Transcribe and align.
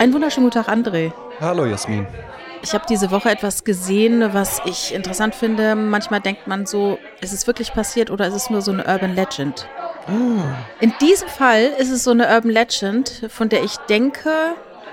Einen 0.00 0.14
wunderschönen 0.14 0.48
guten 0.48 0.64
Tag, 0.64 0.74
André. 0.74 1.12
Hallo 1.42 1.66
Jasmin. 1.66 2.06
Ich 2.62 2.72
habe 2.72 2.86
diese 2.88 3.10
Woche 3.10 3.28
etwas 3.28 3.64
gesehen, 3.64 4.32
was 4.32 4.62
ich 4.64 4.94
interessant 4.94 5.34
finde. 5.34 5.74
Manchmal 5.74 6.22
denkt 6.22 6.46
man 6.46 6.64
so, 6.64 6.98
ist 7.20 7.34
es 7.34 7.46
wirklich 7.46 7.74
passiert 7.74 8.10
oder 8.10 8.26
ist 8.26 8.32
es 8.32 8.48
nur 8.48 8.62
so 8.62 8.72
eine 8.72 8.86
Urban 8.86 9.14
Legend? 9.14 9.68
In 10.80 10.94
diesem 11.02 11.28
Fall 11.28 11.64
ist 11.76 11.90
es 11.90 12.02
so 12.02 12.12
eine 12.12 12.28
Urban 12.34 12.50
Legend, 12.50 13.26
von 13.28 13.50
der 13.50 13.62
ich 13.62 13.76
denke, 13.90 14.30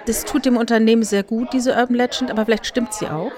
das 0.08 0.26
tut 0.26 0.44
dem 0.44 0.58
Unternehmen 0.58 1.04
sehr 1.04 1.24
gut, 1.24 1.54
diese 1.54 1.74
Urban 1.74 1.96
Legend, 1.96 2.30
aber 2.30 2.44
vielleicht 2.44 2.66
stimmt 2.66 2.94
sie 2.94 3.08
auch. 3.08 3.32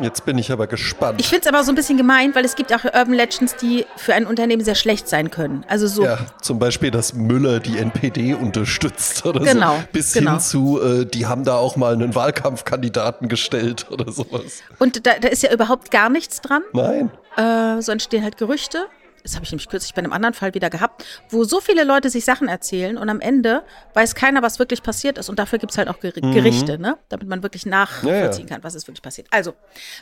Jetzt 0.00 0.24
bin 0.24 0.38
ich 0.38 0.52
aber 0.52 0.66
gespannt. 0.66 1.20
Ich 1.20 1.28
finde 1.28 1.42
es 1.42 1.46
aber 1.46 1.64
so 1.64 1.72
ein 1.72 1.74
bisschen 1.74 1.96
gemein, 1.96 2.34
weil 2.34 2.44
es 2.44 2.56
gibt 2.56 2.72
auch 2.74 2.84
Urban 2.84 3.12
Legends, 3.14 3.56
die 3.56 3.86
für 3.96 4.14
ein 4.14 4.26
Unternehmen 4.26 4.64
sehr 4.64 4.74
schlecht 4.74 5.08
sein 5.08 5.30
können. 5.30 5.64
Also 5.68 5.86
so. 5.86 6.04
Ja, 6.04 6.18
zum 6.42 6.58
Beispiel, 6.58 6.90
dass 6.90 7.14
Müller 7.14 7.60
die 7.60 7.78
NPD 7.78 8.34
unterstützt 8.34 9.24
oder 9.26 9.40
Genau, 9.40 9.76
so. 9.76 9.82
Bis 9.92 10.12
genau. 10.12 10.32
hin 10.32 10.40
zu, 10.40 10.80
äh, 10.82 11.06
die 11.06 11.26
haben 11.26 11.44
da 11.44 11.56
auch 11.56 11.76
mal 11.76 11.92
einen 11.94 12.14
Wahlkampfkandidaten 12.14 13.28
gestellt 13.28 13.86
oder 13.90 14.10
sowas. 14.12 14.62
Und 14.78 15.06
da, 15.06 15.12
da 15.20 15.28
ist 15.28 15.42
ja 15.42 15.52
überhaupt 15.52 15.90
gar 15.90 16.08
nichts 16.08 16.40
dran. 16.40 16.62
Nein. 16.72 17.10
Äh, 17.36 17.80
so 17.82 17.92
entstehen 17.92 18.22
halt 18.22 18.36
Gerüchte. 18.36 18.86
Das 19.26 19.34
habe 19.34 19.44
ich 19.44 19.50
nämlich 19.50 19.68
kürzlich 19.68 19.92
bei 19.92 19.98
einem 19.98 20.12
anderen 20.12 20.34
Fall 20.34 20.54
wieder 20.54 20.70
gehabt, 20.70 21.04
wo 21.30 21.42
so 21.42 21.60
viele 21.60 21.82
Leute 21.82 22.10
sich 22.10 22.24
Sachen 22.24 22.46
erzählen 22.46 22.96
und 22.96 23.10
am 23.10 23.18
Ende 23.18 23.64
weiß 23.94 24.14
keiner, 24.14 24.40
was 24.40 24.60
wirklich 24.60 24.84
passiert 24.84 25.18
ist. 25.18 25.28
Und 25.28 25.40
dafür 25.40 25.58
gibt 25.58 25.72
es 25.72 25.78
halt 25.78 25.88
auch 25.88 25.98
Ger 25.98 26.12
Gerichte, 26.12 26.78
ne? 26.78 26.96
damit 27.08 27.26
man 27.26 27.42
wirklich 27.42 27.66
nachvollziehen 27.66 28.46
kann, 28.46 28.62
was 28.62 28.76
ist 28.76 28.86
wirklich 28.86 29.02
passiert. 29.02 29.26
Also, 29.32 29.54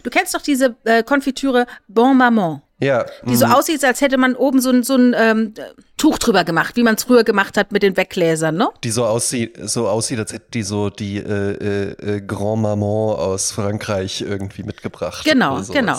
du 0.02 0.10
kennst 0.10 0.34
doch 0.34 0.42
diese 0.42 0.77
äh, 0.84 1.02
Konfitüre 1.02 1.66
Bon 1.88 2.15
Maman. 2.15 2.60
Ja. 2.84 3.06
Die 3.24 3.37
so 3.37 3.47
aussieht, 3.47 3.84
als 3.84 4.01
hätte 4.01 4.19
man 4.19 4.37
oben 4.37 4.61
so 4.61 4.70
ein, 4.70 4.83
so 4.83 4.95
ein 4.95 5.15
ähm, 5.16 5.55
Tuch 5.97 6.19
drüber 6.19 6.45
gemacht, 6.45 6.77
wie 6.77 6.83
man 6.83 6.97
es 6.97 7.05
früher 7.05 7.24
gemacht 7.24 7.57
hat 7.57 7.73
mit 7.73 7.83
den 7.83 7.97
Weggläsern, 7.97 8.57
ne? 8.57 8.69
Die 8.83 8.91
so 8.91 9.07
aussieht, 9.07 9.57
so 9.62 9.88
aussieht, 9.88 10.19
als 10.19 10.33
hätte 10.33 10.51
die 10.52 10.62
so 10.62 10.91
die 10.91 11.16
äh, 11.16 11.23
äh, 11.23 12.16
äh, 12.16 12.21
Grand 12.21 12.60
Maman 12.62 13.16
aus 13.16 13.52
Frankreich 13.52 14.21
irgendwie 14.21 14.65
mitgebracht. 14.65 15.24
Genau, 15.24 15.62
genau. 15.62 15.99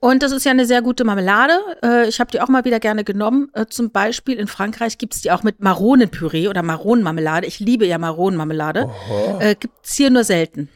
Und 0.00 0.22
das 0.22 0.32
ist 0.32 0.44
ja 0.44 0.50
eine 0.50 0.66
sehr 0.66 0.82
gute 0.82 1.04
Marmelade. 1.04 1.54
Äh, 1.82 2.08
ich 2.08 2.20
habe 2.20 2.30
die 2.30 2.40
auch 2.40 2.48
mal 2.48 2.64
wieder 2.64 2.80
gerne 2.80 3.02
genommen. 3.02 3.48
Äh, 3.54 3.66
zum 3.66 3.90
Beispiel 3.90 4.38
in 4.38 4.46
Frankreich 4.46 4.98
gibt's 4.98 5.22
die 5.22 5.30
auch 5.30 5.42
mit 5.42 5.60
Maronenpüree 5.60 6.48
oder 6.48 6.62
Maronenmarmelade. 6.62 7.46
Ich 7.46 7.58
liebe 7.58 7.86
ja 7.86 7.96
Maronenmarmelade. 7.96 8.90
Äh, 9.40 9.54
gibt's 9.54 9.94
hier 9.94 10.10
nur 10.10 10.24
selten. 10.24 10.68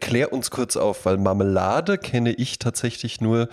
Klär 0.00 0.32
uns 0.32 0.50
kurz 0.50 0.76
auf, 0.76 1.06
weil 1.06 1.16
Marmelade 1.16 1.96
kenne 1.96 2.32
ich 2.32 2.58
tatsächlich 2.58 3.20
nur, 3.20 3.48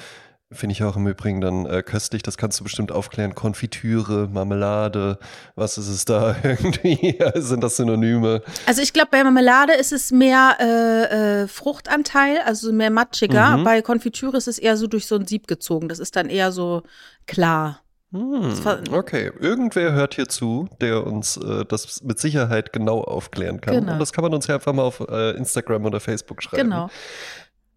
finde 0.54 0.73
ich 0.73 0.84
auch 0.84 0.96
im 0.96 1.08
Übrigen 1.08 1.42
dann 1.42 1.66
äh, 1.66 1.84
köstlich, 1.84 2.23
das 2.23 2.38
kannst 2.38 2.59
du 2.59 2.64
bestimmt 2.64 2.92
aufklären. 2.92 3.36
Konfitüre, 3.36 4.28
Marmelade, 4.32 5.20
was 5.56 5.78
ist 5.78 5.90
es 5.90 6.06
da 6.06 6.36
irgendwie? 6.44 7.18
Sind 7.36 7.64
das 7.64 7.78
Synonyme? 7.78 8.42
Also 8.66 8.81
ich 8.81 8.94
glaube, 8.94 9.09
bei 9.12 9.24
Marmelade 9.24 9.74
ist 9.74 9.92
es 9.92 10.12
mehr 10.12 10.58
äh, 10.59 11.44
äh, 11.44 11.48
Fruchtanteil, 11.48 12.40
also 12.46 12.72
mehr 12.72 12.92
matschiger. 12.92 13.58
Mhm. 13.58 13.64
Bei 13.64 13.81
Konfitüre 13.81 14.38
ist 14.38 14.48
es 14.48 14.58
eher 14.58 14.78
so 14.78 14.88
durch 14.88 15.08
so 15.08 15.16
ein 15.16 15.26
Sieb 15.26 15.48
gezogen. 15.48 15.90
Das 15.90 16.00
ist 16.00 16.16
dann 16.16 16.30
eher 16.30 16.52
so 16.52 16.84
klar. 17.28 17.84
Hm, 18.14 18.54
okay, 18.92 19.31
irgendwer 19.40 19.94
hört 19.94 20.14
hier 20.14 20.28
zu, 20.28 20.70
der 20.80 21.08
uns 21.08 21.36
äh, 21.36 21.66
das 21.66 22.04
mit 22.04 22.20
Sicherheit 22.20 22.72
genau 22.72 23.02
aufklären 23.02 23.59
kann. 23.59 23.74
Genau. 23.74 23.94
Und 23.94 24.00
das 24.00 24.14
kann 24.14 24.22
man 24.24 24.36
uns 24.36 24.46
ja 24.46 24.56
einfach 24.56 24.72
mal 24.72 24.84
auf 24.84 25.00
äh, 25.00 25.31
Instagram 25.31 25.86
oder 25.86 26.00
Facebook 26.00 26.44
schreiben. 26.44 26.70
Genau. 26.70 26.92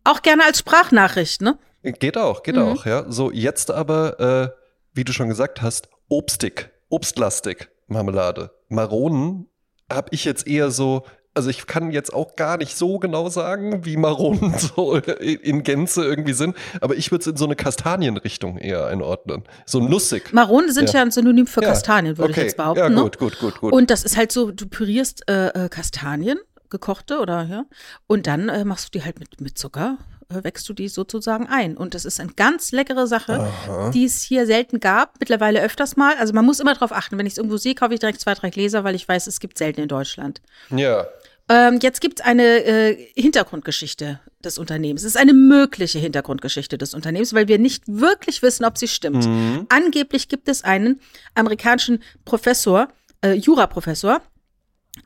Auch 0.06 0.22
gerne 0.22 0.44
als 0.44 0.58
Sprachnachricht, 0.60 1.42
ne? 1.42 1.58
Geht 1.82 2.16
auch, 2.18 2.42
geht 2.42 2.56
Mhm. 2.56 2.62
auch, 2.62 2.86
ja. 2.86 3.04
So, 3.10 3.30
jetzt 3.30 3.70
aber, 3.70 4.20
äh, 4.20 4.48
wie 4.94 5.04
du 5.04 5.12
schon 5.12 5.28
gesagt 5.28 5.62
hast, 5.62 5.88
obstig, 6.08 6.70
obstlastig 6.88 7.68
Marmelade. 7.86 8.50
Maronen 8.68 9.46
habe 9.92 10.08
ich 10.10 10.24
jetzt 10.24 10.46
eher 10.48 10.70
so, 10.70 11.04
also 11.34 11.50
ich 11.50 11.66
kann 11.66 11.90
jetzt 11.92 12.12
auch 12.12 12.34
gar 12.34 12.56
nicht 12.56 12.76
so 12.76 12.98
genau 12.98 13.28
sagen, 13.28 13.84
wie 13.84 13.96
Maronen 13.96 14.54
so 14.58 14.96
in 14.96 15.62
Gänze 15.62 16.04
irgendwie 16.04 16.32
sind, 16.32 16.56
aber 16.80 16.96
ich 16.96 17.10
würde 17.12 17.20
es 17.22 17.26
in 17.28 17.36
so 17.36 17.44
eine 17.44 17.54
Kastanienrichtung 17.56 18.58
eher 18.58 18.86
einordnen. 18.86 19.44
So 19.66 19.80
nussig. 19.80 20.32
Maronen 20.32 20.72
sind 20.72 20.88
ja, 20.92 20.96
Ja. 21.00 21.02
ein 21.02 21.10
Synonym 21.12 21.46
für 21.46 21.62
Ja, 21.62 21.68
Kastanien, 21.68 22.18
würde 22.18 22.30
okay. 22.32 22.40
ich 22.40 22.46
jetzt 22.46 22.56
behaupten. 22.56 22.80
Ja, 22.80 22.88
ne? 22.88 23.02
gut, 23.02 23.18
gut, 23.18 23.38
gut, 23.38 23.60
gut. 23.60 23.72
Und 23.72 23.90
das 23.90 24.02
ist 24.04 24.16
halt 24.16 24.32
so, 24.32 24.50
du 24.50 24.66
pürierst 24.68 25.28
äh, 25.28 25.48
äh, 25.66 25.68
Kastanien, 25.68 26.38
gekochte 26.70 27.18
oder 27.20 27.44
ja, 27.44 27.64
und 28.06 28.26
dann 28.26 28.48
äh, 28.48 28.64
machst 28.64 28.86
du 28.86 28.98
die 28.98 29.04
halt 29.04 29.18
mit, 29.18 29.40
mit 29.40 29.58
Zucker, 29.58 29.98
äh, 30.28 30.42
wächst 30.42 30.68
du 30.68 30.72
die 30.72 30.88
sozusagen 30.88 31.46
ein. 31.46 31.76
Und 31.76 31.94
das 31.94 32.04
ist 32.04 32.20
eine 32.20 32.32
ganz 32.32 32.72
leckere 32.72 33.06
Sache, 33.06 33.48
die 33.94 34.04
es 34.04 34.22
hier 34.22 34.46
selten 34.46 34.80
gab, 34.80 35.20
mittlerweile 35.20 35.62
öfters 35.62 35.96
mal. 35.96 36.16
Also 36.16 36.32
man 36.32 36.44
muss 36.44 36.60
immer 36.60 36.74
drauf 36.74 36.92
achten, 36.92 37.16
wenn 37.18 37.26
ich 37.26 37.34
es 37.34 37.38
irgendwo 37.38 37.56
sehe, 37.56 37.74
kaufe 37.74 37.94
ich 37.94 38.00
direkt 38.00 38.20
zwei, 38.20 38.34
drei 38.34 38.50
Gläser, 38.50 38.82
weil 38.84 38.94
ich 38.94 39.06
weiß, 39.06 39.26
es 39.26 39.40
gibt 39.40 39.58
selten 39.58 39.82
in 39.82 39.88
Deutschland. 39.88 40.40
ja. 40.70 41.06
Ähm, 41.48 41.78
jetzt 41.80 42.00
gibt 42.00 42.18
es 42.18 42.26
eine 42.26 42.64
äh, 42.64 43.08
Hintergrundgeschichte 43.14 44.18
des 44.44 44.58
Unternehmens. 44.58 45.02
Es 45.02 45.14
ist 45.14 45.16
eine 45.16 45.32
mögliche 45.32 46.00
Hintergrundgeschichte 46.00 46.76
des 46.76 46.92
Unternehmens, 46.92 47.34
weil 47.34 47.46
wir 47.46 47.60
nicht 47.60 47.84
wirklich 47.86 48.42
wissen, 48.42 48.64
ob 48.64 48.76
sie 48.76 48.88
stimmt. 48.88 49.28
Angeblich 49.68 50.26
gibt 50.26 50.48
es 50.48 50.64
einen 50.64 51.00
amerikanischen 51.36 52.02
Professor, 52.24 52.88
äh, 53.22 53.34
Juraprofessor, 53.34 54.22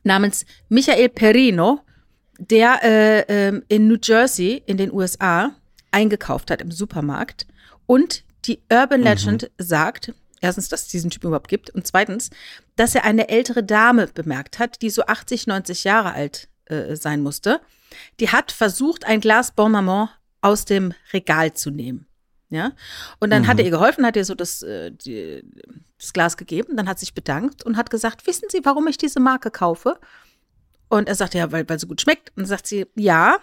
namens 0.03 0.45
Michael 0.69 1.09
Perino, 1.09 1.81
der 2.39 2.83
äh, 2.83 3.21
ähm, 3.27 3.63
in 3.67 3.87
New 3.87 3.97
Jersey 4.01 4.63
in 4.65 4.77
den 4.77 4.91
USA 4.91 5.51
eingekauft 5.91 6.49
hat 6.49 6.61
im 6.61 6.71
Supermarkt. 6.71 7.45
Und 7.85 8.23
die 8.45 8.59
Urban 8.71 9.01
Legend 9.01 9.51
sagt, 9.57 10.13
erstens, 10.39 10.69
dass 10.69 10.83
es 10.83 10.87
diesen 10.87 11.11
Typen 11.11 11.27
überhaupt 11.27 11.49
gibt 11.49 11.69
und 11.69 11.85
zweitens, 11.85 12.29
dass 12.75 12.95
er 12.95 13.03
eine 13.03 13.29
ältere 13.29 13.63
Dame 13.63 14.07
bemerkt 14.07 14.59
hat, 14.59 14.81
die 14.81 14.89
so 14.89 15.05
80, 15.05 15.47
90 15.47 15.83
Jahre 15.83 16.13
alt 16.13 16.49
äh, 16.65 16.95
sein 16.95 17.21
musste. 17.21 17.61
Die 18.19 18.29
hat 18.29 18.51
versucht, 18.51 19.05
ein 19.05 19.21
Glas 19.21 19.51
Bon 19.51 19.71
Maman 19.71 20.09
aus 20.41 20.65
dem 20.65 20.93
Regal 21.13 21.53
zu 21.53 21.69
nehmen. 21.69 22.07
Ja, 22.51 22.73
und 23.19 23.29
dann 23.29 23.47
hat 23.47 23.59
er 23.59 23.65
ihr 23.65 23.71
geholfen, 23.71 24.05
hat 24.05 24.17
ihr 24.17 24.25
so 24.25 24.35
das, 24.35 24.61
äh, 24.61 24.91
die, 24.91 25.41
das 25.97 26.11
Glas 26.11 26.35
gegeben, 26.35 26.75
dann 26.75 26.89
hat 26.89 26.99
sich 26.99 27.13
bedankt 27.13 27.63
und 27.63 27.77
hat 27.77 27.89
gesagt, 27.89 28.27
wissen 28.27 28.49
Sie, 28.51 28.59
warum 28.63 28.87
ich 28.87 28.97
diese 28.97 29.21
Marke 29.21 29.51
kaufe? 29.51 29.97
Und 30.91 31.07
er 31.07 31.15
sagte, 31.15 31.37
ja, 31.37 31.49
weil, 31.53 31.67
weil 31.69 31.79
sie 31.79 31.87
gut 31.87 32.01
schmeckt. 32.01 32.31
Und 32.31 32.39
dann 32.39 32.45
sagt 32.47 32.67
sie, 32.67 32.85
ja, 32.95 33.37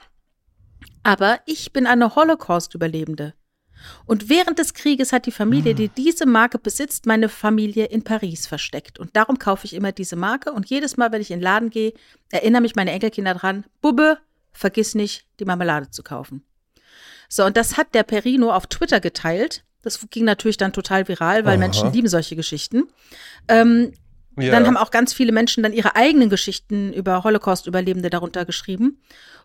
aber 1.03 1.41
ich 1.47 1.73
bin 1.73 1.87
eine 1.87 2.15
Holocaust-Überlebende. 2.15 3.33
Und 4.05 4.29
während 4.29 4.59
des 4.59 4.75
Krieges 4.75 5.15
hat 5.15 5.25
die 5.25 5.33
Familie, 5.33 5.75
die 5.75 5.89
diese 5.89 6.27
Marke 6.27 6.59
besitzt, 6.59 7.07
meine 7.07 7.31
Familie 7.31 7.87
in 7.87 8.05
Paris 8.05 8.47
versteckt. 8.47 8.99
Und 8.99 9.17
darum 9.17 9.39
kaufe 9.39 9.65
ich 9.65 9.73
immer 9.73 9.93
diese 9.93 10.17
Marke. 10.17 10.53
Und 10.53 10.69
jedes 10.69 10.99
Mal, 10.99 11.11
wenn 11.11 11.23
ich 11.23 11.31
in 11.31 11.39
den 11.39 11.45
Laden 11.45 11.71
gehe, 11.71 11.95
erinnere 12.31 12.61
mich 12.61 12.77
meine 12.77 12.91
Enkelkinder 12.91 13.33
dran, 13.33 13.65
Bubbe, 13.81 14.19
vergiss 14.53 14.95
nicht, 14.95 15.27
die 15.41 15.47
Marmelade 15.47 15.91
zu 15.91 16.03
kaufen. 16.03 16.45
So, 17.29 17.45
und 17.45 17.57
das 17.57 17.77
hat 17.77 17.95
der 17.95 18.03
Perino 18.03 18.53
auf 18.53 18.67
Twitter 18.67 19.01
geteilt. 19.01 19.65
Das 19.83 20.01
ging 20.11 20.25
natürlich 20.25 20.57
dann 20.57 20.73
total 20.73 21.07
viral, 21.07 21.45
weil 21.45 21.53
Aha. 21.53 21.59
Menschen 21.59 21.93
lieben 21.93 22.09
solche 22.09 22.37
Geschichten. 22.37 22.89
Ähm, 23.47 23.93
ja. 24.37 24.51
dann 24.51 24.67
haben 24.67 24.77
auch 24.77 24.91
ganz 24.91 25.13
viele 25.13 25.33
Menschen 25.33 25.63
dann 25.63 25.73
ihre 25.73 25.97
eigenen 25.97 26.31
Geschichten 26.31 26.93
über 26.93 27.25
Holocaust-Überlebende 27.25 28.11
darunter 28.11 28.45
geschrieben. 28.45 29.01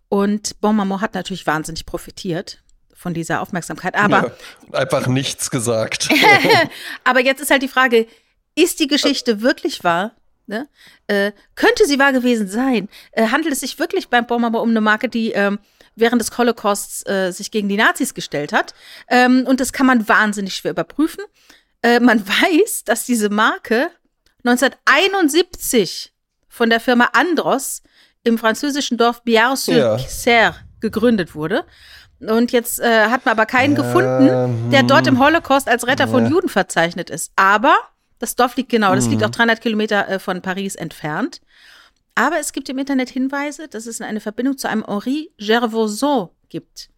Und 0.10 0.60
Bon 0.62 0.76
Maman 0.76 1.02
hat 1.02 1.14
natürlich 1.14 1.46
wahnsinnig 1.46 1.86
profitiert 1.86 2.64
von 2.94 3.14
dieser 3.14 3.42
Aufmerksamkeit. 3.42 3.96
Aber, 3.96 4.34
ja, 4.72 4.80
einfach 4.80 5.08
nichts 5.08 5.50
gesagt. 5.52 6.10
aber 7.04 7.20
jetzt 7.22 7.42
ist 7.42 7.52
halt 7.52 7.62
die 7.62 7.68
Frage, 7.68 8.08
ist 8.56 8.80
die 8.80 8.88
Geschichte 8.88 9.42
wirklich 9.42 9.84
wahr? 9.84 10.12
Ne? 10.46 10.68
Äh, 11.08 11.32
könnte 11.56 11.86
sie 11.86 12.00
wahr 12.00 12.14
gewesen 12.14 12.48
sein? 12.48 12.90
Äh, 13.12 13.28
handelt 13.28 13.54
es 13.54 13.62
sich 13.62 13.80
wirklich 13.80 14.10
beim 14.10 14.28
Bon 14.28 14.42
Maman 14.42 14.62
um 14.62 14.70
eine 14.70 14.82
Marke, 14.82 15.10
die 15.10 15.32
ähm, 15.32 15.60
während 15.96 16.22
des 16.22 16.38
Holocausts 16.38 17.06
äh, 17.08 17.32
sich 17.32 17.52
gegen 17.52 17.70
die 17.70 17.78
Nazis 17.78 18.14
gestellt 18.14 18.54
hat? 18.54 18.74
Ähm, 19.08 19.46
und 19.48 19.60
das 19.60 19.74
kann 19.74 19.86
man 19.86 20.08
wahnsinnig 20.08 20.56
schwer 20.56 20.72
überprüfen. 20.72 21.24
Äh, 21.82 22.00
man 22.00 22.28
weiß, 22.28 22.84
dass 22.86 23.06
diese 23.06 23.30
Marke 23.30 23.90
1971 24.44 26.14
von 26.48 26.70
der 26.70 26.80
Firma 26.80 27.10
Andros 27.14 27.82
im 28.24 28.38
französischen 28.38 28.98
Dorf 28.98 29.24
Biard-sur-Serre 29.24 30.56
gegründet 30.80 31.36
wurde. 31.36 31.66
Und 32.20 32.52
jetzt 32.52 32.80
äh, 32.80 33.08
hat 33.08 33.26
man 33.26 33.34
aber 33.34 33.46
keinen 33.46 33.76
gefunden, 33.76 34.72
der 34.72 34.84
dort 34.84 35.08
im 35.08 35.20
Holocaust 35.20 35.68
als 35.68 35.88
Retter 35.88 36.08
von 36.08 36.30
Juden 36.30 36.48
verzeichnet 36.48 37.10
ist. 37.10 37.34
Aber 37.36 37.76
das 38.20 38.36
Dorf 38.36 38.56
liegt 38.56 38.70
genau, 38.70 38.96
das 38.96 39.08
liegt 39.08 39.24
auch 39.24 39.30
300 39.30 39.60
Kilometer 39.60 40.08
äh, 40.08 40.20
von 40.20 40.42
Paris 40.42 40.76
entfernt. 40.76 41.42
Aber 42.16 42.40
es 42.40 42.54
gibt 42.54 42.70
im 42.70 42.78
Internet 42.78 43.10
Hinweise, 43.10 43.68
dass 43.68 43.86
es 43.86 44.02
eine 44.02 44.20
Verbindung 44.20 44.58
zu 44.58 44.70
einem 44.70 44.86
Henri 44.86 45.32
Gervoison 45.38 46.30
gibt. 46.50 46.90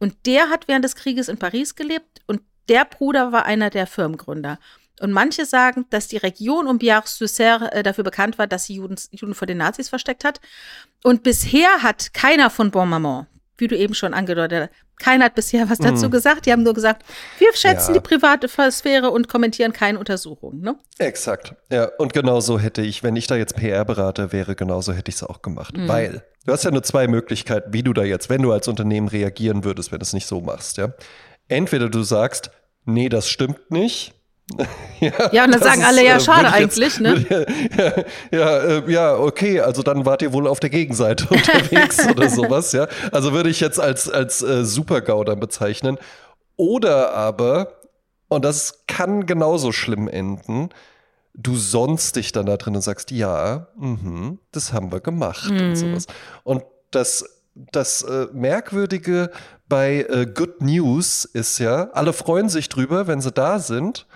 Und 0.00 0.14
der 0.26 0.48
hat 0.48 0.68
während 0.68 0.84
des 0.84 0.96
Krieges 0.96 1.28
in 1.28 1.38
Paris 1.38 1.74
gelebt 1.74 2.22
und 2.26 2.40
der 2.68 2.84
Bruder 2.84 3.32
war 3.32 3.44
einer 3.44 3.70
der 3.70 3.86
Firmengründer. 3.86 4.58
Und 5.00 5.12
manche 5.12 5.44
sagen, 5.44 5.86
dass 5.90 6.08
die 6.08 6.16
Region 6.16 6.68
um 6.68 6.78
Biard-sur-Serre 6.78 7.72
äh, 7.72 7.82
dafür 7.82 8.04
bekannt 8.04 8.38
war, 8.38 8.46
dass 8.46 8.64
sie 8.64 8.76
Juden, 8.76 8.96
Juden 9.10 9.34
vor 9.34 9.46
den 9.46 9.58
Nazis 9.58 9.88
versteckt 9.88 10.24
hat. 10.24 10.40
Und 11.02 11.22
bisher 11.22 11.82
hat 11.82 12.14
keiner 12.14 12.48
von 12.48 12.70
Bon 12.70 12.88
Maman, 12.88 13.26
wie 13.56 13.68
du 13.68 13.76
eben 13.76 13.94
schon 13.94 14.14
angedeutet 14.14 14.70
hast. 14.70 14.84
Keiner 15.00 15.26
hat 15.26 15.34
bisher 15.34 15.68
was 15.68 15.78
dazu 15.78 16.08
mm. 16.08 16.10
gesagt. 16.10 16.46
Die 16.46 16.52
haben 16.52 16.62
nur 16.62 16.74
gesagt, 16.74 17.04
wir 17.38 17.52
schätzen 17.54 17.94
ja. 17.94 18.00
die 18.00 18.08
private 18.08 18.48
Sphäre 18.70 19.10
und 19.10 19.28
kommentieren 19.28 19.72
keine 19.72 19.98
Untersuchungen. 19.98 20.60
Ne? 20.60 20.76
Exakt. 20.98 21.54
Ja, 21.70 21.90
und 21.98 22.12
genauso 22.12 22.60
hätte 22.60 22.82
ich, 22.82 23.02
wenn 23.02 23.16
ich 23.16 23.26
da 23.26 23.36
jetzt 23.36 23.56
PR-Berater 23.56 24.32
wäre, 24.32 24.54
genauso 24.54 24.92
hätte 24.92 25.10
ich 25.10 25.16
es 25.16 25.22
auch 25.24 25.42
gemacht. 25.42 25.76
Mm. 25.76 25.88
Weil 25.88 26.24
du 26.46 26.52
hast 26.52 26.64
ja 26.64 26.70
nur 26.70 26.84
zwei 26.84 27.08
Möglichkeiten, 27.08 27.72
wie 27.72 27.82
du 27.82 27.92
da 27.92 28.04
jetzt, 28.04 28.30
wenn 28.30 28.42
du 28.42 28.52
als 28.52 28.68
Unternehmen 28.68 29.08
reagieren 29.08 29.64
würdest, 29.64 29.90
wenn 29.90 29.98
du 29.98 30.04
es 30.04 30.12
nicht 30.12 30.26
so 30.26 30.40
machst. 30.40 30.76
Ja? 30.76 30.92
Entweder 31.48 31.88
du 31.88 32.02
sagst, 32.02 32.50
nee, 32.84 33.08
das 33.08 33.28
stimmt 33.28 33.70
nicht 33.70 34.14
ja, 35.00 35.32
ja, 35.32 35.44
und 35.44 35.52
dann 35.52 35.62
sagen 35.62 35.80
ist, 35.80 35.86
alle, 35.86 36.04
ja, 36.04 36.16
äh, 36.16 36.20
schade 36.20 36.52
eigentlich, 36.52 36.98
jetzt, 36.98 37.00
ne? 37.00 37.46
Ja, 38.30 38.38
ja, 38.38 38.58
äh, 38.58 38.92
ja, 38.92 39.16
okay, 39.16 39.60
also 39.60 39.82
dann 39.82 40.04
wart 40.04 40.20
ihr 40.22 40.32
wohl 40.32 40.46
auf 40.46 40.60
der 40.60 40.70
Gegenseite 40.70 41.26
unterwegs 41.30 42.06
oder 42.10 42.28
sowas, 42.28 42.72
ja. 42.72 42.86
Also 43.10 43.32
würde 43.32 43.48
ich 43.48 43.60
jetzt 43.60 43.80
als, 43.80 44.08
als 44.08 44.42
äh, 44.42 44.64
Super-GAU 44.64 45.24
dann 45.24 45.40
bezeichnen. 45.40 45.98
Oder 46.56 47.14
aber, 47.14 47.72
und 48.28 48.44
das 48.44 48.84
kann 48.86 49.26
genauso 49.26 49.72
schlimm 49.72 50.08
enden, 50.08 50.68
du 51.32 51.56
sonst 51.56 52.16
dich 52.16 52.30
dann 52.30 52.46
da 52.46 52.56
drin 52.56 52.76
und 52.76 52.82
sagst, 52.82 53.10
ja, 53.10 53.68
mh, 53.76 54.36
das 54.52 54.72
haben 54.72 54.92
wir 54.92 55.00
gemacht 55.00 55.50
mhm. 55.50 55.70
und 55.70 55.76
sowas. 55.76 56.06
Und 56.44 56.62
das, 56.90 57.40
das 57.54 58.02
äh, 58.02 58.26
Merkwürdige 58.32 59.30
bei 59.68 60.06
äh, 60.08 60.26
Good 60.26 60.60
News 60.60 61.24
ist 61.24 61.58
ja, 61.58 61.88
alle 61.92 62.12
freuen 62.12 62.48
sich 62.48 62.68
drüber, 62.68 63.06
wenn 63.06 63.20
sie 63.20 63.32
da 63.32 63.58
sind. 63.58 64.06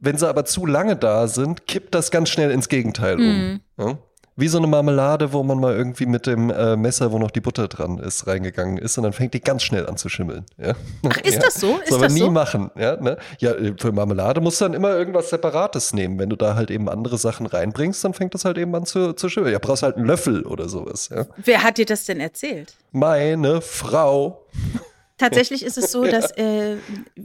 Wenn 0.00 0.16
sie 0.16 0.28
aber 0.28 0.44
zu 0.44 0.66
lange 0.66 0.96
da 0.96 1.26
sind, 1.26 1.66
kippt 1.66 1.94
das 1.94 2.10
ganz 2.10 2.28
schnell 2.28 2.50
ins 2.50 2.68
Gegenteil 2.68 3.16
um. 3.16 3.22
Mhm. 3.22 3.60
Ja? 3.78 3.98
Wie 4.40 4.46
so 4.46 4.58
eine 4.58 4.68
Marmelade, 4.68 5.32
wo 5.32 5.42
man 5.42 5.58
mal 5.58 5.74
irgendwie 5.74 6.06
mit 6.06 6.24
dem 6.28 6.50
äh, 6.50 6.76
Messer, 6.76 7.10
wo 7.10 7.18
noch 7.18 7.32
die 7.32 7.40
Butter 7.40 7.66
dran 7.66 7.98
ist, 7.98 8.28
reingegangen 8.28 8.78
ist 8.78 8.96
und 8.96 9.02
dann 9.02 9.12
fängt 9.12 9.34
die 9.34 9.40
ganz 9.40 9.64
schnell 9.64 9.88
an 9.88 9.96
zu 9.96 10.08
schimmeln. 10.08 10.46
Ja? 10.58 10.74
Ach, 11.08 11.16
ist 11.22 11.34
ja. 11.34 11.40
das 11.40 11.54
so? 11.54 11.76
Ist 11.78 11.88
Soll 11.88 11.98
man 11.98 12.14
nie 12.14 12.20
so? 12.20 12.30
machen. 12.30 12.70
Ja, 12.76 12.94
ne? 13.00 13.18
ja, 13.40 13.54
für 13.76 13.90
Marmelade 13.90 14.40
musst 14.40 14.60
du 14.60 14.66
dann 14.66 14.74
immer 14.74 14.96
irgendwas 14.96 15.30
Separates 15.30 15.92
nehmen. 15.92 16.20
Wenn 16.20 16.30
du 16.30 16.36
da 16.36 16.54
halt 16.54 16.70
eben 16.70 16.88
andere 16.88 17.18
Sachen 17.18 17.46
reinbringst, 17.46 18.04
dann 18.04 18.14
fängt 18.14 18.32
das 18.32 18.44
halt 18.44 18.58
eben 18.58 18.72
an 18.76 18.86
zu, 18.86 19.12
zu 19.12 19.28
schimmeln. 19.28 19.52
Ja, 19.52 19.58
brauchst 19.58 19.82
halt 19.82 19.96
einen 19.96 20.06
Löffel 20.06 20.46
oder 20.46 20.68
sowas. 20.68 21.08
Ja? 21.12 21.26
Wer 21.38 21.64
hat 21.64 21.78
dir 21.78 21.86
das 21.86 22.04
denn 22.04 22.20
erzählt? 22.20 22.76
Meine 22.92 23.60
Frau. 23.60 24.46
Tatsächlich 25.16 25.64
ist 25.64 25.78
es 25.78 25.90
so, 25.90 26.04
dass 26.04 26.30
äh, 26.36 26.74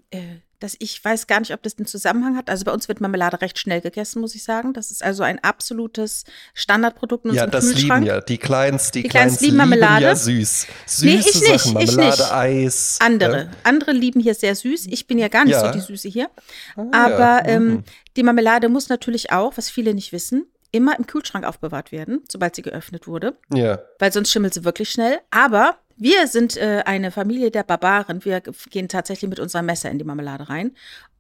äh, 0.10 0.40
dass 0.63 0.77
ich 0.80 1.04
weiß 1.04 1.27
gar 1.27 1.42
nicht, 1.42 1.54
ob 1.54 1.62
das 1.62 1.77
einen 1.77 1.86
Zusammenhang 1.86 2.38
hat. 2.38 2.50
Also 2.50 2.63
bei 2.63 2.71
uns 2.71 2.88
wird 2.88 3.01
Marmelade 3.01 3.42
recht 3.42 3.60
schnell 3.60 3.81
gegessen, 3.81 4.21
muss 4.21 4.33
ich 4.33 4.45
sagen. 4.45 4.71
Das 4.71 4.92
ist 4.92 5.04
also 5.04 5.21
ein 5.21 5.39
absolutes 5.44 6.24
Standardprodukt 6.54 7.25
in 7.25 7.31
unserem 7.31 7.48
Ja, 7.48 7.51
das 7.51 7.74
lieben 7.74 8.04
ja 8.04 8.21
die 8.21 8.38
Kleins, 8.38 8.92
die, 8.92 9.04
die 9.04 9.10
Kleins 9.10 9.42
lieben 9.42 9.57
Marmelade. 9.57 10.06
ja 10.06 10.15
süß. 10.15 10.68
Süße 10.86 11.06
nee, 11.06 11.15
ich 11.19 11.25
nicht, 11.25 11.45
Sachen, 11.45 11.74
Marmelade, 11.74 12.13
ich 12.13 12.19
nicht. 12.19 12.31
Eis. 12.31 12.98
Andere, 13.01 13.38
ja. 13.38 13.51
andere 13.63 13.92
lieben 13.92 14.21
hier 14.21 14.36
sehr 14.36 14.56
süß. 14.56 14.88
Ich 14.88 15.06
bin 15.06 15.18
ja 15.18 15.27
gar 15.27 15.44
nicht 15.44 15.54
ja. 15.54 15.65
so 15.65 15.71
die 15.74 15.81
Süße 15.81 16.07
hier. 16.07 16.30
Ah, 16.77 16.86
Aber 16.94 17.19
ja. 17.19 17.48
ähm, 17.48 17.65
mhm. 17.65 17.83
die 18.15 18.24
Marmelade 18.24 18.69
muss 18.69 18.88
natürlich 18.88 19.33
auch, 19.33 19.57
was 19.57 19.69
viele 19.69 19.94
nicht 19.94 20.13
wissen, 20.13 20.45
immer 20.71 20.98
im 20.98 21.07
Kühlschrank 21.07 21.45
aufbewahrt 21.45 21.92
werden, 21.92 22.21
sobald 22.30 22.56
sie 22.56 22.62
geöffnet 22.62 23.06
wurde. 23.07 23.38
Ja. 23.54 23.80
Weil 24.00 24.12
sonst 24.12 24.31
schimmelt 24.31 24.54
sie 24.54 24.63
wirklich 24.63 24.89
schnell. 24.89 25.19
Aber 25.30 25.77
wir 25.98 26.28
sind 26.28 26.57
äh, 26.57 26.84
eine 26.86 27.12
Familie 27.12 27.51
der 27.51 27.63
Barbaren. 27.63 28.25
Wir 28.25 28.42
gehen 28.42 28.88
tatsächlich 28.88 29.30
mit 29.30 29.40
unserem 29.40 29.66
Messer 29.66 29.90
in 29.92 29.98
die 29.98 30.04
Marmelade 30.04 30.50
rein. 30.50 30.72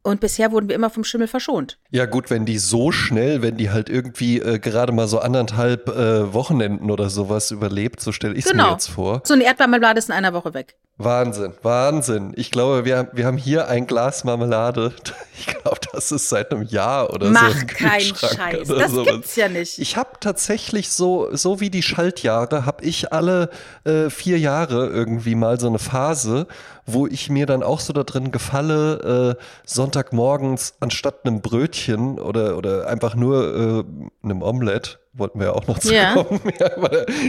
Und 0.03 0.19
bisher 0.19 0.51
wurden 0.51 0.67
wir 0.67 0.75
immer 0.75 0.89
vom 0.89 1.05
Schimmel 1.05 1.27
verschont. 1.27 1.79
Ja, 1.89 2.05
gut, 2.05 2.29
wenn 2.29 2.45
die 2.45 2.57
so 2.57 2.91
schnell, 2.91 3.41
wenn 3.41 3.55
die 3.55 3.71
halt 3.71 3.89
irgendwie 3.89 4.39
äh, 4.39 4.59
gerade 4.59 4.91
mal 4.91 5.07
so 5.07 5.19
anderthalb 5.19 5.87
äh, 5.87 6.33
Wochenenden 6.33 6.91
oder 6.91 7.09
sowas 7.09 7.51
überlebt, 7.51 8.01
so 8.01 8.11
stelle 8.11 8.33
ich 8.33 8.45
es 8.45 8.51
genau. 8.51 8.65
mir 8.65 8.71
jetzt 8.73 8.89
vor. 8.89 9.21
So 9.23 9.33
eine 9.33 9.45
Erdbeermarmelade 9.45 9.99
ist 9.99 10.09
in 10.09 10.15
einer 10.15 10.33
Woche 10.33 10.53
weg. 10.53 10.75
Wahnsinn, 10.97 11.53
Wahnsinn. 11.63 12.33
Ich 12.35 12.51
glaube, 12.51 12.85
wir, 12.85 13.09
wir 13.13 13.25
haben 13.25 13.37
hier 13.37 13.67
ein 13.67 13.87
Glas 13.87 14.23
Marmelade. 14.23 14.93
Ich 15.35 15.47
glaube, 15.47 15.79
das 15.91 16.11
ist 16.11 16.29
seit 16.29 16.51
einem 16.51 16.61
Jahr 16.61 17.11
oder 17.11 17.31
Mach 17.31 17.49
so. 17.49 17.65
Mach 17.65 17.67
keinen 17.67 18.15
Scheiß. 18.15 18.67
Das 18.67 18.91
sowas. 18.91 19.07
gibt's 19.07 19.35
ja 19.35 19.49
nicht. 19.49 19.79
Ich 19.79 19.97
habe 19.97 20.11
tatsächlich 20.19 20.89
so, 20.91 21.35
so 21.35 21.59
wie 21.59 21.71
die 21.71 21.81
Schaltjahre, 21.81 22.67
habe 22.67 22.85
ich 22.85 23.11
alle 23.11 23.49
äh, 23.83 24.11
vier 24.11 24.37
Jahre 24.37 24.87
irgendwie 24.87 25.33
mal 25.33 25.59
so 25.59 25.67
eine 25.67 25.79
Phase, 25.79 26.47
wo 26.85 27.07
ich 27.07 27.29
mir 27.29 27.45
dann 27.45 27.63
auch 27.63 27.79
so 27.79 27.93
da 27.93 28.03
drin 28.03 28.31
gefalle, 28.31 29.37
äh, 29.37 29.43
Sonntagmorgens 29.65 30.75
anstatt 30.79 31.25
einem 31.25 31.41
Brötchen 31.41 32.19
oder, 32.19 32.57
oder 32.57 32.87
einfach 32.87 33.15
nur 33.15 33.55
äh, 33.55 33.83
einem 34.23 34.41
Omelette 34.41 35.02
wollten 35.13 35.39
wir 35.39 35.47
ja 35.47 35.53
auch 35.53 35.67
noch 35.67 35.79
zu 35.79 35.93
ja. 35.93 36.13
kommen, 36.13 36.41
ja, 36.59 36.69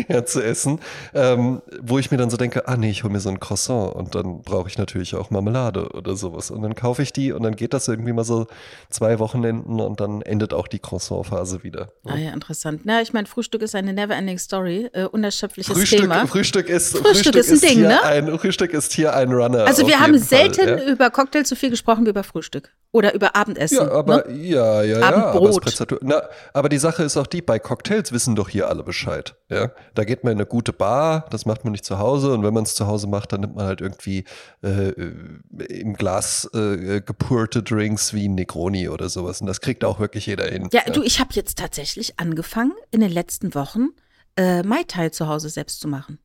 ja, 0.09 0.25
zu 0.25 0.43
essen, 0.43 0.81
ähm, 1.13 1.63
wo 1.83 1.99
ich 1.99 2.11
mir 2.11 2.17
dann 2.17 2.31
so 2.31 2.37
denke, 2.37 2.67
ah 2.67 2.77
nee, 2.77 2.91
ich 2.91 3.05
hole 3.05 3.13
mir 3.13 3.21
so 3.21 3.29
ein 3.29 3.41
Croissant 3.41 3.95
und 3.95 4.15
dann 4.15 4.43
brauche 4.43 4.69
ich 4.69 4.79
natürlich 4.79 5.15
auch 5.15 5.31
Marmelade 5.31 5.89
oder 5.91 6.17
sowas 6.17 6.51
und 6.51 6.63
dann 6.63 6.75
kaufe 6.75 7.03
ich 7.03 7.13
die 7.13 7.33
und 7.33 7.43
dann 7.43 7.57
geht 7.57 7.75
das 7.75 7.89
irgendwie 7.89 8.13
mal 8.13 8.25
so 8.25 8.47
zwei 8.91 9.19
Wochenenden 9.19 9.81
und 9.81 10.01
dann 10.01 10.23
endet 10.23 10.55
auch 10.55 10.67
die 10.67 10.79
Croissant-Phase 10.79 11.63
wieder. 11.63 11.93
Ah 12.07 12.17
ja, 12.17 12.33
interessant. 12.33 12.83
Na, 12.85 13.03
ich 13.03 13.13
meine, 13.13 13.27
Frühstück 13.27 13.63
ist 13.63 13.75
eine 13.75 13.93
never-ending 13.93 14.39
Story, 14.39 14.89
äh, 14.93 15.05
unerschöpfliches 15.05 15.77
Frühstück, 15.77 16.01
Thema. 16.01 16.27
Frühstück 16.27 16.69
ist, 16.69 16.93
Frühstück, 16.97 17.35
Frühstück 17.35 17.37
ist 17.37 17.51
ein 17.51 17.69
Ding, 17.69 17.83
ne? 17.83 18.03
Ein, 18.03 18.39
Frühstück 18.39 18.73
ist 18.73 18.93
hier 18.93 19.15
ein 19.15 19.33
Runner. 19.33 19.67
Also 19.67 19.87
wir 19.87 20.01
haben 20.01 20.19
selten 20.19 20.55
Fall, 20.55 20.83
ja? 20.87 20.93
über 20.93 21.11
Cocktails 21.11 21.49
so 21.49 21.55
viel 21.55 21.71
gesprochen 21.71 22.07
wie 22.07 22.11
über 22.11 22.25
Frühstück 22.25 22.71
oder 22.95 23.13
über 23.13 23.35
Abendessen. 23.35 23.79
Ja, 23.79 23.91
aber 23.91 24.25
ne? 24.29 24.37
ja, 24.37 24.83
ja, 24.83 25.01
ja. 25.01 25.09
Abendbrot. 25.09 25.81
Aber, 25.81 25.99
Na, 26.01 26.23
aber 26.53 26.69
die 26.69 26.79
Sache 26.79 27.03
ist 27.03 27.17
auch 27.17 27.27
die, 27.27 27.43
bei 27.43 27.59
Cocktails 27.59 27.74
wissen 27.83 28.37
doch 28.37 28.49
hier 28.49 28.69
alle 28.69 28.83
Bescheid. 28.83 29.37
Ja? 29.49 29.73
Da 29.95 30.05
geht 30.05 30.25
man 30.25 30.33
in 30.33 30.39
eine 30.39 30.47
gute 30.47 30.73
Bar, 30.73 31.27
das 31.31 31.47
macht 31.47 31.65
man 31.65 31.73
nicht 31.73 31.85
zu 31.85 31.99
Hause 31.99 32.33
und 32.33 32.43
wenn 32.43 32.55
man 32.55 32.65
es 32.65 32.75
zu 32.75 32.87
Hause 32.87 33.07
macht, 33.07 33.33
dann 33.33 33.41
nimmt 33.41 33.57
man 33.57 33.67
halt 33.67 33.81
irgendwie 33.81 34.25
äh, 34.63 34.91
im 34.91 35.95
Glas 35.95 36.49
äh, 36.55 37.01
gepurte 37.01 37.63
Drinks 37.63 38.15
wie 38.15 38.29
ein 38.29 38.35
Negroni 38.35 38.89
oder 38.89 39.09
sowas 39.09 39.41
und 39.41 39.47
das 39.47 39.61
kriegt 39.61 39.85
auch 39.85 40.01
wirklich 40.01 40.27
jeder 40.27 40.47
hin. 40.47 40.69
Ja, 40.73 40.83
ja. 40.87 40.93
du, 40.93 41.03
ich 41.03 41.21
habe 41.21 41.31
jetzt 41.33 41.59
tatsächlich 41.59 42.19
angefangen, 42.19 42.73
in 42.91 43.01
den 43.01 43.13
letzten 43.13 43.55
Wochen 43.55 43.89
äh, 44.37 44.63
Mai 44.63 44.83
Tai 44.87 45.11
zu 45.11 45.29
Hause 45.29 45.49
selbst 45.49 45.81
zu 45.81 45.89
machen. 45.89 46.19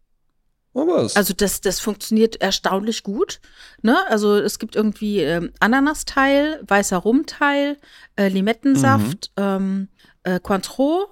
Was? 0.73 1.15
Also 1.15 1.33
das, 1.33 1.61
das 1.61 1.79
funktioniert 1.79 2.41
erstaunlich 2.41 3.03
gut. 3.03 3.41
Ne? 3.81 3.97
Also 4.07 4.35
es 4.35 4.59
gibt 4.59 4.75
irgendwie 4.75 5.19
ähm, 5.19 5.51
Ananasteil, 5.59 6.61
weißer 6.67 6.97
Rumteil, 6.97 7.77
äh, 8.15 8.27
Limettensaft, 8.27 9.31
mhm. 9.35 9.43
ähm, 9.43 9.87
äh, 10.23 10.39
Cointreau 10.39 11.09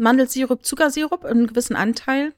Mandelsirup, 0.00 0.64
Zuckersirup 0.64 1.24
in 1.24 1.30
einem 1.30 1.46
gewissen 1.46 1.76
Anteil 1.76 2.32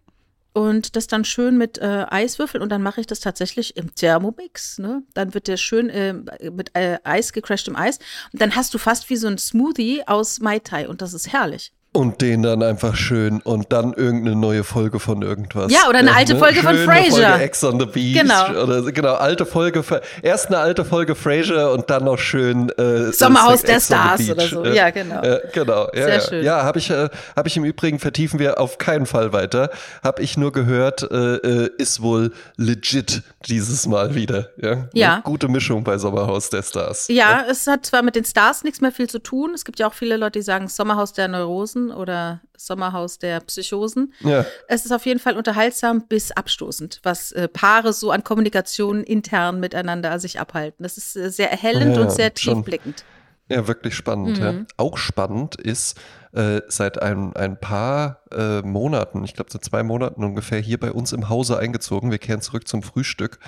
und 0.52 0.96
das 0.96 1.06
dann 1.06 1.24
schön 1.24 1.56
mit 1.56 1.78
äh, 1.78 2.06
Eiswürfeln 2.10 2.62
und 2.62 2.68
dann 2.68 2.82
mache 2.82 3.00
ich 3.00 3.06
das 3.06 3.20
tatsächlich 3.20 3.76
im 3.76 3.94
Thermomix. 3.94 4.78
Ne? 4.78 5.02
Dann 5.14 5.32
wird 5.34 5.48
der 5.48 5.56
schön 5.56 5.88
äh, 5.88 6.12
mit 6.50 6.74
äh, 6.74 6.98
Eis 7.04 7.32
im 7.32 7.76
Eis 7.76 7.98
und 8.32 8.42
dann 8.42 8.54
hast 8.54 8.74
du 8.74 8.78
fast 8.78 9.08
wie 9.08 9.16
so 9.16 9.28
ein 9.28 9.38
Smoothie 9.38 10.06
aus 10.06 10.40
Mai 10.40 10.58
Tai 10.58 10.88
und 10.88 11.00
das 11.00 11.14
ist 11.14 11.32
herrlich. 11.32 11.72
Und 11.94 12.22
den 12.22 12.42
dann 12.42 12.62
einfach 12.62 12.96
schön 12.96 13.42
und 13.42 13.70
dann 13.70 13.92
irgendeine 13.92 14.34
neue 14.34 14.64
Folge 14.64 14.98
von 14.98 15.20
irgendwas. 15.20 15.70
Ja, 15.70 15.90
oder 15.90 15.98
eine 15.98 16.14
alte 16.14 16.38
Folge 16.38 16.60
Schöne 16.60 16.86
von 16.86 16.94
Frasier. 16.94 17.28
Folge 17.28 17.44
Ex 17.44 17.64
on 17.64 17.80
the 17.80 17.84
Beach. 17.84 18.18
Genau. 18.18 18.62
Oder 18.62 18.92
genau, 18.92 19.14
alte 19.16 19.44
Folge, 19.44 19.84
erst 20.22 20.46
eine 20.46 20.56
alte 20.56 20.86
Folge 20.86 21.14
Frasier 21.14 21.70
und 21.70 21.90
dann 21.90 22.04
noch 22.04 22.18
schön 22.18 22.70
äh, 22.78 23.12
Sommerhaus 23.12 23.60
der 23.60 23.78
Stars 23.78 24.30
oder 24.30 24.48
so. 24.48 24.64
Ja, 24.64 24.88
genau. 24.88 25.20
Äh, 25.20 25.40
genau. 25.52 25.88
Ja, 25.92 26.04
Sehr 26.04 26.14
ja. 26.14 26.20
schön. 26.20 26.44
Ja, 26.44 26.62
habe 26.62 26.78
ich, 26.78 26.88
äh, 26.88 27.10
hab 27.36 27.46
ich 27.46 27.58
im 27.58 27.64
Übrigen, 27.64 27.98
vertiefen 27.98 28.38
wir 28.38 28.58
auf 28.58 28.78
keinen 28.78 29.04
Fall 29.04 29.34
weiter. 29.34 29.68
Habe 30.02 30.22
ich 30.22 30.38
nur 30.38 30.50
gehört, 30.50 31.02
äh, 31.02 31.34
äh, 31.36 31.70
ist 31.76 32.00
wohl 32.00 32.32
legit 32.56 33.22
dieses 33.44 33.86
Mal 33.86 34.14
wieder. 34.14 34.48
Ja. 34.56 34.88
ja. 34.94 35.12
Eine 35.12 35.22
gute 35.24 35.48
Mischung 35.48 35.84
bei 35.84 35.98
Sommerhaus 35.98 36.48
der 36.48 36.62
Stars. 36.62 37.08
Ja, 37.08 37.14
ja, 37.14 37.44
es 37.50 37.66
hat 37.66 37.84
zwar 37.84 38.02
mit 38.02 38.16
den 38.16 38.24
Stars 38.24 38.64
nichts 38.64 38.80
mehr 38.80 38.92
viel 38.92 39.10
zu 39.10 39.18
tun. 39.18 39.52
Es 39.54 39.66
gibt 39.66 39.78
ja 39.78 39.88
auch 39.88 39.94
viele 39.94 40.16
Leute, 40.16 40.38
die 40.38 40.42
sagen 40.42 40.68
Sommerhaus 40.68 41.12
der 41.12 41.28
Neurosen 41.28 41.81
oder 41.90 42.40
Sommerhaus 42.56 43.18
der 43.18 43.40
Psychosen. 43.40 44.12
Ja. 44.20 44.46
Es 44.68 44.84
ist 44.84 44.92
auf 44.92 45.06
jeden 45.06 45.20
Fall 45.20 45.36
unterhaltsam 45.36 46.06
bis 46.06 46.30
abstoßend, 46.30 47.00
was 47.02 47.32
äh, 47.32 47.48
Paare 47.48 47.92
so 47.92 48.10
an 48.10 48.24
Kommunikation 48.24 49.02
intern 49.02 49.60
miteinander 49.60 50.18
sich 50.18 50.38
abhalten. 50.38 50.82
Das 50.82 50.96
ist 50.96 51.16
äh, 51.16 51.30
sehr 51.30 51.50
erhellend 51.50 51.96
ja, 51.96 52.02
und 52.02 52.12
sehr 52.12 52.32
tiefblickend. 52.34 53.04
Ja, 53.48 53.66
wirklich 53.66 53.94
spannend. 53.94 54.38
Mhm. 54.38 54.44
Ja. 54.44 54.54
Auch 54.76 54.96
spannend 54.96 55.56
ist, 55.56 55.98
äh, 56.32 56.62
seit 56.68 57.02
ein, 57.02 57.34
ein 57.36 57.60
paar 57.60 58.22
äh, 58.30 58.62
Monaten, 58.62 59.24
ich 59.24 59.34
glaube 59.34 59.50
seit 59.52 59.64
zwei 59.64 59.82
Monaten 59.82 60.24
ungefähr, 60.24 60.58
hier 60.60 60.80
bei 60.80 60.92
uns 60.92 61.12
im 61.12 61.28
Hause 61.28 61.58
eingezogen. 61.58 62.10
Wir 62.10 62.18
kehren 62.18 62.40
zurück 62.40 62.66
zum 62.66 62.82
Frühstück. 62.82 63.38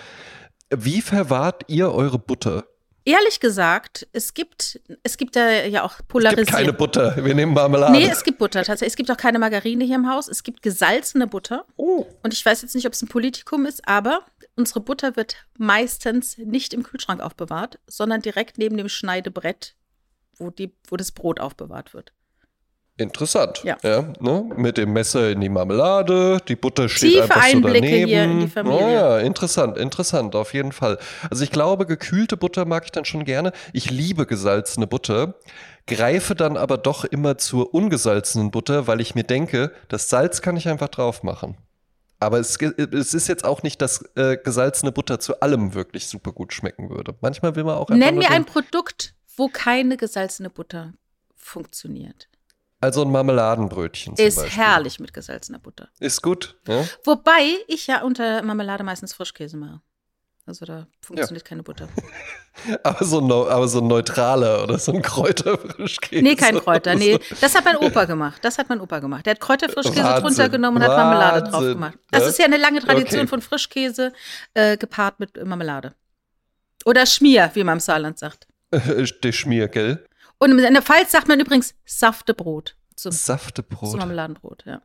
Wie 0.74 1.00
verwahrt 1.00 1.62
ihr 1.68 1.92
eure 1.92 2.18
Butter? 2.18 2.64
Ehrlich 3.06 3.38
gesagt, 3.38 4.08
es 4.12 4.32
gibt, 4.32 4.80
es 5.02 5.18
gibt 5.18 5.36
da 5.36 5.64
ja 5.64 5.82
auch 5.82 6.00
polarisiert. 6.08 6.48
Es 6.48 6.54
gibt 6.54 6.58
keine 6.58 6.72
Butter, 6.72 7.22
wir 7.22 7.34
nehmen 7.34 7.52
Marmelade. 7.52 7.92
Nee, 7.92 8.08
es 8.08 8.24
gibt 8.24 8.38
Butter 8.38 8.64
tatsächlich. 8.64 8.92
Es 8.92 8.96
gibt 8.96 9.10
auch 9.10 9.16
keine 9.18 9.38
Margarine 9.38 9.84
hier 9.84 9.96
im 9.96 10.08
Haus. 10.08 10.26
Es 10.26 10.42
gibt 10.42 10.62
gesalzene 10.62 11.26
Butter. 11.26 11.66
Oh. 11.76 12.06
Und 12.22 12.32
ich 12.32 12.44
weiß 12.44 12.62
jetzt 12.62 12.74
nicht, 12.74 12.86
ob 12.86 12.94
es 12.94 13.02
ein 13.02 13.08
Politikum 13.08 13.66
ist, 13.66 13.86
aber 13.86 14.22
unsere 14.56 14.80
Butter 14.80 15.16
wird 15.16 15.36
meistens 15.58 16.38
nicht 16.38 16.72
im 16.72 16.82
Kühlschrank 16.82 17.20
aufbewahrt, 17.20 17.78
sondern 17.86 18.22
direkt 18.22 18.56
neben 18.56 18.78
dem 18.78 18.88
Schneidebrett, 18.88 19.74
wo, 20.38 20.48
die, 20.48 20.74
wo 20.88 20.96
das 20.96 21.12
Brot 21.12 21.40
aufbewahrt 21.40 21.92
wird. 21.92 22.14
Interessant. 22.96 23.64
Ja. 23.64 23.76
ne? 24.20 24.50
Mit 24.56 24.78
dem 24.78 24.92
Messer 24.92 25.30
in 25.30 25.40
die 25.40 25.48
Marmelade, 25.48 26.38
die 26.46 26.54
Butter 26.54 26.88
steht 26.88 27.10
Tiefe 27.10 27.22
einfach 27.24 27.42
Einblicke 27.42 27.78
so 27.78 27.90
daneben. 27.90 28.08
hier 28.08 28.24
in 28.24 28.40
die 28.40 28.46
Familie. 28.46 28.78
Oh 28.78 28.88
ja, 28.88 29.18
interessant, 29.18 29.76
interessant, 29.76 30.36
auf 30.36 30.54
jeden 30.54 30.70
Fall. 30.70 30.98
Also 31.28 31.42
ich 31.42 31.50
glaube, 31.50 31.86
gekühlte 31.86 32.36
Butter 32.36 32.66
mag 32.66 32.84
ich 32.84 32.92
dann 32.92 33.04
schon 33.04 33.24
gerne. 33.24 33.52
Ich 33.72 33.90
liebe 33.90 34.26
gesalzene 34.26 34.86
Butter, 34.86 35.34
greife 35.88 36.36
dann 36.36 36.56
aber 36.56 36.78
doch 36.78 37.04
immer 37.04 37.36
zur 37.36 37.74
ungesalzenen 37.74 38.52
Butter, 38.52 38.86
weil 38.86 39.00
ich 39.00 39.16
mir 39.16 39.24
denke, 39.24 39.72
das 39.88 40.08
Salz 40.08 40.40
kann 40.40 40.56
ich 40.56 40.68
einfach 40.68 40.88
drauf 40.88 41.24
machen. 41.24 41.56
Aber 42.20 42.38
es, 42.38 42.56
es 42.60 43.12
ist 43.12 43.26
jetzt 43.26 43.44
auch 43.44 43.64
nicht, 43.64 43.82
dass 43.82 44.04
äh, 44.14 44.36
gesalzene 44.36 44.92
Butter 44.92 45.18
zu 45.18 45.40
allem 45.40 45.74
wirklich 45.74 46.06
super 46.06 46.30
gut 46.30 46.52
schmecken 46.52 46.90
würde. 46.90 47.16
Manchmal 47.20 47.56
will 47.56 47.64
man 47.64 47.74
auch 47.74 47.90
einfach 47.90 47.96
Nenn 47.96 48.18
mir 48.18 48.30
ein 48.30 48.44
Produkt, 48.44 49.14
wo 49.36 49.48
keine 49.48 49.96
gesalzene 49.96 50.48
Butter 50.48 50.94
funktioniert. 51.34 52.28
Also 52.84 53.00
ein 53.02 53.10
Marmeladenbrötchen 53.10 54.14
Ist 54.16 54.36
Beispiel. 54.36 54.58
herrlich 54.58 55.00
mit 55.00 55.14
gesalzener 55.14 55.58
Butter. 55.58 55.88
Ist 56.00 56.20
gut. 56.20 56.56
Ja? 56.68 56.84
Wobei 57.04 57.40
ich 57.66 57.86
ja 57.86 58.02
unter 58.02 58.42
Marmelade 58.42 58.84
meistens 58.84 59.14
Frischkäse 59.14 59.56
mache. 59.56 59.80
Also 60.46 60.66
da 60.66 60.86
funktioniert 61.00 61.46
keine 61.46 61.62
Butter. 61.62 61.88
Aber, 62.82 63.02
so 63.02 63.18
ein, 63.20 63.32
aber 63.32 63.66
so 63.66 63.78
ein 63.80 63.86
neutraler 63.88 64.62
oder 64.62 64.78
so 64.78 64.92
ein 64.92 65.00
Kräuterfrischkäse. 65.00 66.22
Nee, 66.22 66.36
kein 66.36 66.58
Kräuter. 66.60 66.94
Nee, 66.94 67.18
das 67.40 67.54
hat 67.54 67.64
mein 67.64 67.78
Opa 67.78 68.04
gemacht. 68.04 68.38
Das 68.44 68.58
hat 68.58 68.68
mein 68.68 68.80
Opa 68.82 68.98
gemacht. 69.00 69.24
Der 69.24 69.32
hat 69.32 69.40
Kräuterfrischkäse 69.40 70.04
Wahnsinn. 70.04 70.22
drunter 70.22 70.48
genommen 70.50 70.76
und 70.76 70.82
hat 70.82 70.90
Marmelade 70.96 71.42
drauf 71.44 71.54
Wahnsinn. 71.54 71.72
gemacht. 71.72 71.98
Das 72.10 72.22
Ja? 72.24 72.28
ist 72.28 72.38
ja 72.38 72.44
eine 72.44 72.58
lange 72.58 72.80
Tradition 72.80 73.20
Okay. 73.22 73.28
von 73.28 73.40
Frischkäse 73.40 74.12
äh, 74.52 74.76
gepaart 74.76 75.18
mit 75.18 75.42
Marmelade. 75.44 75.94
Oder 76.84 77.06
Schmier, 77.06 77.50
wie 77.54 77.64
man 77.64 77.78
im 77.78 77.80
Saarland 77.80 78.18
sagt. 78.18 78.46
Der 79.22 79.32
Schmier, 79.32 79.68
gell? 79.68 80.06
Und 80.44 80.58
in 80.58 80.74
der 80.74 80.82
Pfalz 80.82 81.10
sagt 81.12 81.26
man 81.26 81.40
übrigens 81.40 81.74
Saftebrot 81.86 82.76
zum, 82.96 83.12
zum 83.12 83.18
Saftebrot. 83.18 83.96
Marmeladenbrot. 83.96 84.62
Ja. 84.66 84.82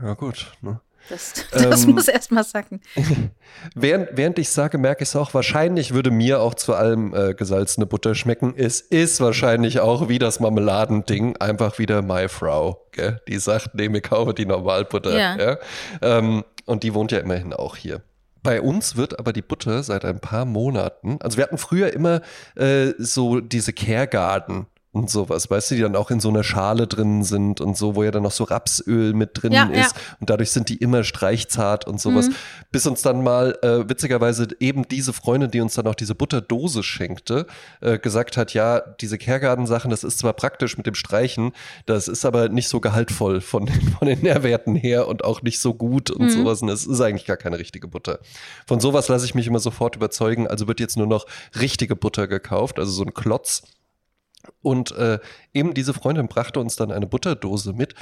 Ja, 0.00 0.14
gut. 0.14 0.52
Ne? 0.60 0.80
Das, 1.08 1.34
das 1.50 1.84
Ähm, 1.84 1.94
muss 1.94 2.06
erst 2.06 2.30
mal 2.30 2.44
sacken. 2.44 2.80
Während, 3.74 4.10
während 4.12 4.38
ich 4.38 4.48
sage, 4.50 4.78
merke 4.78 5.02
ich 5.02 5.08
es 5.08 5.16
auch, 5.16 5.34
wahrscheinlich 5.34 5.94
würde 5.94 6.12
mir 6.12 6.40
auch 6.40 6.54
zu 6.54 6.74
allem 6.74 7.12
äh, 7.12 7.34
gesalzene 7.34 7.86
Butter 7.86 8.14
schmecken. 8.14 8.54
Es 8.56 8.80
ist 8.80 9.20
wahrscheinlich 9.20 9.80
auch 9.80 10.08
wie 10.08 10.20
das 10.20 10.38
Marmeladending 10.38 11.36
einfach 11.38 11.80
wieder 11.80 12.02
meine 12.02 12.28
Frau, 12.28 12.86
gell? 12.92 13.20
die 13.26 13.38
sagt, 13.38 13.74
nee, 13.74 13.88
mir 13.88 14.00
kaufe 14.00 14.32
die 14.32 14.46
Normalbutter. 14.46 15.18
Ja. 15.18 15.58
Ähm, 16.02 16.44
und 16.66 16.84
die 16.84 16.94
wohnt 16.94 17.10
ja 17.10 17.18
immerhin 17.18 17.52
auch 17.52 17.74
hier. 17.74 18.02
Bei 18.46 18.60
uns 18.60 18.94
wird 18.94 19.18
aber 19.18 19.32
die 19.32 19.42
Butter 19.42 19.82
seit 19.82 20.04
ein 20.04 20.20
paar 20.20 20.44
Monaten, 20.44 21.18
also 21.20 21.36
wir 21.36 21.42
hatten 21.42 21.58
früher 21.58 21.92
immer 21.92 22.20
äh, 22.54 22.92
so 22.96 23.40
diese 23.40 23.72
Caregarden 23.72 24.66
und 24.96 25.10
sowas, 25.10 25.50
weißt 25.50 25.70
du, 25.70 25.74
die 25.76 25.82
dann 25.82 25.94
auch 25.96 26.10
in 26.10 26.20
so 26.20 26.28
einer 26.28 26.42
Schale 26.42 26.86
drin 26.86 27.22
sind 27.22 27.60
und 27.60 27.76
so, 27.76 27.94
wo 27.94 28.02
ja 28.02 28.10
dann 28.10 28.22
noch 28.22 28.30
so 28.32 28.44
Rapsöl 28.44 29.12
mit 29.12 29.30
drin 29.34 29.52
Ja, 29.52 29.64
ist 29.66 29.94
ja. 29.94 30.02
und 30.20 30.30
dadurch 30.30 30.50
sind 30.50 30.68
die 30.68 30.76
immer 30.76 31.04
streichzart 31.04 31.86
und 31.86 32.00
sowas. 32.00 32.28
Mhm. 32.28 32.34
Bis 32.72 32.86
uns 32.86 33.02
dann 33.02 33.22
mal 33.22 33.58
äh, 33.62 33.88
witzigerweise 33.88 34.48
eben 34.60 34.88
diese 34.88 35.12
Freundin, 35.12 35.50
die 35.50 35.60
uns 35.60 35.74
dann 35.74 35.86
auch 35.86 35.94
diese 35.94 36.14
Butterdose 36.14 36.82
schenkte, 36.82 37.46
äh, 37.80 37.98
gesagt 37.98 38.36
hat, 38.36 38.54
ja, 38.54 38.80
diese 38.80 39.18
Caregarden-Sachen, 39.18 39.90
das 39.90 40.04
ist 40.04 40.18
zwar 40.18 40.32
praktisch 40.32 40.76
mit 40.76 40.86
dem 40.86 40.94
Streichen, 40.94 41.52
das 41.86 42.08
ist 42.08 42.24
aber 42.24 42.48
nicht 42.48 42.68
so 42.68 42.80
gehaltvoll 42.80 43.40
von, 43.40 43.66
den- 43.66 43.80
von 43.98 44.08
den 44.08 44.20
Nährwerten 44.20 44.74
her 44.74 45.08
und 45.08 45.24
auch 45.24 45.42
nicht 45.42 45.60
so 45.60 45.74
gut 45.74 46.10
und 46.10 46.26
Mhm. 46.26 46.30
sowas. 46.30 46.62
Und 46.62 46.68
es 46.70 46.86
ist 46.86 47.00
eigentlich 47.00 47.26
gar 47.26 47.36
keine 47.36 47.58
richtige 47.58 47.88
Butter. 47.88 48.18
Von 48.66 48.80
sowas 48.80 49.08
lasse 49.08 49.24
ich 49.26 49.34
mich 49.34 49.46
immer 49.46 49.58
sofort 49.60 49.96
überzeugen. 49.96 50.46
Also 50.46 50.66
wird 50.68 50.80
jetzt 50.80 50.96
nur 50.96 51.06
noch 51.06 51.26
richtige 51.60 51.96
Butter 51.96 52.26
gekauft, 52.28 52.78
also 52.78 52.90
so 52.92 53.02
ein 53.04 53.12
Klotz. 53.14 53.62
Und 54.62 54.92
äh, 54.92 55.18
eben 55.52 55.74
diese 55.74 55.94
Freundin 55.94 56.28
brachte 56.28 56.60
uns 56.60 56.76
dann 56.76 56.92
eine 56.92 57.06
Butterdose 57.06 57.72
mit. 57.72 57.94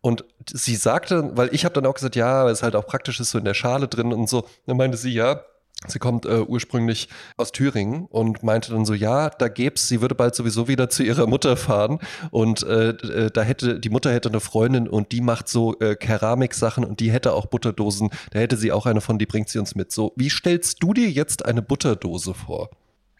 Und 0.00 0.24
sie 0.52 0.74
sagte, 0.74 1.30
weil 1.36 1.54
ich 1.54 1.64
habe 1.64 1.74
dann 1.74 1.86
auch 1.86 1.94
gesagt, 1.94 2.16
ja, 2.16 2.48
es 2.48 2.62
halt 2.62 2.74
auch 2.74 2.86
praktisch 2.86 3.20
ist, 3.20 3.30
so 3.30 3.38
in 3.38 3.44
der 3.44 3.54
Schale 3.54 3.86
drin 3.86 4.12
und 4.12 4.28
so. 4.28 4.46
Dann 4.66 4.76
meinte 4.76 4.96
sie, 4.96 5.12
ja, 5.12 5.42
sie 5.86 5.98
kommt 5.98 6.26
äh, 6.26 6.40
ursprünglich 6.40 7.08
aus 7.36 7.52
Thüringen 7.52 8.06
und 8.06 8.42
meinte 8.42 8.72
dann 8.72 8.84
so, 8.84 8.94
ja, 8.94 9.30
da 9.30 9.48
gäb's, 9.48 9.88
sie 9.88 10.00
würde 10.00 10.14
bald 10.14 10.34
sowieso 10.34 10.68
wieder 10.68 10.88
zu 10.90 11.02
ihrer 11.02 11.26
Mutter 11.26 11.56
fahren 11.56 11.98
und 12.30 12.62
äh, 12.64 12.90
äh, 12.90 13.30
da 13.30 13.42
hätte, 13.42 13.80
die 13.80 13.90
Mutter 13.90 14.12
hätte 14.12 14.28
eine 14.28 14.40
Freundin 14.40 14.88
und 14.88 15.12
die 15.12 15.20
macht 15.20 15.48
so 15.48 15.78
äh, 15.80 15.96
Keramiksachen 15.96 16.84
und 16.84 17.00
die 17.00 17.10
hätte 17.10 17.32
auch 17.32 17.46
Butterdosen, 17.46 18.10
da 18.30 18.38
hätte 18.38 18.56
sie 18.56 18.72
auch 18.72 18.86
eine 18.86 19.00
von, 19.00 19.18
die 19.18 19.26
bringt 19.26 19.48
sie 19.48 19.58
uns 19.58 19.74
mit. 19.74 19.92
So, 19.92 20.12
wie 20.16 20.30
stellst 20.30 20.82
du 20.82 20.94
dir 20.94 21.10
jetzt 21.10 21.44
eine 21.44 21.62
Butterdose 21.62 22.34
vor? 22.34 22.70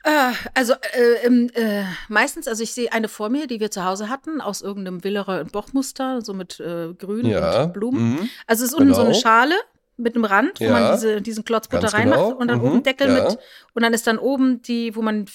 Äh, 0.04 0.32
also 0.54 0.74
äh, 0.94 1.26
äh, 1.26 1.84
meistens, 2.08 2.48
also 2.48 2.62
ich 2.62 2.72
sehe 2.72 2.92
eine 2.92 3.08
vor 3.08 3.28
mir, 3.28 3.46
die 3.46 3.60
wir 3.60 3.70
zu 3.70 3.84
Hause 3.84 4.08
hatten, 4.08 4.40
aus 4.40 4.60
irgendeinem 4.60 5.04
Willerer- 5.04 5.40
und 5.40 5.52
Bochmuster, 5.52 6.20
so 6.22 6.34
mit 6.34 6.58
äh, 6.60 6.92
Grün 6.94 7.26
Ja. 7.26 7.64
und 7.64 7.72
Blumen. 7.72 8.10
mhm. 8.14 8.28
Also 8.46 8.64
es 8.64 8.72
ist 8.72 8.78
unten 8.78 8.94
so 8.94 9.02
eine 9.02 9.10
Genau. 9.10 9.20
Schale 9.20 9.54
mit 9.96 10.16
einem 10.16 10.24
Rand, 10.24 10.58
wo 10.58 10.64
Ja. 10.64 10.70
man 10.72 10.92
diese, 10.94 11.20
diesen 11.22 11.44
Klotz 11.44 11.68
Butter 11.68 11.82
Ganz 11.82 11.94
reinmacht 11.94 12.18
genau. 12.20 12.36
und 12.36 12.48
dann 12.48 12.58
Mhm. 12.58 12.64
oben 12.64 12.82
Deckel 12.82 13.08
Ja. 13.14 13.24
mit 13.24 13.38
und 13.74 13.82
dann 13.82 13.92
ist 13.94 14.06
dann 14.06 14.18
oben 14.18 14.60
die, 14.62 14.96
wo 14.96 15.02
man 15.02 15.26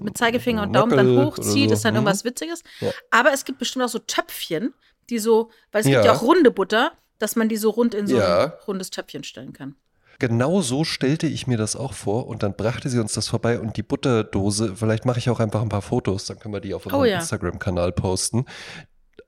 mit 0.00 0.16
Zeigefinger 0.16 0.62
und 0.62 0.72
Daumen 0.74 0.96
dann 0.96 1.06
Nöckel 1.06 1.24
hochzieht, 1.26 1.66
oder 1.66 1.68
so. 1.70 1.74
ist 1.74 1.84
dann 1.84 1.94
Mhm. 1.94 1.98
irgendwas 1.98 2.24
Witziges. 2.24 2.62
Aber 3.10 3.32
es 3.32 3.44
gibt 3.44 3.58
bestimmt 3.58 3.84
auch 3.84 3.88
so 3.88 3.98
Töpfchen, 3.98 4.74
die 5.10 5.18
so, 5.18 5.50
weil 5.72 5.80
es 5.80 5.86
gibt 5.88 6.04
Ja. 6.04 6.12
auch 6.12 6.22
runde 6.22 6.50
Butter, 6.52 6.92
dass 7.18 7.34
man 7.34 7.48
die 7.48 7.56
so 7.56 7.70
rund 7.70 7.94
in 7.94 8.06
so 8.06 8.18
ein 8.18 8.52
rundes 8.68 8.90
Töpfchen 8.90 9.24
stellen 9.24 9.52
kann. 9.52 9.74
Genau 10.18 10.60
so 10.60 10.84
stellte 10.84 11.26
ich 11.26 11.46
mir 11.46 11.56
das 11.56 11.76
auch 11.76 11.92
vor 11.92 12.26
und 12.26 12.42
dann 12.42 12.54
brachte 12.54 12.88
sie 12.88 12.98
uns 12.98 13.12
das 13.12 13.28
vorbei 13.28 13.58
und 13.58 13.76
die 13.76 13.82
Butterdose, 13.82 14.76
vielleicht 14.76 15.04
mache 15.04 15.18
ich 15.18 15.30
auch 15.30 15.40
einfach 15.40 15.62
ein 15.62 15.68
paar 15.68 15.82
Fotos, 15.82 16.26
dann 16.26 16.38
können 16.38 16.54
wir 16.54 16.60
die 16.60 16.74
auf 16.74 16.86
unserem 16.86 17.02
Oh 17.02 17.04
ja. 17.04 17.18
Instagram-Kanal 17.18 17.92
posten. 17.92 18.44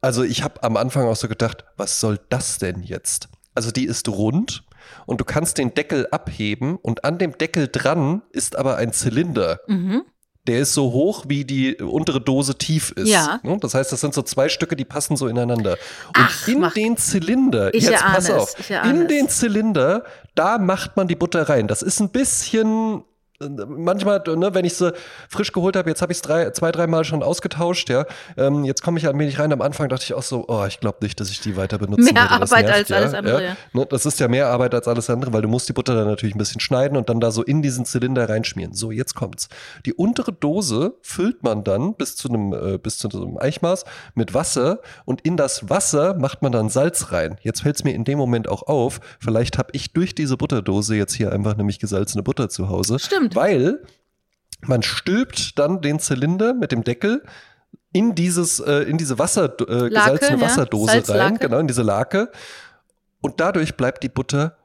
Also 0.01 0.23
ich 0.23 0.43
habe 0.43 0.63
am 0.63 0.77
Anfang 0.77 1.07
auch 1.07 1.17
so 1.17 1.29
gedacht, 1.29 1.65
was 1.77 2.01
soll 2.01 2.19
das 2.29 2.59
denn 2.59 2.83
jetzt? 2.83 3.29
Also 3.55 3.71
die 3.71 3.87
ist 3.87 4.09
rund 4.09 4.65
und 5.07 5.21
du 5.21 5.25
kannst 5.25 5.59
den 5.59 5.75
Deckel 5.75 6.07
abheben 6.11 6.77
und 6.77 7.05
an 7.05 7.19
dem 7.19 7.37
Deckel 7.39 7.69
dran 7.69 8.23
ist 8.31 8.57
aber 8.57 8.77
ein 8.77 8.93
Zylinder. 8.93 9.61
Mhm. 9.67 10.05
Der 10.47 10.61
ist 10.61 10.75
so 10.75 10.93
hoch, 10.93 11.25
wie 11.29 11.45
die 11.45 11.77
untere 11.77 12.21
Dose 12.21 12.57
tief 12.57 12.93
ist. 12.93 13.09
Ja. 13.09 13.41
Ne? 13.43 13.59
Das 13.61 13.75
heißt, 13.75 13.91
das 13.93 14.01
sind 14.01 14.15
so 14.15 14.23
zwei 14.23 14.49
Stücke, 14.49 14.77
die 14.77 14.85
passen 14.85 15.17
so 15.17 15.27
ineinander. 15.27 15.73
Und 16.09 16.15
Ach, 16.15 16.49
in 16.49 16.69
den 16.75 16.97
Zylinder, 16.97 17.75
Ich 17.75 17.85
jetzt 17.85 18.03
pass 18.03 18.29
es, 18.29 18.31
auf, 18.31 18.71
in 18.85 19.03
es. 19.03 19.09
den 19.09 19.29
Zylinder, 19.29 20.05
da 20.35 20.59
macht 20.59 20.97
man 20.97 21.09
die 21.09 21.17
Butter 21.17 21.49
rein. 21.49 21.67
Das 21.67 21.83
ist 21.83 22.01
ein 22.01 22.11
bisschen, 22.11 23.03
manchmal, 23.41 24.23
ne, 24.27 24.55
wenn 24.55 24.65
ich 24.65 24.75
sie 24.75 24.93
frisch 25.29 25.53
geholt 25.53 25.77
habe, 25.77 25.89
jetzt 25.91 26.03
habe 26.03 26.13
ich 26.13 26.19
es 26.19 26.23
drei, 26.23 26.51
zwei, 26.51 26.73
dreimal 26.73 27.05
schon 27.05 27.23
ausgetauscht, 27.23 27.91
ja. 27.91 28.07
Ähm, 28.37 28.65
jetzt 28.65 28.83
komme 28.83 28.99
ich 28.99 29.09
ein 29.09 29.19
wenig 29.19 29.39
rein. 29.39 29.53
Am 29.53 29.63
Anfang 29.63 29.89
dachte 29.89 30.05
ich 30.05 30.15
auch 30.15 30.23
so, 30.23 30.45
oh, 30.49 30.65
ich 30.67 30.81
glaube 30.81 30.99
nicht, 31.03 31.21
dass 31.21 31.31
ich 31.31 31.41
die 31.41 31.57
weiter 31.57 31.79
benutzen 31.79 32.05
Mehr 32.05 32.23
würde. 32.23 32.41
Das 32.41 32.53
Arbeit 32.53 32.67
nervt, 32.67 32.79
als 32.79 32.93
alles 32.93 33.15
andere, 33.15 33.45
ja. 33.45 33.57
Ne, 33.73 33.87
das 33.87 34.07
ist 34.07 34.21
ja 34.21 34.29
mehr 34.29 34.49
Arbeit 34.49 34.75
als 34.75 34.89
alles 34.89 35.11
andere, 35.11 35.33
weil 35.33 35.43
du 35.43 35.49
musst 35.49 35.69
die 35.69 35.73
Butter 35.73 35.95
dann 35.95 36.07
natürlich 36.07 36.35
ein 36.35 36.39
bisschen 36.39 36.61
schneiden 36.61 36.97
und 36.97 37.09
dann 37.09 37.21
da 37.21 37.31
so 37.31 37.43
in 37.43 37.63
diesen 37.63 37.85
Zylinder 37.85 38.29
reinschmieren. 38.29 38.75
So, 38.75 38.91
jetzt 38.91 39.15
kommt's. 39.15 39.49
Die 39.85 39.95
untere 39.95 40.33
Dose 40.33 40.95
füllt 41.03 41.43
man 41.43 41.65
dann 41.65 41.95
bis 41.95 42.17
zu 42.17 42.29
einem, 42.29 42.53
äh, 42.53 42.79
bis 42.79 42.99
zu 42.99 43.09
einem 43.11 43.39
Eichmaß 43.39 43.85
mit 44.15 44.35
Wasser 44.35 44.81
und 45.05 45.21
in 45.23 45.37
das 45.37 45.69
Wasser 45.69 46.15
macht 46.15 46.43
man 46.43 46.53
dann 46.53 46.69
Salz 46.69 47.13
rein. 47.13 47.39
Jetzt 47.43 47.63
fällt's 47.63 47.85
mir 47.85 47.95
in 47.95 48.05
dem 48.05 48.19
Moment 48.19 48.49
auch 48.49 48.63
auf, 48.65 49.01
vielleicht 49.21 49.59
habe 49.59 49.71
ich 49.73 49.93
durch 49.93 50.15
diese 50.15 50.37
Butterdose 50.37 50.97
jetzt 50.97 51.15
hier 51.15 51.33
einfach 51.33 51.57
nämlich 51.57 51.79
gesalzene 51.79 52.23
Butter 52.23 52.49
zu 52.49 52.69
Hause. 52.69 52.99
Stimmt. 52.99 53.26
Weil 53.35 53.83
man 54.63 54.83
stülpt 54.83 55.59
dann 55.59 55.81
den 55.81 55.99
Zylinder 55.99 56.55
mit 56.55 56.73
dem 56.73 56.85
Deckel 56.85 57.23
in 57.93 58.15
dieses, 58.15 58.61
äh, 58.61 58.83
in 58.83 58.99
diese 58.99 59.19
Wasser, 59.19 59.55
äh, 59.61 59.89
gesalzene 59.89 60.39
ja. 60.39 60.41
Wasserdose 60.41 60.93
rein, 60.93 61.05
Salzlake. 61.05 61.39
genau, 61.39 61.59
in 61.59 61.67
diese 61.67 61.83
Lake. 61.83 62.31
Und 63.21 63.41
dadurch 63.41 63.77
bleibt 63.77 64.03
die 64.03 64.09
Butter 64.09 64.57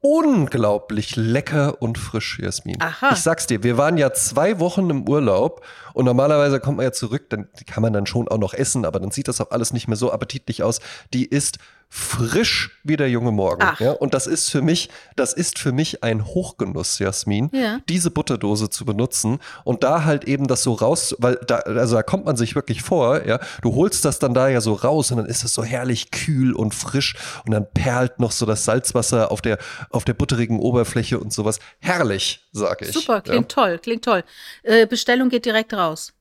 unglaublich 0.00 1.16
lecker 1.16 1.82
und 1.82 1.98
frisch, 1.98 2.38
Jasmin. 2.38 2.80
Aha. 2.80 3.10
Ich 3.12 3.18
sag's 3.18 3.46
dir, 3.46 3.62
wir 3.64 3.76
waren 3.76 3.96
ja 3.96 4.12
zwei 4.12 4.60
Wochen 4.60 4.88
im 4.88 5.08
Urlaub 5.08 5.64
und 5.94 6.04
normalerweise 6.04 6.60
kommt 6.60 6.76
man 6.76 6.84
ja 6.84 6.92
zurück, 6.92 7.28
dann 7.30 7.48
kann 7.66 7.82
man 7.82 7.92
dann 7.92 8.06
schon 8.06 8.28
auch 8.28 8.38
noch 8.38 8.54
essen, 8.54 8.84
aber 8.84 9.00
dann 9.00 9.10
sieht 9.10 9.26
das 9.26 9.40
auch 9.40 9.50
alles 9.50 9.72
nicht 9.72 9.88
mehr 9.88 9.96
so 9.96 10.12
appetitlich 10.12 10.62
aus. 10.62 10.80
Die 11.12 11.24
ist 11.26 11.58
frisch 11.88 12.78
wie 12.84 12.96
der 12.96 13.08
junge 13.08 13.32
Morgen. 13.32 13.62
Ach. 13.62 13.80
Ja? 13.80 13.92
Und 13.92 14.12
das 14.14 14.26
ist 14.26 14.50
für 14.50 14.60
mich, 14.62 14.90
das 15.14 15.32
ist 15.32 15.58
für 15.58 15.72
mich 15.72 16.02
ein 16.02 16.24
Hochgenuss, 16.26 16.98
Jasmin, 16.98 17.50
Ja. 17.52 17.80
diese 17.88 18.10
Butterdose 18.10 18.70
zu 18.70 18.84
benutzen 18.84 19.38
und 19.64 19.82
da 19.82 20.04
halt 20.04 20.24
eben 20.24 20.46
das 20.46 20.62
so 20.62 20.74
raus, 20.74 21.14
weil 21.18 21.36
da, 21.46 21.56
also 21.58 21.96
da 21.96 22.02
kommt 22.02 22.24
man 22.26 22.36
sich 22.36 22.54
wirklich 22.54 22.82
vor, 22.82 23.24
ja, 23.26 23.38
du 23.62 23.74
holst 23.74 24.04
das 24.04 24.18
dann 24.18 24.34
da 24.34 24.48
ja 24.48 24.60
so 24.60 24.74
raus 24.74 25.10
und 25.10 25.18
dann 25.18 25.26
ist 25.26 25.44
es 25.44 25.54
so 25.54 25.64
herrlich 25.64 26.10
kühl 26.10 26.52
und 26.52 26.74
frisch 26.74 27.14
und 27.44 27.52
dann 27.52 27.66
perlt 27.72 28.18
noch 28.20 28.32
so 28.32 28.46
das 28.46 28.64
Salzwasser 28.64 29.30
auf 29.30 29.40
der, 29.40 29.58
auf 29.90 30.04
der 30.04 30.14
butterigen 30.14 30.58
Oberfläche 30.60 31.18
und 31.18 31.32
sowas. 31.32 31.58
Herrlich, 31.80 32.46
sag 32.52 32.82
ich. 32.82 32.92
Super, 32.92 33.20
klingt 33.20 33.50
toll, 33.50 33.78
klingt 33.78 34.04
toll. 34.04 34.22
Äh, 34.62 34.86
Bestellung 34.86 35.28
geht 35.28 35.44
direkt 35.46 35.72
raus. 35.72 36.12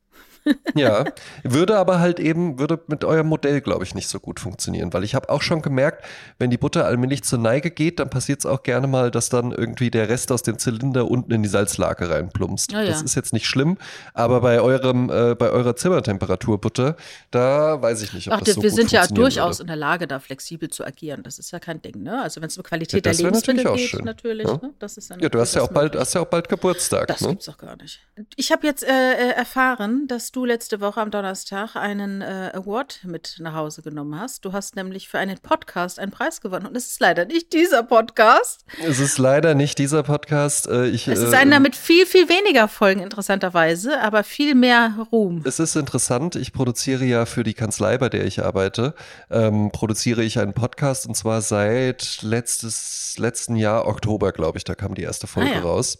Ja, 0.75 1.05
würde 1.43 1.77
aber 1.77 1.99
halt 1.99 2.19
eben, 2.19 2.59
würde 2.59 2.79
mit 2.87 3.03
eurem 3.03 3.27
Modell, 3.27 3.61
glaube 3.61 3.83
ich, 3.83 3.95
nicht 3.95 4.07
so 4.07 4.19
gut 4.19 4.39
funktionieren, 4.39 4.93
weil 4.93 5.03
ich 5.03 5.15
habe 5.15 5.29
auch 5.29 5.41
schon 5.41 5.61
gemerkt, 5.61 6.05
wenn 6.39 6.49
die 6.49 6.57
Butter 6.57 6.85
allmählich 6.85 7.23
zur 7.23 7.39
Neige 7.39 7.71
geht, 7.71 7.99
dann 7.99 8.09
passiert 8.09 8.39
es 8.39 8.45
auch 8.45 8.63
gerne 8.63 8.87
mal, 8.87 9.11
dass 9.11 9.29
dann 9.29 9.51
irgendwie 9.51 9.91
der 9.91 10.09
Rest 10.09 10.31
aus 10.31 10.43
dem 10.43 10.59
Zylinder 10.59 11.09
unten 11.09 11.31
in 11.31 11.43
die 11.43 11.49
Salzlake 11.49 12.09
reinplumpst. 12.09 12.73
Ah, 12.73 12.81
ja. 12.81 12.87
Das 12.89 13.01
ist 13.01 13.15
jetzt 13.15 13.33
nicht 13.33 13.47
schlimm, 13.47 13.77
aber 14.13 14.41
bei 14.41 14.61
eurem, 14.61 15.09
äh, 15.09 15.35
bei 15.35 15.49
eurer 15.49 15.75
Zimmertemperatur 15.75 16.59
Butter, 16.59 16.95
da 17.31 17.81
weiß 17.81 18.01
ich 18.01 18.13
nicht, 18.13 18.27
ob 18.27 18.35
Ach, 18.35 18.41
das 18.41 18.55
so 18.55 18.61
wir 18.61 18.69
gut 18.69 18.79
sind 18.79 18.91
ja 18.91 19.07
durchaus 19.07 19.57
würde. 19.57 19.63
in 19.63 19.67
der 19.67 19.75
Lage, 19.75 20.07
da 20.07 20.19
flexibel 20.19 20.69
zu 20.69 20.85
agieren. 20.85 21.23
Das 21.23 21.39
ist 21.39 21.51
ja 21.51 21.59
kein 21.59 21.81
Ding, 21.81 22.03
ne? 22.03 22.21
Also 22.21 22.41
wenn 22.41 22.47
es 22.47 22.57
um 22.57 22.63
Qualität 22.63 23.05
Ja, 23.05 23.11
der 23.11 23.31
natürlich 23.31 23.45
Lebensmittel 23.47 23.67
auch 23.67 23.75
geht, 23.75 23.89
schön, 23.89 24.05
natürlich. 24.05 24.47
ja? 24.47 24.53
Ne? 24.53 24.73
Das 24.79 24.97
ist 24.97 25.09
dann 25.09 25.19
Ja, 25.19 25.29
du 25.29 25.39
hast 25.39 25.55
ja 25.55 25.61
auch 25.61 25.69
bald, 25.69 25.95
hast 25.95 26.13
ja 26.13 26.21
auch 26.21 26.25
bald 26.25 26.49
Geburtstag. 26.49 27.07
Das 27.07 27.21
ne? 27.21 27.29
gibt's 27.29 27.45
doch 27.45 27.57
gar 27.57 27.75
nicht. 27.77 27.99
Ich 28.35 28.51
habe 28.51 28.65
jetzt 28.67 28.83
äh, 28.83 28.87
äh, 28.87 29.31
erfahren, 29.31 30.07
dass 30.07 30.31
du 30.35 30.43
letzte 30.43 30.81
Woche 30.81 30.99
am 30.99 31.11
Donnerstag 31.11 31.75
einen 31.77 32.21
äh, 32.21 32.51
Award 32.53 32.99
mit 33.05 33.37
nach 33.39 33.53
Hause 33.53 33.81
genommen 33.81 34.19
hast. 34.19 34.43
Du 34.43 34.51
hast 34.51 34.75
nämlich 34.75 35.07
für 35.07 35.17
einen 35.17 35.37
Podcast 35.39 35.97
einen 35.97 36.11
Preis 36.11 36.41
gewonnen. 36.41 36.65
Und 36.65 36.75
es 36.75 36.87
ist 36.87 36.99
leider 36.99 37.23
nicht 37.25 37.53
dieser 37.53 37.83
Podcast. 37.83 38.65
Es 38.85 38.99
ist 38.99 39.17
leider 39.17 39.55
nicht 39.55 39.77
dieser 39.79 40.03
Podcast. 40.03 40.67
äh, 40.67 40.87
Ich, 40.87 41.07
Es 41.07 41.19
ist 41.19 41.33
äh, 41.33 41.37
einer 41.37 41.59
mit 41.61 41.75
viel, 41.75 42.05
viel 42.05 42.27
weniger 42.27 42.67
Folgen, 42.67 42.99
interessanterweise, 43.01 44.01
aber 44.01 44.23
viel 44.25 44.55
mehr 44.55 45.07
Ruhm. 45.11 45.41
Es 45.45 45.59
ist 45.59 45.75
interessant, 45.75 46.35
ich 46.35 46.51
produziere 46.51 47.05
ja 47.05 47.25
für 47.25 47.43
die 47.43 47.53
Kanzlei, 47.53 47.97
bei 47.97 48.09
der 48.09 48.25
ich 48.25 48.43
arbeite, 48.43 48.93
ähm, 49.31 49.71
produziere 49.71 50.21
ich 50.23 50.37
einen 50.39 50.53
Podcast 50.53 51.07
und 51.07 51.15
zwar 51.15 51.41
seit 51.41 52.19
letztes, 52.23 53.15
letzten 53.17 53.55
Jahr, 53.55 53.87
Oktober, 53.87 54.33
glaube 54.33 54.57
ich, 54.57 54.65
da 54.65 54.75
kam 54.75 54.95
die 54.95 55.03
erste 55.03 55.27
Folge 55.27 55.51
Ah, 55.51 55.55
ja. 55.55 55.61
raus. 55.61 55.97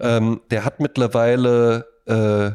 Ähm, 0.00 0.40
der 0.50 0.64
hat 0.64 0.80
mittlerweile 0.80 1.86
äh, 2.06 2.50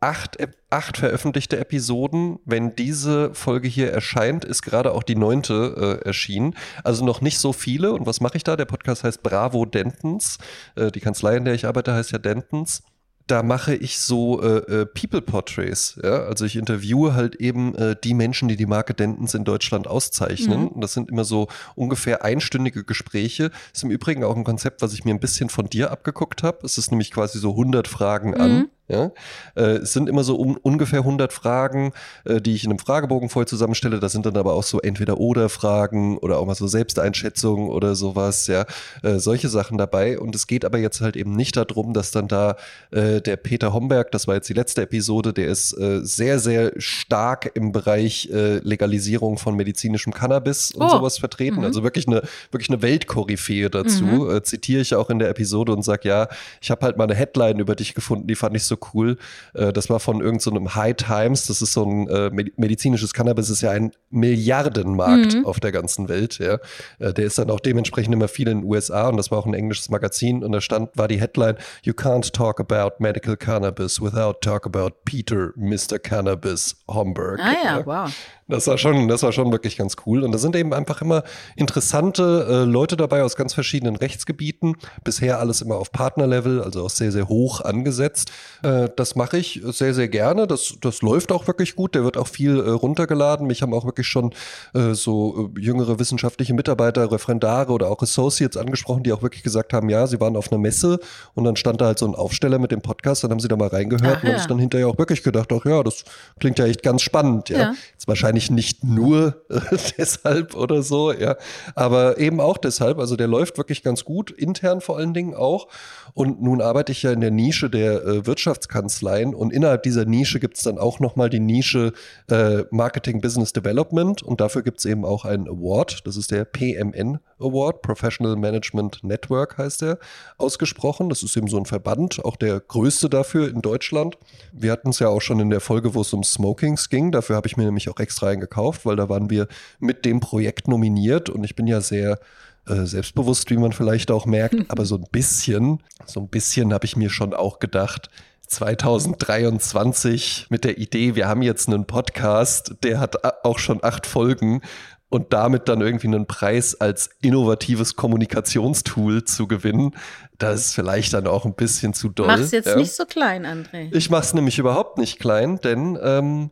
acht, 0.00 0.38
acht 0.70 0.96
veröffentlichte 0.96 1.58
Episoden. 1.58 2.38
Wenn 2.44 2.74
diese 2.74 3.34
Folge 3.34 3.68
hier 3.68 3.92
erscheint, 3.92 4.44
ist 4.44 4.62
gerade 4.62 4.92
auch 4.92 5.02
die 5.02 5.14
neunte 5.14 6.00
äh, 6.02 6.06
erschienen. 6.06 6.54
Also 6.82 7.04
noch 7.04 7.20
nicht 7.20 7.38
so 7.38 7.52
viele. 7.52 7.92
Und 7.92 8.06
was 8.06 8.20
mache 8.20 8.36
ich 8.36 8.44
da? 8.44 8.56
Der 8.56 8.64
Podcast 8.64 9.04
heißt 9.04 9.22
Bravo 9.22 9.66
Dentons. 9.66 10.38
Äh, 10.74 10.90
die 10.90 11.00
Kanzlei, 11.00 11.36
in 11.36 11.44
der 11.44 11.54
ich 11.54 11.66
arbeite, 11.66 11.92
heißt 11.92 12.12
ja 12.12 12.18
Dentons 12.18 12.82
da 13.30 13.42
mache 13.42 13.74
ich 13.74 13.98
so 13.98 14.42
äh, 14.42 14.80
äh, 14.80 14.86
People 14.86 15.22
Portraits. 15.22 15.98
Ja? 16.02 16.24
Also 16.24 16.44
ich 16.44 16.56
interviewe 16.56 17.14
halt 17.14 17.36
eben 17.36 17.74
äh, 17.76 17.94
die 18.02 18.14
Menschen, 18.14 18.48
die 18.48 18.56
die 18.56 18.66
Marke 18.66 18.92
Dentons 18.92 19.34
in 19.34 19.44
Deutschland 19.44 19.86
auszeichnen. 19.86 20.62
Mhm. 20.62 20.68
Und 20.68 20.80
das 20.80 20.94
sind 20.94 21.10
immer 21.10 21.24
so 21.24 21.46
ungefähr 21.76 22.24
einstündige 22.24 22.84
Gespräche. 22.84 23.50
Ist 23.72 23.84
im 23.84 23.90
Übrigen 23.90 24.24
auch 24.24 24.34
ein 24.36 24.44
Konzept, 24.44 24.82
was 24.82 24.94
ich 24.94 25.04
mir 25.04 25.14
ein 25.14 25.20
bisschen 25.20 25.48
von 25.48 25.66
dir 25.66 25.92
abgeguckt 25.92 26.42
habe. 26.42 26.66
Es 26.66 26.76
ist 26.76 26.90
nämlich 26.90 27.12
quasi 27.12 27.38
so 27.38 27.50
100 27.50 27.86
Fragen 27.86 28.34
an. 28.34 28.68
Mhm. 28.90 28.94
Ja? 28.94 29.10
Äh, 29.56 29.62
es 29.78 29.92
sind 29.92 30.08
immer 30.08 30.24
so 30.24 30.36
um, 30.36 30.56
ungefähr 30.62 31.00
100 31.00 31.32
Fragen, 31.32 31.92
äh, 32.24 32.40
die 32.40 32.54
ich 32.54 32.64
in 32.64 32.70
einem 32.70 32.78
Fragebogen 32.78 33.28
voll 33.28 33.46
zusammenstelle. 33.46 34.00
Das 34.00 34.12
sind 34.12 34.26
dann 34.26 34.36
aber 34.36 34.54
auch 34.54 34.62
so 34.62 34.80
Entweder-Oder-Fragen 34.80 36.18
oder 36.18 36.38
auch 36.38 36.46
mal 36.46 36.54
so 36.54 36.66
Selbsteinschätzungen 36.66 37.68
oder 37.68 37.94
sowas. 37.94 38.46
Ja, 38.46 38.64
äh, 39.02 39.18
solche 39.18 39.48
Sachen 39.48 39.78
dabei. 39.78 40.18
Und 40.18 40.34
es 40.34 40.46
geht 40.46 40.64
aber 40.64 40.78
jetzt 40.78 41.00
halt 41.00 41.16
eben 41.16 41.36
nicht 41.36 41.56
darum, 41.56 41.92
dass 41.94 42.10
dann 42.10 42.28
da 42.28 42.56
äh, 42.90 43.20
der 43.20 43.36
Peter 43.36 43.72
Homberg, 43.72 44.10
das 44.12 44.26
war 44.26 44.34
jetzt 44.34 44.48
die 44.48 44.54
letzte 44.54 44.82
Episode, 44.82 45.32
der 45.32 45.48
ist 45.48 45.72
äh, 45.78 46.00
sehr, 46.04 46.38
sehr 46.38 46.72
stark 46.78 47.50
im 47.54 47.72
Bereich 47.72 48.28
äh, 48.32 48.58
Legalisierung 48.58 49.38
von 49.38 49.54
medizinischem 49.56 50.12
Cannabis 50.12 50.72
und 50.72 50.80
Oh. 50.82 50.88
sowas 50.96 51.18
vertreten. 51.18 51.58
Mhm. 51.58 51.64
Also 51.64 51.82
wirklich 51.82 52.06
eine, 52.08 52.22
wirklich 52.50 52.70
eine 52.70 52.82
Weltkoryphäe 52.82 53.70
dazu. 53.70 54.30
Äh, 54.30 54.42
zitiere 54.42 54.80
ich 54.80 54.94
auch 54.94 55.10
in 55.10 55.18
der 55.18 55.28
Episode 55.28 55.72
und 55.72 55.82
sage, 55.82 56.08
ja, 56.08 56.28
ich 56.60 56.70
habe 56.70 56.84
halt 56.86 56.96
mal 56.96 57.04
eine 57.04 57.14
Headline 57.14 57.58
über 57.58 57.74
dich 57.76 57.94
gefunden, 57.94 58.26
die 58.26 58.34
fand 58.34 58.56
ich 58.56 58.64
so 58.64 58.76
cool. 58.94 59.16
Äh, 59.54 59.72
das 59.72 59.90
war 59.90 60.00
von 60.00 60.16
irgendeinem 60.16 60.40
so 60.40 60.50
einem 60.50 60.74
High 60.74 60.96
Times. 60.96 61.46
Das 61.46 61.62
ist 61.62 61.72
so 61.72 61.84
ein 61.84 62.08
äh, 62.08 62.30
med- 62.30 62.58
medizinisches 62.58 63.12
Cannabis, 63.14 63.50
ist 63.50 63.60
ja 63.62 63.70
ein 63.70 63.92
Milliardenmarkt 64.10 65.34
Mhm. 65.34 65.46
auf 65.46 65.60
der 65.60 65.72
ganzen 65.72 66.08
Welt. 66.08 66.38
Ja. 66.38 66.58
Äh, 66.98 67.12
der 67.12 67.24
ist 67.26 67.38
dann 67.38 67.50
auch 67.50 67.60
dementsprechend 67.60 68.14
immer 68.14 68.28
viel 68.28 68.48
in 68.48 68.60
den 68.60 68.68
USA 68.68 69.08
und 69.08 69.16
das 69.16 69.30
war 69.30 69.38
auch 69.38 69.46
ein 69.46 69.54
englisches 69.54 69.88
Magazin 69.90 70.42
und 70.42 70.52
da 70.52 70.60
stand, 70.60 70.90
war 70.96 71.08
die 71.08 71.20
Headline, 71.20 71.56
You 71.82 71.92
can't 71.92 72.32
talk 72.32 72.60
about 72.60 72.96
medical 72.98 73.36
cannabis 73.36 74.00
without 74.00 74.34
talk 74.40 74.66
about 74.66 74.90
Peter, 75.04 75.52
Mr. 75.56 75.98
Cannabis 75.98 76.76
Homburg. 76.88 77.40
Ah 77.42 77.54
ja, 77.64 77.86
wow. 77.86 78.10
Das 78.50 78.66
war 78.66 78.78
schon, 78.78 79.08
das 79.08 79.22
war 79.22 79.32
schon 79.32 79.52
wirklich 79.52 79.76
ganz 79.76 79.96
cool. 80.06 80.22
Und 80.22 80.32
da 80.32 80.38
sind 80.38 80.56
eben 80.56 80.74
einfach 80.74 81.02
immer 81.02 81.22
interessante 81.56 82.46
äh, 82.48 82.64
Leute 82.64 82.96
dabei 82.96 83.22
aus 83.22 83.36
ganz 83.36 83.54
verschiedenen 83.54 83.96
Rechtsgebieten. 83.96 84.76
Bisher 85.04 85.38
alles 85.38 85.62
immer 85.62 85.76
auf 85.76 85.92
Partnerlevel, 85.92 86.62
also 86.62 86.84
auch 86.84 86.90
sehr, 86.90 87.12
sehr 87.12 87.28
hoch 87.28 87.60
angesetzt. 87.60 88.32
Äh, 88.62 88.88
das 88.96 89.16
mache 89.16 89.38
ich 89.38 89.62
sehr, 89.64 89.94
sehr 89.94 90.08
gerne. 90.08 90.46
Das, 90.46 90.74
das 90.80 91.02
läuft 91.02 91.32
auch 91.32 91.46
wirklich 91.46 91.76
gut. 91.76 91.94
Der 91.94 92.04
wird 92.04 92.16
auch 92.16 92.28
viel 92.28 92.58
äh, 92.58 92.70
runtergeladen. 92.70 93.46
Mich 93.46 93.62
haben 93.62 93.72
auch 93.74 93.84
wirklich 93.84 94.06
schon 94.06 94.32
äh, 94.74 94.94
so 94.94 95.50
äh, 95.56 95.60
jüngere 95.60 95.98
wissenschaftliche 95.98 96.54
Mitarbeiter, 96.54 97.10
Referendare 97.10 97.72
oder 97.72 97.90
auch 97.90 98.02
Associates 98.02 98.56
angesprochen, 98.56 99.02
die 99.02 99.12
auch 99.12 99.22
wirklich 99.22 99.42
gesagt 99.42 99.72
haben, 99.72 99.88
ja, 99.88 100.06
sie 100.06 100.20
waren 100.20 100.36
auf 100.36 100.50
einer 100.50 100.60
Messe 100.60 100.98
und 101.34 101.44
dann 101.44 101.56
stand 101.56 101.80
da 101.80 101.86
halt 101.86 101.98
so 101.98 102.06
ein 102.06 102.14
Aufsteller 102.14 102.58
mit 102.58 102.72
dem 102.72 102.82
Podcast, 102.82 103.24
dann 103.24 103.30
haben 103.30 103.40
sie 103.40 103.48
da 103.48 103.56
mal 103.56 103.68
reingehört 103.68 104.18
Ach 104.18 104.22
und 104.22 104.28
haben 104.28 104.32
ja. 104.32 104.38
sich 104.38 104.46
dann 104.46 104.58
hinterher 104.58 104.88
auch 104.88 104.98
wirklich 104.98 105.22
gedacht, 105.22 105.52
ach 105.52 105.64
ja, 105.64 105.82
das 105.82 106.04
klingt 106.38 106.58
ja 106.58 106.66
echt 106.66 106.82
ganz 106.82 107.02
spannend, 107.02 107.48
ja. 107.48 107.58
Ja. 107.58 107.74
Jetzt 107.92 108.08
wahrscheinlich 108.08 108.39
nicht 108.48 108.84
nur 108.84 109.42
äh, 109.50 109.60
deshalb 109.98 110.54
oder 110.54 110.82
so, 110.82 111.12
ja, 111.12 111.36
aber 111.74 112.16
eben 112.18 112.40
auch 112.40 112.56
deshalb. 112.56 112.98
Also 112.98 113.16
der 113.16 113.26
läuft 113.26 113.58
wirklich 113.58 113.82
ganz 113.82 114.04
gut, 114.04 114.30
intern 114.30 114.80
vor 114.80 114.96
allen 114.96 115.12
Dingen 115.12 115.34
auch. 115.34 115.68
Und 116.14 116.42
nun 116.42 116.60
arbeite 116.60 116.92
ich 116.92 117.02
ja 117.02 117.12
in 117.12 117.20
der 117.20 117.30
Nische 117.30 117.70
der 117.70 118.04
äh, 118.04 118.26
Wirtschaftskanzleien 118.26 119.34
und 119.34 119.52
innerhalb 119.52 119.82
dieser 119.82 120.04
Nische 120.04 120.40
gibt 120.40 120.56
es 120.56 120.62
dann 120.62 120.78
auch 120.78 121.00
nochmal 121.00 121.30
die 121.30 121.40
Nische 121.40 121.92
äh, 122.30 122.64
Marketing 122.70 123.20
Business 123.20 123.52
Development 123.52 124.22
und 124.22 124.40
dafür 124.40 124.62
gibt 124.62 124.78
es 124.78 124.84
eben 124.84 125.04
auch 125.04 125.24
einen 125.24 125.48
Award. 125.48 126.06
Das 126.06 126.16
ist 126.16 126.30
der 126.30 126.44
PMN 126.44 127.18
Award, 127.38 127.82
Professional 127.82 128.36
Management 128.36 129.02
Network 129.02 129.58
heißt 129.58 129.82
der, 129.82 129.98
ausgesprochen. 130.38 131.08
Das 131.08 131.22
ist 131.22 131.36
eben 131.36 131.48
so 131.48 131.56
ein 131.56 131.66
Verband, 131.66 132.24
auch 132.24 132.36
der 132.36 132.60
größte 132.60 133.08
dafür 133.08 133.48
in 133.48 133.62
Deutschland. 133.62 134.18
Wir 134.52 134.72
hatten 134.72 134.90
es 134.90 134.98
ja 134.98 135.08
auch 135.08 135.20
schon 135.20 135.40
in 135.40 135.50
der 135.50 135.60
Folge, 135.60 135.94
wo 135.94 136.02
es 136.02 136.12
um 136.12 136.22
Smokings 136.22 136.88
ging. 136.88 137.12
Dafür 137.12 137.36
habe 137.36 137.46
ich 137.46 137.56
mir 137.56 137.64
nämlich 137.64 137.88
auch 137.88 137.98
extra 137.98 138.28
einen 138.28 138.40
gekauft, 138.40 138.84
weil 138.84 138.96
da 138.96 139.08
waren 139.08 139.30
wir 139.30 139.48
mit 139.78 140.04
dem 140.04 140.20
Projekt 140.20 140.68
nominiert 140.68 141.30
und 141.30 141.44
ich 141.44 141.56
bin 141.56 141.66
ja 141.66 141.80
sehr 141.80 142.18
äh, 142.66 142.84
selbstbewusst, 142.84 143.50
wie 143.50 143.56
man 143.56 143.72
vielleicht 143.72 144.10
auch 144.10 144.26
merkt, 144.26 144.56
aber 144.68 144.84
so 144.84 144.96
ein 144.96 145.06
bisschen, 145.10 145.82
so 146.06 146.20
ein 146.20 146.28
bisschen 146.28 146.72
habe 146.72 146.84
ich 146.84 146.96
mir 146.96 147.10
schon 147.10 147.34
auch 147.34 147.58
gedacht, 147.58 148.10
2023 148.46 150.46
mit 150.50 150.64
der 150.64 150.78
Idee, 150.78 151.14
wir 151.14 151.28
haben 151.28 151.42
jetzt 151.42 151.68
einen 151.68 151.86
Podcast, 151.86 152.74
der 152.82 152.98
hat 152.98 153.44
auch 153.44 153.60
schon 153.60 153.84
acht 153.84 154.06
Folgen 154.06 154.62
und 155.08 155.32
damit 155.32 155.68
dann 155.68 155.80
irgendwie 155.80 156.06
einen 156.06 156.26
Preis 156.26 156.80
als 156.80 157.10
innovatives 157.20 157.96
Kommunikationstool 157.96 159.24
zu 159.24 159.46
gewinnen, 159.46 159.92
das 160.38 160.66
ist 160.66 160.74
vielleicht 160.74 161.12
dann 161.12 161.26
auch 161.26 161.44
ein 161.44 161.54
bisschen 161.54 161.94
zu 161.94 162.08
doll. 162.08 162.28
Mach's 162.28 162.52
jetzt 162.52 162.66
ja. 162.66 162.76
nicht 162.76 162.92
so 162.92 163.04
klein, 163.04 163.44
André. 163.44 163.88
Ich 163.92 164.10
mache 164.10 164.22
es 164.22 164.34
nämlich 164.34 164.58
überhaupt 164.58 164.98
nicht 164.98 165.18
klein, 165.18 165.58
denn 165.62 165.98
ähm, 166.02 166.50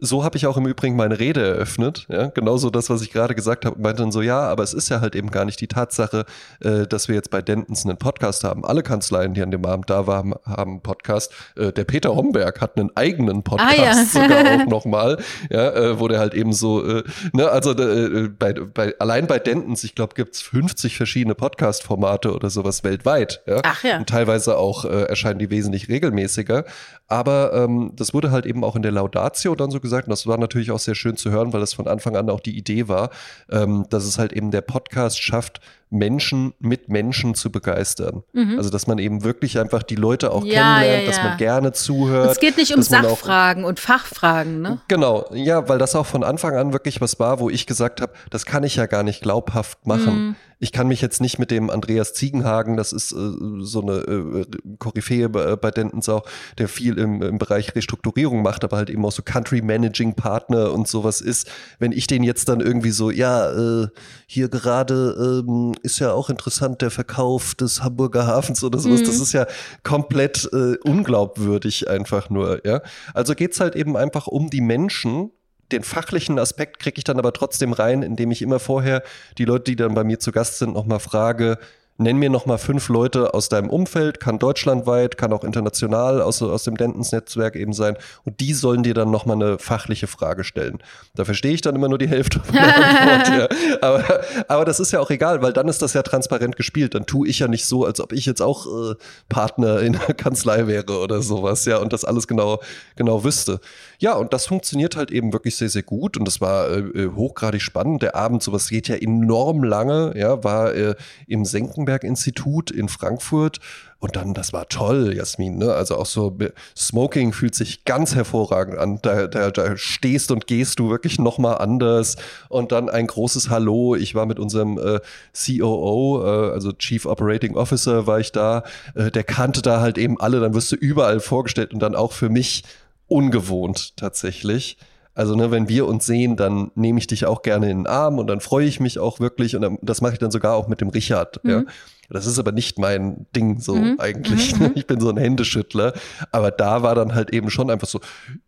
so 0.00 0.22
habe 0.22 0.36
ich 0.36 0.46
auch 0.46 0.56
im 0.56 0.66
Übrigen 0.66 0.94
meine 0.96 1.18
Rede 1.18 1.44
eröffnet. 1.44 2.06
Ja? 2.08 2.28
Genauso 2.28 2.70
das, 2.70 2.88
was 2.88 3.02
ich 3.02 3.10
gerade 3.10 3.34
gesagt 3.34 3.64
habe, 3.64 3.80
meinte 3.80 4.02
dann 4.02 4.12
so, 4.12 4.22
ja, 4.22 4.40
aber 4.40 4.62
es 4.62 4.72
ist 4.72 4.88
ja 4.88 5.00
halt 5.00 5.16
eben 5.16 5.30
gar 5.30 5.44
nicht 5.44 5.60
die 5.60 5.66
Tatsache, 5.66 6.24
äh, 6.60 6.86
dass 6.86 7.08
wir 7.08 7.16
jetzt 7.16 7.30
bei 7.30 7.42
Dentons 7.42 7.84
einen 7.84 7.96
Podcast 7.96 8.44
haben. 8.44 8.64
Alle 8.64 8.82
Kanzleien, 8.82 9.34
die 9.34 9.42
an 9.42 9.50
dem 9.50 9.64
Abend 9.66 9.90
da 9.90 10.06
waren, 10.06 10.34
haben 10.44 10.72
einen 10.72 10.82
Podcast. 10.82 11.32
Äh, 11.56 11.72
der 11.72 11.84
Peter 11.84 12.14
Homberg 12.14 12.60
hat 12.60 12.76
einen 12.78 12.90
eigenen 12.96 13.42
Podcast 13.42 13.78
Ah, 13.78 13.82
ja. 13.82 14.04
sogar 14.04 14.62
auch 14.62 14.66
nochmal, 14.66 15.18
ja, 15.50 15.70
äh, 15.70 15.98
wo 15.98 16.06
der 16.06 16.20
halt 16.20 16.34
eben 16.34 16.52
so, 16.52 16.84
äh, 16.84 17.02
ne, 17.32 17.48
also 17.48 17.72
äh, 17.72 18.28
bei, 18.28 18.52
bei, 18.52 18.94
allein 19.00 19.26
bei 19.26 19.40
Dentons, 19.40 19.82
ich 19.82 19.96
glaube, 19.96 20.14
gibt's 20.14 20.40
50 20.42 20.96
verschiedene 20.96 21.34
Podcast-Formate 21.34 22.32
oder 22.32 22.50
sowas 22.50 22.84
weltweit. 22.84 23.42
Ja? 23.46 23.62
Ach 23.64 23.82
ja. 23.82 23.98
Und 23.98 24.08
teilweise 24.08 24.58
auch 24.58 24.84
äh, 24.84 25.02
erscheinen 25.04 25.40
die 25.40 25.50
wesentlich 25.50 25.88
regelmäßiger. 25.88 26.64
Aber 27.08 27.52
ähm, 27.54 27.92
das 27.96 28.12
wurde 28.14 28.30
halt 28.30 28.44
eben 28.46 28.62
auch 28.62 28.76
in 28.76 28.82
der 28.82 28.92
Laudatio 28.92 29.54
dann 29.54 29.70
so 29.70 29.80
gesagt, 29.80 29.87
und 30.06 30.10
das 30.10 30.26
war 30.26 30.38
natürlich 30.38 30.70
auch 30.70 30.78
sehr 30.78 30.94
schön 30.94 31.16
zu 31.16 31.30
hören, 31.30 31.52
weil 31.52 31.60
das 31.60 31.74
von 31.74 31.88
Anfang 31.88 32.16
an 32.16 32.30
auch 32.30 32.40
die 32.40 32.56
Idee 32.56 32.88
war, 32.88 33.10
ähm, 33.50 33.86
dass 33.90 34.04
es 34.04 34.18
halt 34.18 34.32
eben 34.32 34.50
der 34.50 34.60
Podcast 34.62 35.22
schafft, 35.22 35.60
Menschen 35.90 36.52
mit 36.58 36.88
Menschen 36.88 37.34
zu 37.34 37.50
begeistern. 37.50 38.22
Also 38.56 38.70
dass 38.70 38.86
man 38.86 38.98
eben 38.98 39.24
wirklich 39.24 39.58
einfach 39.58 39.82
die 39.82 39.94
Leute 39.96 40.30
auch 40.32 40.42
Mhm. 40.42 40.50
Ja, 40.50 40.74
kennenlernt, 40.78 41.02
ja, 41.02 41.06
dass 41.08 41.16
ja. 41.18 41.24
man 41.24 41.36
gerne 41.38 41.72
zuhört. 41.72 42.30
es 42.32 42.40
geht 42.40 42.56
nicht 42.56 42.72
um 42.72 42.78
dass 42.80 42.90
man 42.90 43.04
auch- 43.06 43.10
Sachfragen 43.10 43.64
und 43.64 43.80
Fachfragen, 43.80 44.60
ne? 44.60 44.80
Genau, 44.88 45.26
ja, 45.32 45.68
weil 45.68 45.78
das 45.78 45.94
auch 45.94 46.06
von 46.06 46.22
Anfang 46.24 46.56
an 46.56 46.72
wirklich 46.72 47.00
was 47.00 47.18
war, 47.20 47.40
wo 47.40 47.50
ich 47.50 47.66
gesagt 47.66 48.00
habe, 48.00 48.12
das 48.30 48.44
kann 48.46 48.64
ich 48.64 48.76
ja 48.76 48.86
gar 48.86 49.02
nicht 49.02 49.22
glaubhaft 49.22 49.86
machen. 49.86 50.36
Ich 50.60 50.72
kann 50.72 50.88
mich 50.88 51.00
jetzt 51.00 51.20
nicht 51.20 51.38
mit 51.38 51.52
dem 51.52 51.70
Andreas 51.70 52.14
Ziegenhagen, 52.14 52.76
das 52.76 52.92
ist 52.92 53.12
äh, 53.12 53.16
so 53.60 53.80
eine 53.80 53.92
äh, 53.92 54.44
Koryphäe 54.80 55.28
bei, 55.28 55.54
bei 55.54 55.70
Dentons 55.70 56.08
auch, 56.08 56.24
der 56.58 56.66
viel 56.68 56.98
im, 56.98 57.22
im 57.22 57.38
Bereich 57.38 57.76
Restrukturierung 57.76 58.42
macht, 58.42 58.64
aber 58.64 58.76
halt 58.76 58.90
eben 58.90 59.04
auch 59.06 59.12
so 59.12 59.22
Country 59.22 59.62
Managing 59.62 60.14
Partner 60.14 60.72
und 60.72 60.88
sowas 60.88 61.20
ist. 61.20 61.48
Wenn 61.78 61.92
ich 61.92 62.08
den 62.08 62.24
jetzt 62.24 62.48
dann 62.48 62.60
irgendwie 62.60 62.90
so, 62.90 63.12
ja, 63.12 63.52
äh, 63.52 63.86
hier 64.26 64.48
gerade 64.48 65.44
ähm, 65.46 65.74
ist 65.82 65.98
ja 65.98 66.12
auch 66.12 66.30
interessant, 66.30 66.82
der 66.82 66.90
Verkauf 66.90 67.54
des 67.54 67.82
Hamburger 67.82 68.26
Hafens 68.26 68.62
oder 68.64 68.78
sowas. 68.78 69.00
Mhm. 69.00 69.06
Das 69.06 69.20
ist 69.20 69.32
ja 69.32 69.46
komplett 69.82 70.48
äh, 70.52 70.76
unglaubwürdig 70.84 71.88
einfach 71.88 72.30
nur, 72.30 72.64
ja. 72.66 72.80
Also 73.14 73.34
geht's 73.34 73.60
halt 73.60 73.76
eben 73.76 73.96
einfach 73.96 74.26
um 74.26 74.50
die 74.50 74.60
Menschen, 74.60 75.30
den 75.72 75.82
fachlichen 75.82 76.38
Aspekt 76.38 76.78
kriege 76.78 76.98
ich 76.98 77.04
dann 77.04 77.18
aber 77.18 77.32
trotzdem 77.32 77.72
rein, 77.72 78.02
indem 78.02 78.30
ich 78.30 78.42
immer 78.42 78.58
vorher 78.58 79.02
die 79.36 79.44
Leute, 79.44 79.64
die 79.64 79.76
dann 79.76 79.94
bei 79.94 80.04
mir 80.04 80.18
zu 80.18 80.32
Gast 80.32 80.58
sind, 80.58 80.72
nochmal 80.72 81.00
frage, 81.00 81.58
nenn 81.98 82.16
mir 82.16 82.30
noch 82.30 82.46
mal 82.46 82.58
fünf 82.58 82.88
Leute 82.88 83.34
aus 83.34 83.48
deinem 83.48 83.68
Umfeld, 83.68 84.20
kann 84.20 84.38
deutschlandweit, 84.38 85.18
kann 85.18 85.32
auch 85.32 85.42
international 85.42 86.22
aus, 86.22 86.40
aus 86.40 86.62
dem 86.62 86.76
Dentons-Netzwerk 86.76 87.56
eben 87.56 87.72
sein. 87.72 87.96
Und 88.24 88.38
die 88.40 88.54
sollen 88.54 88.84
dir 88.84 88.94
dann 88.94 89.10
noch 89.10 89.26
mal 89.26 89.34
eine 89.34 89.58
fachliche 89.58 90.06
Frage 90.06 90.44
stellen. 90.44 90.78
Da 91.16 91.24
verstehe 91.24 91.52
ich 91.52 91.60
dann 91.60 91.74
immer 91.74 91.88
nur 91.88 91.98
die 91.98 92.08
Hälfte 92.08 92.38
von 92.40 92.54
der 92.54 92.76
Antwort. 92.76 93.50
ja. 93.50 93.78
aber, 93.80 94.20
aber 94.46 94.64
das 94.64 94.78
ist 94.78 94.92
ja 94.92 95.00
auch 95.00 95.10
egal, 95.10 95.42
weil 95.42 95.52
dann 95.52 95.66
ist 95.66 95.82
das 95.82 95.92
ja 95.92 96.02
transparent 96.02 96.56
gespielt. 96.56 96.94
Dann 96.94 97.04
tue 97.04 97.26
ich 97.26 97.40
ja 97.40 97.48
nicht 97.48 97.66
so, 97.66 97.84
als 97.84 98.00
ob 98.00 98.12
ich 98.12 98.26
jetzt 98.26 98.42
auch 98.42 98.66
äh, 98.66 98.94
Partner 99.28 99.80
in 99.80 99.94
der 99.94 100.14
Kanzlei 100.14 100.68
wäre 100.68 101.00
oder 101.00 101.20
sowas, 101.20 101.64
ja, 101.64 101.78
und 101.78 101.92
das 101.92 102.04
alles 102.04 102.28
genau, 102.28 102.60
genau 102.94 103.24
wüsste. 103.24 103.60
Ja, 103.98 104.14
und 104.14 104.32
das 104.32 104.46
funktioniert 104.46 104.94
halt 104.94 105.10
eben 105.10 105.32
wirklich 105.32 105.56
sehr, 105.56 105.68
sehr 105.68 105.82
gut. 105.82 106.16
Und 106.16 106.24
das 106.26 106.40
war 106.40 106.70
äh, 106.70 106.78
äh 106.78 107.10
hochgradig 107.12 107.60
spannend. 107.60 108.02
Der 108.02 108.14
Abend, 108.14 108.44
sowas 108.44 108.68
geht 108.68 108.86
ja 108.86 108.94
enorm 108.94 109.64
lange, 109.64 110.12
ja, 110.16 110.44
war 110.44 110.72
äh, 110.74 110.94
im 111.26 111.44
Senckenberg-Institut 111.88 112.70
in 112.70 112.88
Frankfurt. 112.88 113.58
Und 114.00 114.14
dann, 114.14 114.32
das 114.32 114.52
war 114.52 114.68
toll, 114.68 115.12
Jasmin, 115.16 115.58
ne? 115.58 115.72
Also 115.72 115.96
auch 115.96 116.06
so, 116.06 116.36
Smoking 116.76 117.32
fühlt 117.32 117.56
sich 117.56 117.84
ganz 117.84 118.14
hervorragend 118.14 118.78
an. 118.78 119.00
Da, 119.02 119.26
da, 119.26 119.50
da 119.50 119.76
stehst 119.76 120.30
und 120.30 120.46
gehst 120.46 120.78
du 120.78 120.88
wirklich 120.88 121.18
nochmal 121.18 121.58
anders. 121.58 122.16
Und 122.48 122.70
dann 122.70 122.88
ein 122.88 123.08
großes 123.08 123.50
Hallo. 123.50 123.96
Ich 123.96 124.14
war 124.14 124.26
mit 124.26 124.38
unserem 124.38 124.78
äh, 124.78 125.00
COO, 125.34 126.22
äh, 126.22 126.52
also 126.52 126.72
Chief 126.72 127.06
Operating 127.06 127.56
Officer, 127.56 128.06
war 128.06 128.20
ich 128.20 128.30
da. 128.30 128.62
Äh, 128.94 129.10
der 129.10 129.24
kannte 129.24 129.62
da 129.62 129.80
halt 129.80 129.98
eben 129.98 130.20
alle. 130.20 130.38
Dann 130.38 130.54
wirst 130.54 130.70
du 130.70 130.76
überall 130.76 131.18
vorgestellt 131.18 131.74
und 131.74 131.80
dann 131.80 131.96
auch 131.96 132.12
für 132.12 132.28
mich 132.28 132.62
ungewohnt 133.08 133.96
tatsächlich. 133.96 134.76
Also, 135.18 135.34
ne, 135.34 135.50
wenn 135.50 135.68
wir 135.68 135.88
uns 135.88 136.06
sehen, 136.06 136.36
dann 136.36 136.70
nehme 136.76 137.00
ich 137.00 137.08
dich 137.08 137.26
auch 137.26 137.42
gerne 137.42 137.68
in 137.68 137.78
den 137.78 137.86
Arm 137.88 138.20
und 138.20 138.28
dann 138.28 138.38
freue 138.38 138.66
ich 138.66 138.78
mich 138.78 139.00
auch 139.00 139.18
wirklich. 139.18 139.56
Und 139.56 139.62
dann, 139.62 139.76
das 139.82 140.00
mache 140.00 140.12
ich 140.12 140.20
dann 140.20 140.30
sogar 140.30 140.54
auch 140.54 140.68
mit 140.68 140.80
dem 140.80 140.90
Richard. 140.90 141.42
Mhm. 141.42 141.50
Ja. 141.50 141.64
Das 142.08 142.24
ist 142.24 142.38
aber 142.38 142.52
nicht 142.52 142.78
mein 142.78 143.26
Ding 143.34 143.58
so 143.58 143.74
mhm. 143.74 143.96
eigentlich. 143.98 144.56
Mhm. 144.56 144.70
Ich 144.76 144.86
bin 144.86 145.00
so 145.00 145.08
ein 145.10 145.16
Händeschüttler. 145.16 145.92
Aber 146.30 146.52
da 146.52 146.84
war 146.84 146.94
dann 146.94 147.16
halt 147.16 147.32
eben 147.32 147.50
schon 147.50 147.68
einfach 147.68 147.88
so, 147.88 147.98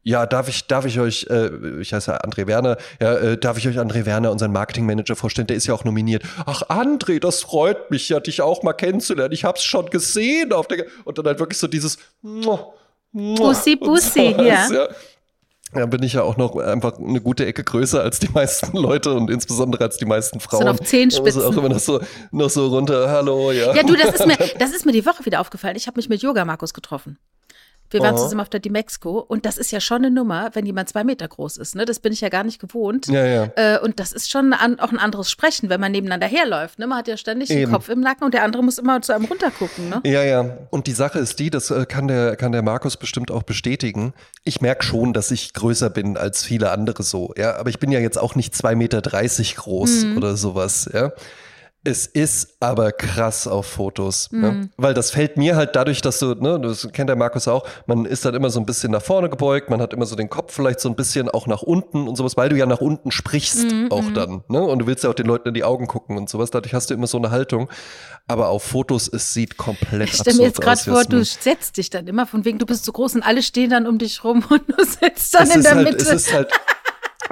ja, 0.05 0.27
darf 0.27 0.49
ich, 0.49 0.69
darf 0.69 0.87
ich 0.87 1.01
euch, 1.01 1.27
äh, 1.29 1.81
ich 1.81 1.93
heiße 1.93 2.13
ja 2.13 2.19
André 2.19 2.47
Werner, 2.47 2.77
ja, 3.01 3.15
äh, 3.15 3.37
darf 3.37 3.59
ich 3.59 3.67
euch 3.67 3.81
André 3.81 4.07
Werner, 4.07 4.31
unseren 4.31 4.53
Marketingmanager 4.53 5.17
vorstellen? 5.17 5.49
Der 5.49 5.57
ist 5.57 5.67
ja 5.67 5.75
auch 5.75 5.83
nominiert. 5.83 6.23
Ach, 6.47 6.63
André, 6.69 7.19
das 7.19 7.41
freut 7.43 7.91
mich 7.91 8.09
ja, 8.11 8.21
dich 8.21 8.43
auch 8.43 8.63
mal 8.63 8.75
kennenzulernen. 8.75 9.33
Ich 9.33 9.43
hab's 9.43 9.65
schon 9.65 9.91
gesehen 9.91 10.53
auf 10.53 10.69
der, 10.69 10.87
und 11.05 11.19
dann 11.19 11.27
halt 11.27 11.41
wirklich 11.41 11.59
so 11.59 11.67
dieses, 11.67 11.99
Muah, 12.23 12.75
Bussi, 13.13 13.75
Bussi, 13.75 14.37
ja. 14.39 14.71
ja. 14.71 14.89
Ja, 15.75 15.87
bin 15.87 16.03
ich 16.03 16.15
ja 16.15 16.23
auch 16.23 16.37
noch 16.37 16.57
einfach 16.57 16.99
eine 16.99 17.21
gute 17.21 17.47
Ecke 17.47 17.63
größer 17.63 18.03
als 18.03 18.19
die 18.19 18.29
meisten 18.29 18.77
Leute 18.77 19.13
und 19.13 19.31
insbesondere 19.31 19.85
als 19.85 19.99
die 19.99 20.05
meisten 20.05 20.41
Frauen. 20.41 20.63
Sind 20.63 20.69
auf 20.69 20.81
Zehenspitzen. 20.81 21.43
Also 21.43 21.49
auch 21.49 21.57
immer 21.57 21.69
noch 21.69 21.79
so, 21.79 22.01
noch 22.33 22.51
so 22.51 22.67
runter, 22.69 23.09
hallo, 23.09 23.53
ja. 23.53 23.75
Ja, 23.75 23.83
du, 23.85 23.95
das 23.95 24.15
ist 24.15 24.27
mir, 24.27 24.37
das 24.59 24.73
ist 24.73 24.85
mir 24.85 24.93
die 24.93 25.07
Woche 25.07 25.25
wieder 25.25 25.41
aufgefallen. 25.41 25.77
Ich 25.77 25.87
habe 25.87 25.97
mich 25.97 26.09
mit 26.09 26.23
Yoga 26.23 26.45
Markus 26.45 26.75
getroffen. 26.75 27.19
Wir 27.90 28.00
waren 28.00 28.14
oh. 28.14 28.18
zusammen 28.18 28.40
auf 28.40 28.48
der 28.48 28.61
Dimexco 28.61 29.18
und 29.18 29.44
das 29.44 29.59
ist 29.59 29.72
ja 29.72 29.81
schon 29.81 29.98
eine 29.98 30.11
Nummer, 30.11 30.50
wenn 30.55 30.64
jemand 30.64 30.88
zwei 30.88 31.05
Meter 31.05 31.29
groß 31.29 31.57
ist. 31.57 31.74
Ne? 31.74 31.85
Das 31.85 31.98
bin 31.98 32.12
ich 32.12 32.20
ja 32.20 32.29
gar 32.29 32.44
nicht 32.44 32.61
gewohnt. 32.61 33.09
Ja, 33.09 33.26
ja. 33.26 33.48
Äh, 33.57 33.79
und 33.81 33.98
das 33.98 34.12
ist 34.12 34.31
schon 34.31 34.53
an, 34.53 34.79
auch 34.79 34.92
ein 34.92 34.98
anderes 34.98 35.31
Sprechen, 35.31 35.68
wenn 35.68 35.81
man 35.81 35.92
nebeneinander 35.92 36.26
herläuft. 36.26 36.79
Ne? 36.79 36.87
Man 36.87 36.98
hat 36.98 37.09
ja 37.09 37.16
ständig 37.16 37.50
Eben. 37.50 37.61
den 37.61 37.72
Kopf 37.72 37.88
im 37.88 38.00
Nacken 38.00 38.24
und 38.24 38.35
der 38.35 38.44
andere 38.44 38.62
muss 38.62 38.79
immer 38.79 39.03
zu 39.03 39.14
einem 39.14 39.24
runtergucken. 39.24 39.88
Ne? 39.88 40.00
Ja, 40.05 40.22
ja. 40.22 40.59
Und 40.70 40.87
die 40.87 40.92
Sache 40.92 41.18
ist 41.18 41.38
die, 41.38 41.50
das 41.50 41.70
äh, 41.70 41.85
kann 41.87 42.09
der, 42.09 42.37
kann 42.37 42.53
der 42.53 42.62
Markus 42.62 42.96
bestimmt 42.96 43.31
auch 43.31 43.42
bestätigen. 43.42 44.14
Ich 44.44 44.61
merke 44.61 44.85
schon, 44.85 45.12
dass 45.12 45.31
ich 45.31 45.53
größer 45.53 45.90
bin 45.90 46.16
als 46.16 46.44
viele 46.44 46.70
andere 46.70 47.03
so. 47.03 47.35
Ja, 47.37 47.57
aber 47.57 47.70
ich 47.70 47.79
bin 47.79 47.90
ja 47.90 47.98
jetzt 47.98 48.18
auch 48.18 48.35
nicht 48.35 48.55
zwei 48.55 48.74
Meter 48.74 49.00
dreißig 49.03 49.57
groß 49.57 50.05
mhm. 50.05 50.16
oder 50.16 50.37
sowas. 50.37 50.88
Ja. 50.92 51.12
Es 51.83 52.07
ist 52.07 52.59
aber 52.61 52.93
krass 52.93 53.47
auf 53.47 53.64
Fotos, 53.64 54.31
mhm. 54.31 54.40
ne? 54.40 54.71
weil 54.77 54.93
das 54.93 55.12
fällt 55.12 55.38
mir 55.38 55.57
halt 55.57 55.75
dadurch, 55.77 56.03
dass 56.03 56.19
du, 56.19 56.35
ne, 56.35 56.61
das 56.61 56.87
kennt 56.93 57.09
der 57.09 57.16
Markus 57.16 57.49
auch, 57.49 57.66
man 57.87 58.05
ist 58.05 58.23
dann 58.27 58.35
immer 58.35 58.51
so 58.51 58.61
ein 58.61 58.66
bisschen 58.66 58.93
nach 58.93 59.01
vorne 59.01 59.31
gebeugt, 59.31 59.71
man 59.71 59.81
hat 59.81 59.95
immer 59.95 60.05
so 60.05 60.14
den 60.14 60.29
Kopf 60.29 60.53
vielleicht 60.53 60.81
so 60.81 60.90
ein 60.90 60.95
bisschen 60.95 61.31
auch 61.31 61.47
nach 61.47 61.62
unten 61.62 62.07
und 62.07 62.16
sowas, 62.16 62.37
weil 62.37 62.51
du 62.51 62.57
ja 62.57 62.66
nach 62.66 62.83
unten 62.83 63.11
sprichst 63.11 63.71
mhm. 63.73 63.90
auch 63.90 64.03
mhm. 64.03 64.14
dann, 64.14 64.45
ne? 64.49 64.61
Und 64.61 64.81
du 64.81 64.87
willst 64.87 65.05
ja 65.05 65.11
auch 65.11 65.14
den 65.14 65.25
Leuten 65.25 65.49
in 65.49 65.55
die 65.55 65.64
Augen 65.64 65.87
gucken 65.87 66.19
und 66.19 66.29
sowas, 66.29 66.51
dadurch 66.51 66.75
hast 66.75 66.90
du 66.90 66.95
immer 66.95 67.07
so 67.07 67.16
eine 67.16 67.31
Haltung. 67.31 67.71
Aber 68.29 68.49
auf 68.49 68.62
Fotos, 68.62 69.09
es 69.09 69.33
sieht 69.33 69.57
komplett 69.57 70.11
Ich 70.11 70.16
stelle 70.16 70.37
mir 70.37 70.43
jetzt 70.45 70.61
gerade 70.61 70.81
vor, 70.83 71.05
du 71.05 71.25
setzt 71.25 71.79
dich 71.79 71.88
dann 71.88 72.07
immer 72.07 72.27
von 72.27 72.45
wegen, 72.45 72.59
du 72.59 72.66
bist 72.66 72.85
so 72.85 72.93
groß 72.93 73.14
und 73.14 73.23
alle 73.23 73.43
stehen 73.43 73.71
dann 73.71 73.87
um 73.87 73.97
dich 73.97 74.23
rum 74.23 74.45
und 74.51 74.69
du 74.69 74.85
sitzt 74.85 75.35
dann 75.35 75.49
es 75.49 75.57
in 75.57 75.62
der 75.62 75.77
halt, 75.77 75.88
Mitte. 75.88 76.05
Es 76.05 76.12
ist 76.12 76.33
halt 76.35 76.53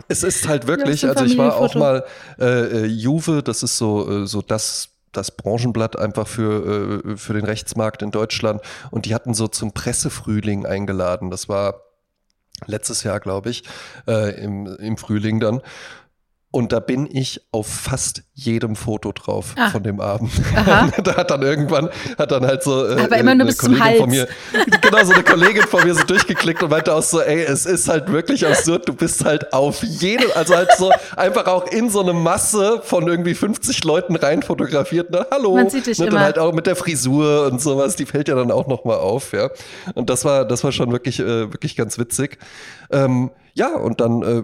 Es 0.06 0.22
ist 0.22 0.46
halt 0.46 0.66
wirklich, 0.66 1.06
also 1.06 1.24
ich 1.24 1.36
war 1.36 1.56
auch 1.56 1.74
mal 1.74 2.04
äh, 2.38 2.84
äh, 2.84 2.86
Juve, 2.86 3.42
das 3.42 3.62
ist 3.62 3.78
so, 3.78 4.22
äh, 4.22 4.26
so 4.26 4.42
das 4.42 4.90
das 5.12 5.30
Branchenblatt 5.30 5.98
einfach 5.98 6.28
für, 6.28 7.02
äh, 7.04 7.16
für 7.16 7.32
den 7.32 7.44
Rechtsmarkt 7.44 8.02
in 8.02 8.10
Deutschland. 8.10 8.60
Und 8.90 9.06
die 9.06 9.14
hatten 9.14 9.34
so 9.34 9.48
zum 9.48 9.72
Pressefrühling 9.72 10.66
eingeladen. 10.66 11.30
Das 11.30 11.48
war 11.48 11.82
letztes 12.66 13.02
Jahr, 13.02 13.20
glaube 13.20 13.50
ich, 13.50 13.64
äh, 14.06 14.42
im, 14.42 14.66
im 14.66 14.96
Frühling 14.96 15.40
dann. 15.40 15.60
Und 16.50 16.72
da 16.72 16.80
bin 16.80 17.06
ich 17.10 17.42
auf 17.52 17.66
fast 17.66 18.22
jedem 18.32 18.74
Foto 18.74 19.12
drauf 19.12 19.54
ah. 19.58 19.68
von 19.68 19.82
dem 19.82 20.00
Abend. 20.00 20.30
da 21.04 21.16
hat 21.16 21.30
dann 21.30 21.42
irgendwann, 21.42 21.90
hat 22.16 22.30
dann 22.30 22.46
halt 22.46 22.62
so 22.62 22.86
äh, 22.86 23.02
Aber 23.02 23.18
immer 23.18 23.34
nur 23.34 23.48
bis 23.48 23.58
Kollegin 23.58 23.78
zum 23.78 23.84
Hals. 23.84 23.98
von 23.98 24.10
mir, 24.10 24.28
genau, 24.80 25.04
so 25.04 25.12
eine 25.12 25.24
Kollegin 25.24 25.64
von 25.64 25.84
mir 25.84 25.94
so 25.94 26.04
durchgeklickt 26.04 26.62
und 26.62 26.70
meinte 26.70 26.94
auch 26.94 27.02
so, 27.02 27.20
ey, 27.20 27.42
es 27.42 27.66
ist 27.66 27.88
halt 27.88 28.10
wirklich 28.10 28.46
absurd, 28.46 28.88
du 28.88 28.94
bist 28.94 29.26
halt 29.26 29.52
auf 29.52 29.82
jedem, 29.82 30.30
also 30.34 30.56
halt 30.56 30.70
so 30.78 30.90
einfach 31.16 31.46
auch 31.48 31.66
in 31.66 31.90
so 31.90 32.00
eine 32.00 32.14
Masse 32.14 32.80
von 32.82 33.06
irgendwie 33.06 33.34
50 33.34 33.84
Leuten 33.84 34.16
rein 34.16 34.42
fotografiert. 34.42 35.10
Ne? 35.10 35.26
Hallo. 35.30 35.54
Man 35.54 35.68
sieht 35.68 35.86
dich 35.86 35.98
ne? 35.98 36.06
immer. 36.06 36.16
Und 36.16 36.22
halt 36.22 36.38
auch 36.38 36.54
mit 36.54 36.66
der 36.66 36.76
Frisur 36.76 37.46
und 37.52 37.60
sowas, 37.60 37.94
die 37.94 38.06
fällt 38.06 38.26
ja 38.26 38.34
dann 38.34 38.50
auch 38.50 38.68
nochmal 38.68 38.96
auf, 38.96 39.32
ja. 39.34 39.50
Und 39.94 40.08
das 40.08 40.24
war, 40.24 40.46
das 40.46 40.64
war 40.64 40.72
schon 40.72 40.92
wirklich, 40.92 41.20
äh, 41.20 41.52
wirklich 41.52 41.76
ganz 41.76 41.98
witzig. 41.98 42.38
Ähm, 42.90 43.30
ja, 43.58 43.76
und 43.76 44.00
dann 44.00 44.22
äh, 44.22 44.42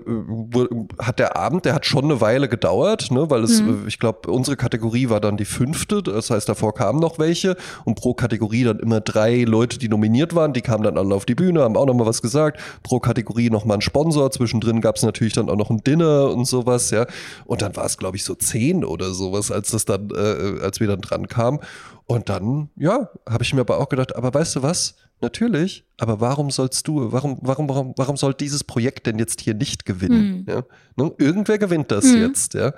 hat 1.00 1.20
der 1.20 1.36
Abend, 1.36 1.64
der 1.64 1.74
hat 1.74 1.86
schon 1.86 2.04
eine 2.04 2.20
Weile 2.20 2.48
gedauert, 2.48 3.12
ne, 3.12 3.30
weil 3.30 3.44
es, 3.44 3.62
mhm. 3.62 3.84
ich 3.86 4.00
glaube, 4.00 4.28
unsere 4.28 4.56
Kategorie 4.56 5.08
war 5.08 5.20
dann 5.20 5.36
die 5.36 5.44
fünfte, 5.44 6.02
das 6.02 6.30
heißt, 6.30 6.48
davor 6.48 6.74
kamen 6.74 6.98
noch 6.98 7.20
welche 7.20 7.56
und 7.84 7.94
pro 7.94 8.14
Kategorie 8.14 8.64
dann 8.64 8.80
immer 8.80 9.00
drei 9.00 9.44
Leute, 9.44 9.78
die 9.78 9.88
nominiert 9.88 10.34
waren, 10.34 10.52
die 10.52 10.62
kamen 10.62 10.82
dann 10.82 10.98
alle 10.98 11.14
auf 11.14 11.26
die 11.26 11.36
Bühne, 11.36 11.62
haben 11.62 11.76
auch 11.76 11.86
nochmal 11.86 12.08
was 12.08 12.22
gesagt, 12.22 12.58
pro 12.82 12.98
Kategorie 12.98 13.50
nochmal 13.50 13.78
ein 13.78 13.82
Sponsor, 13.82 14.32
zwischendrin 14.32 14.80
gab 14.80 14.96
es 14.96 15.04
natürlich 15.04 15.34
dann 15.34 15.48
auch 15.48 15.56
noch 15.56 15.70
ein 15.70 15.84
Dinner 15.84 16.30
und 16.32 16.46
sowas, 16.46 16.90
ja, 16.90 17.06
und 17.44 17.62
dann 17.62 17.76
war 17.76 17.84
es, 17.84 17.96
glaube 17.98 18.16
ich, 18.16 18.24
so 18.24 18.34
zehn 18.34 18.84
oder 18.84 19.14
sowas, 19.14 19.52
als 19.52 19.70
das 19.70 19.84
dann, 19.84 20.10
äh, 20.10 20.60
als 20.60 20.80
wir 20.80 20.88
dann 20.88 21.00
dran 21.00 21.28
kamen 21.28 21.60
und 22.06 22.28
dann, 22.28 22.70
ja, 22.76 23.10
habe 23.28 23.44
ich 23.44 23.54
mir 23.54 23.60
aber 23.60 23.78
auch 23.78 23.88
gedacht, 23.88 24.16
aber 24.16 24.34
weißt 24.34 24.56
du 24.56 24.62
was? 24.62 24.96
Natürlich, 25.24 25.84
aber 25.98 26.20
warum 26.20 26.50
sollst 26.50 26.86
du, 26.86 27.12
warum, 27.12 27.38
warum, 27.40 27.68
warum, 27.68 27.94
warum 27.96 28.16
soll 28.16 28.34
dieses 28.34 28.62
Projekt 28.64 29.06
denn 29.06 29.18
jetzt 29.18 29.40
hier 29.40 29.54
nicht 29.54 29.84
gewinnen? 29.84 30.44
Mhm. 30.46 30.46
Ja? 30.48 30.62
Ne? 30.96 31.12
Irgendwer 31.18 31.58
gewinnt 31.58 31.90
das 31.90 32.04
mhm. 32.04 32.20
jetzt, 32.20 32.54
ja. 32.54 32.72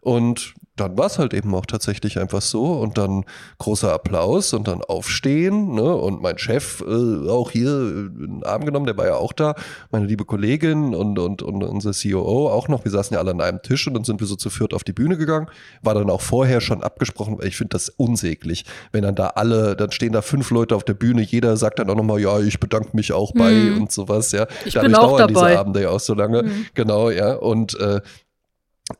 Und 0.00 0.54
dann 0.80 0.96
war 0.96 1.06
es 1.06 1.18
halt 1.18 1.34
eben 1.34 1.54
auch 1.54 1.66
tatsächlich 1.66 2.18
einfach 2.18 2.40
so 2.40 2.72
und 2.72 2.96
dann 2.96 3.24
großer 3.58 3.92
Applaus 3.92 4.54
und 4.54 4.66
dann 4.66 4.82
aufstehen 4.82 5.74
ne? 5.74 5.94
und 5.94 6.22
mein 6.22 6.38
Chef 6.38 6.80
äh, 6.80 7.28
auch 7.28 7.50
hier 7.50 7.68
äh, 7.68 8.24
in 8.24 8.40
den 8.40 8.44
Arm 8.44 8.64
genommen, 8.64 8.86
der 8.86 8.96
war 8.96 9.06
ja 9.06 9.16
auch 9.16 9.34
da, 9.34 9.54
meine 9.90 10.06
liebe 10.06 10.24
Kollegin 10.24 10.94
und, 10.94 11.18
und, 11.18 11.42
und 11.42 11.62
unser 11.62 11.92
COO 11.92 12.48
auch 12.48 12.68
noch, 12.68 12.84
wir 12.84 12.90
saßen 12.90 13.14
ja 13.14 13.20
alle 13.20 13.32
an 13.32 13.42
einem 13.42 13.62
Tisch 13.62 13.86
und 13.86 13.94
dann 13.94 14.04
sind 14.04 14.20
wir 14.20 14.26
so 14.26 14.36
zu 14.36 14.48
viert 14.48 14.72
auf 14.72 14.82
die 14.82 14.94
Bühne 14.94 15.18
gegangen, 15.18 15.48
war 15.82 15.94
dann 15.94 16.08
auch 16.08 16.22
vorher 16.22 16.62
schon 16.62 16.82
abgesprochen, 16.82 17.38
weil 17.38 17.48
ich 17.48 17.56
finde 17.56 17.74
das 17.74 17.90
unsäglich, 17.90 18.64
wenn 18.92 19.02
dann 19.02 19.14
da 19.14 19.28
alle, 19.28 19.76
dann 19.76 19.92
stehen 19.92 20.12
da 20.12 20.22
fünf 20.22 20.50
Leute 20.50 20.76
auf 20.76 20.84
der 20.84 20.94
Bühne, 20.94 21.20
jeder 21.22 21.58
sagt 21.58 21.78
dann 21.78 21.90
auch 21.90 21.96
nochmal, 21.96 22.20
ja, 22.20 22.40
ich 22.40 22.58
bedanke 22.58 22.90
mich 22.94 23.12
auch 23.12 23.32
bei 23.34 23.52
mhm. 23.52 23.82
und 23.82 23.92
sowas, 23.92 24.32
ja. 24.32 24.46
Ich 24.64 24.74
Dadurch 24.74 24.92
bin 24.92 24.94
auch 24.94 25.18
dauern 25.18 25.34
dabei. 25.34 25.48
diese 25.48 25.60
Abende 25.60 25.82
ja 25.82 25.90
auch 25.90 26.00
so 26.00 26.14
lange, 26.14 26.44
mhm. 26.44 26.66
genau, 26.72 27.10
ja, 27.10 27.34
und 27.34 27.78
äh, 27.78 28.00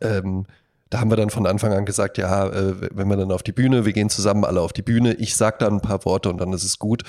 ähm, 0.01 0.47
da 0.91 1.01
haben 1.01 1.11
wir 1.11 1.17
dann 1.17 1.31
von 1.31 1.47
Anfang 1.47 1.73
an 1.73 1.87
gesagt, 1.87 2.19
ja, 2.19 2.49
äh, 2.49 2.75
wenn 2.93 3.09
wir 3.09 3.17
dann 3.17 3.31
auf 3.31 3.45
die 3.45 3.53
Bühne, 3.53 3.85
wir 3.85 3.93
gehen 3.93 4.11
zusammen 4.11 4.45
alle 4.45 4.61
auf 4.61 4.73
die 4.73 4.83
Bühne, 4.83 5.15
ich 5.15 5.37
sag 5.37 5.61
dann 5.61 5.75
ein 5.75 5.81
paar 5.81 6.05
Worte 6.05 6.29
und 6.29 6.39
dann 6.39 6.53
ist 6.53 6.65
es 6.65 6.79
gut. 6.79 7.05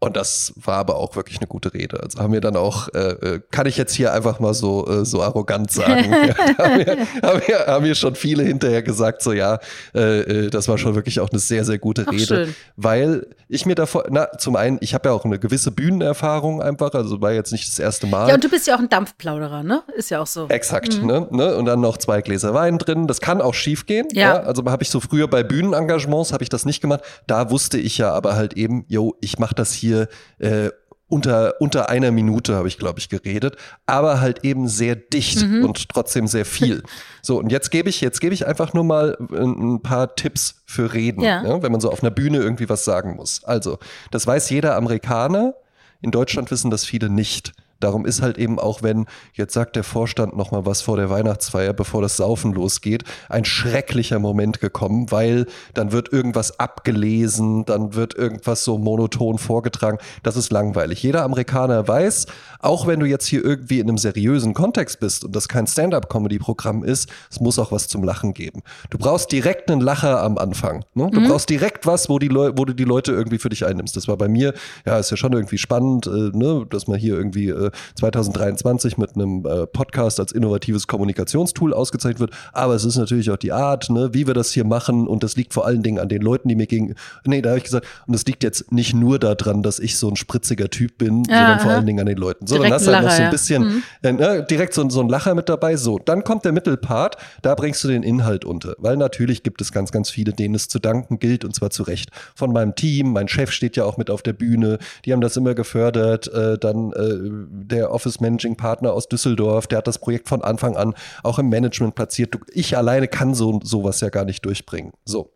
Und 0.00 0.16
das 0.16 0.52
war 0.54 0.76
aber 0.76 0.96
auch 0.96 1.16
wirklich 1.16 1.38
eine 1.38 1.48
gute 1.48 1.74
Rede. 1.74 2.00
Also 2.00 2.20
haben 2.20 2.32
wir 2.32 2.40
dann 2.40 2.54
auch, 2.54 2.88
äh, 2.94 2.98
äh 2.98 3.40
kann 3.50 3.66
ich 3.66 3.76
jetzt 3.76 3.94
hier 3.94 4.12
einfach 4.12 4.38
mal 4.38 4.54
so, 4.54 4.86
äh, 4.86 5.04
so 5.04 5.22
arrogant 5.22 5.72
sagen. 5.72 6.12
ja, 6.28 6.36
haben, 6.56 6.78
wir, 6.78 7.06
haben, 7.22 7.42
wir, 7.44 7.66
haben 7.66 7.84
wir 7.84 7.94
schon 7.96 8.14
viele 8.14 8.44
hinterher 8.44 8.82
gesagt, 8.82 9.22
so 9.22 9.32
ja, 9.32 9.58
äh, 9.96 10.20
äh, 10.20 10.50
das 10.50 10.68
war 10.68 10.78
schon 10.78 10.94
wirklich 10.94 11.18
auch 11.18 11.30
eine 11.30 11.40
sehr, 11.40 11.64
sehr 11.64 11.78
gute 11.78 12.04
Ach, 12.06 12.12
Rede. 12.12 12.24
Schön. 12.24 12.54
Weil 12.76 13.26
ich 13.48 13.66
mir 13.66 13.74
davor, 13.74 14.04
na, 14.08 14.28
zum 14.38 14.54
einen, 14.54 14.78
ich 14.82 14.94
habe 14.94 15.08
ja 15.08 15.14
auch 15.14 15.24
eine 15.24 15.40
gewisse 15.40 15.72
Bühnenerfahrung 15.72 16.62
einfach, 16.62 16.92
also 16.94 17.20
war 17.20 17.32
jetzt 17.32 17.50
nicht 17.50 17.66
das 17.66 17.80
erste 17.80 18.06
Mal. 18.06 18.28
Ja, 18.28 18.34
und 18.34 18.44
du 18.44 18.48
bist 18.48 18.68
ja 18.68 18.76
auch 18.76 18.80
ein 18.80 18.88
Dampfplauderer, 18.88 19.64
ne? 19.64 19.82
Ist 19.96 20.10
ja 20.10 20.20
auch 20.20 20.26
so. 20.28 20.46
Exakt, 20.48 21.00
mhm. 21.00 21.06
ne, 21.06 21.28
ne? 21.30 21.56
Und 21.56 21.64
dann 21.64 21.80
noch 21.80 21.96
zwei 21.96 22.22
Gläser 22.22 22.54
Wein 22.54 22.78
drin. 22.78 23.08
Das 23.08 23.20
kann 23.20 23.40
auch 23.40 23.54
schief 23.54 23.86
gehen. 23.86 24.06
Ja. 24.12 24.20
ja? 24.20 24.40
Also 24.42 24.64
habe 24.66 24.84
ich 24.84 24.90
so 24.90 25.00
früher 25.00 25.26
bei 25.26 25.42
Bühnenengagements, 25.42 26.32
habe 26.32 26.44
ich 26.44 26.50
das 26.50 26.64
nicht 26.66 26.80
gemacht. 26.80 27.00
Da 27.26 27.50
wusste 27.50 27.78
ich 27.78 27.98
ja 27.98 28.12
aber 28.12 28.36
halt 28.36 28.52
eben, 28.52 28.84
yo, 28.86 29.16
ich 29.20 29.40
mache 29.40 29.56
das 29.56 29.72
hier 29.72 29.87
hier 29.88 30.08
äh, 30.38 30.70
unter, 31.08 31.54
unter 31.60 31.88
einer 31.88 32.10
Minute 32.10 32.54
habe 32.54 32.68
ich, 32.68 32.78
glaube 32.78 32.98
ich, 32.98 33.08
geredet, 33.08 33.56
aber 33.86 34.20
halt 34.20 34.44
eben 34.44 34.68
sehr 34.68 34.94
dicht 34.94 35.42
mhm. 35.42 35.64
und 35.64 35.88
trotzdem 35.88 36.26
sehr 36.26 36.44
viel. 36.44 36.82
So, 37.20 37.38
und 37.38 37.52
jetzt 37.52 37.70
gebe 37.70 37.90
ich, 37.90 38.00
jetzt 38.00 38.20
gebe 38.20 38.32
ich 38.32 38.46
einfach 38.46 38.72
nur 38.72 38.84
mal 38.84 39.18
ein, 39.18 39.74
ein 39.74 39.82
paar 39.82 40.14
Tipps 40.14 40.62
für 40.64 40.94
Reden, 40.94 41.20
ja. 41.20 41.44
Ja, 41.44 41.62
wenn 41.62 41.72
man 41.72 41.80
so 41.80 41.90
auf 41.90 42.02
einer 42.02 42.10
Bühne 42.10 42.38
irgendwie 42.38 42.70
was 42.70 42.84
sagen 42.84 43.16
muss. 43.16 43.44
Also, 43.44 43.78
das 44.10 44.26
weiß 44.26 44.48
jeder 44.48 44.76
Amerikaner, 44.76 45.52
in 46.00 46.10
Deutschland 46.10 46.50
wissen 46.50 46.70
das 46.70 46.86
viele 46.86 47.10
nicht. 47.10 47.52
Darum 47.80 48.06
ist 48.06 48.22
halt 48.22 48.38
eben 48.38 48.58
auch, 48.58 48.82
wenn, 48.82 49.06
jetzt 49.34 49.54
sagt 49.54 49.76
der 49.76 49.84
Vorstand 49.84 50.36
noch 50.36 50.50
mal 50.50 50.66
was 50.66 50.82
vor 50.82 50.96
der 50.96 51.10
Weihnachtsfeier, 51.10 51.72
bevor 51.72 52.02
das 52.02 52.16
Saufen 52.16 52.52
losgeht, 52.52 53.04
ein 53.28 53.44
schrecklicher 53.44 54.18
Moment 54.18 54.60
gekommen, 54.60 55.10
weil 55.10 55.46
dann 55.74 55.92
wird 55.92 56.12
irgendwas 56.12 56.58
abgelesen, 56.58 57.64
dann 57.64 57.94
wird 57.94 58.14
irgendwas 58.14 58.64
so 58.64 58.78
monoton 58.78 59.38
vorgetragen. 59.38 59.98
Das 60.22 60.36
ist 60.36 60.50
langweilig. 60.50 61.02
Jeder 61.02 61.22
Amerikaner 61.22 61.86
weiß, 61.86 62.26
auch 62.60 62.86
wenn 62.86 63.00
du 63.00 63.06
jetzt 63.06 63.26
hier 63.26 63.44
irgendwie 63.44 63.78
in 63.78 63.88
einem 63.88 63.98
seriösen 63.98 64.54
Kontext 64.54 64.98
bist 65.00 65.24
und 65.24 65.36
das 65.36 65.48
kein 65.48 65.66
Stand-up-Comedy-Programm 65.66 66.82
ist, 66.82 67.08
es 67.30 67.40
muss 67.40 67.58
auch 67.58 67.70
was 67.70 67.88
zum 67.88 68.02
Lachen 68.02 68.34
geben. 68.34 68.62
Du 68.90 68.98
brauchst 68.98 69.30
direkt 69.30 69.70
einen 69.70 69.80
Lacher 69.80 70.22
am 70.22 70.38
Anfang. 70.38 70.84
Ne? 70.94 71.08
Du 71.12 71.20
mhm. 71.20 71.28
brauchst 71.28 71.48
direkt 71.48 71.86
was, 71.86 72.08
wo, 72.08 72.18
die 72.18 72.30
wo 72.30 72.64
du 72.64 72.72
die 72.72 72.84
Leute 72.84 73.12
irgendwie 73.12 73.38
für 73.38 73.48
dich 73.48 73.64
einnimmst. 73.64 73.96
Das 73.96 74.08
war 74.08 74.16
bei 74.16 74.28
mir, 74.28 74.54
ja, 74.84 74.98
ist 74.98 75.10
ja 75.10 75.16
schon 75.16 75.32
irgendwie 75.32 75.58
spannend, 75.58 76.06
äh, 76.06 76.36
ne? 76.36 76.66
dass 76.68 76.88
man 76.88 76.98
hier 76.98 77.14
irgendwie 77.14 77.48
äh, 77.48 77.67
2023 77.96 78.98
mit 78.98 79.14
einem 79.14 79.44
äh, 79.46 79.66
Podcast 79.66 80.20
als 80.20 80.32
innovatives 80.32 80.86
Kommunikationstool 80.86 81.74
ausgezeichnet 81.74 82.20
wird. 82.20 82.32
Aber 82.52 82.74
es 82.74 82.84
ist 82.84 82.96
natürlich 82.96 83.30
auch 83.30 83.36
die 83.36 83.52
Art, 83.52 83.90
ne, 83.90 84.10
wie 84.12 84.26
wir 84.26 84.34
das 84.34 84.52
hier 84.52 84.64
machen. 84.64 85.06
Und 85.06 85.22
das 85.22 85.36
liegt 85.36 85.54
vor 85.54 85.66
allen 85.66 85.82
Dingen 85.82 85.98
an 85.98 86.08
den 86.08 86.22
Leuten, 86.22 86.48
die 86.48 86.56
mir 86.56 86.66
gegen. 86.66 86.94
Nee, 87.24 87.42
da 87.42 87.50
habe 87.50 87.58
ich 87.58 87.64
gesagt, 87.64 87.86
und 88.06 88.14
es 88.14 88.24
liegt 88.26 88.42
jetzt 88.42 88.72
nicht 88.72 88.94
nur 88.94 89.18
daran, 89.18 89.62
dass 89.62 89.78
ich 89.78 89.96
so 89.96 90.08
ein 90.08 90.16
spritziger 90.16 90.70
Typ 90.70 90.98
bin, 90.98 91.24
ja, 91.24 91.36
sondern 91.36 91.60
vor 91.60 91.70
allen 91.72 91.86
Dingen 91.86 92.00
an 92.00 92.06
den 92.06 92.18
Leuten. 92.18 92.46
So, 92.46 92.58
dann 92.58 92.72
hast 92.72 92.86
du 92.86 92.94
halt 92.94 93.04
noch 93.04 93.10
so 93.10 93.22
ein 93.22 93.30
bisschen 93.30 93.62
ja. 94.02 94.12
mhm. 94.12 94.18
äh, 94.18 94.36
ne, 94.36 94.46
direkt 94.48 94.74
so, 94.74 94.88
so 94.88 95.00
ein 95.00 95.08
Lacher 95.08 95.34
mit 95.34 95.48
dabei. 95.48 95.76
So, 95.76 95.98
dann 95.98 96.24
kommt 96.24 96.44
der 96.44 96.52
Mittelpart, 96.52 97.16
da 97.42 97.54
bringst 97.54 97.82
du 97.84 97.88
den 97.88 98.02
Inhalt 98.02 98.44
unter. 98.44 98.74
Weil 98.78 98.96
natürlich 98.96 99.42
gibt 99.42 99.60
es 99.60 99.72
ganz, 99.72 99.92
ganz 99.92 100.10
viele, 100.10 100.32
denen 100.32 100.54
es 100.54 100.68
zu 100.68 100.78
danken 100.78 101.18
gilt, 101.18 101.44
und 101.44 101.54
zwar 101.54 101.70
zu 101.70 101.82
Recht. 101.82 102.10
Von 102.34 102.52
meinem 102.52 102.74
Team, 102.74 103.12
mein 103.12 103.28
Chef 103.28 103.50
steht 103.50 103.76
ja 103.76 103.84
auch 103.84 103.96
mit 103.96 104.10
auf 104.10 104.22
der 104.22 104.32
Bühne, 104.32 104.78
die 105.04 105.12
haben 105.12 105.20
das 105.20 105.36
immer 105.36 105.54
gefördert. 105.54 106.32
Äh, 106.32 106.58
dann 106.58 106.92
äh, 106.92 107.57
der 107.66 107.92
Office 107.92 108.20
Managing 108.20 108.56
Partner 108.56 108.92
aus 108.92 109.08
Düsseldorf, 109.08 109.66
der 109.66 109.78
hat 109.78 109.86
das 109.86 109.98
Projekt 109.98 110.28
von 110.28 110.42
Anfang 110.42 110.76
an 110.76 110.94
auch 111.22 111.38
im 111.38 111.48
Management 111.48 111.94
platziert. 111.94 112.34
Du, 112.34 112.38
ich 112.52 112.76
alleine 112.76 113.08
kann 113.08 113.34
so 113.34 113.60
sowas 113.62 114.00
ja 114.00 114.08
gar 114.08 114.24
nicht 114.24 114.44
durchbringen. 114.44 114.92
So. 115.04 115.32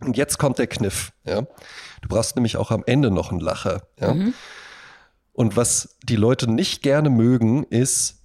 Und 0.00 0.16
jetzt 0.16 0.38
kommt 0.38 0.58
der 0.58 0.68
Kniff, 0.68 1.12
ja. 1.24 1.42
Du 2.02 2.08
brauchst 2.08 2.36
nämlich 2.36 2.56
auch 2.56 2.70
am 2.70 2.84
Ende 2.86 3.10
noch 3.10 3.30
einen 3.30 3.40
Lacher, 3.40 3.82
ja. 4.00 4.14
Mhm. 4.14 4.34
Und 5.32 5.56
was 5.56 5.96
die 6.02 6.16
Leute 6.16 6.50
nicht 6.50 6.82
gerne 6.82 7.10
mögen, 7.10 7.62
ist, 7.64 8.17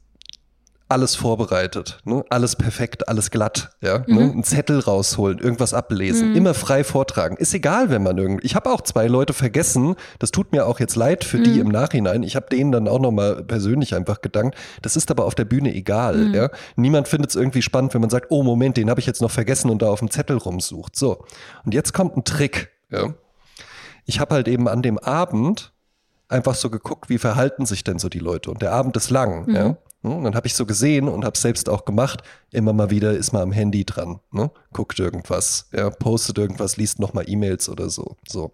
alles 0.89 1.15
vorbereitet, 1.15 1.99
ne? 2.03 2.23
alles 2.29 2.55
perfekt, 2.55 3.07
alles 3.07 3.31
glatt, 3.31 3.71
ja, 3.81 3.99
ne? 3.99 4.05
mhm. 4.07 4.15
ne? 4.15 4.21
einen 4.21 4.43
Zettel 4.43 4.79
rausholen, 4.79 5.39
irgendwas 5.39 5.73
ablesen, 5.73 6.31
mhm. 6.31 6.35
immer 6.35 6.53
frei 6.53 6.83
vortragen. 6.83 7.37
Ist 7.37 7.53
egal, 7.53 7.89
wenn 7.89 8.03
man 8.03 8.17
irgendwie. 8.17 8.45
Ich 8.45 8.55
habe 8.55 8.71
auch 8.71 8.81
zwei 8.81 9.07
Leute 9.07 9.33
vergessen. 9.33 9.95
Das 10.19 10.31
tut 10.31 10.51
mir 10.51 10.67
auch 10.67 10.79
jetzt 10.79 10.95
leid 10.95 11.23
für 11.23 11.37
mhm. 11.37 11.43
die 11.43 11.59
im 11.59 11.69
Nachhinein. 11.69 12.23
Ich 12.23 12.35
habe 12.35 12.47
denen 12.49 12.71
dann 12.71 12.87
auch 12.87 12.99
noch 12.99 13.11
mal 13.11 13.43
persönlich 13.43 13.95
einfach 13.95 14.21
gedankt. 14.21 14.57
Das 14.81 14.95
ist 14.95 15.09
aber 15.09 15.25
auf 15.25 15.35
der 15.35 15.45
Bühne 15.45 15.73
egal. 15.73 16.15
Mhm. 16.15 16.33
Ja? 16.33 16.49
Niemand 16.75 17.07
findet 17.07 17.31
es 17.31 17.35
irgendwie 17.35 17.61
spannend, 17.61 17.93
wenn 17.93 18.01
man 18.01 18.09
sagt, 18.09 18.27
oh 18.29 18.43
Moment, 18.43 18.77
den 18.77 18.89
habe 18.89 18.99
ich 18.99 19.05
jetzt 19.05 19.21
noch 19.21 19.31
vergessen 19.31 19.71
und 19.71 19.81
da 19.81 19.89
auf 19.89 19.99
dem 19.99 20.11
Zettel 20.11 20.37
rumsucht. 20.37 20.95
So 20.95 21.25
und 21.65 21.73
jetzt 21.73 21.93
kommt 21.93 22.17
ein 22.17 22.23
Trick. 22.23 22.71
Ja? 22.91 23.13
Ich 24.05 24.19
habe 24.19 24.35
halt 24.35 24.47
eben 24.47 24.67
an 24.67 24.81
dem 24.81 24.99
Abend 24.99 25.71
einfach 26.27 26.55
so 26.55 26.69
geguckt, 26.69 27.09
wie 27.09 27.17
verhalten 27.17 27.65
sich 27.65 27.83
denn 27.83 27.99
so 27.99 28.09
die 28.09 28.19
Leute. 28.19 28.51
Und 28.51 28.61
der 28.61 28.73
Abend 28.73 28.97
ist 28.97 29.09
lang. 29.09 29.49
Ja? 29.49 29.77
Mhm. 30.03 30.11
Und 30.11 30.23
dann 30.25 30.35
habe 30.35 30.47
ich 30.47 30.53
so 30.53 30.65
gesehen 30.65 31.07
und 31.07 31.25
habe 31.25 31.37
selbst 31.37 31.69
auch 31.69 31.85
gemacht, 31.85 32.21
immer 32.51 32.73
mal 32.73 32.89
wieder 32.89 33.11
ist 33.11 33.31
man 33.33 33.41
am 33.41 33.51
Handy 33.51 33.85
dran, 33.85 34.19
ne? 34.31 34.51
guckt 34.71 34.99
irgendwas, 34.99 35.67
ja, 35.71 35.89
postet 35.89 36.37
irgendwas, 36.37 36.77
liest 36.77 36.99
nochmal 36.99 37.25
E-Mails 37.27 37.69
oder 37.69 37.89
so. 37.89 38.17
so. 38.27 38.51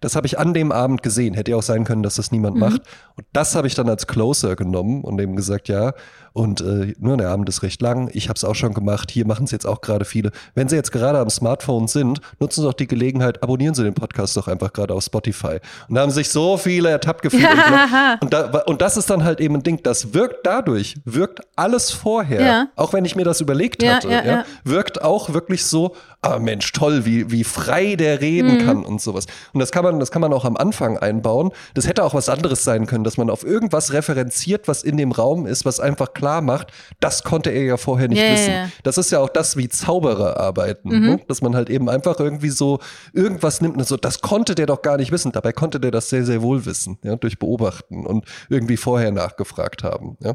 Das 0.00 0.16
habe 0.16 0.26
ich 0.26 0.38
an 0.38 0.54
dem 0.54 0.70
Abend 0.70 1.02
gesehen. 1.02 1.34
Hätte 1.34 1.52
ja 1.52 1.56
auch 1.56 1.62
sein 1.62 1.84
können, 1.84 2.02
dass 2.02 2.16
das 2.16 2.30
niemand 2.30 2.54
mhm. 2.54 2.60
macht. 2.60 2.82
Und 3.16 3.26
das 3.32 3.54
habe 3.54 3.66
ich 3.66 3.74
dann 3.74 3.88
als 3.88 4.06
Closer 4.06 4.54
genommen 4.56 5.02
und 5.02 5.20
eben 5.20 5.34
gesagt, 5.36 5.68
ja, 5.68 5.92
und 6.38 6.60
äh, 6.60 6.94
nur 7.00 7.16
der 7.16 7.30
Abend 7.30 7.48
ist 7.48 7.62
recht 7.62 7.82
lang. 7.82 8.10
Ich 8.12 8.28
habe 8.28 8.36
es 8.36 8.44
auch 8.44 8.54
schon 8.54 8.72
gemacht. 8.72 9.10
Hier 9.10 9.26
machen 9.26 9.44
es 9.44 9.50
jetzt 9.50 9.66
auch 9.66 9.80
gerade 9.80 10.04
viele. 10.04 10.30
Wenn 10.54 10.68
Sie 10.68 10.76
jetzt 10.76 10.92
gerade 10.92 11.18
am 11.18 11.30
Smartphone 11.30 11.88
sind, 11.88 12.20
nutzen 12.38 12.60
Sie 12.62 12.66
doch 12.66 12.74
die 12.74 12.86
Gelegenheit, 12.86 13.42
abonnieren 13.42 13.74
Sie 13.74 13.82
den 13.82 13.94
Podcast 13.94 14.36
doch 14.36 14.46
einfach 14.46 14.72
gerade 14.72 14.94
auf 14.94 15.02
Spotify. 15.02 15.58
Und 15.88 15.96
da 15.96 16.02
haben 16.02 16.12
sich 16.12 16.28
so 16.28 16.56
viele 16.56 16.90
ertappt 16.90 17.22
gefühlt. 17.22 17.42
und, 17.42 18.22
und, 18.22 18.32
da, 18.32 18.62
und, 18.66 18.80
das 18.80 18.96
ist 18.96 19.10
dann 19.10 19.24
halt 19.24 19.40
eben 19.40 19.56
ein 19.56 19.64
Ding, 19.64 19.82
das 19.82 20.14
wirkt 20.14 20.46
dadurch, 20.46 20.94
wirkt 21.04 21.40
alles 21.56 21.90
vorher, 21.90 22.40
ja. 22.40 22.68
auch 22.76 22.92
wenn 22.92 23.04
ich 23.04 23.16
mir 23.16 23.24
das 23.24 23.40
überlegt 23.40 23.82
ja, 23.82 23.96
hatte, 23.96 24.08
ja, 24.08 24.44
wirkt 24.62 25.02
auch 25.02 25.34
wirklich 25.34 25.64
so, 25.64 25.96
ah 26.22 26.38
Mensch, 26.38 26.72
toll, 26.72 27.04
wie, 27.04 27.30
wie 27.30 27.44
frei 27.44 27.94
der 27.94 28.20
reden 28.20 28.58
mhm. 28.58 28.66
kann 28.66 28.84
und 28.84 29.00
sowas. 29.00 29.26
Und 29.52 29.60
das 29.60 29.70
kann 29.70 29.84
man, 29.84 30.00
das 30.00 30.10
kann 30.10 30.20
man 30.20 30.32
auch 30.32 30.44
am 30.44 30.56
Anfang 30.56 30.98
einbauen. 30.98 31.50
Das 31.74 31.86
hätte 31.86 32.02
auch 32.02 32.14
was 32.14 32.28
anderes 32.28 32.64
sein 32.64 32.86
können, 32.86 33.04
dass 33.04 33.16
man 33.16 33.30
auf 33.30 33.44
irgendwas 33.44 33.92
referenziert, 33.92 34.66
was 34.66 34.82
in 34.82 34.96
dem 34.96 35.12
Raum 35.12 35.46
ist, 35.46 35.64
was 35.64 35.78
einfach 35.78 36.14
klar 36.14 36.40
macht, 36.40 36.72
das 37.00 37.22
konnte 37.22 37.50
er 37.50 37.62
ja 37.62 37.76
vorher 37.76 38.08
nicht 38.08 38.20
yeah, 38.20 38.32
wissen. 38.32 38.50
Yeah. 38.50 38.70
Das 38.82 38.98
ist 38.98 39.12
ja 39.12 39.20
auch 39.20 39.28
das, 39.28 39.56
wie 39.56 39.68
Zauberer 39.68 40.38
arbeiten, 40.38 40.88
mhm. 40.88 41.06
ne? 41.06 41.20
dass 41.28 41.40
man 41.40 41.54
halt 41.54 41.70
eben 41.70 41.88
einfach 41.88 42.18
irgendwie 42.18 42.50
so 42.50 42.80
irgendwas 43.12 43.60
nimmt 43.60 43.76
und 43.76 43.86
so, 43.86 43.96
das 43.96 44.20
konnte 44.20 44.54
der 44.54 44.66
doch 44.66 44.82
gar 44.82 44.96
nicht 44.96 45.12
wissen. 45.12 45.30
Dabei 45.30 45.52
konnte 45.52 45.78
der 45.78 45.92
das 45.92 46.10
sehr, 46.10 46.24
sehr 46.24 46.42
wohl 46.42 46.66
wissen, 46.66 46.98
ja, 47.04 47.14
durch 47.16 47.38
Beobachten 47.38 48.06
und 48.06 48.24
irgendwie 48.48 48.76
vorher 48.76 49.12
nachgefragt 49.12 49.84
haben. 49.84 50.16
Ja. 50.20 50.34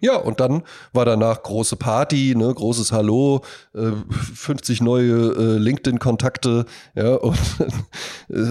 Ja, 0.00 0.16
und 0.16 0.40
dann 0.40 0.62
war 0.92 1.04
danach 1.04 1.42
große 1.42 1.76
Party, 1.76 2.34
ne, 2.36 2.52
großes 2.52 2.92
Hallo, 2.92 3.42
äh, 3.74 3.92
50 4.34 4.80
neue 4.80 5.32
äh, 5.32 5.58
LinkedIn-Kontakte, 5.58 6.66
ja, 6.94 7.14
und 7.14 7.38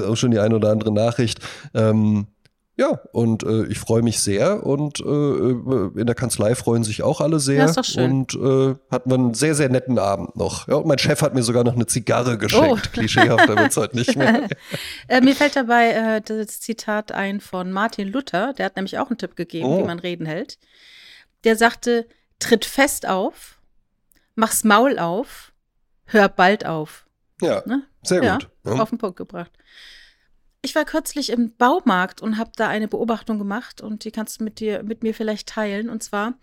auch 0.08 0.16
schon 0.16 0.32
die 0.32 0.40
eine 0.40 0.56
oder 0.56 0.72
andere 0.72 0.94
Nachricht. 0.94 1.40
Ähm, 1.74 2.28
ja, 2.78 3.00
und 3.12 3.44
äh, 3.44 3.66
ich 3.66 3.78
freue 3.78 4.02
mich 4.02 4.20
sehr 4.22 4.66
und 4.66 5.02
äh, 5.02 5.04
äh, 5.04 5.92
in 6.00 6.06
der 6.06 6.16
Kanzlei 6.16 6.56
freuen 6.56 6.84
sich 6.84 7.04
auch 7.04 7.20
alle 7.20 7.40
sehr. 7.40 7.58
Ja, 7.58 7.66
ist 7.66 7.78
doch 7.78 7.84
schön. 7.84 8.12
Und 8.12 8.34
äh, 8.34 8.76
hatten 8.90 9.10
wir 9.10 9.16
einen 9.16 9.34
sehr, 9.34 9.56
sehr 9.56 9.70
netten 9.70 10.00
Abend 10.00 10.38
noch. 10.38 10.68
Ja, 10.68 10.76
und 10.76 10.88
mein 10.88 10.98
Chef 10.98 11.22
hat 11.22 11.36
mir 11.36 11.44
sogar 11.44 11.64
noch 11.64 11.76
eine 11.76 11.86
Zigarre 11.86 12.38
geschenkt. 12.38 12.62
Oh. 12.72 12.78
Klischeehafter 12.94 13.58
wird 13.58 13.72
es 13.72 13.78
heute 13.78 13.96
nicht 13.96 14.16
mehr. 14.16 14.48
äh, 15.08 15.20
mir 15.20 15.36
fällt 15.36 15.56
dabei 15.56 15.92
äh, 15.92 16.22
das 16.22 16.60
Zitat 16.60 17.12
ein 17.12 17.42
von 17.42 17.72
Martin 17.72 18.08
Luther. 18.08 18.54
Der 18.54 18.68
hat 18.68 18.76
nämlich 18.78 18.98
auch 18.98 19.10
einen 19.10 19.18
Tipp 19.18 19.36
gegeben, 19.36 19.68
oh. 19.68 19.80
wie 19.80 19.84
man 19.84 20.00
Reden 20.00 20.26
hält 20.26 20.58
der 21.44 21.56
sagte, 21.56 22.08
tritt 22.40 22.66
fest 22.66 23.08
auf, 23.08 23.60
mach's 24.36 24.64
Maul 24.64 25.00
auf, 25.00 25.54
hör 26.06 26.30
bald 26.30 26.66
auf. 26.66 27.06
Ja, 27.42 27.64
ne? 27.66 27.84
sehr 28.04 28.22
gut. 28.22 28.50
Ja, 28.64 28.74
auf 28.74 28.90
den 28.90 28.98
Punkt 28.98 29.18
gebracht. 29.18 29.52
Ich 30.64 30.76
war 30.76 30.86
kürzlich 30.86 31.32
im 31.32 31.56
Baumarkt 31.58 32.22
und 32.22 32.38
habe 32.38 32.52
da 32.56 32.68
eine 32.68 32.88
Beobachtung 32.88 33.40
gemacht 33.40 33.82
und 33.82 34.04
die 34.04 34.12
kannst 34.12 34.40
du 34.40 34.44
mit 34.44 34.60
dir, 34.60 34.84
mit 34.84 35.02
mir 35.02 35.16
vielleicht 35.16 35.50
teilen. 35.50 35.90
Und 35.90 36.04
zwar, 36.04 36.36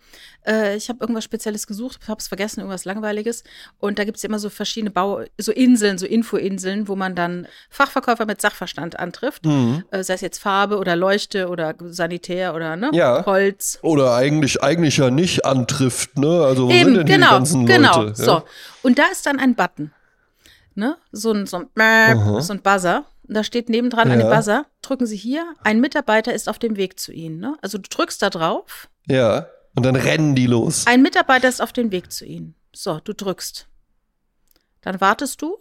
äh, 0.45 0.75
ich 0.75 0.89
habe 0.89 0.99
irgendwas 0.99 1.23
Spezielles 1.23 1.67
gesucht, 1.67 2.09
habe 2.09 2.19
es 2.19 2.27
vergessen, 2.27 2.59
irgendwas 2.59 2.83
Langweiliges. 2.83 3.45
Und 3.79 3.97
da 3.97 4.03
gibt 4.03 4.17
es 4.17 4.25
immer 4.25 4.37
so 4.37 4.49
verschiedene 4.49 4.91
Bau, 4.91 5.21
so 5.37 5.53
Inseln, 5.53 5.97
so 5.97 6.05
Infoinseln, 6.05 6.89
wo 6.89 6.97
man 6.97 7.15
dann 7.15 7.47
Fachverkäufer 7.69 8.25
mit 8.25 8.41
Sachverstand 8.41 8.99
antrifft. 8.99 9.45
Mhm. 9.45 9.85
Äh, 9.89 10.03
sei 10.03 10.15
es 10.15 10.21
jetzt 10.21 10.39
Farbe 10.39 10.79
oder 10.79 10.97
Leuchte 10.97 11.47
oder 11.47 11.75
Sanitär 11.85 12.53
oder 12.53 12.75
ne? 12.75 12.89
ja. 12.91 13.25
Holz. 13.25 13.79
Oder 13.83 14.15
eigentlich, 14.15 14.61
eigentlich 14.61 14.97
ja 14.97 15.11
nicht 15.11 15.45
antrifft, 15.45 16.17
ne? 16.17 16.43
Also 16.43 16.67
wo 16.67 16.71
Eben, 16.71 16.87
sind 16.87 16.97
denn 16.97 17.05
genau, 17.05 17.27
die 17.27 17.33
ganzen 17.35 17.65
genau, 17.65 18.01
Leute? 18.01 18.21
Ja? 18.21 18.25
So. 18.25 18.43
Und 18.83 18.99
da 18.99 19.05
ist 19.13 19.25
dann 19.25 19.39
ein 19.39 19.55
Button. 19.55 19.93
Ne? 20.75 20.97
So 21.13 21.31
ein, 21.31 21.45
so 21.45 21.57
ein, 21.57 22.41
so 22.41 22.53
ein 22.53 22.61
Buzzer 22.61 23.05
da 23.35 23.43
steht 23.43 23.69
nebendran 23.69 24.07
ja. 24.07 24.13
eine 24.13 24.25
Buzzer. 24.25 24.65
Drücken 24.81 25.05
Sie 25.05 25.17
hier. 25.17 25.53
Ein 25.63 25.79
Mitarbeiter 25.79 26.33
ist 26.33 26.49
auf 26.49 26.59
dem 26.59 26.77
Weg 26.77 26.99
zu 26.99 27.11
Ihnen. 27.11 27.39
Ne? 27.39 27.57
Also 27.61 27.77
du 27.77 27.89
drückst 27.89 28.21
da 28.21 28.29
drauf. 28.29 28.89
Ja. 29.07 29.47
Und 29.75 29.85
dann 29.85 29.95
rennen 29.95 30.35
die 30.35 30.47
los. 30.47 30.87
Ein 30.87 31.01
Mitarbeiter 31.01 31.47
ist 31.47 31.61
auf 31.61 31.71
dem 31.71 31.91
Weg 31.91 32.11
zu 32.11 32.25
Ihnen. 32.25 32.55
So, 32.73 32.99
du 32.99 33.13
drückst. 33.13 33.67
Dann 34.81 34.99
wartest 34.99 35.41
du 35.41 35.57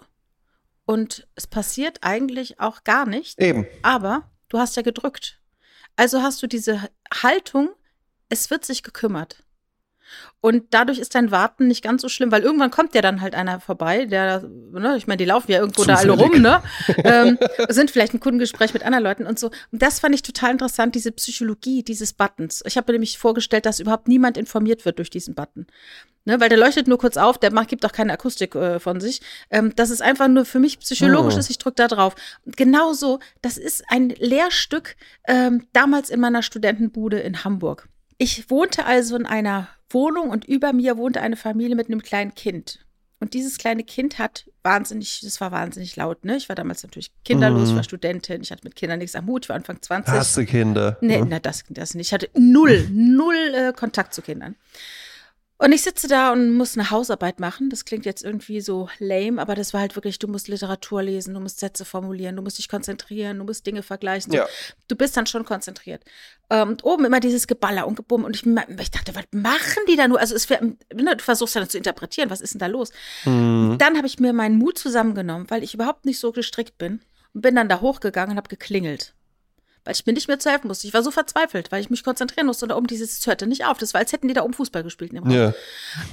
und 0.85 1.27
es 1.35 1.47
passiert 1.47 1.99
eigentlich 2.03 2.61
auch 2.61 2.85
gar 2.85 3.07
nichts. 3.07 3.39
Eben. 3.39 3.67
Aber 3.83 4.31
Du 4.49 4.59
hast 4.59 4.77
ja 4.77 4.83
gedrückt. 4.83 5.41
Also 5.97 6.23
hast 6.23 6.43
du 6.43 6.47
diese 6.47 6.89
Haltung, 7.23 7.71
es 8.29 8.51
wird 8.51 8.65
sich 8.65 8.83
gekümmert. 8.83 9.45
Und 10.41 10.67
dadurch 10.71 10.99
ist 10.99 11.15
dein 11.15 11.31
Warten 11.31 11.67
nicht 11.67 11.83
ganz 11.83 12.01
so 12.01 12.09
schlimm, 12.09 12.31
weil 12.31 12.43
irgendwann 12.43 12.71
kommt 12.71 12.95
ja 12.95 13.03
dann 13.03 13.21
halt 13.21 13.35
einer 13.35 13.59
vorbei, 13.59 14.05
der, 14.05 14.43
ne, 14.43 14.97
ich 14.97 15.09
meine, 15.09 15.17
die 15.17 15.25
laufen 15.25 15.51
ja 15.51 15.59
irgendwo 15.59 15.83
Zufällig. 15.83 16.03
da 16.03 16.13
alle 16.13 16.23
rum, 16.23 16.41
ne? 16.41 16.63
ähm, 17.05 17.39
sind 17.69 17.91
vielleicht 17.91 18.15
ein 18.15 18.21
Kundengespräch 18.21 18.73
mit 18.73 18.85
anderen 18.85 19.03
Leuten 19.03 19.27
und 19.27 19.39
so. 19.39 19.51
Und 19.73 19.83
das 19.83 19.99
fand 19.99 20.15
ich 20.15 20.23
total 20.23 20.53
interessant, 20.53 20.95
diese 20.95 21.11
Psychologie 21.11 21.83
dieses 21.83 22.13
Buttons. 22.13 22.63
Ich 22.67 22.77
habe 22.77 22.93
mir 22.93 22.95
nämlich 22.95 23.19
vorgestellt, 23.19 23.67
dass 23.67 23.81
überhaupt 23.81 24.07
niemand 24.07 24.37
informiert 24.37 24.85
wird 24.85 24.99
durch 24.99 25.11
diesen 25.11 25.35
Button. 25.35 25.67
Ne, 26.25 26.39
weil 26.41 26.51
der 26.51 26.59
leuchtet 26.59 26.89
nur 26.89 26.99
kurz 26.99 27.17
auf, 27.17 27.39
der 27.39 27.51
macht, 27.53 27.69
gibt 27.69 27.87
auch 27.87 27.93
keine 27.93 28.13
Akustik 28.13 28.55
äh, 28.55 28.79
von 28.79 29.01
sich. 29.01 29.23
Ähm, 29.51 29.73
das 29.77 29.89
ist 29.89 30.03
einfach 30.03 30.29
nur 30.29 30.45
für 30.45 30.59
mich 30.59 30.79
psychologisch 30.79 31.37
oh. 31.37 31.39
ist, 31.39 31.49
ich 31.49 31.57
drücke 31.57 31.77
da 31.77 31.89
drauf. 31.89 32.15
genauso, 32.45 33.19
das 33.41 33.57
ist 33.57 33.83
ein 33.89 34.11
Lehrstück 34.11 34.97
ähm, 35.27 35.67
damals 35.73 36.11
in 36.11 36.21
meiner 36.21 36.43
Studentenbude 36.43 37.19
in 37.19 37.45
Hamburg. 37.45 37.89
Ich 38.19 38.51
wohnte 38.51 38.85
also 38.85 39.17
in 39.17 39.27
einer 39.27 39.69
Wohnung 39.91 40.31
und 40.31 40.45
über 40.45 40.73
mir 40.73 40.97
wohnte 40.97 41.21
eine 41.21 41.37
Familie 41.37 41.77
mit 41.77 41.87
einem 41.87 42.03
kleinen 42.03 42.35
Kind. 42.35 42.85
Und 43.21 43.35
dieses 43.35 43.59
kleine 43.59 43.83
Kind 43.83 44.19
hat 44.19 44.49
wahnsinnig, 44.63 45.21
das 45.23 45.41
war 45.41 45.51
wahnsinnig 45.51 45.97
laut, 45.97 46.25
ne? 46.25 46.37
Ich 46.37 46.49
war 46.49 46.55
damals 46.55 46.85
natürlich 46.85 47.11
kinderlos, 47.25 47.73
mhm. 47.73 47.77
war 47.77 47.83
Studentin, 47.83 48.43
ich 48.43 48.53
hatte 48.53 48.63
mit 48.65 48.77
Kindern 48.77 49.01
nichts 49.01 49.17
am 49.17 49.27
Hut, 49.27 49.45
ich 49.45 49.49
war 49.49 49.57
Anfang 49.57 49.83
20. 49.83 50.15
Hast 50.15 50.37
du 50.37 50.45
Kinder? 50.45 50.99
Nee, 51.01 51.21
mhm. 51.21 51.29
na, 51.29 51.41
das, 51.41 51.65
das 51.69 51.95
nicht. 51.95 52.09
Ich 52.09 52.13
hatte 52.13 52.31
null, 52.35 52.89
null 52.93 53.55
äh, 53.55 53.73
Kontakt 53.73 54.15
zu 54.15 54.23
Kindern. 54.23 54.55
Und 55.61 55.73
ich 55.73 55.83
sitze 55.83 56.07
da 56.07 56.33
und 56.33 56.53
muss 56.53 56.79
eine 56.79 56.91
Hausarbeit 56.91 57.41
machen. 57.41 57.69
Das 57.69 57.85
klingt 57.85 58.07
jetzt 58.07 58.25
irgendwie 58.25 58.61
so 58.61 58.89
lame, 59.01 59.43
aber 59.43 59.57
das 59.57 59.75
war 59.75 59.81
halt 59.81 59.97
wirklich, 59.97 60.21
du 60.21 60.29
musst 60.29 60.47
Literatur 60.47 61.03
lesen, 61.03 61.35
du 61.35 61.41
musst 61.41 61.59
Sätze 61.59 61.85
formulieren, 61.85 62.37
du 62.37 62.43
musst 62.43 62.59
dich 62.59 62.69
konzentrieren, 62.69 63.39
du 63.39 63.45
musst 63.45 63.67
Dinge 63.67 63.83
vergleichen. 63.83 64.33
Ja. 64.33 64.47
Du 64.87 64.95
bist 64.95 65.17
dann 65.17 65.27
schon 65.27 65.45
konzentriert. 65.45 66.05
Ähm, 66.49 66.69
und 66.69 66.85
oben 66.85 67.05
immer 67.05 67.19
dieses 67.19 67.49
Geballer 67.49 67.89
und 67.89 67.97
Gebumm. 67.97 68.23
Und 68.23 68.37
ich, 68.37 68.47
ich 68.47 68.91
dachte, 68.93 69.17
was 69.17 69.25
machen 69.33 69.83
die 69.89 69.97
da 69.97 70.07
nur? 70.07 70.21
Also 70.21 70.37
es 70.37 70.49
ne, 70.49 70.77
du 70.95 71.25
versuchst 71.25 71.57
dann 71.57 71.69
zu 71.69 71.77
interpretieren, 71.77 72.31
was 72.31 72.41
ist 72.41 72.55
denn 72.55 72.61
da 72.61 72.69
los? 72.69 72.93
Mhm. 73.25 73.79
Dann 73.79 73.97
habe 73.97 74.07
ich 74.07 74.21
mir 74.21 74.33
meinen 74.33 74.59
Mut 74.59 74.79
zusammengenommen, 74.79 75.51
weil 75.51 75.65
ich 75.65 75.75
überhaupt 75.75 76.07
nicht 76.07 76.21
so 76.21 76.31
gestrickt 76.31 76.79
bin. 76.79 77.01
Und 77.35 77.43
bin 77.43 77.57
dann 77.57 77.69
da 77.69 77.81
hochgegangen 77.81 78.33
und 78.33 78.37
habe 78.37 78.49
geklingelt 78.49 79.13
weil 79.85 79.95
ich 79.95 80.07
mir 80.07 80.13
nicht 80.13 80.29
mehr 80.29 80.39
zu 80.39 80.51
helfen 80.51 80.69
musste. 80.69 80.87
Ich 80.87 80.95
war 80.95 81.03
so 81.03 81.11
verzweifelt, 81.11 81.73
weil 81.73 81.81
ich 81.81 81.91
mich 81.91 82.05
konzentrieren 82.05 82.47
musste 82.47 82.65
und 82.65 82.71
da 82.71 82.77
oben 82.77 82.87
dieses, 82.87 83.19
es 83.19 83.27
hörte 83.27 83.47
nicht 83.47 83.65
auf. 83.65 83.79
Das 83.79 83.95
war, 83.95 84.01
als 84.01 84.13
hätten 84.13 84.29
die 84.29 84.35
da 84.35 84.43
oben 84.43 84.55
Fußball 84.55 84.83
gespielt. 84.83 85.13
In 85.13 85.23
dem 85.23 85.31
Ja. 85.31 85.55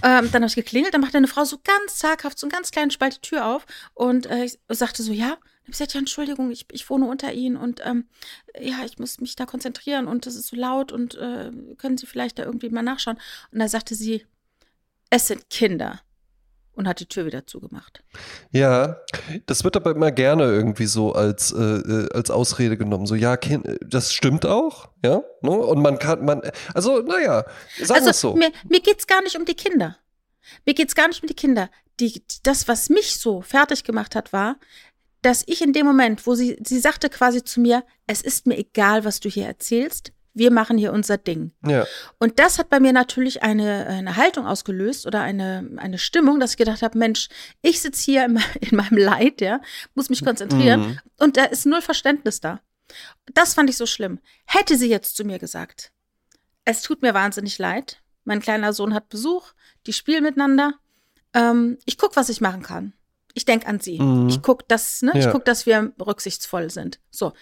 Ähm, 0.03 0.29
dann 0.31 0.41
habe 0.41 0.47
ich 0.47 0.55
geklingelt, 0.55 0.93
dann 0.93 1.01
machte 1.01 1.17
eine 1.17 1.27
Frau 1.27 1.43
so 1.43 1.59
ganz 1.63 1.97
zaghaft, 1.97 2.39
so 2.39 2.45
einen 2.45 2.51
ganz 2.51 2.71
kleinen 2.71 2.91
Spalt 2.91 3.17
die 3.17 3.29
Tür 3.29 3.45
auf 3.45 3.65
und 3.93 4.25
äh, 4.27 4.45
ich 4.45 4.59
sagte 4.69 5.03
so, 5.03 5.11
ja. 5.11 5.37
Ich 5.67 5.71
gesagt, 5.71 5.95
ja, 5.95 5.99
Entschuldigung, 5.99 6.51
ich, 6.51 6.67
ich 6.71 6.87
wohne 6.91 7.07
unter 7.07 7.33
Ihnen 7.33 7.57
und 7.57 7.81
ähm, 7.83 8.07
ja, 8.59 8.85
ich 8.85 8.99
muss 8.99 9.19
mich 9.19 9.35
da 9.35 9.47
konzentrieren 9.47 10.05
und 10.05 10.27
das 10.27 10.35
ist 10.35 10.47
so 10.47 10.55
laut 10.55 10.91
und 10.91 11.15
äh, 11.15 11.51
können 11.77 11.97
Sie 11.97 12.05
vielleicht 12.05 12.37
da 12.37 12.43
irgendwie 12.43 12.69
mal 12.69 12.83
nachschauen? 12.83 13.17
Und 13.51 13.57
da 13.57 13.67
sagte 13.67 13.95
sie, 13.95 14.27
es 15.09 15.25
sind 15.25 15.49
Kinder 15.49 16.01
und 16.75 16.87
hat 16.87 16.99
die 16.99 17.07
Tür 17.07 17.25
wieder 17.25 17.47
zugemacht. 17.47 18.03
Ja, 18.51 18.97
das 19.45 19.63
wird 19.63 19.75
aber 19.75 19.91
immer 19.91 20.11
gerne 20.11 20.43
irgendwie 20.43 20.85
so 20.85 21.13
als, 21.13 21.51
äh, 21.51 21.61
äh 21.61 22.09
als 22.13 22.29
Ausrede 22.29 22.77
genommen. 22.77 23.05
So, 23.05 23.15
ja, 23.15 23.37
kind, 23.37 23.65
das 23.85 24.13
stimmt 24.13 24.45
auch, 24.45 24.89
ja. 25.03 25.23
Ne? 25.41 25.51
Und 25.51 25.81
man 25.81 25.97
kann, 25.99 26.23
man, 26.25 26.41
also, 26.73 26.99
naja, 26.99 27.45
sagen 27.81 28.01
wir 28.05 28.07
also, 28.07 28.31
so. 28.31 28.35
Mir, 28.35 28.51
mir 28.69 28.81
geht 28.81 28.99
es 28.99 29.07
gar 29.07 29.21
nicht 29.23 29.37
um 29.37 29.45
die 29.45 29.55
Kinder. 29.55 29.97
Mir 30.65 30.73
geht 30.73 30.89
es 30.89 30.95
gar 30.95 31.07
nicht 31.07 31.21
um 31.21 31.27
die 31.27 31.33
Kinder. 31.33 31.69
Die, 31.99 32.23
das, 32.43 32.67
was 32.67 32.89
mich 32.89 33.19
so 33.19 33.41
fertig 33.41 33.83
gemacht 33.83 34.15
hat, 34.15 34.33
war, 34.33 34.57
dass 35.21 35.43
ich 35.47 35.61
in 35.61 35.73
dem 35.73 35.85
Moment, 35.85 36.27
wo 36.27 36.35
sie, 36.35 36.57
sie 36.63 36.79
sagte 36.79 37.09
quasi 37.09 37.43
zu 37.43 37.59
mir, 37.59 37.83
es 38.05 38.21
ist 38.21 38.45
mir 38.45 38.57
egal, 38.57 39.05
was 39.05 39.19
du 39.19 39.29
hier 39.29 39.47
erzählst, 39.47 40.11
wir 40.35 40.51
machen 40.51 40.77
hier 40.77 40.93
unser 40.93 41.17
Ding. 41.17 41.53
Ja. 41.65 41.87
Und 42.19 42.39
das 42.39 42.59
hat 42.59 42.69
bei 42.69 42.79
mir 42.79 42.93
natürlich 42.93 43.41
eine, 43.41 43.87
eine 43.87 44.17
Haltung 44.17 44.45
ausgelöst 44.45 45.07
oder 45.07 45.21
eine, 45.21 45.67
eine 45.77 45.97
Stimmung, 45.97 46.39
dass 46.39 46.51
ich 46.51 46.57
gedacht 46.57 46.81
habe, 46.81 46.97
Mensch, 46.97 47.29
ich 47.61 47.81
sitze 47.81 48.03
hier 48.03 48.25
in, 48.25 48.39
in, 48.59 48.77
meinem 48.77 48.97
Leid, 48.97 49.41
ja, 49.41 49.61
muss 49.95 50.09
mich 50.09 50.23
konzentrieren 50.23 50.81
mhm. 50.81 50.99
und 51.17 51.37
da 51.37 51.45
ist 51.45 51.65
null 51.65 51.81
Verständnis 51.81 52.41
da. 52.41 52.59
Das 53.33 53.55
fand 53.55 53.69
ich 53.69 53.77
so 53.77 53.85
schlimm. 53.85 54.19
Hätte 54.45 54.77
sie 54.77 54.89
jetzt 54.89 55.15
zu 55.15 55.23
mir 55.23 55.39
gesagt, 55.39 55.91
es 56.65 56.81
tut 56.81 57.01
mir 57.01 57.13
wahnsinnig 57.13 57.57
leid, 57.57 58.01
mein 58.25 58.41
kleiner 58.41 58.73
Sohn 58.73 58.93
hat 58.93 59.09
Besuch, 59.09 59.53
die 59.87 59.93
spielen 59.93 60.23
miteinander, 60.23 60.73
ähm, 61.33 61.77
ich 61.85 61.97
gucke, 61.97 62.17
was 62.17 62.29
ich 62.29 62.41
machen 62.41 62.61
kann. 62.61 62.93
Ich 63.37 63.45
denke 63.45 63.67
an 63.67 63.79
sie. 63.79 63.99
Mhm. 63.99 64.29
Ich 64.29 64.41
gucke, 64.41 64.65
dass, 64.67 65.01
ne, 65.01 65.11
ja. 65.13 65.19
ich 65.19 65.29
guck, 65.29 65.43
dass 65.45 65.65
wir 65.65 65.93
rücksichtsvoll 65.99 66.69
sind. 66.69 66.99
So 67.11 67.33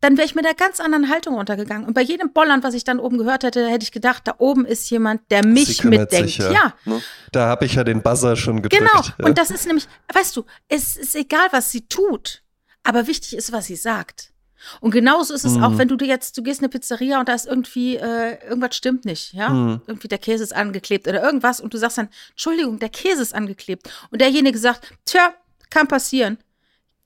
dann 0.00 0.16
wäre 0.16 0.26
ich 0.26 0.34
mit 0.34 0.44
einer 0.44 0.54
ganz 0.54 0.80
anderen 0.80 1.08
Haltung 1.08 1.34
runtergegangen. 1.34 1.86
Und 1.86 1.94
bei 1.94 2.02
jedem 2.02 2.32
Bollern, 2.32 2.62
was 2.62 2.74
ich 2.74 2.84
dann 2.84 2.98
oben 2.98 3.16
gehört 3.18 3.42
hätte, 3.42 3.68
hätte 3.68 3.84
ich 3.84 3.92
gedacht, 3.92 4.22
da 4.26 4.34
oben 4.38 4.66
ist 4.66 4.90
jemand, 4.90 5.22
der 5.30 5.46
mich 5.46 5.82
mitdenkt. 5.82 6.28
Sich, 6.28 6.38
ja. 6.38 6.52
ja. 6.52 6.74
Ne? 6.84 7.02
Da 7.32 7.46
habe 7.46 7.64
ich 7.64 7.74
ja 7.74 7.84
den 7.84 8.02
Buzzer 8.02 8.36
schon 8.36 8.62
gedrückt. 8.62 8.82
Genau. 8.82 9.04
Ja. 9.18 9.24
Und 9.24 9.38
das 9.38 9.50
ist 9.50 9.66
nämlich, 9.66 9.86
weißt 10.12 10.36
du, 10.36 10.44
es 10.68 10.96
ist 10.96 11.14
egal, 11.14 11.48
was 11.52 11.70
sie 11.70 11.86
tut, 11.88 12.42
aber 12.82 13.06
wichtig 13.06 13.34
ist, 13.34 13.52
was 13.52 13.66
sie 13.66 13.76
sagt. 13.76 14.34
Und 14.80 14.90
genauso 14.90 15.34
ist 15.34 15.44
es 15.44 15.54
mhm. 15.54 15.64
auch, 15.64 15.78
wenn 15.78 15.88
du 15.88 15.96
dir 15.96 16.06
jetzt, 16.06 16.36
du 16.36 16.42
gehst 16.42 16.60
in 16.60 16.64
eine 16.64 16.70
Pizzeria 16.70 17.20
und 17.20 17.28
da 17.28 17.34
ist 17.34 17.46
irgendwie, 17.46 17.96
äh, 17.96 18.42
irgendwas 18.46 18.76
stimmt 18.76 19.04
nicht, 19.04 19.34
ja? 19.34 19.50
Mhm. 19.50 19.82
Irgendwie 19.86 20.08
der 20.08 20.18
Käse 20.18 20.42
ist 20.42 20.54
angeklebt 20.54 21.06
oder 21.06 21.22
irgendwas 21.22 21.60
und 21.60 21.74
du 21.74 21.78
sagst 21.78 21.98
dann, 21.98 22.08
Entschuldigung, 22.30 22.78
der 22.78 22.88
Käse 22.88 23.22
ist 23.22 23.34
angeklebt. 23.34 23.90
Und 24.10 24.20
derjenige 24.20 24.58
sagt, 24.58 24.92
tja, 25.04 25.34
kann 25.70 25.86
passieren 25.88 26.38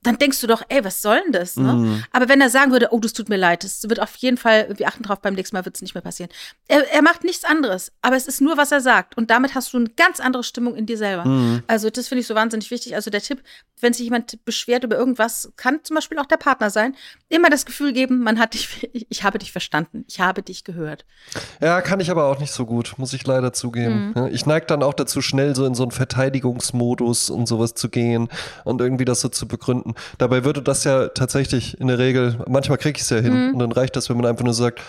dann 0.03 0.17
denkst 0.17 0.39
du 0.39 0.47
doch, 0.47 0.63
ey, 0.69 0.83
was 0.83 1.01
soll 1.01 1.21
denn 1.23 1.33
das? 1.33 1.57
Ne? 1.57 1.73
Mhm. 1.73 2.03
Aber 2.11 2.29
wenn 2.29 2.39
er 2.39 2.49
sagen 2.49 2.71
würde, 2.71 2.89
oh, 2.91 2.99
das 2.99 3.11
tut 3.11 3.27
mir 3.27 3.35
leid, 3.35 3.65
das 3.65 3.83
wird 3.89 3.99
auf 3.99 4.15
jeden 4.15 4.37
Fall, 4.37 4.73
wir 4.77 4.87
achten 4.87 5.03
drauf, 5.03 5.19
beim 5.19 5.33
nächsten 5.33 5.55
Mal 5.57 5.65
wird 5.65 5.75
es 5.75 5.81
nicht 5.81 5.93
mehr 5.93 6.01
passieren. 6.01 6.31
Er, 6.69 6.89
er, 6.89 7.01
macht 7.01 7.25
nichts 7.25 7.43
anderes, 7.43 7.91
aber 8.01 8.15
es 8.15 8.25
ist 8.25 8.39
nur, 8.39 8.55
was 8.55 8.71
er 8.71 8.79
sagt. 8.79 9.17
Und 9.17 9.29
damit 9.29 9.55
hast 9.55 9.73
du 9.73 9.77
eine 9.77 9.89
ganz 9.89 10.21
andere 10.21 10.43
Stimmung 10.43 10.75
in 10.75 10.85
dir 10.85 10.97
selber. 10.97 11.25
Mhm. 11.25 11.63
Also, 11.67 11.89
das 11.89 12.07
finde 12.07 12.21
ich 12.21 12.27
so 12.27 12.35
wahnsinnig 12.35 12.71
wichtig. 12.71 12.95
Also, 12.95 13.09
der 13.09 13.21
Tipp, 13.21 13.43
wenn 13.81 13.93
sich 13.93 14.05
jemand 14.05 14.43
beschwert 14.45 14.83
über 14.83 14.97
irgendwas, 14.97 15.51
kann 15.55 15.79
zum 15.83 15.95
Beispiel 15.95 16.19
auch 16.19 16.25
der 16.25 16.37
Partner 16.37 16.69
sein, 16.69 16.95
immer 17.29 17.49
das 17.49 17.65
Gefühl 17.65 17.93
geben, 17.93 18.19
man 18.19 18.39
hat 18.39 18.53
dich, 18.53 18.89
ich 19.09 19.23
habe 19.23 19.39
dich 19.39 19.51
verstanden, 19.51 20.05
ich 20.07 20.19
habe 20.19 20.41
dich 20.41 20.63
gehört. 20.63 21.05
Ja, 21.61 21.81
kann 21.81 21.99
ich 21.99 22.11
aber 22.11 22.25
auch 22.25 22.39
nicht 22.39 22.51
so 22.51 22.65
gut, 22.65 22.95
muss 22.97 23.13
ich 23.13 23.25
leider 23.25 23.53
zugeben. 23.53 24.13
Mhm. 24.15 24.27
Ich 24.31 24.45
neige 24.45 24.65
dann 24.65 24.83
auch 24.83 24.93
dazu, 24.93 25.21
schnell 25.21 25.55
so 25.55 25.65
in 25.65 25.75
so 25.75 25.83
einen 25.83 25.91
Verteidigungsmodus 25.91 27.29
und 27.29 27.47
sowas 27.47 27.73
zu 27.73 27.89
gehen 27.89 28.29
und 28.63 28.81
irgendwie 28.81 29.05
das 29.05 29.21
so 29.21 29.29
zu 29.29 29.47
begründen. 29.47 29.95
Dabei 30.17 30.43
würde 30.43 30.61
das 30.61 30.83
ja 30.83 31.09
tatsächlich 31.09 31.79
in 31.79 31.87
der 31.87 31.99
Regel, 31.99 32.43
manchmal 32.47 32.77
kriege 32.77 32.97
ich 32.97 33.03
es 33.03 33.09
ja 33.09 33.17
hin. 33.17 33.47
Mhm. 33.47 33.53
Und 33.53 33.59
dann 33.59 33.71
reicht 33.71 33.95
das, 33.95 34.09
wenn 34.09 34.17
man 34.17 34.25
einfach 34.25 34.43
nur 34.43 34.53
sagt, 34.53 34.81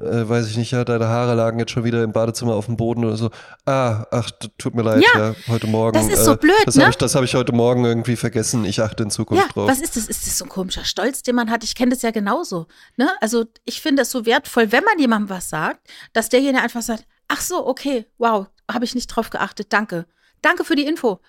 äh, 0.00 0.28
weiß 0.28 0.48
ich 0.48 0.56
nicht, 0.56 0.70
ja, 0.70 0.84
deine 0.84 1.08
Haare 1.08 1.34
lagen 1.34 1.58
jetzt 1.58 1.72
schon 1.72 1.84
wieder 1.84 2.02
im 2.02 2.12
Badezimmer 2.12 2.54
auf 2.54 2.66
dem 2.66 2.76
Boden 2.76 3.04
oder 3.04 3.16
so. 3.16 3.30
Ah, 3.66 4.06
ach, 4.10 4.30
tut 4.58 4.74
mir 4.74 4.82
leid, 4.82 5.02
ja, 5.02 5.28
ja 5.28 5.34
heute 5.48 5.66
Morgen. 5.66 5.92
Das 5.92 6.08
ist 6.08 6.24
so 6.24 6.32
äh, 6.32 6.36
blöd, 6.36 6.54
das 6.64 6.76
ne? 6.76 6.84
Hab 6.84 6.90
ich, 6.90 6.96
das 6.96 7.14
habe 7.14 7.24
ich 7.24 7.34
heute 7.34 7.52
Morgen 7.52 7.84
irgendwie 7.84 8.16
vergessen. 8.16 8.64
Ich 8.64 8.80
achte 8.80 9.02
in 9.02 9.10
Zukunft 9.10 9.44
ja, 9.44 9.52
drauf. 9.52 9.68
Was 9.68 9.80
ist 9.80 9.96
das? 9.96 10.08
Ist 10.08 10.26
das 10.26 10.38
so 10.38 10.44
ein 10.44 10.48
komischer 10.48 10.84
Stolz, 10.84 11.22
den 11.22 11.34
man 11.34 11.50
hat? 11.50 11.64
Ich 11.64 11.74
kenne 11.74 11.90
das 11.90 12.02
ja 12.02 12.10
genauso. 12.10 12.66
Ne? 12.96 13.08
Also 13.20 13.44
ich 13.64 13.80
finde 13.80 14.02
es 14.02 14.10
so 14.10 14.26
wertvoll, 14.26 14.72
wenn 14.72 14.84
man 14.84 14.98
jemandem 14.98 15.30
was 15.30 15.48
sagt, 15.48 15.88
dass 16.12 16.28
derjenige 16.28 16.62
einfach 16.62 16.82
sagt, 16.82 17.04
ach 17.28 17.40
so, 17.40 17.66
okay, 17.66 18.06
wow, 18.18 18.46
habe 18.70 18.84
ich 18.84 18.94
nicht 18.94 19.08
drauf 19.08 19.30
geachtet, 19.30 19.72
danke. 19.72 20.06
Danke 20.42 20.64
für 20.64 20.74
die 20.74 20.86
Info. 20.86 21.20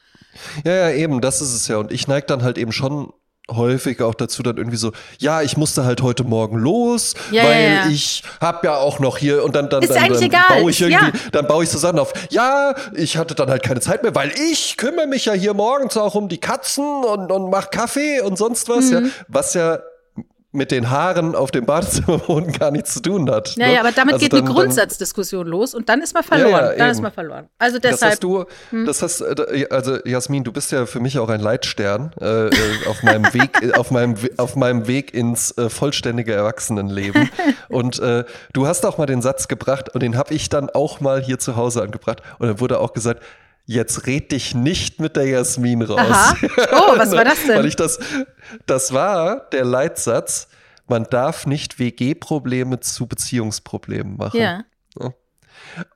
Ja, 0.64 0.74
ja, 0.74 0.92
eben, 0.92 1.20
das 1.20 1.42
ist 1.42 1.54
es 1.54 1.68
ja. 1.68 1.78
Und 1.78 1.92
ich 1.92 2.08
neige 2.08 2.28
dann 2.28 2.44
halt 2.44 2.58
eben 2.58 2.72
schon 2.72 3.12
häufig 3.56 4.02
auch 4.02 4.16
dazu 4.16 4.44
dann 4.44 4.58
irgendwie 4.58 4.78
so, 4.78 4.92
ja, 5.20 5.42
ich 5.42 5.58
musste 5.58 5.86
halt 5.86 6.02
heute 6.02 6.24
Morgen 6.24 6.58
los, 6.58 7.14
ja, 7.32 7.44
weil 7.44 7.64
ja, 7.64 7.70
ja. 7.70 7.90
ich 7.90 8.24
habe 8.40 8.68
ja 8.68 8.78
auch 8.78 9.00
noch 9.00 9.18
hier 9.18 9.44
und 9.44 9.56
dann 9.56 9.70
dann, 9.70 9.82
dann, 9.82 10.10
dann, 10.10 10.30
dann 10.30 10.44
baue 10.50 10.72
ich 10.72 10.82
irgendwie, 10.82 11.12
dann 11.32 11.48
baue 11.48 11.64
ich 11.64 11.70
so 11.70 11.78
Sachen 11.78 12.00
auf. 12.00 12.14
Ja, 12.30 12.74
ich 12.94 13.18
hatte 13.18 13.36
dann 13.36 13.50
halt 13.50 13.64
keine 13.64 13.80
Zeit 13.80 14.04
mehr, 14.04 14.16
weil 14.16 14.32
ich 14.52 14.78
kümmere 14.78 15.08
mich 15.08 15.26
ja 15.26 15.34
hier 15.34 15.54
morgens 15.54 15.98
auch 15.98 16.16
um 16.16 16.30
die 16.30 16.40
Katzen 16.40 17.04
und, 17.04 17.32
und 17.32 17.50
mach 17.50 17.70
Kaffee 17.70 18.22
und 18.22 18.38
sonst 18.38 18.70
was, 18.70 18.86
mhm. 18.92 19.06
ja, 19.06 19.12
was 19.28 19.54
ja 19.54 19.80
mit 20.54 20.72
den 20.72 20.90
Haaren 20.90 21.34
auf 21.34 21.52
dem 21.52 21.66
Badezimmerboden 21.66 22.52
gar 22.60 22.72
nichts 22.72 22.94
zu 22.94 23.02
tun 23.02 23.30
hat. 23.30 23.56
Ja, 23.56 23.68
ne? 23.68 23.80
aber 23.80 23.92
damit 23.92 24.16
also 24.16 24.24
geht 24.24 24.34
dann, 24.34 24.46
eine 24.46 24.54
Grundsatzdiskussion 24.54 25.48
los 25.48 25.74
und 25.74 25.88
dann 25.88 26.02
ist 26.02 26.14
man 26.14 26.24
verloren. 26.24 26.52
Ja, 26.52 26.72
ja, 26.72 26.78
dann 26.78 26.90
ist 26.90 27.02
man 27.02 27.12
verloren. 27.12 27.48
Also 27.58 27.80
deshalb. 27.80 28.00
Das 28.00 28.10
hast 28.12 28.24
du, 28.24 28.46
hm. 28.70 28.86
das 28.86 29.02
hast, 29.02 29.22
äh, 29.22 29.68
also 29.70 29.98
Jasmin, 30.06 30.44
du 30.44 30.52
bist 30.52 30.72
ja 30.72 30.86
für 30.86 31.00
mich 31.00 31.20
auch 31.20 31.30
ein 31.30 31.40
Leitstern 31.40 32.12
äh, 32.20 32.48
äh 32.48 32.52
auf 32.88 33.02
meinem 33.04 33.34
Weg, 33.34 33.52
auf 33.78 33.92
meinem, 33.92 34.16
auf 34.38 34.56
meinem 34.56 34.88
Weg 34.88 35.14
ins 35.14 35.58
äh, 35.58 35.70
vollständige 35.70 36.34
Erwachsenenleben. 36.34 37.30
und 37.70 38.00
äh, 38.00 38.26
du 38.54 38.68
hast 38.68 38.86
auch 38.86 38.98
mal 38.98 39.06
den 39.06 39.22
Satz 39.22 39.48
gebracht 39.48 39.90
und 39.94 40.04
den 40.04 40.18
habe 40.18 40.34
ich 40.34 40.50
dann 40.50 40.70
auch 40.70 41.00
mal 41.00 41.22
hier 41.22 41.40
zu 41.40 41.56
Hause 41.56 41.82
angebracht 41.82 42.22
und 42.40 42.48
dann 42.48 42.60
wurde 42.60 42.80
auch 42.80 42.94
gesagt, 42.94 43.24
jetzt 43.66 44.08
red 44.08 44.32
dich 44.32 44.56
nicht 44.56 45.00
mit 45.00 45.16
der 45.16 45.26
Jasmin 45.26 45.82
raus. 45.82 46.00
Aha. 46.00 46.36
Oh, 46.72 46.98
was 46.98 47.12
war 47.12 47.24
das 47.24 47.44
denn? 47.44 47.50
Weil 47.58 47.66
ich 47.66 47.76
das, 47.76 48.00
das 48.66 48.94
war 48.94 49.50
der 49.52 49.66
Leitsatz, 49.66 50.48
man 50.88 51.06
darf 51.06 51.46
nicht 51.46 51.80
WG-Probleme 51.80 52.80
zu 52.80 53.08
Beziehungsproblemen 53.08 54.18
machen. 54.18 54.40
Ja. 54.40 54.64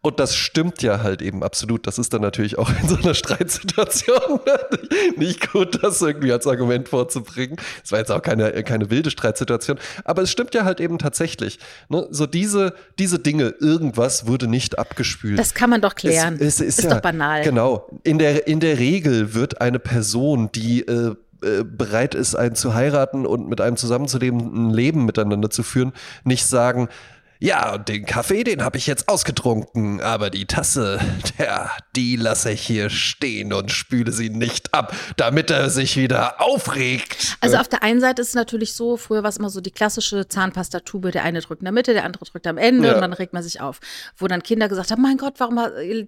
Und 0.01 0.19
das 0.19 0.35
stimmt 0.35 0.81
ja 0.81 1.01
halt 1.01 1.21
eben 1.21 1.43
absolut. 1.43 1.87
Das 1.87 1.97
ist 1.97 2.13
dann 2.13 2.21
natürlich 2.21 2.57
auch 2.57 2.69
in 2.81 2.87
so 2.87 2.95
einer 2.95 3.13
Streitsituation 3.13 4.39
nicht 5.17 5.51
gut, 5.51 5.83
das 5.83 6.01
irgendwie 6.01 6.31
als 6.31 6.47
Argument 6.47 6.89
vorzubringen. 6.89 7.57
Es 7.83 7.91
war 7.91 7.99
jetzt 7.99 8.11
auch 8.11 8.21
keine, 8.21 8.63
keine 8.63 8.89
wilde 8.89 9.11
Streitsituation. 9.11 9.79
Aber 10.03 10.21
es 10.21 10.31
stimmt 10.31 10.53
ja 10.53 10.65
halt 10.65 10.79
eben 10.79 10.97
tatsächlich. 10.97 11.59
Ne? 11.89 12.07
So 12.11 12.25
diese, 12.25 12.73
diese 12.99 13.19
Dinge, 13.19 13.55
irgendwas 13.59 14.27
wurde 14.27 14.47
nicht 14.47 14.79
abgespült. 14.79 15.39
Das 15.39 15.53
kann 15.53 15.69
man 15.69 15.81
doch 15.81 15.95
klären. 15.95 16.35
Es, 16.35 16.41
es 16.41 16.61
ist, 16.61 16.79
ist 16.79 16.85
ja, 16.85 16.95
doch 16.95 17.01
banal. 17.01 17.43
Genau. 17.43 17.89
In 18.03 18.19
der, 18.19 18.47
in 18.47 18.59
der 18.59 18.79
Regel 18.79 19.33
wird 19.33 19.61
eine 19.61 19.79
Person, 19.79 20.49
die 20.53 20.81
äh, 20.81 21.15
äh 21.41 21.63
bereit 21.63 22.15
ist, 22.15 22.35
einen 22.35 22.55
zu 22.55 22.73
heiraten 22.73 23.25
und 23.25 23.49
mit 23.49 23.61
einem 23.61 23.77
zusammenzuleben, 23.77 24.69
ein 24.69 24.69
Leben 24.71 25.05
miteinander 25.05 25.49
zu 25.49 25.63
führen, 25.63 25.93
nicht 26.23 26.45
sagen, 26.45 26.89
ja, 27.45 27.75
und 27.75 27.87
den 27.89 28.07
Kaffee, 28.07 28.43
den 28.43 28.63
habe 28.63 28.79
ich 28.79 28.87
jetzt 28.87 29.07
ausgetrunken, 29.07 30.01
aber 30.01 30.31
die 30.31 30.47
Tasse, 30.47 30.99
der, 31.37 31.69
die 31.95 32.15
lasse 32.15 32.51
ich 32.51 32.61
hier 32.65 32.89
stehen 32.89 33.53
und 33.53 33.71
spüle 33.71 34.11
sie 34.11 34.31
nicht 34.31 34.73
ab, 34.73 34.95
damit 35.15 35.51
er 35.51 35.69
sich 35.69 35.95
wieder 35.95 36.41
aufregt. 36.41 37.37
Also 37.41 37.57
auf 37.57 37.67
der 37.67 37.83
einen 37.83 38.01
Seite 38.01 38.23
ist 38.23 38.29
es 38.29 38.33
natürlich 38.33 38.73
so, 38.73 38.97
früher 38.97 39.21
war 39.21 39.29
es 39.29 39.37
immer 39.37 39.51
so 39.51 39.61
die 39.61 39.69
klassische 39.69 40.27
Zahnpastatube, 40.27 41.11
der 41.11 41.23
eine 41.23 41.39
drückt 41.39 41.61
in 41.61 41.65
der 41.65 41.71
Mitte, 41.71 41.93
der 41.93 42.03
andere 42.05 42.25
drückt 42.25 42.47
am 42.47 42.57
Ende 42.57 42.87
ja. 42.87 42.95
und 42.95 43.01
dann 43.01 43.13
regt 43.13 43.33
man 43.33 43.43
sich 43.43 43.61
auf. 43.61 43.79
Wo 44.17 44.27
dann 44.27 44.41
Kinder 44.41 44.67
gesagt 44.67 44.89
haben, 44.89 45.03
mein 45.03 45.17
Gott, 45.17 45.35
warum 45.37 45.59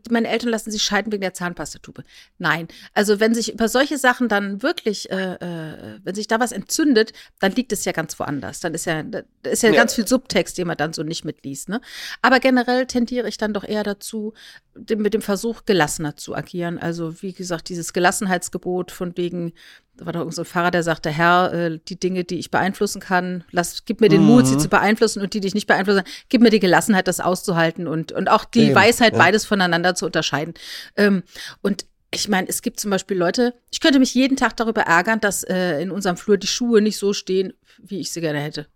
meine 0.10 0.28
Eltern 0.28 0.50
lassen 0.50 0.72
sich 0.72 0.82
scheiden 0.82 1.12
wegen 1.12 1.22
der 1.22 1.36
Zahnpastatube. 1.36 2.04
Nein, 2.40 2.68
also 2.96 3.20
wenn 3.20 3.36
sich 3.36 3.54
über 3.54 3.70
solche 3.70 4.00
Sachen 4.00 4.28
dann 4.28 4.64
wirklich, 4.64 5.12
äh, 5.12 5.34
äh, 5.34 6.00
wenn 6.04 6.16
sich 6.16 6.28
da 6.28 6.40
was 6.40 6.52
entzündet, 6.52 7.14
dann 7.40 7.52
liegt 7.52 7.72
es 7.74 7.86
ja 7.86 7.92
ganz 7.92 8.18
woanders. 8.18 8.60
Dann 8.60 8.74
ist 8.74 8.86
ja, 8.86 9.04
ist 9.44 9.62
ja, 9.62 9.70
ja. 9.70 9.76
ganz 9.76 9.94
viel 9.94 10.08
Subtext, 10.08 10.58
den 10.58 10.66
man 10.66 10.78
dann 10.78 10.94
so 10.94 11.04
nicht 11.04 11.27
mitliest. 11.28 11.70
Ne? 11.70 11.82
Aber 12.24 12.40
generell 12.40 12.88
tendiere 12.88 13.28
ich 13.28 13.38
dann 13.38 13.54
doch 13.54 13.64
eher 13.64 13.84
dazu, 13.84 14.34
mit 14.76 15.14
dem 15.14 15.22
Versuch, 15.22 15.66
gelassener 15.66 16.18
zu 16.18 16.36
agieren. 16.36 16.80
Also, 16.80 17.22
wie 17.22 17.34
gesagt, 17.34 17.70
dieses 17.70 17.94
Gelassenheitsgebot 17.94 18.92
von 18.92 19.16
wegen, 19.18 19.54
da 19.96 20.06
war 20.06 20.14
doch 20.14 20.22
irgendein 20.22 20.36
so 20.36 20.44
Pfarrer, 20.44 20.72
der 20.72 20.84
sagte, 20.84 21.10
Herr, 21.10 21.54
äh, 21.54 21.80
die 21.88 22.00
Dinge, 22.00 22.24
die 22.24 22.40
ich 22.40 22.52
beeinflussen 22.52 23.02
kann, 23.02 23.44
lass, 23.52 23.86
gib 23.86 24.02
mir 24.02 24.10
den 24.10 24.22
mhm. 24.22 24.28
Mut, 24.28 24.48
sie 24.48 24.58
zu 24.58 24.70
beeinflussen 24.70 25.22
und 25.22 25.34
die, 25.34 25.40
die 25.40 25.48
ich 25.48 25.56
nicht 25.56 25.68
beeinflussen 25.68 26.04
kann, 26.04 26.14
gib 26.30 26.42
mir 26.42 26.50
die 26.50 26.60
Gelassenheit, 26.60 27.08
das 27.08 27.20
auszuhalten 27.20 27.88
und, 27.88 28.12
und 28.12 28.30
auch 28.30 28.46
die 28.46 28.68
Eben, 28.68 28.76
Weisheit, 28.76 29.14
ja. 29.14 29.20
beides 29.20 29.46
voneinander 29.46 29.96
zu 29.96 30.06
unterscheiden. 30.06 30.54
Ähm, 30.96 31.24
und 31.62 31.86
ich 32.12 32.30
meine, 32.30 32.48
es 32.48 32.62
gibt 32.62 32.80
zum 32.80 32.92
Beispiel 32.92 33.18
Leute, 33.18 33.54
ich 33.70 33.80
könnte 33.80 34.00
mich 34.00 34.14
jeden 34.14 34.38
Tag 34.38 34.56
darüber 34.56 34.82
ärgern, 34.82 35.20
dass 35.20 35.44
äh, 35.44 35.82
in 35.82 35.92
unserem 35.92 36.18
Flur 36.18 36.38
die 36.38 36.48
Schuhe 36.48 36.82
nicht 36.82 36.98
so 36.98 37.14
stehen, 37.14 37.54
wie 37.80 38.00
ich 38.00 38.12
sie 38.12 38.22
gerne 38.22 38.40
hätte. 38.40 38.68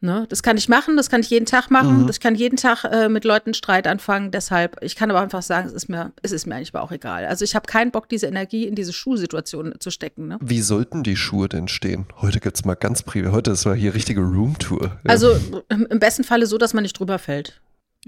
Ne? 0.00 0.26
Das 0.28 0.42
kann 0.42 0.58
ich 0.58 0.68
machen, 0.68 0.96
das 0.96 1.08
kann 1.08 1.22
ich 1.22 1.30
jeden 1.30 1.46
Tag 1.46 1.70
machen, 1.70 2.02
mhm. 2.02 2.06
das 2.06 2.20
kann 2.20 2.34
jeden 2.34 2.56
Tag 2.56 2.84
äh, 2.84 3.08
mit 3.08 3.24
Leuten 3.24 3.54
Streit 3.54 3.86
anfangen. 3.86 4.30
Deshalb, 4.30 4.76
ich 4.82 4.94
kann 4.94 5.10
aber 5.10 5.20
einfach 5.20 5.40
sagen, 5.40 5.66
es 5.68 5.72
ist 5.72 5.88
mir, 5.88 6.12
es 6.22 6.32
ist 6.32 6.46
mir 6.46 6.54
eigentlich 6.54 6.74
auch 6.74 6.92
egal. 6.92 7.24
Also 7.24 7.44
ich 7.44 7.54
habe 7.54 7.66
keinen 7.66 7.90
Bock, 7.90 8.08
diese 8.08 8.26
Energie 8.26 8.64
in 8.64 8.74
diese 8.74 8.92
Schuhsituation 8.92 9.74
zu 9.78 9.90
stecken. 9.90 10.28
Ne? 10.28 10.38
Wie 10.42 10.60
sollten 10.60 11.02
die 11.02 11.16
Schuhe 11.16 11.48
denn 11.48 11.66
stehen? 11.66 12.06
Heute 12.20 12.40
gibt 12.40 12.56
es 12.56 12.64
mal 12.66 12.74
ganz 12.74 13.02
privat, 13.02 13.32
heute 13.32 13.52
ist 13.52 13.64
mal 13.64 13.74
hier 13.74 13.94
richtige 13.94 14.20
Roomtour. 14.20 14.82
Ja. 14.82 14.92
Also 15.04 15.38
im 15.70 15.98
besten 15.98 16.24
Falle 16.24 16.46
so, 16.46 16.58
dass 16.58 16.74
man 16.74 16.82
nicht 16.82 16.98
drüber 16.98 17.18
fällt. 17.18 17.60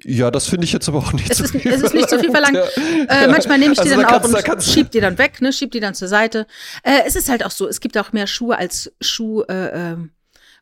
Ja, 0.04 0.30
das 0.30 0.46
finde 0.46 0.64
ich 0.64 0.72
jetzt 0.72 0.88
aber 0.88 0.98
auch 0.98 1.12
nicht 1.12 1.30
es 1.30 1.38
zu 1.38 1.44
ist, 1.44 1.50
viel. 1.52 1.72
Es 1.72 1.82
ist 1.82 1.94
nicht 1.94 2.08
zu 2.08 2.18
viel 2.20 2.30
verlangt. 2.30 2.56
Ja. 2.56 3.24
Äh, 3.24 3.28
manchmal 3.28 3.58
nehme 3.58 3.72
ich 3.72 3.80
die 3.80 3.90
also 3.90 4.02
dann 4.02 4.36
auch 4.36 4.52
und 4.52 4.62
schieb 4.62 4.90
die 4.90 5.00
dann 5.00 5.18
weg, 5.18 5.40
ne, 5.40 5.52
schieb 5.52 5.72
die 5.72 5.80
dann 5.80 5.94
zur 5.94 6.08
Seite. 6.08 6.46
Äh, 6.82 7.00
es 7.06 7.16
ist 7.16 7.28
halt 7.28 7.44
auch 7.44 7.50
so, 7.50 7.66
es 7.66 7.80
gibt 7.80 7.98
auch 7.98 8.12
mehr 8.12 8.26
Schuhe 8.26 8.56
als 8.56 8.92
Schuh. 9.00 9.42
Äh, 9.42 9.92
ähm, 9.92 10.10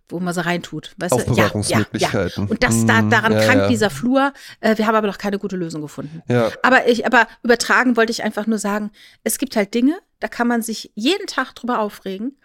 wo 0.08 0.20
man 0.20 0.34
sie 0.34 0.44
reintut. 0.44 0.94
Weißt 0.98 1.12
Aufbewahrungsmöglichkeiten. 1.12 2.44
Ja, 2.44 2.44
ja, 2.44 2.44
ja. 2.44 2.50
Und 2.50 2.62
das, 2.62 2.86
da, 2.86 3.02
mhm. 3.02 3.10
daran 3.10 3.32
ja, 3.32 3.40
krankt 3.40 3.70
dieser 3.70 3.90
Flur. 3.90 4.32
Äh, 4.60 4.78
wir 4.78 4.86
haben 4.86 4.94
aber 4.94 5.06
noch 5.06 5.18
keine 5.18 5.38
gute 5.38 5.56
Lösung 5.56 5.82
gefunden. 5.82 6.22
Ja. 6.28 6.50
Aber, 6.62 6.88
ich, 6.88 7.06
aber 7.06 7.26
übertragen 7.42 7.96
wollte 7.96 8.12
ich 8.12 8.22
einfach 8.22 8.46
nur 8.46 8.58
sagen, 8.58 8.90
es 9.24 9.38
gibt 9.38 9.56
halt 9.56 9.74
Dinge, 9.74 9.98
da 10.20 10.28
kann 10.28 10.48
man 10.48 10.62
sich 10.62 10.92
jeden 10.94 11.26
Tag 11.26 11.54
drüber 11.54 11.80
aufregen 11.80 12.36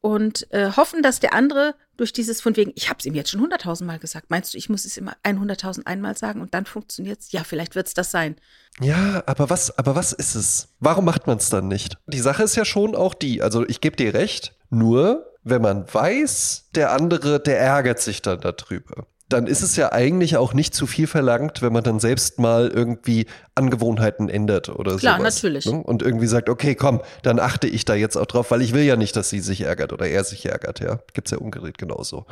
und 0.00 0.50
äh, 0.52 0.72
hoffen, 0.72 1.02
dass 1.02 1.20
der 1.20 1.34
andere 1.34 1.74
durch 1.96 2.14
dieses 2.14 2.40
von 2.40 2.56
wegen, 2.56 2.72
ich 2.74 2.88
habe 2.88 2.98
es 2.98 3.04
ihm 3.04 3.14
jetzt 3.14 3.30
schon 3.30 3.42
hunderttausend 3.42 3.86
Mal 3.86 3.98
gesagt. 3.98 4.30
Meinst 4.30 4.54
du, 4.54 4.58
ich 4.58 4.70
muss 4.70 4.86
es 4.86 4.96
immer 4.96 5.14
100.000 5.22 5.84
einmal 5.84 6.16
sagen 6.16 6.40
und 6.40 6.54
dann 6.54 6.64
funktioniert 6.64 7.20
es? 7.20 7.32
Ja, 7.32 7.44
vielleicht 7.44 7.74
wird 7.74 7.88
es 7.88 7.94
das 7.94 8.10
sein. 8.10 8.36
Ja, 8.80 9.22
aber 9.26 9.50
was, 9.50 9.76
aber 9.76 9.94
was 9.94 10.14
ist 10.14 10.34
es? 10.34 10.68
Warum 10.80 11.04
macht 11.04 11.26
man 11.26 11.36
es 11.36 11.50
dann 11.50 11.68
nicht? 11.68 11.98
Die 12.06 12.20
Sache 12.20 12.42
ist 12.42 12.56
ja 12.56 12.64
schon 12.64 12.96
auch 12.96 13.12
die, 13.12 13.42
also 13.42 13.68
ich 13.68 13.82
gebe 13.82 13.96
dir 13.96 14.14
recht, 14.14 14.54
nur 14.70 15.29
wenn 15.42 15.62
man 15.62 15.86
weiß, 15.92 16.70
der 16.74 16.92
andere, 16.92 17.40
der 17.40 17.58
ärgert 17.58 18.00
sich 18.00 18.22
dann 18.22 18.40
darüber, 18.40 19.06
dann 19.30 19.46
ist 19.46 19.62
es 19.62 19.76
ja 19.76 19.92
eigentlich 19.92 20.36
auch 20.36 20.54
nicht 20.54 20.74
zu 20.74 20.86
viel 20.86 21.06
verlangt, 21.06 21.62
wenn 21.62 21.72
man 21.72 21.84
dann 21.84 22.00
selbst 22.00 22.38
mal 22.38 22.68
irgendwie 22.68 23.26
Angewohnheiten 23.54 24.28
ändert 24.28 24.68
oder 24.68 24.92
so. 24.92 24.98
Klar, 24.98 25.18
sowas, 25.18 25.36
natürlich. 25.36 25.66
Ne? 25.66 25.82
Und 25.82 26.02
irgendwie 26.02 26.26
sagt, 26.26 26.48
okay, 26.48 26.74
komm, 26.74 27.00
dann 27.22 27.38
achte 27.38 27.68
ich 27.68 27.84
da 27.84 27.94
jetzt 27.94 28.16
auch 28.16 28.26
drauf, 28.26 28.50
weil 28.50 28.60
ich 28.60 28.74
will 28.74 28.82
ja 28.82 28.96
nicht, 28.96 29.14
dass 29.14 29.30
sie 29.30 29.40
sich 29.40 29.62
ärgert 29.62 29.92
oder 29.92 30.06
er 30.06 30.24
sich 30.24 30.46
ärgert, 30.46 30.80
ja. 30.80 30.98
Gibt's 31.14 31.30
ja 31.30 31.38
umgedreht 31.38 31.78
genauso. 31.78 32.26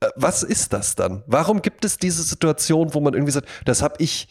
Äh, 0.00 0.08
was 0.16 0.42
ist 0.42 0.74
das 0.74 0.96
dann? 0.96 1.22
Warum 1.26 1.62
gibt 1.62 1.84
es 1.84 1.96
diese 1.96 2.22
Situation, 2.22 2.92
wo 2.92 3.00
man 3.00 3.14
irgendwie 3.14 3.32
sagt, 3.32 3.48
das 3.64 3.80
habe 3.80 3.94
ich 3.98 4.28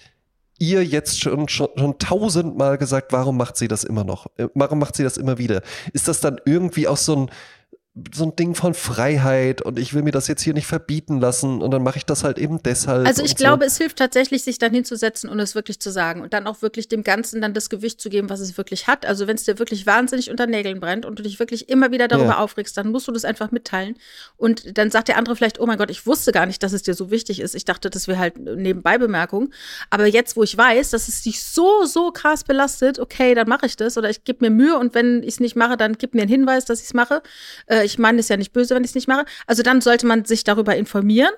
ihr 0.60 0.86
jetzt 0.86 1.20
schon, 1.20 1.50
schon, 1.50 1.70
schon 1.76 1.98
tausendmal 1.98 2.78
gesagt, 2.78 3.12
warum 3.12 3.38
macht 3.38 3.58
sie 3.58 3.68
das 3.68 3.84
immer 3.84 4.04
noch? 4.04 4.28
Äh, 4.38 4.48
warum 4.54 4.78
macht 4.78 4.96
sie 4.96 5.04
das 5.04 5.18
immer 5.18 5.40
wieder? 5.40 5.64
Ist 5.94 6.08
das 6.08 6.20
dann 6.20 6.40
irgendwie 6.46 6.88
auch 6.88 6.98
so 6.98 7.16
ein, 7.16 7.32
so 8.14 8.24
ein 8.24 8.38
Ding 8.38 8.56
von 8.56 8.74
Freiheit 8.74 9.62
und 9.62 9.78
ich 9.78 9.94
will 9.94 10.02
mir 10.02 10.12
das 10.12 10.30
jetzt 10.30 10.42
hier 10.42 10.54
nicht 10.54 10.66
verbieten 10.66 11.20
lassen 11.20 11.62
und 11.62 11.72
dann 11.72 11.84
mache 11.84 11.98
ich 11.98 12.06
das 12.06 12.24
halt 12.24 12.38
eben 12.38 12.64
deshalb. 12.64 13.06
Also 13.06 13.22
ich 13.22 13.36
glaube, 13.36 13.66
so. 13.66 13.68
es 13.68 13.78
hilft 13.80 13.98
tatsächlich, 13.98 14.44
sich 14.44 14.58
dann 14.60 14.74
hinzusetzen 14.74 15.30
und 15.30 15.38
es 15.42 15.56
wirklich 15.56 15.82
zu 15.82 15.92
sagen 15.92 16.22
und 16.22 16.32
dann 16.32 16.48
auch 16.48 16.62
wirklich 16.62 16.88
dem 16.88 17.04
Ganzen 17.04 17.42
dann 17.42 17.54
das 17.54 17.70
Gewicht 17.70 18.00
zu 18.00 18.10
geben, 18.10 18.30
was 18.30 18.40
es 18.40 18.56
wirklich 18.56 18.88
hat. 18.88 19.06
Also 19.06 19.28
wenn 19.28 19.36
es 19.36 19.44
dir 19.44 19.60
wirklich 19.60 19.86
wahnsinnig 19.88 20.32
unter 20.32 20.48
Nägeln 20.48 20.80
brennt 20.80 21.06
und 21.06 21.20
du 21.20 21.24
dich 21.24 21.38
wirklich 21.40 21.68
immer 21.68 21.92
wieder 21.92 22.08
darüber 22.08 22.30
ja. 22.30 22.38
aufregst, 22.38 22.78
dann 22.78 22.92
musst 22.92 23.10
du 23.10 23.12
das 23.12 23.26
einfach 23.26 23.52
mitteilen 23.52 23.98
und 24.38 24.78
dann 24.78 24.90
sagt 24.90 25.10
der 25.10 25.18
andere 25.18 25.36
vielleicht, 25.36 25.60
oh 25.60 25.66
mein 25.66 25.78
Gott, 25.78 25.92
ich 25.92 26.06
wusste 26.06 26.32
gar 26.32 26.46
nicht, 26.46 26.64
dass 26.64 26.72
es 26.72 26.84
dir 26.84 26.94
so 26.94 27.12
wichtig 27.12 27.42
ist. 27.42 27.56
Ich 27.56 27.66
dachte, 27.66 27.90
das 27.90 28.08
wäre 28.08 28.20
halt 28.20 28.40
nebenbei 28.40 29.00
Bemerkung. 29.00 29.52
Aber 29.90 30.06
jetzt, 30.06 30.38
wo 30.38 30.44
ich 30.44 30.58
weiß, 30.58 30.92
dass 30.92 31.10
es 31.10 31.24
dich 31.24 31.44
so, 31.44 31.84
so 31.84 32.12
krass 32.12 32.46
belastet, 32.46 33.00
okay, 33.00 33.36
dann 33.36 33.50
mache 33.50 33.66
ich 33.66 33.76
das 33.76 33.98
oder 33.98 34.10
ich 34.10 34.24
gebe 34.24 34.46
mir 34.46 34.50
Mühe 34.50 34.78
und 34.78 34.96
wenn 34.96 35.24
ich 35.24 35.34
es 35.34 35.40
nicht 35.42 35.58
mache, 35.58 35.76
dann 35.76 35.98
gib 35.98 36.16
mir 36.16 36.22
einen 36.22 36.32
Hinweis, 36.32 36.64
dass 36.64 36.80
ich 36.80 36.86
es 36.86 36.94
mache. 36.94 37.22
Äh, 37.66 37.81
ich 37.84 38.00
meine 38.00 38.20
es 38.20 38.30
ja 38.30 38.38
nicht 38.38 38.54
böse, 38.54 38.76
wenn 38.76 38.84
ich 38.84 38.92
es 38.92 38.96
nicht 38.96 39.08
mache. 39.08 39.26
Also 39.48 39.64
dann 39.64 39.82
sollte 39.82 40.06
man 40.06 40.26
sich 40.26 40.44
darüber 40.44 40.76
informieren. 40.76 41.34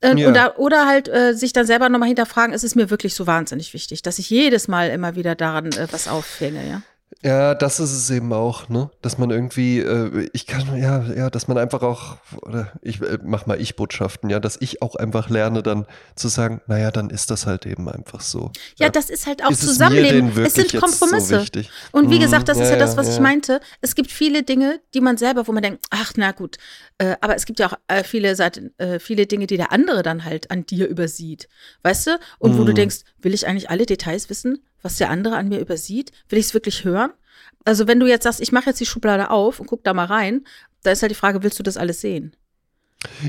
Äh, 0.00 0.16
ja. 0.18 0.28
oder, 0.28 0.58
oder 0.58 0.86
halt 0.86 1.08
äh, 1.08 1.34
sich 1.34 1.52
dann 1.52 1.64
selber 1.64 1.88
nochmal 1.88 2.08
hinterfragen, 2.08 2.52
ist 2.52 2.64
es 2.64 2.74
mir 2.74 2.90
wirklich 2.90 3.14
so 3.14 3.28
wahnsinnig 3.28 3.72
wichtig, 3.72 4.02
dass 4.02 4.18
ich 4.18 4.28
jedes 4.30 4.66
Mal 4.66 4.90
immer 4.90 5.14
wieder 5.14 5.36
daran 5.36 5.66
äh, 5.66 5.86
was 5.92 6.08
aufhänge, 6.08 6.68
ja? 6.68 6.82
Ja, 7.24 7.54
das 7.54 7.78
ist 7.78 7.92
es 7.92 8.10
eben 8.10 8.32
auch, 8.32 8.68
ne? 8.68 8.90
Dass 9.00 9.16
man 9.16 9.30
irgendwie, 9.30 9.78
äh, 9.78 10.28
ich 10.32 10.46
kann, 10.46 10.76
ja, 10.76 11.02
ja, 11.02 11.30
dass 11.30 11.46
man 11.46 11.56
einfach 11.56 11.82
auch, 11.82 12.16
oder 12.42 12.72
ich 12.82 13.00
äh, 13.00 13.18
mach 13.22 13.46
mal 13.46 13.60
Ich-Botschaften, 13.60 14.28
ja, 14.28 14.40
dass 14.40 14.56
ich 14.60 14.82
auch 14.82 14.96
einfach 14.96 15.30
lerne, 15.30 15.62
dann 15.62 15.86
zu 16.16 16.26
sagen, 16.26 16.60
naja, 16.66 16.90
dann 16.90 17.10
ist 17.10 17.30
das 17.30 17.46
halt 17.46 17.64
eben 17.64 17.88
einfach 17.88 18.20
so. 18.20 18.50
Ja, 18.76 18.86
ja. 18.86 18.88
das 18.88 19.08
ist 19.08 19.28
halt 19.28 19.44
auch 19.44 19.50
ist 19.50 19.60
Zusammenleben. 19.60 20.30
Es, 20.30 20.48
es 20.48 20.54
sind 20.54 20.80
Kompromisse. 20.80 21.44
So 21.52 21.60
Und 21.92 22.10
wie 22.10 22.18
gesagt, 22.18 22.48
das 22.48 22.56
mhm, 22.56 22.64
ist 22.64 22.70
ja, 22.70 22.76
ja 22.76 22.80
das, 22.80 22.96
was 22.96 23.06
ja. 23.06 23.14
ich 23.14 23.20
meinte. 23.20 23.60
Es 23.80 23.94
gibt 23.94 24.10
viele 24.10 24.42
Dinge, 24.42 24.80
die 24.92 25.00
man 25.00 25.16
selber, 25.16 25.46
wo 25.46 25.52
man 25.52 25.62
denkt, 25.62 25.84
ach, 25.90 26.14
na 26.16 26.32
gut, 26.32 26.56
äh, 26.98 27.14
aber 27.20 27.36
es 27.36 27.46
gibt 27.46 27.60
ja 27.60 27.68
auch 27.68 27.78
äh, 27.86 28.02
viele 28.02 28.34
Seiten, 28.34 28.76
äh, 28.78 28.98
viele 28.98 29.26
Dinge, 29.26 29.46
die 29.46 29.56
der 29.56 29.70
andere 29.70 30.02
dann 30.02 30.24
halt 30.24 30.50
an 30.50 30.66
dir 30.66 30.88
übersieht. 30.88 31.48
Weißt 31.82 32.08
du? 32.08 32.18
Und 32.40 32.54
mhm. 32.54 32.58
wo 32.58 32.64
du 32.64 32.72
mhm. 32.72 32.76
denkst, 32.76 33.02
will 33.20 33.32
ich 33.32 33.46
eigentlich 33.46 33.70
alle 33.70 33.86
Details 33.86 34.28
wissen? 34.28 34.58
Was 34.82 34.96
der 34.96 35.10
andere 35.10 35.36
an 35.36 35.48
mir 35.48 35.60
übersieht? 35.60 36.12
Will 36.28 36.38
ich 36.38 36.46
es 36.46 36.54
wirklich 36.54 36.84
hören? 36.84 37.12
Also 37.64 37.86
wenn 37.86 38.00
du 38.00 38.06
jetzt 38.06 38.24
sagst, 38.24 38.40
ich 38.40 38.52
mache 38.52 38.66
jetzt 38.70 38.80
die 38.80 38.86
Schublade 38.86 39.30
auf 39.30 39.60
und 39.60 39.66
guck 39.66 39.84
da 39.84 39.94
mal 39.94 40.06
rein, 40.06 40.44
da 40.82 40.90
ist 40.90 41.02
halt 41.02 41.10
die 41.10 41.16
Frage, 41.16 41.42
willst 41.42 41.58
du 41.58 41.62
das 41.62 41.76
alles 41.76 42.00
sehen? 42.00 42.34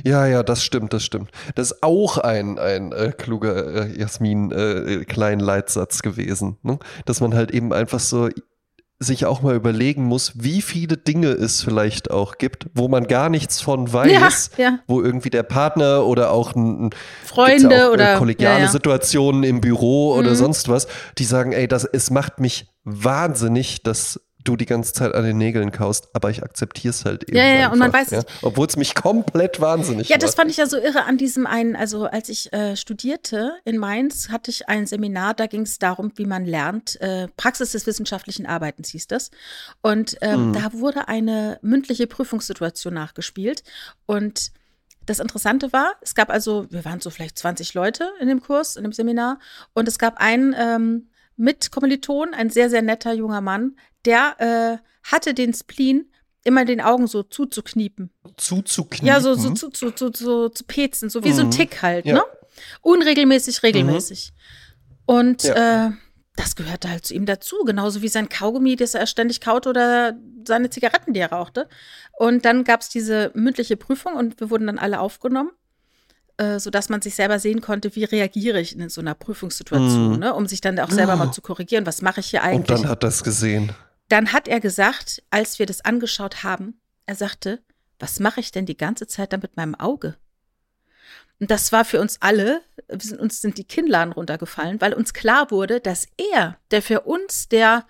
Ja, 0.04 0.28
ja, 0.28 0.44
das 0.44 0.64
stimmt, 0.64 0.94
das 0.94 1.04
stimmt. 1.04 1.32
Das 1.56 1.72
ist 1.72 1.84
auch 1.84 2.18
ein, 2.18 2.60
ein 2.60 2.92
äh, 2.92 3.12
kluger 3.12 3.88
äh, 3.88 4.00
Jasmin 4.00 4.52
äh, 4.52 5.04
Leitsatz 5.36 6.02
gewesen, 6.02 6.58
ne? 6.62 6.78
dass 7.06 7.22
man 7.22 7.34
halt 7.34 7.52
eben 7.52 7.74
einfach 7.74 8.00
so 8.00 8.30
sich 9.00 9.26
auch 9.26 9.42
mal 9.42 9.56
überlegen 9.56 10.04
muss, 10.04 10.34
wie 10.36 10.62
viele 10.62 10.98
Dinge 10.98 11.28
es 11.28 11.62
vielleicht 11.62 12.12
auch 12.12 12.38
gibt, 12.38 12.68
wo 12.74 12.88
man 12.88 13.08
gar 13.08 13.30
nichts 13.30 13.60
von 13.62 13.92
weiß, 13.92 14.52
ja, 14.58 14.64
ja. 14.64 14.80
wo 14.88 15.02
irgendwie 15.02 15.30
der 15.30 15.44
Partner 15.44 16.06
oder 16.06 16.32
auch 16.32 16.56
ein, 16.56 16.92
Freunde 17.26 17.76
ja 17.76 17.88
auch, 17.88 17.92
äh, 17.92 17.94
oder 17.94 18.18
kollegiale 18.18 18.64
ja, 18.64 18.68
Situationen 18.70 19.44
im 19.44 19.62
Büro 19.62 20.14
oder 20.14 20.32
mhm. 20.32 20.36
sonst 20.36 20.70
was, 20.70 20.88
die 21.18 21.26
sagen, 21.26 21.52
ey, 21.52 21.68
das 21.68 21.84
es 21.86 22.10
macht 22.12 22.40
mich 22.40 22.68
wahnsinnig, 22.84 23.84
dass 23.84 24.20
du 24.44 24.56
die 24.56 24.66
ganze 24.66 24.94
Zeit 24.94 25.14
an 25.14 25.24
den 25.24 25.38
Nägeln 25.38 25.72
kaust, 25.72 26.10
aber 26.14 26.30
ich 26.30 26.44
akzeptiere 26.44 26.92
es 26.92 27.06
halt 27.06 27.24
eben. 27.24 27.38
Ja, 27.38 27.46
ja, 27.46 27.56
einfach, 27.56 27.72
und 27.74 27.80
man 27.80 27.94
weiß 27.94 28.12
ja? 28.12 28.24
Obwohl 28.42 28.68
es 28.68 28.76
mich 28.76 28.96
komplett 28.96 29.62
wahnsinnig 29.62 30.10
Ja, 30.10 30.16
macht. 30.16 30.24
das 30.24 30.36
fand 30.36 30.52
ich 30.52 30.58
ja 30.58 30.66
so 30.66 30.78
irre 30.78 31.04
an 31.06 31.18
diesem 31.18 31.48
einen, 31.48 31.76
also 31.76 32.06
als 32.06 32.30
ich 32.30 32.52
äh, 32.54 32.76
studierte 32.76 33.54
in 33.66 33.78
Mainz, 33.78 34.30
hatte 34.30 34.52
ich 34.52 34.70
ein 34.70 34.86
Seminar, 34.86 35.34
da 35.34 35.48
ging 35.48 35.62
es 35.62 35.80
darum, 35.80 36.12
wie 36.16 36.26
man 36.26 36.46
lernt, 36.46 37.00
äh, 37.02 37.28
Praxis 37.38 37.72
des 37.72 37.88
wissenschaftlichen 37.88 38.46
Arbeitens 38.46 38.90
hieß 38.90 39.08
das. 39.08 39.32
Und 39.82 40.18
ähm, 40.22 40.50
mhm. 40.50 40.54
da 40.54 40.74
wurde 40.74 41.08
eine 41.08 41.60
mündliche 41.62 42.08
Prüfungssituation 42.08 42.94
nachgespielt 42.94 43.64
und 44.06 44.52
das 45.06 45.20
Interessante 45.20 45.74
war, 45.74 45.96
es 46.02 46.16
gab 46.16 46.30
also, 46.30 46.66
wir 46.70 46.86
waren 46.86 47.02
so 47.02 47.10
vielleicht 47.10 47.38
20 47.38 47.74
Leute 47.74 48.10
in 48.22 48.28
dem 48.28 48.42
Kurs, 48.42 48.76
in 48.76 48.84
dem 48.84 48.94
Seminar, 48.94 49.40
und 49.74 49.88
es 49.88 50.00
gab 50.00 50.18
einen 50.18 50.56
ähm, 50.58 51.10
Mitkommiliton, 51.36 52.34
ein 52.34 52.50
sehr, 52.50 52.70
sehr 52.70 52.82
netter 52.82 53.14
junger 53.14 53.42
Mann, 53.42 53.78
der 54.06 54.36
äh, 54.40 54.78
hatte 55.04 55.34
den 55.34 55.54
Spleen, 55.54 56.12
immer 56.44 56.66
den 56.66 56.82
Augen 56.82 57.08
so 57.08 57.24
zuzukniepen. 57.24 58.12
Zuzukniepen? 58.38 59.08
Ja, 59.08 59.22
so, 59.22 59.34
so 59.36 59.52
zu, 59.52 59.70
zu, 59.70 59.92
zu, 59.92 60.10
zu, 60.10 60.50
zu 60.50 60.64
pezen, 60.66 61.10
so 61.10 61.24
wie 61.24 61.30
mhm. 61.30 61.34
so 61.34 61.42
ein 61.44 61.52
Tick 61.52 61.82
halt, 61.82 62.06
ja. 62.06 62.16
ne? 62.16 62.24
Unregelmäßig, 62.82 63.64
regelmäßig. 63.64 64.32
Mhm. 64.32 65.04
Und 65.06 65.44
ja. 65.44 65.88
äh, 65.88 65.92
das 66.36 66.56
gehörte 66.56 66.90
halt 66.90 67.06
zu 67.06 67.14
ihm 67.14 67.26
dazu, 67.26 67.58
genauso 67.66 68.02
wie 68.02 68.08
sein 68.08 68.30
Kaugummi, 68.30 68.76
das 68.76 68.94
er 68.94 69.08
ständig 69.08 69.42
kaut 69.42 69.68
oder 69.68 70.18
seine 70.46 70.70
Zigaretten, 70.70 71.14
die 71.14 71.20
er 71.20 71.32
rauchte. 71.32 71.68
Und 72.12 72.46
dann 72.46 72.64
gab 72.64 72.82
es 72.82 72.90
diese 72.90 73.32
mündliche 73.34 73.78
Prüfung 73.78 74.14
und 74.14 74.40
wir 74.40 74.50
wurden 74.50 74.68
dann 74.68 74.80
alle 74.80 75.00
aufgenommen, 75.00 75.52
äh, 76.38 76.60
sodass 76.60 76.90
man 76.90 77.02
sich 77.02 77.16
selber 77.16 77.40
sehen 77.40 77.62
konnte, 77.62 77.96
wie 77.96 78.04
reagiere 78.04 78.60
ich 78.60 78.76
in 78.76 78.90
so 78.90 79.02
einer 79.02 79.14
Prüfungssituation, 79.14 80.18
mm. 80.18 80.20
ne? 80.20 80.34
um 80.34 80.48
sich 80.48 80.62
dann 80.62 80.80
auch 80.80 80.90
selber 80.90 81.14
oh. 81.14 81.18
mal 81.18 81.32
zu 81.32 81.42
korrigieren, 81.42 81.86
was 81.86 82.02
mache 82.02 82.22
ich 82.22 82.28
hier 82.28 82.44
eigentlich. 82.44 82.70
Und 82.72 82.84
dann 82.84 82.90
hat 82.90 83.04
er 83.04 83.08
das 83.08 83.24
gesehen. 83.24 83.72
Dann 84.10 84.34
hat 84.34 84.48
er 84.48 84.60
gesagt, 84.60 85.24
als 85.30 85.60
wir 85.60 85.66
das 85.66 85.82
angeschaut 85.86 86.44
haben, 86.44 86.80
er 87.06 87.16
sagte, 87.16 87.60
was 88.00 88.20
mache 88.20 88.40
ich 88.40 88.52
denn 88.52 88.66
die 88.66 88.78
ganze 88.78 89.08
Zeit 89.08 89.34
dann 89.34 89.42
mit 89.42 89.58
meinem 89.58 89.76
Auge? 89.76 90.16
Und 91.40 91.52
das 91.52 91.72
war 91.72 91.84
für 91.86 92.00
uns 92.00 92.18
alle, 92.22 92.62
sind, 92.90 93.20
uns 93.20 93.42
sind 93.42 93.58
die 93.58 93.64
Kinnladen 93.64 94.14
runtergefallen, 94.14 94.80
weil 94.82 94.94
uns 94.94 95.14
klar 95.14 95.52
wurde, 95.52 95.82
dass 95.82 96.08
er, 96.34 96.58
der 96.72 96.82
für 96.82 97.02
uns 97.02 97.50
der 97.50 97.86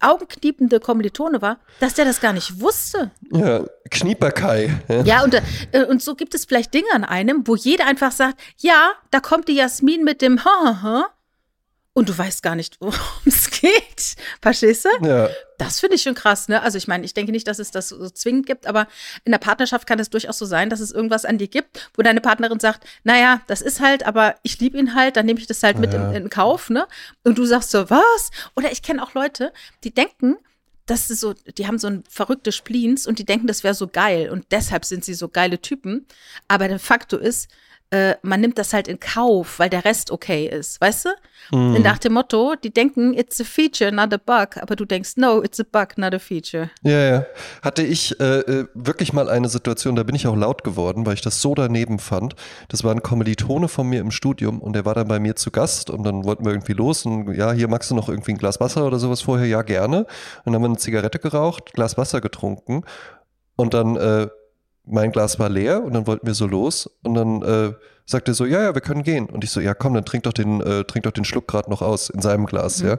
augenkniepende 0.00 0.80
Kommilitone 0.80 1.40
war, 1.42 1.58
dass 1.80 1.94
der 1.94 2.04
das 2.04 2.20
gar 2.20 2.32
nicht 2.32 2.60
wusste. 2.60 3.10
Ja, 3.32 3.64
Knieperkai. 3.90 4.72
Ja, 4.88 5.02
ja 5.02 5.24
und, 5.24 5.34
äh, 5.34 5.84
und 5.84 6.02
so 6.02 6.14
gibt 6.14 6.34
es 6.34 6.44
vielleicht 6.44 6.74
Dinge 6.74 6.92
an 6.92 7.04
einem, 7.04 7.46
wo 7.46 7.56
jeder 7.56 7.86
einfach 7.86 8.12
sagt, 8.12 8.40
ja, 8.58 8.92
da 9.10 9.20
kommt 9.20 9.48
die 9.48 9.54
Jasmin 9.54 10.04
mit 10.04 10.22
dem 10.22 10.44
ha, 10.44 10.50
ha, 10.64 10.82
ha 10.82 11.13
und 11.94 12.08
du 12.08 12.18
weißt 12.18 12.42
gar 12.42 12.56
nicht, 12.56 12.76
worum 12.80 12.92
es 13.24 13.50
geht. 13.50 14.16
Verstehst 14.42 14.84
du? 14.84 15.06
Ja. 15.06 15.30
Das 15.56 15.80
finde 15.80 15.94
ich 15.94 16.02
schon 16.02 16.14
krass, 16.14 16.48
ne? 16.48 16.60
Also 16.60 16.76
ich 16.76 16.88
meine, 16.88 17.04
ich 17.04 17.14
denke 17.14 17.32
nicht, 17.32 17.46
dass 17.46 17.60
es 17.60 17.70
das 17.70 17.88
so 17.88 18.10
zwingend 18.10 18.46
gibt, 18.46 18.66
aber 18.66 18.88
in 19.24 19.32
der 19.32 19.38
Partnerschaft 19.38 19.86
kann 19.86 20.00
es 20.00 20.10
durchaus 20.10 20.36
so 20.36 20.44
sein, 20.44 20.68
dass 20.68 20.80
es 20.80 20.90
irgendwas 20.90 21.24
an 21.24 21.38
dir 21.38 21.48
gibt, 21.48 21.90
wo 21.94 22.02
deine 22.02 22.20
Partnerin 22.20 22.60
sagt, 22.60 22.84
naja, 23.04 23.40
das 23.46 23.62
ist 23.62 23.80
halt, 23.80 24.04
aber 24.04 24.34
ich 24.42 24.58
liebe 24.58 24.76
ihn 24.76 24.94
halt, 24.94 25.16
dann 25.16 25.26
nehme 25.26 25.38
ich 25.38 25.46
das 25.46 25.62
halt 25.62 25.78
mit 25.78 25.94
ja. 25.94 26.10
in, 26.10 26.24
in 26.24 26.30
Kauf, 26.30 26.68
ne? 26.68 26.86
Und 27.22 27.38
du 27.38 27.44
sagst 27.44 27.70
so, 27.70 27.88
was? 27.88 28.30
Oder 28.56 28.72
ich 28.72 28.82
kenne 28.82 29.02
auch 29.02 29.14
Leute, 29.14 29.52
die 29.84 29.94
denken, 29.94 30.36
das 30.86 31.08
ist 31.08 31.20
so, 31.20 31.32
die 31.32 31.66
haben 31.66 31.78
so 31.78 31.86
ein 31.86 32.04
verrückte 32.10 32.52
Spleens 32.52 33.06
und 33.06 33.18
die 33.18 33.24
denken, 33.24 33.46
das 33.46 33.64
wäre 33.64 33.74
so 33.74 33.86
geil 33.86 34.28
und 34.28 34.46
deshalb 34.50 34.84
sind 34.84 35.04
sie 35.04 35.14
so 35.14 35.28
geile 35.28 35.60
Typen. 35.62 36.06
Aber 36.48 36.68
de 36.68 36.78
facto 36.78 37.16
ist, 37.16 37.48
äh, 37.94 38.16
man 38.22 38.40
nimmt 38.40 38.58
das 38.58 38.72
halt 38.72 38.88
in 38.88 38.98
Kauf, 38.98 39.60
weil 39.60 39.70
der 39.70 39.84
Rest 39.84 40.10
okay 40.10 40.48
ist, 40.48 40.80
weißt 40.80 41.04
du? 41.04 41.56
Mhm. 41.56 41.80
Nach 41.82 41.98
dem 41.98 42.14
Motto, 42.14 42.54
die 42.56 42.72
denken, 42.72 43.14
it's 43.14 43.40
a 43.40 43.44
feature, 43.44 43.92
not 43.92 44.12
a 44.12 44.16
bug, 44.16 44.60
aber 44.60 44.74
du 44.74 44.84
denkst, 44.84 45.12
no, 45.16 45.42
it's 45.44 45.60
a 45.60 45.64
bug, 45.70 45.96
not 45.96 46.12
a 46.12 46.18
feature. 46.18 46.70
Ja, 46.82 46.98
ja. 46.98 47.26
Hatte 47.62 47.82
ich 47.82 48.18
äh, 48.18 48.40
äh, 48.40 48.66
wirklich 48.74 49.12
mal 49.12 49.28
eine 49.28 49.48
Situation, 49.48 49.94
da 49.94 50.02
bin 50.02 50.16
ich 50.16 50.26
auch 50.26 50.34
laut 50.34 50.64
geworden, 50.64 51.06
weil 51.06 51.14
ich 51.14 51.20
das 51.20 51.40
so 51.40 51.54
daneben 51.54 52.00
fand. 52.00 52.34
Das 52.68 52.82
war 52.82 52.92
ein 52.92 53.02
Kommilitone 53.02 53.68
von 53.68 53.88
mir 53.88 54.00
im 54.00 54.10
Studium 54.10 54.60
und 54.60 54.72
der 54.74 54.84
war 54.84 54.94
dann 54.94 55.06
bei 55.06 55.20
mir 55.20 55.36
zu 55.36 55.52
Gast 55.52 55.88
und 55.88 56.02
dann 56.02 56.24
wollten 56.24 56.44
wir 56.44 56.50
irgendwie 56.50 56.72
los 56.72 57.06
und 57.06 57.32
ja, 57.34 57.52
hier 57.52 57.68
magst 57.68 57.92
du 57.92 57.94
noch 57.94 58.08
irgendwie 58.08 58.32
ein 58.32 58.38
Glas 58.38 58.58
Wasser 58.58 58.84
oder 58.86 58.98
sowas 58.98 59.20
vorher? 59.20 59.46
Ja, 59.46 59.62
gerne. 59.62 59.98
Und 59.98 60.06
dann 60.46 60.54
haben 60.54 60.62
wir 60.62 60.68
eine 60.68 60.78
Zigarette 60.78 61.20
geraucht, 61.20 61.74
Glas 61.74 61.96
Wasser 61.96 62.20
getrunken 62.20 62.82
und 63.54 63.72
dann 63.72 63.94
äh, 63.96 64.26
mein 64.86 65.12
Glas 65.12 65.38
war 65.38 65.48
leer 65.48 65.82
und 65.82 65.94
dann 65.94 66.06
wollten 66.06 66.26
wir 66.26 66.34
so 66.34 66.46
los 66.46 66.90
und 67.02 67.14
dann 67.14 67.42
äh, 67.42 67.72
sagt 68.06 68.28
er 68.28 68.34
so, 68.34 68.44
ja, 68.44 68.62
ja, 68.62 68.74
wir 68.74 68.82
können 68.82 69.02
gehen. 69.02 69.26
Und 69.26 69.44
ich 69.44 69.50
so, 69.50 69.60
ja, 69.60 69.74
komm, 69.74 69.94
dann 69.94 70.04
trink 70.04 70.24
doch 70.24 70.32
den, 70.32 70.60
äh, 70.60 70.84
trink 70.84 71.04
doch 71.04 71.12
den 71.12 71.24
Schluck 71.24 71.48
gerade 71.48 71.70
noch 71.70 71.82
aus 71.82 72.10
in 72.10 72.20
seinem 72.20 72.46
Glas, 72.46 72.82
mhm. 72.82 72.88
ja. 72.88 72.98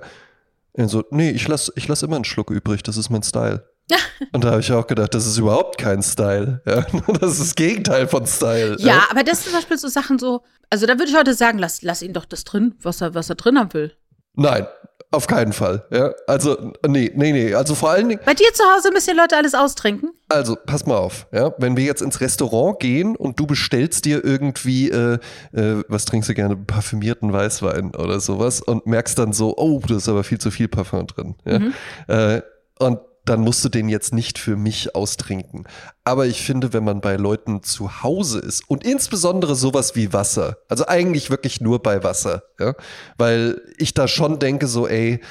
Und 0.74 0.90
so, 0.90 1.04
nee, 1.12 1.30
ich 1.30 1.48
lass, 1.48 1.72
ich 1.76 1.88
lass 1.88 2.04
immer 2.04 2.18
einen 2.18 2.26
Schluck 2.26 2.50
übrig, 2.50 2.84
das 2.84 2.98
ist 2.98 3.10
mein 3.10 3.24
Style. 3.24 3.70
Und 4.34 4.44
da 4.44 4.52
habe 4.52 4.62
ich 4.62 4.72
auch 4.72 4.88
gedacht, 4.88 5.14
das 5.14 5.28
ist 5.28 5.38
überhaupt 5.38 5.78
kein 5.78 6.02
Style. 6.02 6.62
Ja? 6.66 6.86
Das 7.20 7.34
ist 7.34 7.42
das 7.42 7.56
Gegenteil 7.56 8.08
von 8.08 8.26
Style. 8.26 8.76
Ja, 8.80 8.88
ja, 8.88 9.04
aber 9.10 9.24
das 9.24 9.44
sind 9.44 9.52
zum 9.52 9.60
Beispiel 9.60 9.78
so 9.78 9.88
Sachen 9.88 10.20
so, 10.20 10.42
also 10.70 10.86
da 10.86 10.94
würde 10.94 11.12
ich 11.12 11.16
heute 11.16 11.34
sagen, 11.34 11.60
lass, 11.60 11.82
lass 11.82 12.02
ihn 12.02 12.14
doch 12.14 12.26
das 12.26 12.44
drin, 12.44 12.76
was 12.82 13.02
er, 13.02 13.14
was 13.14 13.30
er 13.30 13.36
drin 13.36 13.60
haben 13.60 13.74
will. 13.74 13.94
Nein, 14.34 14.66
auf 15.12 15.28
keinen 15.28 15.54
Fall. 15.54 15.86
Ja, 15.92 16.12
also 16.28 16.74
nee, 16.88 17.12
nee, 17.16 17.32
nee. 17.32 17.54
Also 17.54 17.76
vor 17.76 17.92
allen 17.92 18.10
Dingen. 18.10 18.22
Bei 18.26 18.34
dir 18.34 18.52
zu 18.54 18.64
Hause 18.64 18.92
müssen 18.92 19.12
die 19.12 19.18
Leute 19.18 19.38
alles 19.38 19.54
austrinken? 19.54 20.12
Also 20.28 20.58
pass 20.66 20.86
mal 20.86 20.98
auf. 20.98 21.28
Ja, 21.32 21.54
wenn 21.58 21.78
wir 21.78 21.86
jetzt 21.86 22.02
ins 22.02 22.20
Restaurant 22.20 22.80
gehen 22.80 23.16
und 23.16 23.40
du 23.40 23.46
bestellst 23.46 24.06
dir 24.06 24.24
irgendwie, 24.24 24.90
äh, 24.90 25.20
äh, 25.54 25.84
was 25.88 26.06
trinkst 26.06 26.30
du 26.30 26.34
gerne, 26.34 26.56
parfümierten 26.56 27.32
Weißwein 27.32 27.96
oder 27.96 28.20
sowas 28.20 28.62
und 28.62 28.86
merkst 28.86 29.18
dann 29.18 29.34
so, 29.34 29.56
oh, 29.58 29.82
da 29.88 29.98
ist 29.98 30.10
aber 30.10 30.24
viel 30.24 30.40
zu 30.40 30.52
viel 30.52 30.68
Parfum 30.68 31.08
drin. 31.08 31.36
Ja? 31.46 31.60
Mhm. 31.60 31.74
Äh, 32.08 32.42
und 32.80 33.00
dann 33.26 33.42
musst 33.42 33.66
du 33.66 33.70
den 33.70 33.90
jetzt 33.90 34.14
nicht 34.14 34.38
für 34.38 34.56
mich 34.56 34.96
austrinken. 34.96 35.66
Aber 36.04 36.28
ich 36.28 36.44
finde, 36.44 36.74
wenn 36.74 36.84
man 36.84 37.02
bei 37.02 37.16
Leuten 37.16 37.64
zu 37.64 38.04
Hause 38.04 38.40
ist 38.40 38.70
und 38.70 38.86
insbesondere 38.86 39.56
sowas 39.56 39.96
wie 39.96 40.14
Wasser, 40.14 40.58
also 40.70 40.88
eigentlich 40.88 41.30
wirklich 41.30 41.62
nur 41.62 41.82
bei 41.82 42.04
Wasser, 42.04 42.44
ja, 42.60 42.76
weil 43.18 43.62
ich 43.78 43.94
da 43.94 44.08
schon 44.08 44.40
denke 44.40 44.68
so, 44.68 44.88
ey, 44.88 45.22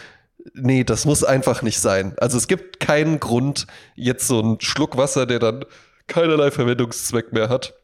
nee, 0.55 0.85
das 0.85 1.05
muss 1.05 1.25
einfach 1.25 1.63
nicht 1.63 1.79
sein. 1.81 2.15
Also 2.19 2.37
es 2.37 2.49
gibt 2.49 2.81
keinen 2.81 3.21
Grund, 3.21 3.67
jetzt 3.95 4.27
so 4.27 4.41
einen 4.41 4.61
Schluck 4.61 4.97
Wasser, 4.97 5.27
der 5.27 5.39
dann 5.39 5.65
keinerlei 6.07 6.51
Verwendungszweck 6.51 7.33
mehr 7.33 7.49
hat, 7.49 7.75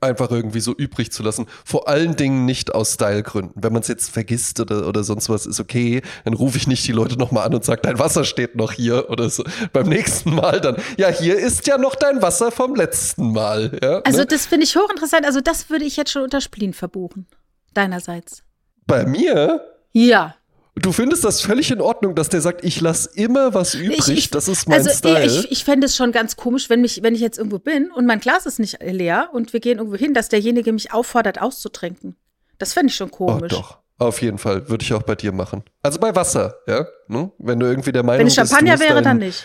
einfach 0.00 0.30
irgendwie 0.30 0.60
so 0.60 0.74
übrig 0.74 1.12
zu 1.12 1.22
lassen. 1.22 1.46
Vor 1.64 1.88
allen 1.88 2.16
Dingen 2.16 2.44
nicht 2.44 2.74
aus 2.74 2.94
Stylegründen. 2.94 3.52
Wenn 3.54 3.72
man 3.72 3.82
es 3.82 3.88
jetzt 3.88 4.10
vergisst 4.10 4.60
oder, 4.60 4.86
oder 4.86 5.04
sonst 5.04 5.28
was, 5.28 5.46
ist 5.46 5.60
okay. 5.60 6.02
Dann 6.24 6.34
rufe 6.34 6.58
ich 6.58 6.66
nicht 6.66 6.86
die 6.86 6.92
Leute 6.92 7.16
nochmal 7.16 7.46
an 7.46 7.54
und 7.54 7.64
sage, 7.64 7.80
dein 7.82 7.98
Wasser 7.98 8.24
steht 8.24 8.56
noch 8.56 8.72
hier 8.72 9.10
oder 9.10 9.30
so. 9.30 9.44
Beim 9.72 9.88
nächsten 9.88 10.34
Mal 10.34 10.60
dann, 10.60 10.76
ja, 10.96 11.08
hier 11.08 11.36
ist 11.36 11.66
ja 11.66 11.78
noch 11.78 11.94
dein 11.94 12.22
Wasser 12.22 12.50
vom 12.50 12.74
letzten 12.74 13.32
Mal. 13.32 13.78
Ja, 13.82 14.00
also 14.00 14.18
ne? 14.18 14.26
das 14.26 14.46
finde 14.46 14.64
ich 14.64 14.76
hochinteressant. 14.76 15.24
Also 15.24 15.40
das 15.40 15.70
würde 15.70 15.84
ich 15.84 15.96
jetzt 15.96 16.10
schon 16.10 16.22
unter 16.22 16.40
Spleen 16.40 16.72
verbuchen. 16.72 17.26
Deinerseits. 17.74 18.42
Bei 18.86 19.04
mir? 19.06 19.60
Ja. 19.92 20.36
Du 20.78 20.92
findest 20.92 21.24
das 21.24 21.40
völlig 21.40 21.70
in 21.70 21.80
Ordnung, 21.80 22.14
dass 22.14 22.28
der 22.28 22.42
sagt, 22.42 22.62
ich 22.62 22.80
lasse 22.82 23.08
immer 23.14 23.54
was 23.54 23.74
übrig, 23.74 24.08
ich, 24.08 24.18
ich, 24.18 24.30
das 24.30 24.46
ist 24.46 24.68
mein 24.68 24.78
also, 24.78 24.90
Style. 24.90 25.24
Ich, 25.24 25.50
ich 25.50 25.64
fände 25.64 25.86
es 25.86 25.96
schon 25.96 26.12
ganz 26.12 26.36
komisch, 26.36 26.68
wenn, 26.68 26.82
mich, 26.82 27.02
wenn 27.02 27.14
ich 27.14 27.22
jetzt 27.22 27.38
irgendwo 27.38 27.58
bin 27.58 27.90
und 27.90 28.04
mein 28.04 28.20
Glas 28.20 28.44
ist 28.44 28.58
nicht 28.58 28.78
leer 28.82 29.30
und 29.32 29.54
wir 29.54 29.60
gehen 29.60 29.78
irgendwo 29.78 29.96
hin, 29.96 30.12
dass 30.12 30.28
derjenige 30.28 30.72
mich 30.72 30.92
auffordert, 30.92 31.40
auszutrinken. 31.40 32.14
Das 32.58 32.74
fände 32.74 32.90
ich 32.90 32.96
schon 32.96 33.08
oh, 33.10 33.16
komisch. 33.16 33.52
Oh, 33.54 33.56
doch. 33.56 33.78
Auf 33.98 34.20
jeden 34.20 34.36
Fall, 34.36 34.68
würde 34.68 34.84
ich 34.84 34.92
auch 34.92 35.02
bei 35.02 35.14
dir 35.14 35.32
machen. 35.32 35.62
Also 35.82 35.98
bei 35.98 36.14
Wasser, 36.14 36.56
ja? 36.66 36.86
Hm? 37.08 37.32
Wenn 37.38 37.58
du 37.58 37.66
irgendwie 37.66 37.92
der 37.92 38.02
Meinung 38.02 38.26
bist. 38.26 38.36
Wenn 38.36 38.44
ich 38.44 38.50
Champagner 38.50 38.78
wäre, 38.78 39.00
dann 39.00 39.18
nicht. 39.18 39.44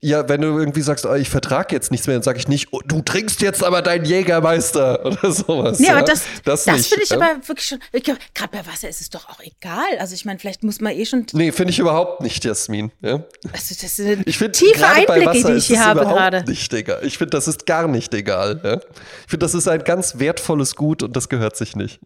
Ja, 0.00 0.28
wenn 0.28 0.42
du 0.42 0.58
irgendwie 0.58 0.82
sagst, 0.82 1.06
oh, 1.06 1.14
ich 1.14 1.30
vertrage 1.30 1.74
jetzt 1.74 1.90
nichts 1.90 2.06
mehr, 2.06 2.16
dann 2.16 2.22
sage 2.22 2.38
ich 2.38 2.46
nicht, 2.46 2.68
oh, 2.72 2.80
du 2.84 3.00
trinkst 3.00 3.40
jetzt 3.40 3.64
aber 3.64 3.80
deinen 3.80 4.04
Jägermeister 4.04 5.04
oder 5.06 5.32
sowas. 5.32 5.78
Nee, 5.78 5.86
ja? 5.86 5.96
aber 5.96 6.02
das, 6.02 6.24
das, 6.44 6.64
das 6.64 6.86
finde 6.88 7.04
ich 7.04 7.10
ja? 7.10 7.16
aber 7.16 7.48
wirklich 7.48 7.66
schon, 7.66 7.78
gerade 7.92 8.50
bei 8.50 8.66
Wasser 8.66 8.88
ist 8.88 9.00
es 9.00 9.10
doch 9.10 9.28
auch 9.28 9.40
egal. 9.40 9.98
Also 9.98 10.14
ich 10.14 10.24
meine, 10.24 10.38
vielleicht 10.38 10.62
muss 10.62 10.80
man 10.80 10.92
eh 10.92 11.06
schon. 11.06 11.26
Nee, 11.32 11.52
finde 11.52 11.70
ich 11.70 11.78
überhaupt 11.78 12.20
nicht, 12.20 12.44
Jasmin. 12.44 12.92
Ja? 13.00 13.24
Also 13.52 13.74
das 13.80 13.96
sind 13.96 14.26
ich 14.26 14.36
find, 14.36 14.54
tiefe 14.54 14.86
Einblicke, 14.86 15.42
die 15.44 15.52
ich 15.54 15.66
hier 15.66 15.84
habe 15.84 16.00
gerade. 16.00 16.44
Nicht 16.46 16.72
egal. 16.74 17.00
Ich 17.02 17.16
finde, 17.16 17.30
das 17.30 17.48
ist 17.48 17.64
gar 17.64 17.88
nicht 17.88 18.12
egal. 18.12 18.60
Ja? 18.62 18.74
Ich 18.76 19.30
finde, 19.30 19.44
das 19.44 19.54
ist 19.54 19.68
ein 19.68 19.82
ganz 19.84 20.18
wertvolles 20.18 20.76
Gut 20.76 21.02
und 21.02 21.16
das 21.16 21.28
gehört 21.28 21.56
sich 21.56 21.76
nicht. 21.76 22.00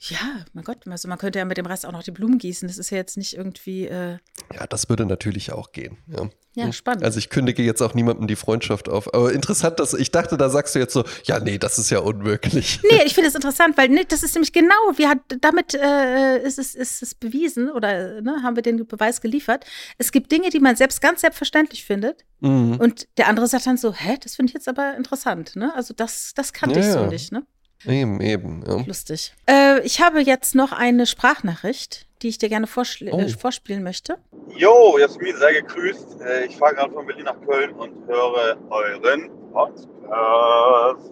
Ja, 0.00 0.44
mein 0.52 0.64
Gott, 0.64 0.86
also 0.86 1.08
man 1.08 1.16
könnte 1.16 1.38
ja 1.38 1.44
mit 1.46 1.56
dem 1.56 1.64
Rest 1.64 1.86
auch 1.86 1.92
noch 1.92 2.02
die 2.02 2.10
Blumen 2.10 2.36
gießen. 2.36 2.68
Das 2.68 2.76
ist 2.76 2.90
ja 2.90 2.98
jetzt 2.98 3.16
nicht 3.16 3.36
irgendwie. 3.36 3.86
Äh 3.86 4.18
ja, 4.52 4.66
das 4.68 4.88
würde 4.90 5.06
natürlich 5.06 5.52
auch 5.52 5.72
gehen. 5.72 5.96
Ja. 6.08 6.28
ja, 6.54 6.72
spannend. 6.72 7.04
Also 7.04 7.18
ich 7.18 7.30
kündige 7.30 7.62
jetzt 7.62 7.80
auch 7.80 7.94
niemandem 7.94 8.26
die 8.26 8.36
Freundschaft 8.36 8.90
auf. 8.90 9.14
Aber 9.14 9.32
interessant, 9.32 9.80
dass 9.80 9.94
ich 9.94 10.10
dachte, 10.10 10.36
da 10.36 10.50
sagst 10.50 10.74
du 10.74 10.78
jetzt 10.78 10.92
so, 10.92 11.04
ja, 11.24 11.40
nee, 11.40 11.56
das 11.56 11.78
ist 11.78 11.90
ja 11.90 12.00
unmöglich. 12.00 12.80
Nee, 12.90 13.02
ich 13.06 13.14
finde 13.14 13.28
es 13.28 13.34
interessant, 13.34 13.76
weil 13.78 13.88
nee, 13.88 14.04
das 14.06 14.22
ist 14.22 14.34
nämlich 14.34 14.52
genau, 14.52 14.74
wie 14.96 15.06
hat 15.06 15.18
damit 15.40 15.74
äh, 15.74 16.38
ist, 16.38 16.58
es, 16.58 16.74
ist 16.74 17.02
es 17.02 17.14
bewiesen 17.14 17.70
oder 17.70 18.20
ne, 18.20 18.42
haben 18.42 18.56
wir 18.56 18.62
den 18.62 18.86
Beweis 18.86 19.20
geliefert. 19.20 19.64
Es 19.96 20.12
gibt 20.12 20.30
Dinge, 20.30 20.50
die 20.50 20.60
man 20.60 20.76
selbst 20.76 21.00
ganz 21.00 21.22
selbstverständlich 21.22 21.84
findet. 21.84 22.24
Mhm. 22.40 22.76
Und 22.76 23.08
der 23.16 23.28
andere 23.28 23.46
sagt 23.46 23.66
dann 23.66 23.78
so, 23.78 23.94
hä, 23.94 24.18
das 24.22 24.36
finde 24.36 24.50
ich 24.50 24.54
jetzt 24.54 24.68
aber 24.68 24.96
interessant. 24.96 25.56
Ne? 25.56 25.74
Also 25.74 25.94
das, 25.94 26.32
das 26.34 26.52
kannte 26.52 26.80
ja, 26.80 26.86
ich 26.86 26.92
so 26.92 27.06
nicht. 27.06 27.32
Ne? 27.32 27.46
Eben, 27.86 28.20
eben. 28.20 28.64
Ja. 28.66 28.82
Lustig. 28.86 29.34
Äh, 29.48 29.80
ich 29.80 30.00
habe 30.00 30.20
jetzt 30.20 30.54
noch 30.54 30.72
eine 30.72 31.06
Sprachnachricht, 31.06 32.06
die 32.22 32.28
ich 32.28 32.38
dir 32.38 32.48
gerne 32.48 32.66
äh, 32.66 33.10
oh. 33.10 33.28
vorspielen 33.38 33.82
möchte. 33.82 34.18
Jo, 34.56 34.98
Jasmin, 34.98 35.36
sei 35.36 35.54
gegrüßt. 35.54 36.20
Äh, 36.22 36.46
ich 36.46 36.56
fahre 36.56 36.74
gerade 36.74 36.92
von 36.92 37.06
Berlin 37.06 37.24
nach 37.24 37.40
Köln 37.46 37.72
und 37.72 38.06
höre 38.06 38.56
euren 38.70 39.30
Podcast. 39.52 41.10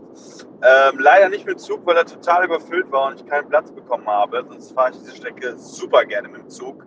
Ähm, 0.64 0.99
leider 0.99 1.29
nicht 1.29 1.45
mit 1.45 1.61
Zug, 1.61 1.85
weil 1.87 1.97
er 1.97 2.07
total 2.07 2.45
überfüllt 2.45 2.91
war 2.93 3.09
und 3.09 3.20
ich 3.20 3.27
keinen 3.27 3.49
Platz 3.49 3.73
bekommen 3.73 4.07
habe. 4.07 4.45
Sonst 4.49 4.73
fahre 4.73 4.93
ich 4.93 4.99
diese 4.99 5.16
Strecke 5.16 5.57
super 5.59 6.05
gerne 6.05 6.29
mit 6.29 6.43
dem 6.43 6.49
Zug. 6.49 6.87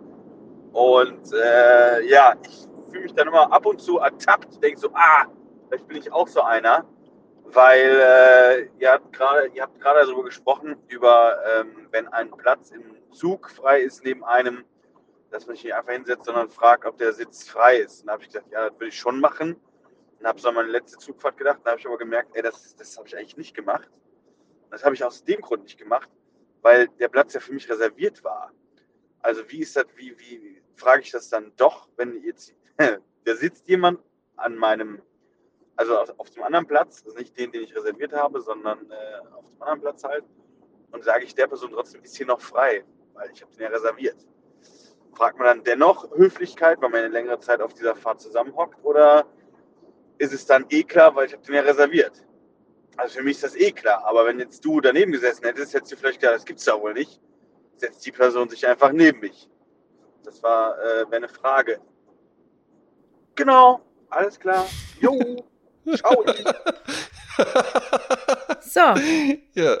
Und 0.72 1.32
äh, 1.32 2.06
ja, 2.08 2.34
ich 2.42 2.66
fühle 2.90 3.02
mich 3.02 3.14
dann 3.14 3.28
immer 3.28 3.52
ab 3.52 3.66
und 3.66 3.80
zu 3.80 3.98
ertappt. 3.98 4.62
Denke 4.62 4.80
so, 4.80 4.88
ah, 4.94 5.26
vielleicht 5.68 5.86
bin 5.88 5.98
ich 5.98 6.12
auch 6.12 6.28
so 6.28 6.40
einer 6.40 6.84
weil 7.52 8.00
äh, 8.00 8.68
ihr 8.78 8.92
habt 8.92 9.12
gerade 9.12 9.50
darüber 10.06 10.24
gesprochen, 10.24 10.76
über 10.88 11.38
ähm, 11.46 11.88
wenn 11.90 12.08
ein 12.08 12.30
Platz 12.30 12.70
im 12.70 12.96
Zug 13.12 13.50
frei 13.50 13.80
ist 13.80 14.04
neben 14.04 14.24
einem, 14.24 14.64
dass 15.30 15.46
man 15.46 15.56
sich 15.56 15.64
nicht 15.64 15.74
einfach 15.74 15.92
hinsetzt, 15.92 16.26
sondern 16.26 16.50
fragt, 16.50 16.84
ob 16.86 16.98
der 16.98 17.12
Sitz 17.12 17.48
frei 17.48 17.78
ist. 17.78 18.00
Und 18.00 18.06
da 18.06 18.12
habe 18.14 18.22
ich 18.22 18.28
gesagt, 18.28 18.50
ja, 18.50 18.68
das 18.68 18.74
würde 18.74 18.88
ich 18.88 18.98
schon 18.98 19.20
machen. 19.20 19.56
Und 20.18 20.26
habe 20.26 20.40
so 20.40 20.48
an 20.48 20.54
meine 20.54 20.68
letzte 20.68 20.98
Zugfahrt 20.98 21.36
gedacht. 21.36 21.60
Da 21.64 21.70
habe 21.70 21.80
ich 21.80 21.86
aber 21.86 21.98
gemerkt, 21.98 22.30
ey, 22.34 22.42
das, 22.42 22.74
das 22.76 22.96
habe 22.96 23.08
ich 23.08 23.16
eigentlich 23.16 23.36
nicht 23.36 23.54
gemacht. 23.54 23.90
Das 24.70 24.84
habe 24.84 24.94
ich 24.94 25.04
aus 25.04 25.24
dem 25.24 25.40
Grund 25.40 25.64
nicht 25.64 25.78
gemacht, 25.78 26.10
weil 26.62 26.88
der 27.00 27.08
Platz 27.08 27.34
ja 27.34 27.40
für 27.40 27.52
mich 27.52 27.68
reserviert 27.68 28.22
war. 28.24 28.52
Also 29.20 29.42
wie 29.50 29.60
ist 29.60 29.76
das, 29.76 29.86
wie, 29.96 30.18
wie 30.18 30.62
frage 30.74 31.02
ich 31.02 31.10
das 31.10 31.28
dann 31.28 31.52
doch, 31.56 31.88
wenn 31.96 32.22
jetzt, 32.22 32.54
da 32.76 33.34
sitzt 33.34 33.68
jemand 33.68 34.00
an 34.36 34.56
meinem, 34.56 35.02
also 35.76 35.98
auf, 35.98 36.14
auf 36.18 36.30
dem 36.30 36.42
anderen 36.42 36.66
Platz, 36.66 37.02
also 37.04 37.18
nicht 37.18 37.38
den, 37.38 37.52
den 37.52 37.62
ich 37.62 37.74
reserviert 37.74 38.12
habe, 38.12 38.40
sondern 38.40 38.90
äh, 38.90 39.34
auf 39.34 39.46
dem 39.48 39.62
anderen 39.62 39.80
Platz 39.80 40.04
halt, 40.04 40.24
und 40.92 41.04
sage 41.04 41.24
ich 41.24 41.34
der 41.34 41.46
Person 41.46 41.70
trotzdem, 41.72 42.02
ist 42.02 42.16
hier 42.16 42.26
noch 42.26 42.40
frei, 42.40 42.84
weil 43.14 43.30
ich 43.32 43.42
habe 43.42 43.52
den 43.52 43.62
ja 43.62 43.68
reserviert. 43.68 44.16
Fragt 45.14 45.38
man 45.38 45.46
dann 45.46 45.64
dennoch 45.64 46.10
Höflichkeit, 46.16 46.80
weil 46.80 46.90
man 46.90 47.00
eine 47.00 47.08
längere 47.08 47.40
Zeit 47.40 47.60
auf 47.60 47.74
dieser 47.74 47.94
Fahrt 47.94 48.20
zusammenhockt, 48.20 48.82
oder 48.84 49.26
ist 50.18 50.32
es 50.32 50.46
dann 50.46 50.66
eh 50.70 50.82
klar, 50.82 51.14
weil 51.14 51.26
ich 51.26 51.32
habe 51.32 51.42
den 51.42 51.54
ja 51.54 51.60
reserviert? 51.62 52.24
Also 52.96 53.18
für 53.18 53.24
mich 53.24 53.36
ist 53.36 53.44
das 53.44 53.56
eh 53.56 53.72
klar, 53.72 54.04
aber 54.06 54.24
wenn 54.24 54.38
jetzt 54.38 54.64
du 54.64 54.80
daneben 54.80 55.12
gesessen 55.12 55.44
hättest, 55.44 55.74
hättest 55.74 55.92
du 55.92 55.96
vielleicht 55.96 56.20
gedacht, 56.20 56.36
das 56.36 56.44
gibt's 56.44 56.64
ja 56.64 56.80
wohl 56.80 56.94
nicht. 56.94 57.20
Setzt 57.76 58.06
die 58.06 58.12
Person 58.12 58.48
sich 58.48 58.66
einfach 58.66 58.90
neben 58.92 59.20
mich. 59.20 59.50
Das 60.24 60.42
war 60.42 60.78
äh, 60.78 61.04
wäre 61.10 61.16
eine 61.16 61.28
Frage. 61.28 61.78
Genau, 63.34 63.82
alles 64.08 64.40
klar. 64.40 64.66
Jo, 64.98 65.44
ciao. 65.94 66.24
So, 68.60 68.80
Ja. 69.54 69.76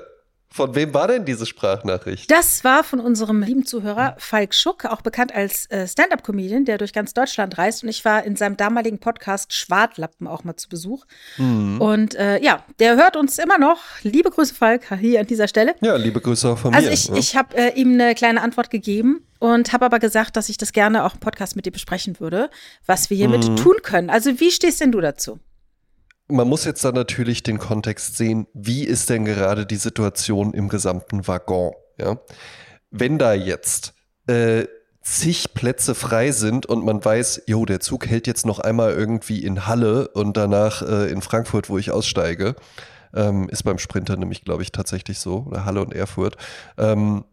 Von 0.48 0.74
wem 0.74 0.94
war 0.94 1.06
denn 1.06 1.26
diese 1.26 1.44
Sprachnachricht? 1.44 2.30
das 2.30 2.64
war 2.64 2.82
von 2.82 2.98
unserem 2.98 3.42
lieben 3.42 3.66
Zuhörer 3.66 4.14
Falk 4.16 4.54
Schuck, 4.54 4.86
auch 4.86 5.02
bekannt 5.02 5.34
als 5.34 5.66
äh, 5.70 5.86
Stand-up-Comedian, 5.86 6.64
der 6.64 6.78
durch 6.78 6.94
ganz 6.94 7.12
Deutschland 7.12 7.58
reist. 7.58 7.82
Und 7.82 7.90
ich 7.90 8.06
war 8.06 8.24
in 8.24 8.36
seinem 8.36 8.56
damaligen 8.56 8.98
Podcast 8.98 9.52
Schwartlappen 9.52 10.26
auch 10.26 10.44
mal 10.44 10.56
zu 10.56 10.70
Besuch. 10.70 11.04
Mhm. 11.36 11.78
Und 11.78 12.14
äh, 12.14 12.38
ja, 12.42 12.64
der 12.78 12.96
hört 12.96 13.16
uns 13.16 13.36
immer 13.38 13.58
noch. 13.58 13.80
Liebe 14.02 14.30
Grüße, 14.30 14.54
Falk, 14.54 14.94
hier 14.98 15.20
an 15.20 15.26
dieser 15.26 15.46
Stelle. 15.48 15.74
Ja, 15.82 15.96
liebe 15.96 16.22
Grüße 16.22 16.48
auch 16.48 16.58
von 16.58 16.74
Also 16.74 16.88
mir. 16.88 16.94
ich, 16.94 17.08
ja. 17.08 17.16
ich 17.16 17.36
habe 17.36 17.54
äh, 17.54 17.74
ihm 17.78 17.92
eine 17.92 18.14
kleine 18.14 18.40
Antwort 18.40 18.70
gegeben 18.70 19.26
und 19.40 19.74
habe 19.74 19.84
aber 19.84 19.98
gesagt, 19.98 20.36
dass 20.36 20.48
ich 20.48 20.56
das 20.56 20.72
gerne 20.72 21.04
auch 21.04 21.14
im 21.14 21.20
Podcast 21.20 21.56
mit 21.56 21.66
dir 21.66 21.72
besprechen 21.72 22.18
würde, 22.18 22.48
was 22.86 23.10
wir 23.10 23.16
hiermit 23.18 23.46
Mhm. 23.46 23.56
tun 23.56 23.76
können. 23.82 24.08
Also 24.08 24.40
wie 24.40 24.50
stehst 24.50 24.80
denn 24.80 24.92
du 24.92 25.02
dazu? 25.02 25.38
Man 26.28 26.48
muss 26.48 26.64
jetzt 26.64 26.84
dann 26.84 26.94
natürlich 26.94 27.42
den 27.42 27.58
Kontext 27.58 28.16
sehen, 28.16 28.46
wie 28.52 28.84
ist 28.84 29.10
denn 29.10 29.24
gerade 29.24 29.64
die 29.64 29.76
Situation 29.76 30.54
im 30.54 30.68
gesamten 30.68 31.26
Waggon? 31.28 31.72
Ja? 31.98 32.18
Wenn 32.90 33.18
da 33.18 33.32
jetzt 33.32 33.94
äh, 34.26 34.66
zig 35.02 35.54
Plätze 35.54 35.94
frei 35.94 36.32
sind 36.32 36.66
und 36.66 36.84
man 36.84 37.04
weiß, 37.04 37.42
jo, 37.46 37.64
der 37.64 37.78
Zug 37.78 38.06
hält 38.06 38.26
jetzt 38.26 38.44
noch 38.44 38.58
einmal 38.58 38.92
irgendwie 38.92 39.44
in 39.44 39.66
Halle 39.66 40.08
und 40.08 40.36
danach 40.36 40.82
äh, 40.82 41.10
in 41.10 41.22
Frankfurt, 41.22 41.68
wo 41.68 41.78
ich 41.78 41.92
aussteige, 41.92 42.56
ähm, 43.14 43.48
ist 43.48 43.62
beim 43.62 43.78
Sprinter 43.78 44.16
nämlich, 44.16 44.44
glaube 44.44 44.62
ich, 44.62 44.72
tatsächlich 44.72 45.20
so, 45.20 45.44
oder 45.46 45.64
Halle 45.64 45.80
und 45.80 45.94
Erfurt, 45.94 46.36
ähm, 46.76 47.24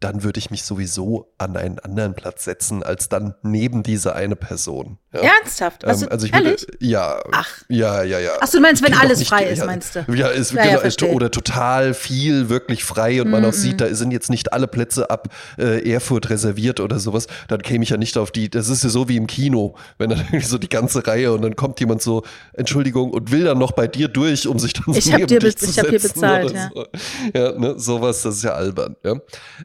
dann 0.00 0.22
würde 0.22 0.38
ich 0.38 0.50
mich 0.50 0.62
sowieso 0.62 1.32
an 1.38 1.56
einen 1.56 1.80
anderen 1.80 2.14
Platz 2.14 2.44
setzen, 2.44 2.82
als 2.84 3.08
dann 3.08 3.34
neben 3.42 3.82
diese 3.82 4.14
eine 4.14 4.36
Person. 4.36 4.98
Ja? 5.12 5.20
Ernsthaft? 5.22 5.84
Also, 5.84 6.06
ähm, 6.06 6.12
also 6.12 6.26
ich 6.26 6.34
ehrlich? 6.34 6.62
würde, 6.62 6.76
ja, 6.80 7.20
Ach. 7.32 7.48
ja, 7.68 8.02
ja, 8.04 8.20
ja. 8.20 8.32
Ach 8.40 8.46
so, 8.46 8.58
du 8.58 8.62
meinst, 8.62 8.84
wenn 8.84 8.92
Ich 8.92 8.98
alles 8.98 9.26
frei 9.26 9.44
ist, 9.46 9.58
ja, 9.58 9.66
meinst 9.66 9.96
du? 9.96 10.04
Ja, 10.12 10.28
ist, 10.28 10.52
Ja, 10.52 10.58
ja, 10.58 10.66
genau, 10.70 10.80
verstehe. 10.80 11.12
oder 11.12 11.30
total 11.30 11.94
viel 11.94 12.48
wirklich 12.48 12.84
frei 12.84 13.20
und 13.22 13.30
man 13.30 13.44
auch 13.44 13.52
sieht, 13.52 13.80
da 13.80 13.92
sind 13.94 14.12
jetzt 14.12 14.30
nicht 14.30 14.52
alle 14.52 14.68
Plätze 14.68 15.10
ab 15.10 15.28
äh, 15.58 15.90
Erfurt 15.90 16.30
reserviert 16.30 16.78
oder 16.78 17.00
sowas, 17.00 17.26
dann 17.48 17.62
käme 17.62 17.82
ich 17.82 17.90
ja 17.90 17.96
nicht 17.96 18.16
auf 18.18 18.30
die, 18.30 18.48
das 18.50 18.68
ist 18.68 18.84
ja 18.84 18.90
so 18.90 19.08
wie 19.08 19.16
im 19.16 19.26
Kino, 19.26 19.74
wenn 19.98 20.10
dann 20.10 20.18
irgendwie 20.28 20.46
so 20.46 20.58
die 20.58 20.68
ganze 20.68 21.04
Reihe 21.06 21.32
und 21.32 21.42
dann 21.42 21.56
kommt 21.56 21.80
jemand 21.80 22.02
so, 22.02 22.22
Entschuldigung, 22.52 23.10
und 23.10 23.32
will 23.32 23.44
dann 23.44 23.58
noch 23.58 23.72
bei 23.72 23.88
dir 23.88 24.06
durch, 24.08 24.46
um 24.46 24.58
sich 24.60 24.74
dann 24.74 24.84
so 24.86 24.92
Ich 24.92 25.10
hab 25.12 25.20
neben 25.20 25.26
dir 25.26 25.40
dich 25.40 25.56
zu 25.56 25.70
ich 25.70 25.78
hab 25.78 25.88
dir 25.88 25.98
setzen 25.98 26.20
bezahlt, 26.20 26.52
ja. 26.52 26.70
So. 26.72 26.86
Ja, 27.34 27.58
ne, 27.58 27.74
sowas, 27.78 28.22
das 28.22 28.36
ist 28.36 28.44
ja 28.44 28.52
albern. 28.52 28.94
Ja. 29.02 29.14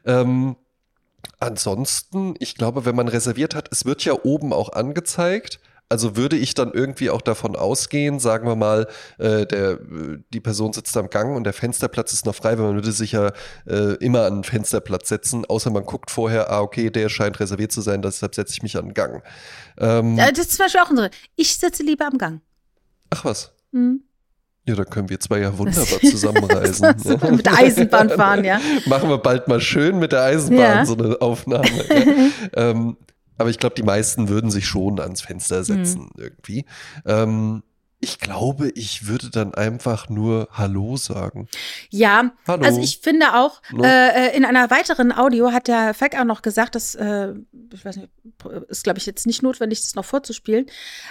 Ähm, 0.06 0.23
ansonsten, 1.38 2.34
ich 2.38 2.54
glaube, 2.54 2.84
wenn 2.84 2.96
man 2.96 3.08
reserviert 3.08 3.54
hat, 3.54 3.68
es 3.70 3.84
wird 3.84 4.04
ja 4.04 4.14
oben 4.24 4.52
auch 4.52 4.72
angezeigt. 4.72 5.60
Also 5.90 6.16
würde 6.16 6.36
ich 6.36 6.54
dann 6.54 6.72
irgendwie 6.72 7.10
auch 7.10 7.20
davon 7.20 7.56
ausgehen, 7.56 8.18
sagen 8.18 8.48
wir 8.48 8.56
mal, 8.56 8.88
äh, 9.18 9.46
der, 9.46 9.78
die 10.32 10.40
Person 10.40 10.72
sitzt 10.72 10.96
am 10.96 11.10
Gang 11.10 11.36
und 11.36 11.44
der 11.44 11.52
Fensterplatz 11.52 12.14
ist 12.14 12.24
noch 12.24 12.34
frei, 12.34 12.58
weil 12.58 12.64
man 12.64 12.74
würde 12.74 12.90
sich 12.90 13.12
ja 13.12 13.32
äh, 13.66 13.94
immer 13.96 14.24
an 14.24 14.36
den 14.36 14.44
Fensterplatz 14.44 15.08
setzen, 15.10 15.44
außer 15.44 15.70
man 15.70 15.84
guckt 15.84 16.10
vorher, 16.10 16.50
ah, 16.50 16.62
okay, 16.62 16.88
der 16.88 17.10
scheint 17.10 17.38
reserviert 17.38 17.70
zu 17.70 17.82
sein, 17.82 18.00
deshalb 18.00 18.34
setze 18.34 18.54
ich 18.54 18.62
mich 18.62 18.78
an 18.78 18.86
den 18.86 18.94
Gang. 18.94 19.22
Ähm, 19.78 20.16
Ja, 20.16 20.30
das 20.30 20.46
ist 20.46 20.52
zum 20.52 20.64
Beispiel 20.64 20.80
auch 20.80 20.90
unsere. 20.90 21.10
Ich 21.36 21.54
sitze 21.56 21.82
lieber 21.82 22.06
am 22.06 22.16
Gang. 22.16 22.40
ach 23.10 23.24
was. 23.26 23.52
Hm. 23.72 24.02
Ja, 24.66 24.74
da 24.74 24.84
können 24.84 25.10
wir 25.10 25.20
zwei 25.20 25.40
ja 25.40 25.56
wunderbar 25.58 26.00
zusammenreisen. 26.00 26.98
So, 26.98 27.18
mit 27.30 27.44
der 27.44 27.54
Eisenbahn 27.58 28.08
fahren, 28.10 28.44
ja. 28.44 28.60
Machen 28.86 29.10
wir 29.10 29.18
bald 29.18 29.46
mal 29.46 29.60
schön 29.60 29.98
mit 29.98 30.12
der 30.12 30.22
Eisenbahn 30.22 30.58
Ja. 30.58 30.86
so 30.86 30.96
eine 30.96 31.20
Aufnahme. 31.20 31.68
ja. 31.88 32.30
ähm, 32.70 32.96
aber 33.36 33.50
ich 33.50 33.58
glaube, 33.58 33.74
die 33.74 33.82
meisten 33.82 34.28
würden 34.28 34.50
sich 34.50 34.66
schon 34.66 35.00
ans 35.00 35.20
Fenster 35.20 35.64
setzen 35.64 36.10
irgendwie. 36.16 36.64
Ähm, 37.04 37.62
ich 38.04 38.20
glaube, 38.20 38.70
ich 38.76 39.06
würde 39.08 39.30
dann 39.30 39.52
einfach 39.54 40.08
nur 40.08 40.48
Hallo 40.52 40.96
sagen. 40.96 41.48
Ja, 41.90 42.30
Hallo. 42.46 42.64
also 42.64 42.80
ich 42.80 43.00
finde 43.02 43.34
auch, 43.34 43.60
Ne? 43.72 43.86
äh, 44.14 44.36
in 44.36 44.44
einer 44.44 44.70
weiteren 44.70 45.10
Audio 45.10 45.50
hat 45.52 45.66
der 45.66 45.94
Falk 45.94 46.14
auch 46.18 46.24
noch 46.24 46.42
gesagt, 46.42 46.74
dass, 46.76 46.94
äh, 46.94 47.32
ich 47.72 47.84
weiß 47.84 47.96
nicht, 47.96 48.08
ist 48.68 48.84
glaube 48.84 48.98
ich 48.98 49.06
jetzt 49.06 49.26
nicht 49.26 49.42
notwendig, 49.42 49.80
das 49.80 49.94
noch 49.96 50.04
vorzuspielen, 50.04 50.66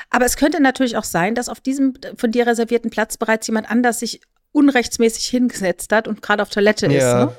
aber 0.10 0.26
es 0.26 0.38
könnte 0.38 0.62
natürlich 0.62 0.96
auch 0.96 1.04
sein, 1.04 1.36
dass 1.36 1.50
auf 1.50 1.60
diesem 1.60 1.94
von 2.16 2.32
dir 2.32 2.48
reservierten 2.48 2.90
Platz 2.92 3.18
bereits 3.18 3.48
jemand 3.48 3.70
anders 3.70 4.00
sich 4.00 4.22
unrechtsmäßig 4.54 5.26
hingesetzt 5.28 5.92
hat 5.92 6.08
und 6.08 6.22
gerade 6.22 6.42
auf 6.44 6.50
Toilette 6.50 6.86
ist. 6.86 7.02
Ja. 7.02 7.26
Ne? 7.26 7.36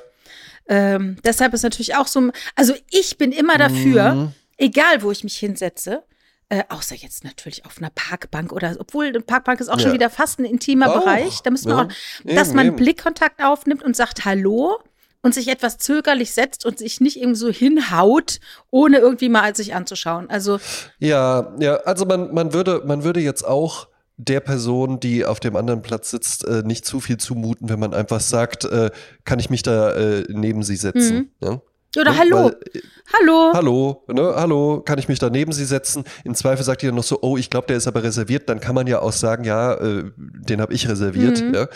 Ähm, 0.67 1.17
deshalb 1.23 1.53
ist 1.53 1.63
natürlich 1.63 1.95
auch 1.95 2.07
so, 2.07 2.31
also 2.55 2.73
ich 2.89 3.17
bin 3.17 3.31
immer 3.31 3.57
dafür, 3.57 4.13
Mhm. 4.13 4.31
egal 4.57 5.01
wo 5.03 5.11
ich 5.11 5.23
mich 5.23 5.37
hinsetze, 5.37 6.03
äh, 6.49 6.63
außer 6.69 6.95
jetzt 6.95 7.23
natürlich 7.23 7.65
auf 7.65 7.77
einer 7.79 7.89
Parkbank 7.93 8.51
oder, 8.53 8.75
obwohl 8.79 9.05
eine 9.07 9.19
Parkbank 9.21 9.59
ist 9.59 9.69
auch 9.69 9.79
schon 9.79 9.89
Ja. 9.89 9.93
wieder 9.95 10.09
fast 10.09 10.39
ein 10.39 10.45
intimer 10.45 10.89
Auch, 10.91 11.01
Bereich. 11.03 11.41
Da 11.41 11.49
müssen 11.51 11.69
wir 11.69 11.75
ja. 11.77 11.83
auch, 11.83 12.35
dass 12.35 12.47
Eben, 12.49 12.55
man 12.55 12.67
eben. 12.67 12.75
Blickkontakt 12.75 13.43
aufnimmt 13.43 13.83
und 13.83 13.95
sagt 13.95 14.25
Hallo 14.25 14.77
und 15.23 15.33
sich 15.33 15.47
etwas 15.47 15.79
zögerlich 15.79 16.33
setzt 16.33 16.65
und 16.65 16.77
sich 16.77 17.01
nicht 17.01 17.17
irgendwie 17.17 17.39
so 17.39 17.49
hinhaut, 17.49 18.39
ohne 18.69 18.99
irgendwie 18.99 19.29
mal 19.29 19.55
sich 19.55 19.73
anzuschauen. 19.73 20.29
Also, 20.29 20.59
Ja, 20.99 21.55
ja, 21.59 21.77
also 21.77 22.05
man, 22.05 22.31
man, 22.33 22.53
würde, 22.53 22.83
man 22.85 23.03
würde 23.03 23.21
jetzt 23.21 23.43
auch 23.43 23.87
der 24.17 24.39
Person, 24.39 24.99
die 24.99 25.25
auf 25.25 25.39
dem 25.39 25.55
anderen 25.55 25.81
Platz 25.81 26.11
sitzt, 26.11 26.45
äh, 26.45 26.61
nicht 26.63 26.85
zu 26.85 26.99
viel 26.99 27.17
zumuten, 27.17 27.69
wenn 27.69 27.79
man 27.79 27.93
einfach 27.93 28.21
sagt, 28.21 28.65
äh, 28.65 28.91
kann 29.25 29.39
ich 29.39 29.49
mich 29.49 29.63
da 29.63 29.91
äh, 29.93 30.23
neben 30.29 30.61
sie 30.63 30.75
setzen. 30.77 31.31
Ja? 31.41 31.59
Oder 31.97 32.11
Ne? 32.11 32.17
Hallo, 32.19 32.43
Weil, 32.45 32.81
Hallo. 33.13 33.51
Hallo, 33.53 34.03
ne, 34.07 34.33
hallo, 34.35 34.81
kann 34.81 34.97
ich 34.97 35.07
mich 35.07 35.19
da 35.19 35.29
neben 35.29 35.51
Sie 35.51 35.65
setzen? 35.65 36.03
Im 36.23 36.33
Zweifel 36.33 36.63
sagt 36.65 36.81
ihr 36.83 36.89
dann 36.89 36.95
noch 36.95 37.03
so, 37.03 37.19
oh, 37.21 37.37
ich 37.37 37.49
glaube, 37.49 37.67
der 37.67 37.77
ist 37.77 37.87
aber 37.87 38.03
reserviert. 38.03 38.49
Dann 38.49 38.59
kann 38.59 38.73
man 38.73 38.87
ja 38.87 38.99
auch 38.99 39.11
sagen, 39.11 39.43
ja, 39.43 39.75
äh, 39.75 40.11
den 40.17 40.59
habe 40.59 40.73
ich 40.73 40.89
reserviert. 40.89 41.41
Mhm. 41.41 41.53
Ja. 41.53 41.67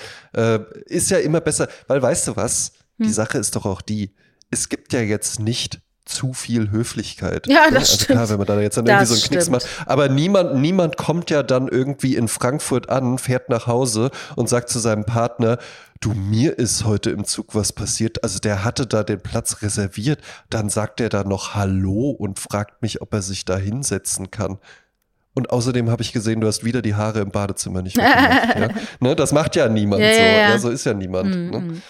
Äh, 0.56 0.60
ist 0.86 1.12
ja 1.12 1.20
immer 1.20 1.40
besser, 1.40 1.68
weil 1.88 2.02
weißt 2.02 2.30
du 2.30 2.36
was? 2.36 2.74
Hm. 2.98 3.08
Die 3.08 3.14
Sache 3.14 3.38
ist 3.38 3.56
doch 3.56 3.66
auch 3.66 3.82
die, 3.82 4.16
es 4.50 4.70
gibt 4.70 4.92
ja 4.94 5.02
jetzt 5.02 5.40
nicht 5.40 5.82
zu 6.10 6.34
viel 6.34 6.72
Höflichkeit. 6.72 7.46
Ja, 7.48 7.66
ne? 7.68 7.74
das 7.74 7.92
also 7.92 7.94
stimmt. 7.96 8.18
Klar, 8.18 8.30
wenn 8.30 8.38
man 8.40 8.48
da 8.48 8.60
jetzt 8.60 8.78
dann 8.78 8.86
Das 8.86 8.94
irgendwie 8.94 9.06
so 9.06 9.14
einen 9.14 9.30
Knicks 9.30 9.44
stimmt. 9.44 9.78
macht. 9.80 9.88
Aber 9.88 10.10
niemand, 10.10 10.56
niemand 10.56 10.98
kommt 10.98 11.30
ja 11.30 11.44
dann 11.44 11.68
irgendwie 11.68 12.16
in 12.16 12.28
Frankfurt 12.28 12.90
an, 12.90 13.20
fährt 13.20 13.50
nach 13.50 13.68
Hause 13.68 14.10
und 14.36 14.50
sagt 14.50 14.70
zu 14.70 14.80
seinem 14.80 15.06
Partner, 15.06 15.60
du, 16.00 16.14
mir 16.14 16.58
ist 16.58 16.86
heute 16.86 17.10
im 17.12 17.26
Zug 17.26 17.56
was 17.56 17.74
passiert. 17.74 18.24
Also 18.24 18.39
der 18.39 18.64
hatte 18.64 18.88
da 18.88 19.04
den 19.04 19.22
Platz 19.22 19.62
reserviert. 19.62 20.22
Dann 20.50 20.70
sagt 20.70 21.02
er 21.02 21.10
da 21.10 21.24
noch 21.24 21.56
Hallo 21.56 22.10
und 22.12 22.39
fragt 22.39 22.82
mich, 22.82 23.02
ob 23.02 23.14
er 23.14 23.22
sich 23.22 23.45
da 23.45 23.58
hinsetzen 23.58 24.32
kann. 24.32 24.60
Und 25.34 25.52
außerdem 25.52 25.89
habe 25.89 26.02
ich 26.02 26.12
gesehen, 26.12 26.41
du 26.41 26.47
hast 26.47 26.64
wieder 26.66 26.82
die 26.82 26.95
Haare 26.95 27.20
im 27.20 27.32
Badezimmer 27.32 27.82
nicht 27.82 27.97
weggemacht. 27.97 28.58
ja? 28.60 28.70
ne, 29.00 29.16
das 29.16 29.32
macht 29.32 29.56
ja 29.56 29.70
niemand 29.70 30.02
Ja, 30.02 30.14
so. 30.14 30.22
ja, 30.22 30.60
so 30.60 30.70
ist 30.70 30.86
ja 30.86 30.93
niemand. 30.93 31.36
Mhm, 31.36 31.50
Ne? 31.50 31.82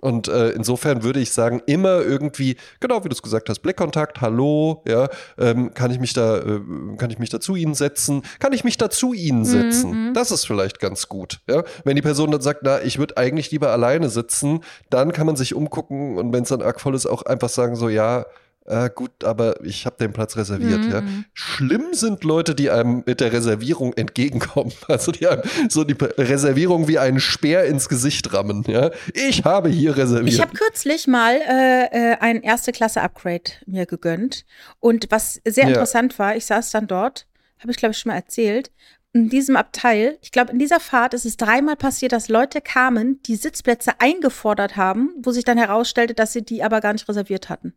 Mhm. 0.00 0.08
Und 0.08 0.28
äh, 0.28 0.50
insofern 0.50 1.02
würde 1.02 1.20
ich 1.20 1.32
sagen, 1.32 1.62
immer 1.66 2.00
irgendwie, 2.02 2.56
genau 2.80 3.04
wie 3.04 3.08
du 3.08 3.14
es 3.14 3.22
gesagt 3.22 3.48
hast, 3.48 3.60
Blickkontakt, 3.60 4.20
hallo, 4.20 4.82
ja, 4.86 5.08
ähm, 5.38 5.72
kann 5.74 5.90
ich 5.90 5.98
mich 5.98 6.12
da, 6.12 6.38
äh, 6.38 6.60
kann 6.96 7.10
ich 7.10 7.18
mich 7.18 7.30
da 7.30 7.40
zu 7.40 7.56
Ihnen 7.56 7.74
setzen? 7.74 8.22
Kann 8.38 8.52
ich 8.52 8.62
mich 8.62 8.76
da 8.76 8.90
zu 8.90 9.12
Ihnen 9.12 9.44
setzen? 9.44 10.08
mhm. 10.08 10.14
Das 10.14 10.30
ist 10.30 10.46
vielleicht 10.46 10.80
ganz 10.80 11.08
gut, 11.08 11.40
ja. 11.48 11.64
Wenn 11.84 11.96
die 11.96 12.02
Person 12.02 12.30
dann 12.30 12.40
sagt, 12.40 12.60
na, 12.62 12.82
ich 12.82 12.98
würde 12.98 13.16
eigentlich 13.16 13.50
lieber 13.50 13.70
alleine 13.70 14.08
sitzen, 14.08 14.60
dann 14.90 15.12
kann 15.12 15.26
man 15.26 15.36
sich 15.36 15.54
umgucken 15.54 16.18
und 16.18 16.32
wenn 16.32 16.42
es 16.42 16.50
dann 16.50 16.62
arg 16.62 16.80
voll 16.80 16.94
ist, 16.94 17.06
auch 17.06 17.22
einfach 17.22 17.48
sagen 17.48 17.76
so, 17.76 17.88
ja, 17.88 18.26
äh, 18.66 18.90
gut, 18.94 19.24
aber 19.24 19.62
ich 19.64 19.86
habe 19.86 19.96
den 19.98 20.12
Platz 20.12 20.36
reserviert. 20.36 20.84
Mhm. 20.84 20.90
Ja. 20.90 21.02
Schlimm 21.32 21.92
sind 21.92 22.24
Leute, 22.24 22.54
die 22.54 22.70
einem 22.70 23.02
mit 23.06 23.20
der 23.20 23.32
Reservierung 23.32 23.92
entgegenkommen. 23.94 24.72
Also 24.88 25.12
die 25.12 25.26
einem 25.26 25.42
so 25.68 25.84
die 25.84 25.96
Reservierung 26.00 26.88
wie 26.88 26.98
einen 26.98 27.20
Speer 27.20 27.64
ins 27.64 27.88
Gesicht 27.88 28.32
rammen. 28.32 28.64
Ja. 28.66 28.90
Ich 29.14 29.44
habe 29.44 29.68
hier 29.68 29.96
reserviert. 29.96 30.32
Ich 30.34 30.40
habe 30.40 30.52
kürzlich 30.54 31.06
mal 31.06 31.34
äh, 31.36 32.12
äh, 32.12 32.16
ein 32.20 32.42
erste 32.42 32.72
Klasse 32.72 33.02
Upgrade 33.02 33.50
mir 33.66 33.86
gegönnt 33.86 34.44
und 34.80 35.06
was 35.10 35.40
sehr 35.46 35.64
Ja. 35.64 35.70
interessant 35.70 36.18
war, 36.18 36.36
ich 36.36 36.46
saß 36.46 36.70
dann 36.70 36.86
dort, 36.86 37.26
habe 37.58 37.70
ich 37.70 37.76
glaube 37.76 37.92
ich 37.92 37.98
schon 37.98 38.10
mal 38.10 38.16
erzählt, 38.16 38.70
in 39.12 39.30
diesem 39.30 39.56
Abteil, 39.56 40.18
ich 40.20 40.30
glaube 40.30 40.52
in 40.52 40.58
dieser 40.58 40.78
Fahrt 40.78 41.14
ist 41.14 41.24
es 41.24 41.36
dreimal 41.38 41.76
passiert, 41.76 42.12
dass 42.12 42.28
Leute 42.28 42.60
kamen, 42.60 43.20
die 43.22 43.36
Sitzplätze 43.36 43.92
eingefordert 43.98 44.76
haben, 44.76 45.10
wo 45.22 45.30
sich 45.30 45.42
dann 45.44 45.56
herausstellte, 45.56 46.12
dass 46.12 46.32
sie 46.34 46.42
die 46.44 46.62
aber 46.62 46.80
gar 46.82 46.92
nicht 46.92 47.08
reserviert 47.08 47.48
hatten. 47.48 47.72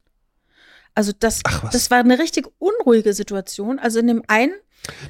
Also 1.00 1.14
das, 1.18 1.40
das 1.72 1.90
war 1.92 2.00
eine 2.00 2.20
richtig 2.20 2.50
unruhige 2.58 3.14
Situation. 3.14 3.80
Also 3.80 4.00
in 4.00 4.08
dem 4.08 4.24
einen 4.28 4.52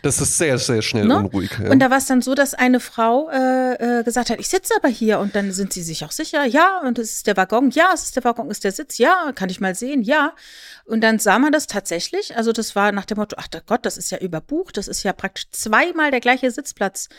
das 0.01 0.19
ist 0.21 0.37
sehr, 0.37 0.57
sehr 0.57 0.81
schnell 0.81 1.05
Ne? 1.05 1.17
unruhig. 1.17 1.51
Ja. 1.63 1.69
Und 1.71 1.79
da 1.79 1.89
war 1.89 1.97
es 1.97 2.05
dann 2.05 2.21
so, 2.21 2.35
dass 2.35 2.53
eine 2.53 2.79
Frau 2.79 3.29
äh, 3.29 3.99
äh, 3.99 4.03
gesagt 4.03 4.29
hat, 4.29 4.39
ich 4.39 4.47
sitze 4.49 4.73
aber 4.77 4.89
hier. 4.89 5.19
Und 5.19 5.35
dann 5.35 5.51
sind 5.51 5.73
sie 5.73 5.83
sich 5.83 6.03
auch 6.03 6.11
sicher, 6.11 6.43
ja, 6.45 6.81
und 6.85 6.99
es 6.99 7.13
ist 7.13 7.27
der 7.27 7.37
Waggon, 7.37 7.69
ja, 7.71 7.91
es 7.93 8.03
ist 8.05 8.15
der 8.15 8.23
Waggon, 8.23 8.49
ist 8.51 8.63
der 8.63 8.71
Sitz, 8.71 8.97
ja, 8.97 9.31
kann 9.33 9.49
ich 9.49 9.59
mal 9.61 9.75
sehen, 9.75 10.01
ja. 10.03 10.33
Und 10.85 11.01
dann 11.01 11.19
sah 11.19 11.37
man 11.39 11.51
das 11.51 11.67
tatsächlich. 11.67 12.35
Also 12.35 12.51
das 12.51 12.75
war 12.75 12.91
nach 12.91 13.05
dem 13.05 13.17
Motto, 13.17 13.35
ach 13.39 13.47
der 13.47 13.61
Gott, 13.65 13.85
das 13.85 13.97
ist 13.97 14.09
ja 14.11 14.17
überbucht, 14.17 14.75
das 14.77 14.87
ist 14.87 15.03
ja 15.03 15.13
praktisch 15.13 15.49
zweimal 15.51 16.09
der 16.11 16.19
gleiche 16.19 16.49
Sitzplatz. 16.49 17.09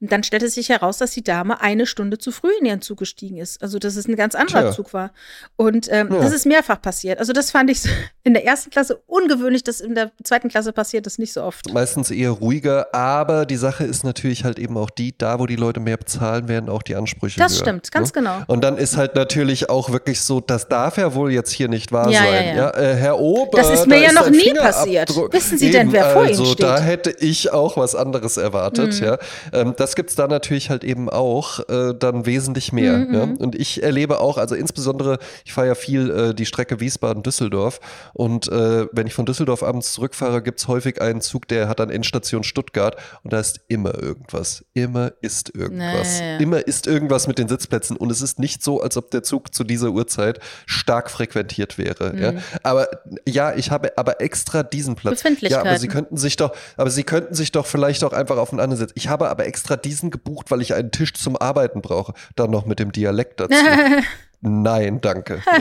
Und 0.00 0.10
dann 0.10 0.22
stellte 0.24 0.48
sich 0.48 0.68
heraus, 0.68 0.98
dass 0.98 1.12
die 1.12 1.22
Dame 1.22 1.60
eine 1.60 1.86
Stunde 1.86 2.18
zu 2.18 2.32
früh 2.32 2.50
in 2.58 2.66
ihren 2.66 2.82
Zug 2.82 2.98
gestiegen 2.98 3.36
ist. 3.38 3.62
Also 3.62 3.78
dass 3.78 3.94
es 3.96 4.08
ein 4.08 4.16
ganz 4.16 4.34
anderer 4.34 4.62
Tja. 4.62 4.72
Zug 4.72 4.92
war. 4.92 5.12
Und 5.56 5.86
ähm, 5.90 6.12
Ja. 6.12 6.20
das 6.20 6.32
ist 6.32 6.44
mehrfach 6.46 6.82
passiert. 6.82 7.18
Also 7.20 7.32
das 7.32 7.50
fand 7.52 7.70
ich 7.70 7.82
in 8.24 8.34
der 8.34 8.44
ersten 8.44 8.70
Klasse 8.70 9.00
ungewöhnlich, 9.06 9.62
das 9.62 9.80
in 9.80 9.94
der 9.94 10.10
zweiten 10.24 10.48
Klasse 10.48 10.72
passiert 10.72 11.06
das 11.06 11.18
nicht 11.18 11.32
so 11.32 11.42
oft. 11.44 11.72
Meistens 11.72 11.99
eher 12.08 12.30
ruhiger, 12.30 12.94
aber 12.94 13.44
die 13.44 13.56
Sache 13.56 13.84
ist 13.84 14.04
natürlich 14.04 14.44
halt 14.44 14.58
eben 14.58 14.78
auch 14.78 14.88
die, 14.88 15.12
da 15.18 15.38
wo 15.38 15.44
die 15.46 15.56
Leute 15.56 15.80
mehr 15.80 15.98
bezahlen, 15.98 16.48
werden 16.48 16.70
auch 16.70 16.82
die 16.82 16.94
Ansprüche 16.96 17.38
Das 17.38 17.52
höher, 17.52 17.58
stimmt, 17.60 17.92
ganz 17.92 18.08
ne? 18.08 18.12
genau. 18.14 18.36
Und 18.46 18.62
dann 18.64 18.78
ist 18.78 18.96
halt 18.96 19.16
natürlich 19.16 19.68
auch 19.68 19.90
wirklich 19.92 20.22
so, 20.22 20.40
das 20.40 20.68
darf 20.68 20.96
ja 20.96 21.14
wohl 21.14 21.32
jetzt 21.32 21.50
hier 21.50 21.68
nicht 21.68 21.92
wahr 21.92 22.08
Ja, 22.10 22.20
sein. 22.20 22.46
ja, 22.46 22.54
ja. 22.54 22.70
äh, 22.70 22.94
Herr 22.94 23.18
Ober, 23.18 23.58
Das 23.58 23.70
ist 23.70 23.86
mir 23.86 23.96
da 23.96 24.00
ja 24.06 24.12
noch 24.12 24.26
ein 24.26 24.32
nie 24.32 24.54
passiert. 24.54 25.10
Wissen 25.32 25.58
Sie 25.58 25.70
denn, 25.70 25.92
wer 25.92 26.10
vor 26.10 26.22
Ihnen 26.22 26.30
also, 26.30 26.44
steht? 26.46 26.62
Da 26.64 26.78
hätte 26.78 27.10
ich 27.10 27.52
auch 27.52 27.76
was 27.76 27.94
anderes 27.94 28.36
erwartet. 28.36 28.98
Mhm. 29.00 29.04
Ja. 29.06 29.18
Ähm, 29.52 29.74
das 29.76 29.96
gibt's 29.96 30.14
da 30.14 30.28
natürlich 30.28 30.70
halt 30.70 30.84
eben 30.84 31.10
auch 31.10 31.58
äh, 31.68 31.92
dann 31.98 32.24
wesentlich 32.24 32.72
mehr. 32.72 32.92
Mhm, 32.98 33.14
Ja. 33.14 33.22
Und 33.38 33.54
ich 33.56 33.82
erlebe 33.82 34.20
auch, 34.20 34.38
also 34.38 34.54
insbesondere, 34.54 35.18
ich 35.44 35.52
fahre 35.52 35.66
ja 35.66 35.74
viel 35.74 36.10
äh, 36.10 36.34
die 36.34 36.46
Strecke 36.46 36.78
Wiesbaden-Düsseldorf 36.80 37.80
und 38.12 38.48
äh, 38.48 38.86
wenn 38.92 39.06
ich 39.06 39.14
von 39.14 39.26
Düsseldorf 39.26 39.62
abends 39.62 39.92
zurückfahre, 39.92 40.42
gibt's 40.42 40.68
häufig 40.68 41.00
einen 41.02 41.20
Zug, 41.20 41.48
der 41.48 41.68
hat 41.68 41.80
dann 41.80 41.89
Endstation 41.90 42.42
Stuttgart 42.42 42.96
und 43.22 43.32
da 43.32 43.40
ist 43.40 43.60
immer 43.68 43.94
irgendwas. 43.94 44.64
Immer 44.74 45.12
ist 45.20 45.54
irgendwas. 45.54 46.20
Naja. 46.20 46.38
Immer 46.38 46.66
ist 46.66 46.86
irgendwas 46.86 47.26
mit 47.26 47.38
den 47.38 47.48
Sitzplätzen 47.48 47.96
und 47.96 48.10
es 48.10 48.22
ist 48.22 48.38
nicht 48.38 48.62
so, 48.62 48.80
als 48.80 48.96
ob 48.96 49.10
der 49.10 49.22
Zug 49.22 49.54
zu 49.54 49.64
dieser 49.64 49.90
Uhrzeit 49.90 50.40
stark 50.66 51.10
frequentiert 51.10 51.78
wäre. 51.78 52.18
Ja? 52.18 52.34
Aber 52.62 52.88
ja, 53.26 53.54
ich 53.54 53.70
habe 53.70 53.96
aber 53.96 54.20
extra 54.20 54.62
diesen 54.62 54.94
Platz. 54.96 55.22
Ja, 55.40 55.60
aber 55.60 55.78
sie 55.78 55.88
könnten 55.88 56.16
sich 56.16 56.36
doch, 56.36 56.54
aber 56.76 56.90
sie 56.90 57.04
könnten 57.04 57.34
sich 57.34 57.52
doch 57.52 57.66
vielleicht 57.66 58.04
auch 58.04 58.12
einfach 58.12 58.36
auf 58.36 58.50
einen 58.50 58.60
anderen 58.60 58.78
setzen. 58.78 58.94
Ich 58.96 59.08
habe 59.08 59.28
aber 59.28 59.46
extra 59.46 59.76
diesen 59.76 60.10
gebucht, 60.10 60.50
weil 60.50 60.60
ich 60.60 60.74
einen 60.74 60.90
Tisch 60.90 61.14
zum 61.14 61.36
Arbeiten 61.36 61.82
brauche. 61.82 62.14
Dann 62.36 62.50
noch 62.50 62.66
mit 62.66 62.78
dem 62.78 62.92
Dialekt 62.92 63.40
dazu. 63.40 63.54
Nein, 64.40 65.00
danke. 65.00 65.42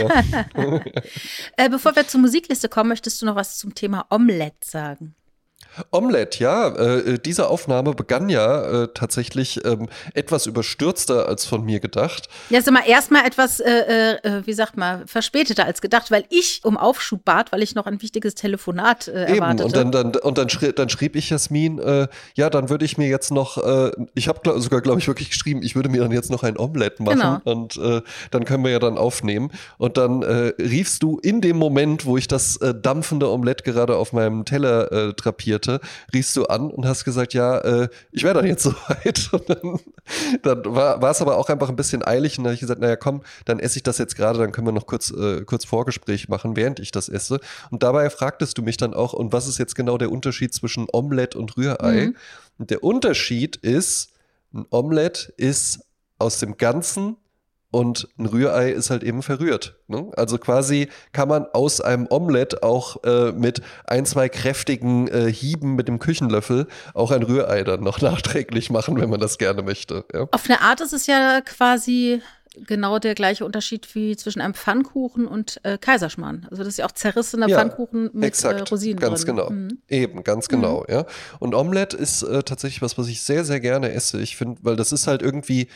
Äh, 1.58 1.70
bevor 1.70 1.96
wir 1.96 2.08
zur 2.08 2.22
Musikliste 2.22 2.70
kommen, 2.70 2.90
möchtest 2.90 3.22
du 3.22 3.26
noch 3.26 3.36
was 3.36 3.58
zum 3.58 3.76
Thema 3.76 4.06
Omelette 4.10 4.66
sagen? 4.66 5.16
Omelette, 5.92 6.40
ja. 6.44 6.68
Äh, 6.76 7.20
diese 7.20 7.48
Aufnahme 7.50 7.94
begann 7.94 8.30
ja 8.30 8.84
äh, 8.84 8.88
tatsächlich 8.94 9.64
ähm, 9.66 9.88
etwas 10.14 10.46
überstürzter 10.46 11.28
als 11.28 11.46
von 11.46 11.64
mir 11.64 11.80
gedacht. 11.80 12.28
Ja, 12.50 12.62
sag 12.62 12.74
mal, 12.74 12.84
erstmal 12.88 13.26
etwas, 13.26 13.60
äh, 13.60 14.16
äh, 14.24 14.46
wie 14.46 14.54
sagt 14.54 14.78
man, 14.78 15.08
verspäteter 15.08 15.66
als 15.66 15.82
gedacht, 15.82 16.12
weil 16.12 16.26
ich 16.30 16.62
um 16.64 16.78
Aufschub 16.78 17.24
bat, 17.26 17.52
weil 17.52 17.62
ich 17.64 17.76
noch 17.76 17.86
ein 17.86 18.02
wichtiges 18.02 18.36
Telefonat 18.36 19.08
äh, 19.08 19.24
Eben, 19.26 19.36
erwartete. 19.36 19.66
und 19.66 19.76
dann, 19.76 19.92
dann, 19.92 20.16
und 20.22 20.38
dann, 20.38 20.50
schrieb, 20.50 20.76
dann 20.76 20.90
schrieb 20.90 21.16
ich 21.16 21.30
Jasmin, 21.30 21.80
äh, 21.80 22.08
ja, 22.36 22.50
dann 22.50 22.70
würde 22.70 22.86
ich 22.86 22.98
mir 22.98 23.08
jetzt 23.08 23.32
noch, 23.32 23.58
äh, 23.58 23.92
ich 24.16 24.28
habe 24.28 24.40
glaub, 24.44 24.60
sogar, 24.60 24.82
glaube 24.82 25.00
ich, 25.00 25.08
wirklich 25.08 25.30
geschrieben, 25.30 25.62
ich 25.64 25.76
würde 25.76 25.90
mir 25.90 26.02
dann 26.02 26.12
jetzt 26.12 26.30
noch 26.32 26.44
ein 26.44 26.58
Omelette 26.58 27.02
machen 27.04 27.20
Genau. 27.20 27.40
und 27.44 27.78
äh, 27.78 28.02
dann 28.32 28.46
können 28.46 28.64
wir 28.64 28.72
ja 28.72 28.80
dann 28.80 28.98
aufnehmen. 28.98 29.52
Und 29.78 29.98
dann 29.98 30.22
äh, 30.24 30.54
riefst 30.62 31.04
du 31.04 31.20
in 31.20 31.42
dem 31.42 31.58
Moment, 31.58 32.06
wo 32.06 32.18
ich 32.18 32.28
das 32.28 32.58
äh, 32.58 32.74
dampfende 32.74 33.30
Omelette 33.30 33.64
gerade 33.64 33.96
auf 33.98 34.14
meinem 34.14 34.46
Teller 34.46 34.92
äh, 34.92 35.14
drapierte, 35.60 35.80
riefst 36.14 36.36
du 36.36 36.46
an 36.46 36.72
und 36.72 36.86
hast 36.86 37.06
gesagt, 37.06 37.34
ja, 37.34 37.60
äh, 37.60 37.90
ich 38.12 38.24
wäre 38.24 38.34
dann 38.34 38.46
jetzt 38.46 38.64
soweit. 38.64 39.30
Und 39.32 39.50
dann, 39.50 39.80
dann 40.44 40.76
war 40.76 41.02
war 41.02 41.12
es 41.12 41.22
aber 41.22 41.38
auch 41.38 41.50
einfach 41.50 41.70
ein 41.70 41.76
bisschen 41.76 42.04
eilig 42.06 42.38
und 42.38 42.44
dann 42.44 42.52
habe 42.52 42.56
ich 42.56 42.62
gesagt, 42.62 42.82
naja, 42.82 42.96
komm, 42.96 43.22
dann 43.46 43.60
esse 43.60 43.78
ich 43.78 43.84
das 43.84 43.98
jetzt 43.98 44.16
gerade, 44.16 44.40
dann 44.40 44.52
können 44.52 44.68
wir 44.68 44.72
noch 44.72 44.88
kurz, 44.88 45.12
äh, 45.12 45.44
kurz 45.46 45.66
Vorgespräch 45.66 46.30
machen, 46.30 46.56
während 46.56 46.80
ich 46.80 46.92
das 46.92 47.10
esse. 47.10 47.40
Und 47.72 47.84
dabei 47.84 48.10
fragtest 48.10 48.58
du 48.58 48.62
mich 48.62 48.78
dann 48.78 48.94
auch, 48.94 49.14
und 49.14 49.34
was 49.34 49.48
ist 49.48 49.58
jetzt 49.58 49.76
genau 49.76 49.98
der 49.98 50.12
Unterschied 50.12 50.54
zwischen 50.54 50.88
Omelette 50.92 51.38
und 51.38 51.58
Rührei? 51.58 52.08
Mhm. 52.08 52.16
Und 52.58 52.70
der 52.70 52.84
Unterschied 52.84 53.56
ist, 53.58 54.12
ein 54.54 54.66
Omelette 54.72 55.32
ist 55.38 55.82
aus 56.18 56.40
dem 56.40 56.58
Ganzen 56.58 57.18
und 57.72 58.08
ein 58.18 58.26
Rührei 58.26 58.72
ist 58.72 58.90
halt 58.90 59.04
eben 59.04 59.22
verrührt. 59.22 59.76
Ne? 59.88 60.12
Also 60.16 60.38
quasi 60.38 60.90
kann 61.12 61.30
man 61.30 61.46
aus 61.54 61.82
einem 61.82 62.08
Omelette 62.10 62.64
auch 62.64 63.04
äh, 63.04 63.32
mit 63.32 63.62
ein, 63.86 64.06
zwei 64.06 64.28
kräftigen 64.28 65.08
äh, 65.08 65.32
Hieben 65.32 65.76
mit 65.76 65.88
dem 65.88 66.00
Küchenlöffel 66.00 66.68
auch 66.94 67.12
ein 67.12 67.24
Rührei 67.24 67.64
dann 67.64 67.84
noch 67.84 68.02
nachträglich 68.02 68.70
machen, 68.70 69.00
wenn 69.00 69.10
man 69.10 69.20
das 69.20 69.38
gerne 69.38 69.62
möchte. 69.62 70.06
Ja? 70.14 70.28
Auf 70.32 70.46
eine 70.46 70.62
Art 70.62 70.82
ist 70.82 70.94
es 70.94 71.06
ja 71.06 71.42
quasi 71.42 72.22
genau 72.66 72.98
der 72.98 73.14
gleiche 73.14 73.46
Unterschied 73.46 73.88
wie 73.94 74.18
zwischen 74.18 74.42
einem 74.42 74.56
Pfannkuchen 74.56 75.28
und 75.28 75.60
äh, 75.64 75.78
Kaiserschmarrn. 75.78 76.48
Also 76.50 76.64
das 76.64 76.70
ist 76.70 76.78
ja 76.78 76.86
auch 76.86 76.92
zerrissener 76.92 77.48
Ja, 77.48 77.58
Pfannkuchen 77.58 78.10
mit 78.14 78.24
äh, 78.24 78.28
Exakt, 78.28 78.72
Rosinen 78.72 79.00
ganz 79.00 79.26
drin. 79.26 79.36
genau. 79.36 79.50
Mhm. 79.52 79.78
Eben, 79.88 80.24
ganz 80.24 80.48
genau, 80.48 80.86
ja. 80.90 81.06
Und 81.40 81.54
Omelette 81.54 81.96
ist 81.96 82.24
äh, 82.24 82.42
tatsächlich 82.42 82.82
was, 82.82 82.98
was 82.98 83.08
ich 83.08 83.22
sehr, 83.22 83.46
sehr 83.46 83.60
gerne 83.60 83.92
esse. 83.92 84.20
Ich 84.20 84.36
finde, 84.36 84.60
weil 84.64 84.76
das 84.76 84.92
ist 84.92 85.06
halt 85.06 85.22
irgendwie, 85.22 85.68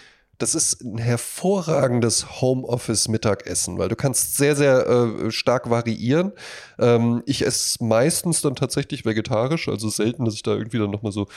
das 0.44 0.56
ist 0.56 0.84
ein 0.84 0.98
hervorragendes 0.98 2.42
Homeoffice-Mittagessen, 2.42 3.78
weil 3.78 3.88
du 3.88 3.96
kannst 3.96 4.36
sehr, 4.36 4.58
sehr 4.58 4.86
äh, 4.86 5.32
stark 5.32 5.70
variieren. 5.70 6.34
Ähm, 6.78 7.24
ich 7.26 7.46
esse 7.46 7.82
meistens 7.82 8.42
dann 8.42 8.56
tatsächlich 8.56 9.06
vegetarisch, 9.06 9.70
also 9.70 9.88
selten, 9.88 10.26
dass 10.26 10.34
ich 10.34 10.44
da 10.44 10.52
irgendwie 10.52 10.80
dann 10.80 10.92
nochmal 10.92 11.14
so 11.14 11.28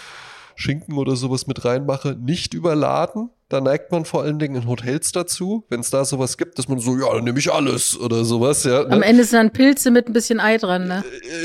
Schinken 0.57 0.98
oder 0.98 1.14
sowas 1.14 1.46
mit 1.46 1.64
reinmache. 1.64 2.16
Nicht 2.20 2.52
überladen. 2.52 3.30
Da 3.49 3.61
neigt 3.61 3.92
man 3.92 4.05
vor 4.05 4.22
allen 4.22 4.40
Dingen 4.40 4.57
in 4.57 4.68
Hotels 4.68 5.12
dazu, 5.12 5.64
wenn 5.68 5.80
es 5.80 5.90
da 5.90 6.05
sowas 6.05 6.36
gibt, 6.36 6.59
dass 6.59 6.66
man 6.66 6.80
so, 6.80 6.97
ja, 6.97 7.14
dann 7.14 7.22
nehme 7.22 7.38
ich 7.38 7.53
alles 7.53 7.97
oder 7.99 8.24
sowas, 8.24 8.64
ja. 8.64 8.82
ne? 8.82 8.90
Am 8.90 9.03
Ende 9.03 9.22
sind 9.22 9.38
dann 9.38 9.51
Pilze 9.53 9.92
mit 9.92 10.09
ein 10.09 10.12
bisschen 10.12 10.40
Ei 10.40 10.59
dran, 10.59 10.88
ne? 10.88 11.05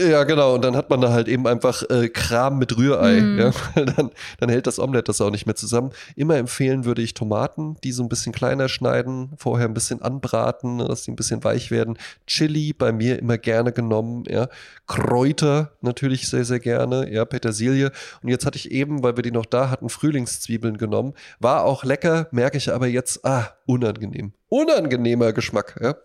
Ja, 0.10 0.24
genau. 0.24 0.56
Und 0.56 0.66
dann 0.66 0.76
hat 0.76 0.90
man 0.90 1.00
da 1.02 1.12
halt 1.12 1.28
eben 1.28 1.46
einfach 1.46 1.84
äh, 1.90 2.10
Kram 2.10 2.58
mit 2.58 2.76
Rührei. 2.76 3.22
Mm. 3.22 3.40
Ja? 3.40 3.52
Dann, 3.82 4.12
dann 4.40 4.50
hält 4.50 4.68
das 4.68 4.80
Omelette 4.80 5.06
das 5.06 5.22
auch 5.22 5.32
nicht 5.32 5.46
mehr 5.46 5.56
zusammen. 5.56 5.92
Immer 6.16 6.38
empfehlen 6.38 6.86
würde 6.86 7.02
ich 7.02 7.14
Tomaten, 7.14 7.76
die 7.84 7.92
so 7.92 8.04
ein 8.04 8.10
bisschen 8.10 8.32
kleiner 8.32 8.70
schneiden, 8.70 9.32
vorher 9.38 9.68
ein 9.68 9.74
bisschen 9.74 10.02
anbraten, 10.02 10.80
dass 10.80 11.04
die 11.04 11.12
ein 11.12 11.16
bisschen 11.16 11.44
weich 11.44 11.72
werden. 11.72 11.98
Chili 12.28 12.74
bei 12.74 12.92
mir 12.92 13.20
immer 13.20 13.38
gerne 13.38 13.72
genommen. 13.72 14.24
Ja? 14.28 14.48
Kräuter 14.88 15.72
natürlich 15.82 16.30
sehr, 16.30 16.46
sehr 16.46 16.60
gerne. 16.60 17.12
Ja, 17.12 17.26
Petersilie. 17.26 17.92
Und 18.22 18.30
jetzt 18.30 18.46
hatte 18.46 18.58
ich 18.58 18.72
eben, 18.72 19.04
weil 19.04 19.16
wir 19.16 19.24
die 19.24 19.32
noch 19.32 19.46
da 19.46 19.70
hatten, 19.70 19.90
Frühlingszwiebeln 19.90 20.78
genommen. 20.78 21.14
War 21.40 21.64
auch 21.64 21.84
lecker, 21.92 22.28
merke 22.32 22.58
ich 22.58 22.72
aber 22.72 22.88
jetzt, 22.88 23.26
ah, 23.26 23.50
unangenehm. 23.66 24.32
Unangenehmer 24.50 25.34
Geschmack. 25.34 25.76
Ja? 25.82 25.96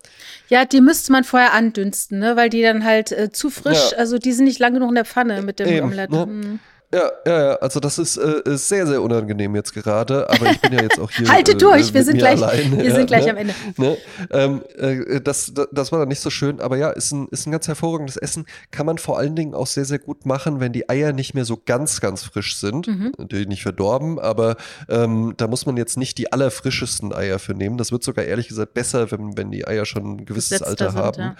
Ja, 0.48 0.64
die 0.64 0.80
müsste 0.80 1.12
man 1.12 1.24
vorher 1.24 1.52
andünsten, 1.52 2.18
ne? 2.18 2.36
Weil 2.36 2.48
die 2.50 2.62
dann 2.62 2.84
halt 2.84 3.12
äh, 3.12 3.30
zu 3.30 3.50
frisch, 3.50 3.92
Ja. 3.92 3.98
also 3.98 4.18
die 4.18 4.32
sind 4.32 4.44
nicht 4.44 4.58
lang 4.58 4.74
genug 4.74 4.88
in 4.90 4.94
der 4.96 5.04
Pfanne 5.04 5.42
mit 5.42 5.58
dem 5.58 5.68
Eben, 5.68 5.86
Omelette. 5.86 6.12
ne? 6.26 6.58
Ja, 6.94 7.10
ja, 7.26 7.42
ja, 7.42 7.54
also 7.56 7.80
das 7.80 7.98
ist, 7.98 8.16
äh, 8.16 8.42
ist 8.44 8.68
sehr, 8.68 8.86
sehr 8.86 9.02
unangenehm 9.02 9.56
jetzt 9.56 9.74
gerade, 9.74 10.30
aber 10.30 10.52
ich 10.52 10.60
bin 10.60 10.72
ja 10.72 10.82
jetzt 10.82 11.00
auch 11.00 11.10
hier. 11.10 11.28
Halte 11.32 11.56
durch, 11.56 11.90
äh, 11.90 11.94
wir 11.94 12.00
mit 12.00 12.06
sind 12.06 12.18
gleich- 12.18 12.42
allein, 12.42 12.78
wir 12.78 12.84
ja, 12.84 12.94
sind 12.94 13.06
gleich 13.08 13.24
ne? 13.24 13.30
am 13.32 13.36
Ende. 13.36 13.54
Ne? 13.76 13.96
Ähm, 14.30 14.62
äh, 14.76 15.20
das, 15.20 15.52
das, 15.72 15.90
war 15.90 15.98
dann 15.98 16.08
nicht 16.08 16.20
so 16.20 16.30
schön, 16.30 16.60
aber 16.60 16.76
ja, 16.76 16.90
ist 16.90 17.10
ein, 17.10 17.26
ist 17.32 17.46
ein 17.46 17.50
ganz 17.50 17.66
hervorragendes 17.66 18.16
Essen. 18.16 18.46
Kann 18.70 18.86
man 18.86 18.98
vor 18.98 19.18
allen 19.18 19.34
Dingen 19.34 19.54
auch 19.54 19.66
sehr, 19.66 19.84
sehr 19.84 19.98
gut 19.98 20.26
machen, 20.26 20.60
wenn 20.60 20.72
die 20.72 20.88
Eier 20.88 21.12
nicht 21.12 21.34
mehr 21.34 21.44
so 21.44 21.60
ganz, 21.64 22.00
ganz 22.00 22.22
frisch 22.22 22.56
sind. 22.56 22.86
Mhm. 22.86 23.12
Natürlich 23.18 23.48
nicht 23.48 23.62
verdorben, 23.62 24.20
aber 24.20 24.56
ähm, 24.88 25.34
da 25.36 25.48
muss 25.48 25.66
man 25.66 25.76
jetzt 25.76 25.96
nicht 25.96 26.18
die 26.18 26.32
allerfrischesten 26.32 27.12
Eier 27.12 27.40
für 27.40 27.54
nehmen. 27.54 27.78
Das 27.78 27.90
wird 27.90 28.04
sogar 28.04 28.24
ehrlich 28.24 28.46
gesagt 28.46 28.74
besser, 28.74 29.10
wenn, 29.10 29.36
wenn 29.36 29.50
die 29.50 29.66
Eier 29.66 29.86
schon 29.86 30.18
ein 30.18 30.24
gewisses 30.24 30.60
Gesetzter 30.60 30.68
Alter 30.68 30.90
sind, 30.90 31.02
haben. 31.02 31.20
ja. 31.20 31.36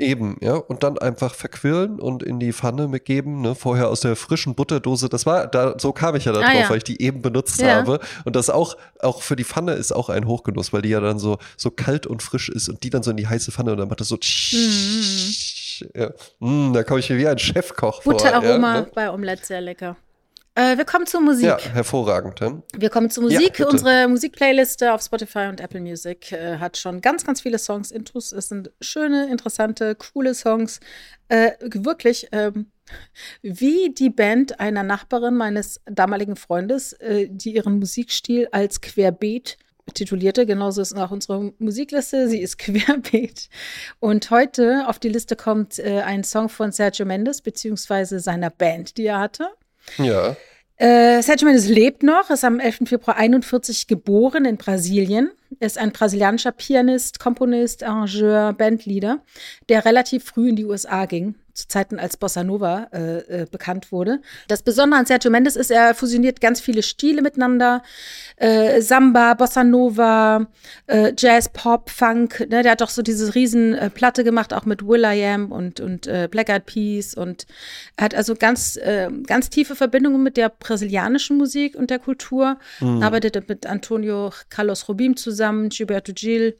Eben, 0.00 0.38
ja. 0.40 0.54
Und 0.54 0.82
dann 0.82 0.96
einfach 0.98 1.34
verquirlen 1.34 2.00
und 2.00 2.22
in 2.22 2.40
die 2.40 2.52
Pfanne 2.54 2.88
mitgeben, 2.88 3.42
ne? 3.42 3.54
Vorher 3.54 3.88
aus 3.90 4.00
der 4.00 4.16
frischen 4.16 4.54
Butterdose. 4.54 5.08
Das 5.10 5.26
war, 5.26 5.46
da, 5.46 5.74
so 5.78 5.92
kam 5.92 6.16
ich 6.16 6.24
ja 6.24 6.32
da 6.32 6.40
drauf, 6.40 6.48
Ah, 6.52 6.58
ja. 6.60 6.70
weil 6.70 6.78
ich 6.78 6.84
die 6.84 7.02
eben 7.02 7.20
benutzt 7.20 7.60
Ja. 7.60 7.74
habe. 7.76 8.00
Und 8.24 8.34
das 8.34 8.48
auch, 8.48 8.76
auch 9.00 9.20
für 9.22 9.36
die 9.36 9.44
Pfanne 9.44 9.72
ist 9.74 9.92
auch 9.92 10.08
ein 10.08 10.26
Hochgenuss, 10.26 10.72
weil 10.72 10.80
die 10.82 10.88
ja 10.88 11.00
dann 11.00 11.18
so, 11.18 11.38
so 11.58 11.70
kalt 11.70 12.06
und 12.06 12.22
frisch 12.22 12.48
ist 12.48 12.68
und 12.70 12.82
die 12.82 12.88
dann 12.90 13.02
so 13.02 13.10
in 13.10 13.18
die 13.18 13.26
heiße 13.28 13.52
Pfanne 13.52 13.72
und 13.72 13.78
dann 13.78 13.88
macht 13.88 14.00
das 14.00 14.08
so. 14.08 14.16
Ja. 15.94 16.10
Mm, 16.40 16.72
da 16.72 16.82
komme 16.82 17.00
ich 17.00 17.10
mir 17.10 17.18
wie 17.18 17.28
ein 17.28 17.38
Chefkoch 17.38 18.02
vor. 18.02 18.12
Butteraroma 18.14 18.74
Ja, 18.74 18.80
ne? 18.82 18.90
bei 18.94 19.10
Omelette, 19.10 19.44
sehr 19.46 19.60
lecker. 19.60 19.96
Äh, 20.60 20.76
wir 20.78 20.84
kommen 20.84 21.06
zur 21.06 21.20
Musik. 21.20 21.46
ja, 21.46 21.58
hervorragend. 21.58 22.40
Ja? 22.40 22.62
Wir 22.76 22.90
kommen 22.90 23.10
zur 23.10 23.30
Ja, 23.30 23.38
Musik. 23.38 23.56
bitte. 23.56 23.68
Unsere 23.68 24.08
Musikplayliste 24.08 24.92
auf 24.92 25.02
Spotify 25.02 25.46
und 25.48 25.60
Apple 25.60 25.80
Music 25.80 26.32
äh, 26.32 26.58
hat 26.58 26.76
schon 26.76 27.00
ganz, 27.00 27.24
ganz 27.24 27.40
viele 27.40 27.58
Songs, 27.58 27.90
Intros. 27.90 28.32
Es 28.32 28.48
sind 28.48 28.70
schöne, 28.80 29.30
interessante, 29.30 29.94
coole 29.94 30.34
Songs. 30.34 30.80
Äh, 31.28 31.52
wirklich, 31.72 32.28
ähm, 32.32 32.66
wie 33.42 33.94
die 33.94 34.10
Band 34.10 34.60
einer 34.60 34.82
Nachbarin 34.82 35.34
meines 35.36 35.80
damaligen 35.86 36.36
Freundes, 36.36 36.92
äh, 36.94 37.28
die 37.30 37.54
ihren 37.54 37.78
Musikstil 37.78 38.48
als 38.52 38.80
Querbeet 38.80 39.56
titulierte. 39.94 40.46
Genauso 40.46 40.82
ist 40.82 40.94
auch 40.96 41.10
unsere 41.10 41.52
Musikliste. 41.58 42.28
Sie 42.28 42.40
ist 42.40 42.58
querbeet. 42.58 43.48
Und 43.98 44.30
heute 44.30 44.84
auf 44.88 44.98
die 44.98 45.08
Liste 45.08 45.36
kommt 45.36 45.78
äh, 45.78 46.00
ein 46.02 46.22
Song 46.24 46.48
von 46.48 46.70
Sergio 46.72 47.06
Mendes, 47.06 47.40
beziehungsweise 47.40 48.20
seiner 48.20 48.50
Band, 48.50 48.96
die 48.98 49.06
er 49.06 49.20
hatte. 49.20 49.48
ja. 49.96 50.36
Äh, 50.80 51.20
Sergio 51.20 51.44
Mendes 51.44 51.68
lebt 51.68 52.02
noch, 52.02 52.30
ist 52.30 52.42
am 52.42 52.58
11. 52.58 52.88
Februar 52.88 53.18
41 53.18 53.86
geboren 53.86 54.46
in 54.46 54.56
Brasilien. 54.56 55.30
Ist 55.58 55.76
ein 55.76 55.92
brasilianischer 55.92 56.52
Pianist, 56.52 57.20
Komponist, 57.20 57.82
Arrangeur, 57.82 58.54
Bandleader, 58.54 59.20
der 59.68 59.84
relativ 59.84 60.24
früh 60.24 60.48
in 60.48 60.56
die 60.56 60.64
USA 60.64 61.04
ging, 61.04 61.34
zu 61.60 61.68
Zeiten 61.68 61.98
als 61.98 62.16
Bossa 62.16 62.44
Nova 62.44 62.88
äh, 62.92 63.42
äh, 63.42 63.46
bekannt 63.50 63.92
wurde. 63.92 64.20
Das 64.48 64.62
Besondere 64.62 65.00
an 65.00 65.06
Sergio 65.06 65.30
Mendes 65.30 65.56
ist, 65.56 65.70
er 65.70 65.94
fusioniert 65.94 66.40
ganz 66.40 66.60
viele 66.60 66.82
Stile 66.82 67.22
miteinander. 67.22 67.82
Äh, 68.36 68.80
Samba, 68.80 69.34
Bossa 69.34 69.64
Nova, 69.64 70.46
äh, 70.86 71.12
Jazz, 71.16 71.50
Pop, 71.52 71.90
Funk. 71.90 72.40
Ne? 72.50 72.62
Der 72.62 72.72
hat 72.72 72.80
doch 72.80 72.90
so 72.90 73.02
diese 73.02 73.34
riesen 73.34 73.74
äh, 73.74 73.90
Platte 73.90 74.24
gemacht, 74.24 74.52
auch 74.52 74.64
mit 74.64 74.86
Will.i.am 74.86 75.52
und, 75.52 75.80
und 75.80 76.06
äh, 76.06 76.28
Black 76.30 76.48
Eyed 76.48 76.66
Peas. 76.66 77.14
Und 77.14 77.46
er 77.96 78.04
hat 78.06 78.14
also 78.14 78.34
ganz, 78.34 78.76
äh, 78.76 79.08
ganz 79.26 79.50
tiefe 79.50 79.76
Verbindungen 79.76 80.22
mit 80.22 80.36
der 80.36 80.48
brasilianischen 80.48 81.36
Musik 81.36 81.76
und 81.76 81.90
der 81.90 81.98
Kultur. 81.98 82.58
Arbeitet 82.80 83.48
mit 83.48 83.66
Antonio 83.66 84.32
Carlos 84.48 84.88
Robim 84.88 85.16
zusammen, 85.16 85.68
Gilberto 85.68 86.12
Gil 86.12 86.56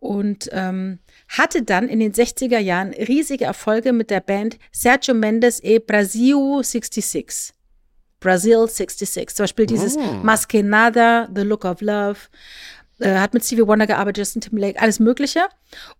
und 0.00 0.48
ähm, 0.52 0.98
hatte 1.28 1.62
dann 1.62 1.88
in 1.88 2.00
den 2.00 2.12
60er 2.12 2.58
Jahren 2.58 2.92
riesige 2.92 3.44
Erfolge 3.44 3.92
mit 3.92 4.10
der 4.10 4.20
Band 4.20 4.58
Sergio 4.72 5.14
Mendes 5.14 5.62
e 5.62 5.78
Brasil 5.78 6.62
66. 6.62 7.54
Brazil 8.20 8.66
66. 8.66 9.28
Zum 9.28 9.44
Beispiel 9.44 9.66
dieses 9.66 9.96
Mas 10.22 10.48
que 10.48 10.62
Nada, 10.62 11.28
The 11.34 11.42
Look 11.42 11.64
of 11.64 11.80
Love. 11.80 12.18
Äh, 13.00 13.18
hat 13.18 13.32
mit 13.32 13.44
Stevie 13.44 13.66
Wonder 13.66 13.86
gearbeitet, 13.86 14.18
Justin 14.18 14.40
Timberlake, 14.40 14.80
alles 14.80 14.98
Mögliche. 14.98 15.42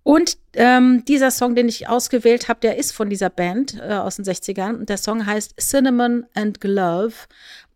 Und 0.03 0.37
ähm, 0.55 1.05
dieser 1.07 1.31
Song, 1.31 1.55
den 1.55 1.69
ich 1.69 1.89
ausgewählt 1.89 2.49
habe, 2.49 2.59
der 2.61 2.77
ist 2.77 2.93
von 2.93 3.09
dieser 3.09 3.31
Band 3.31 3.79
äh, 3.81 3.93
aus 3.93 4.17
den 4.17 4.25
60ern. 4.25 4.75
Und 4.75 4.89
der 4.89 4.97
Song 4.97 5.25
heißt 5.25 5.55
Cinnamon 5.61 6.27
and 6.35 6.61
Glove. 6.61 7.15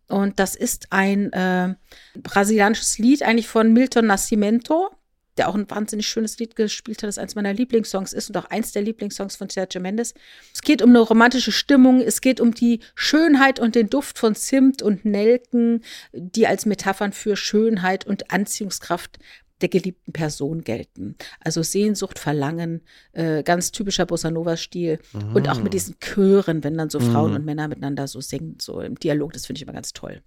Und 0.09 0.39
das 0.39 0.55
ist 0.55 0.87
ein 0.89 1.31
äh, 1.31 1.73
brasilianisches 2.15 2.97
Lied, 2.97 3.23
eigentlich 3.23 3.47
von 3.47 3.71
Milton 3.71 4.07
Nascimento, 4.07 4.91
der 5.37 5.49
auch 5.49 5.55
ein 5.55 5.69
wahnsinnig 5.69 6.07
schönes 6.07 6.37
Lied 6.39 6.55
gespielt 6.55 7.01
hat, 7.01 7.07
das 7.07 7.17
eins 7.17 7.35
meiner 7.35 7.53
Lieblingssongs 7.53 8.13
ist 8.13 8.29
und 8.29 8.37
auch 8.37 8.45
eins 8.45 8.71
der 8.71 8.81
Lieblingssongs 8.81 9.35
von 9.35 9.49
Sergio 9.49 9.81
Mendes. 9.81 10.13
Es 10.53 10.61
geht 10.61 10.81
um 10.81 10.89
eine 10.89 10.99
romantische 10.99 11.51
Stimmung, 11.51 12.01
es 12.01 12.21
geht 12.21 12.39
um 12.39 12.53
die 12.53 12.79
Schönheit 12.95 13.59
und 13.59 13.75
den 13.75 13.89
Duft 13.89 14.19
von 14.19 14.35
Zimt 14.35 14.81
und 14.81 15.05
Nelken, 15.05 15.83
die 16.13 16.47
als 16.47 16.65
Metaphern 16.65 17.13
für 17.13 17.35
Schönheit 17.35 18.05
und 18.05 18.31
Anziehungskraft 18.31 19.19
der 19.61 19.69
geliebten 19.69 20.11
Person 20.11 20.61
gelten. 20.61 21.15
Also 21.39 21.63
Sehnsucht, 21.63 22.19
Verlangen, 22.19 22.81
äh, 23.13 23.43
ganz 23.43 23.71
typischer 23.71 24.05
Bossa 24.05 24.29
Nova-Stil 24.29 24.99
und 25.33 25.47
auch 25.49 25.61
mit 25.61 25.73
diesen 25.73 25.95
Chören, 25.99 26.63
wenn 26.63 26.77
dann 26.77 26.89
so 26.89 26.99
Frauen 26.99 27.33
und 27.33 27.45
Männer 27.45 27.69
miteinander 27.69 28.07
so 28.07 28.19
singen, 28.19 28.57
so 28.59 28.81
im 28.81 28.95
Dialog, 28.95 29.31
das 29.33 29.45
finde 29.45 29.59
ich 29.59 29.63
immer 29.63 29.73
ganz 29.73 29.93
toll. 29.93 30.21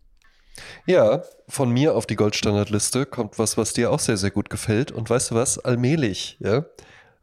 Ja, 0.87 1.23
von 1.49 1.71
mir 1.71 1.95
auf 1.95 2.07
die 2.07 2.17
Goldstandardliste 2.17 3.07
kommt 3.07 3.39
was, 3.39 3.57
was 3.57 3.73
dir 3.73 3.91
auch 3.91 4.01
sehr, 4.01 4.17
sehr 4.17 4.31
gut 4.31 4.51
gefällt. 4.51 4.93
Und 4.93 5.09
weißt 5.11 5.31
du 5.31 5.35
was? 5.35 5.59
Allmählich, 5.59 6.37
ja, 6.41 6.65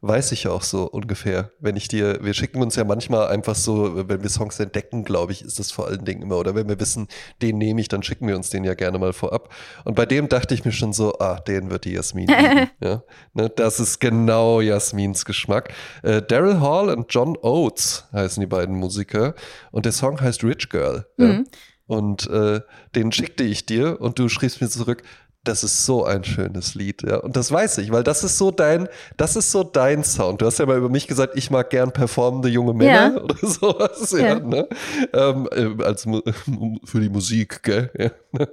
weiß 0.06 0.32
ich 0.32 0.48
auch 0.48 0.62
so 0.62 0.84
ungefähr. 0.84 1.50
Wenn 1.60 1.76
ich 1.76 1.88
dir, 1.88 2.18
wir 2.22 2.34
schicken 2.34 2.60
uns 2.62 2.76
ja 2.76 2.84
manchmal 2.84 3.28
einfach 3.28 3.54
so, 3.54 4.08
wenn 4.08 4.22
wir 4.22 4.28
Songs 4.28 4.60
entdecken, 4.60 5.04
glaube 5.04 5.32
ich, 5.32 5.42
ist 5.42 5.58
das 5.58 5.72
vor 5.72 5.86
allen 5.86 6.04
Dingen 6.04 6.22
immer. 6.22 6.36
Oder 6.36 6.54
wenn 6.54 6.68
wir 6.68 6.78
wissen, 6.78 7.08
den 7.40 7.58
nehme 7.58 7.80
ich, 7.80 7.88
dann 7.88 8.02
schicken 8.02 8.28
wir 8.28 8.36
uns 8.36 8.50
den 8.50 8.64
ja 8.64 8.74
gerne 8.74 8.98
mal 8.98 9.12
vorab. 9.14 9.52
Und 9.84 9.94
bei 9.94 10.04
dem 10.04 10.28
dachte 10.28 10.54
ich 10.54 10.64
mir 10.64 10.72
schon 10.72 10.92
so, 10.92 11.18
ah, 11.18 11.40
den 11.40 11.70
wird 11.70 11.86
die 11.86 11.92
Jasmin 11.92 12.28
lieben. 12.28 12.68
ja, 12.82 13.02
ne, 13.32 13.48
das 13.48 13.80
ist 13.80 13.98
genau 13.98 14.60
Jasmins 14.60 15.24
Geschmack. 15.24 15.72
Äh, 16.02 16.20
Daryl 16.20 16.60
Hall 16.60 16.90
und 16.90 17.06
John 17.08 17.36
Oates 17.40 18.04
heißen 18.12 18.40
die 18.40 18.46
beiden 18.46 18.76
Musiker. 18.76 19.34
Und 19.70 19.86
der 19.86 19.92
Song 19.92 20.20
heißt 20.20 20.44
Rich 20.44 20.68
Girl. 20.68 21.06
Ja. 21.16 21.42
Und 21.86 22.26
äh, 22.28 22.60
den 22.94 23.12
schickte 23.12 23.44
ich 23.44 23.66
dir 23.66 24.00
und 24.00 24.18
du 24.18 24.28
schriebst 24.28 24.60
mir 24.60 24.68
zurück, 24.68 25.02
das 25.44 25.62
ist 25.64 25.84
so 25.86 26.04
ein 26.04 26.24
schönes 26.24 26.74
Lied, 26.74 27.02
ja. 27.02 27.18
Und 27.18 27.36
das 27.36 27.52
weiß 27.52 27.78
ich, 27.78 27.92
weil 27.92 28.02
das 28.02 28.24
ist 28.24 28.38
so 28.38 28.50
dein, 28.50 28.88
das 29.16 29.36
ist 29.36 29.50
so 29.50 29.62
dein 29.62 30.02
Sound. 30.04 30.40
Du 30.40 30.46
hast 30.46 30.58
ja 30.58 30.66
mal 30.66 30.78
über 30.78 30.88
mich 30.88 31.06
gesagt, 31.06 31.36
ich 31.36 31.50
mag 31.50 31.70
gern 31.70 31.92
performende 31.92 32.48
junge 32.48 32.72
Männer 32.74 33.14
Ja. 33.14 33.22
oder 33.22 33.36
sowas, 33.40 34.10
ja, 34.12 34.18
Ja. 34.18 34.40
ne? 34.40 34.68
Ähm, 35.12 35.48
äh, 35.52 35.84
als 35.84 36.02
für 36.84 37.00
die 37.00 37.08
Musik, 37.08 37.62
gell? 37.62 37.90
Ja. 38.36 38.46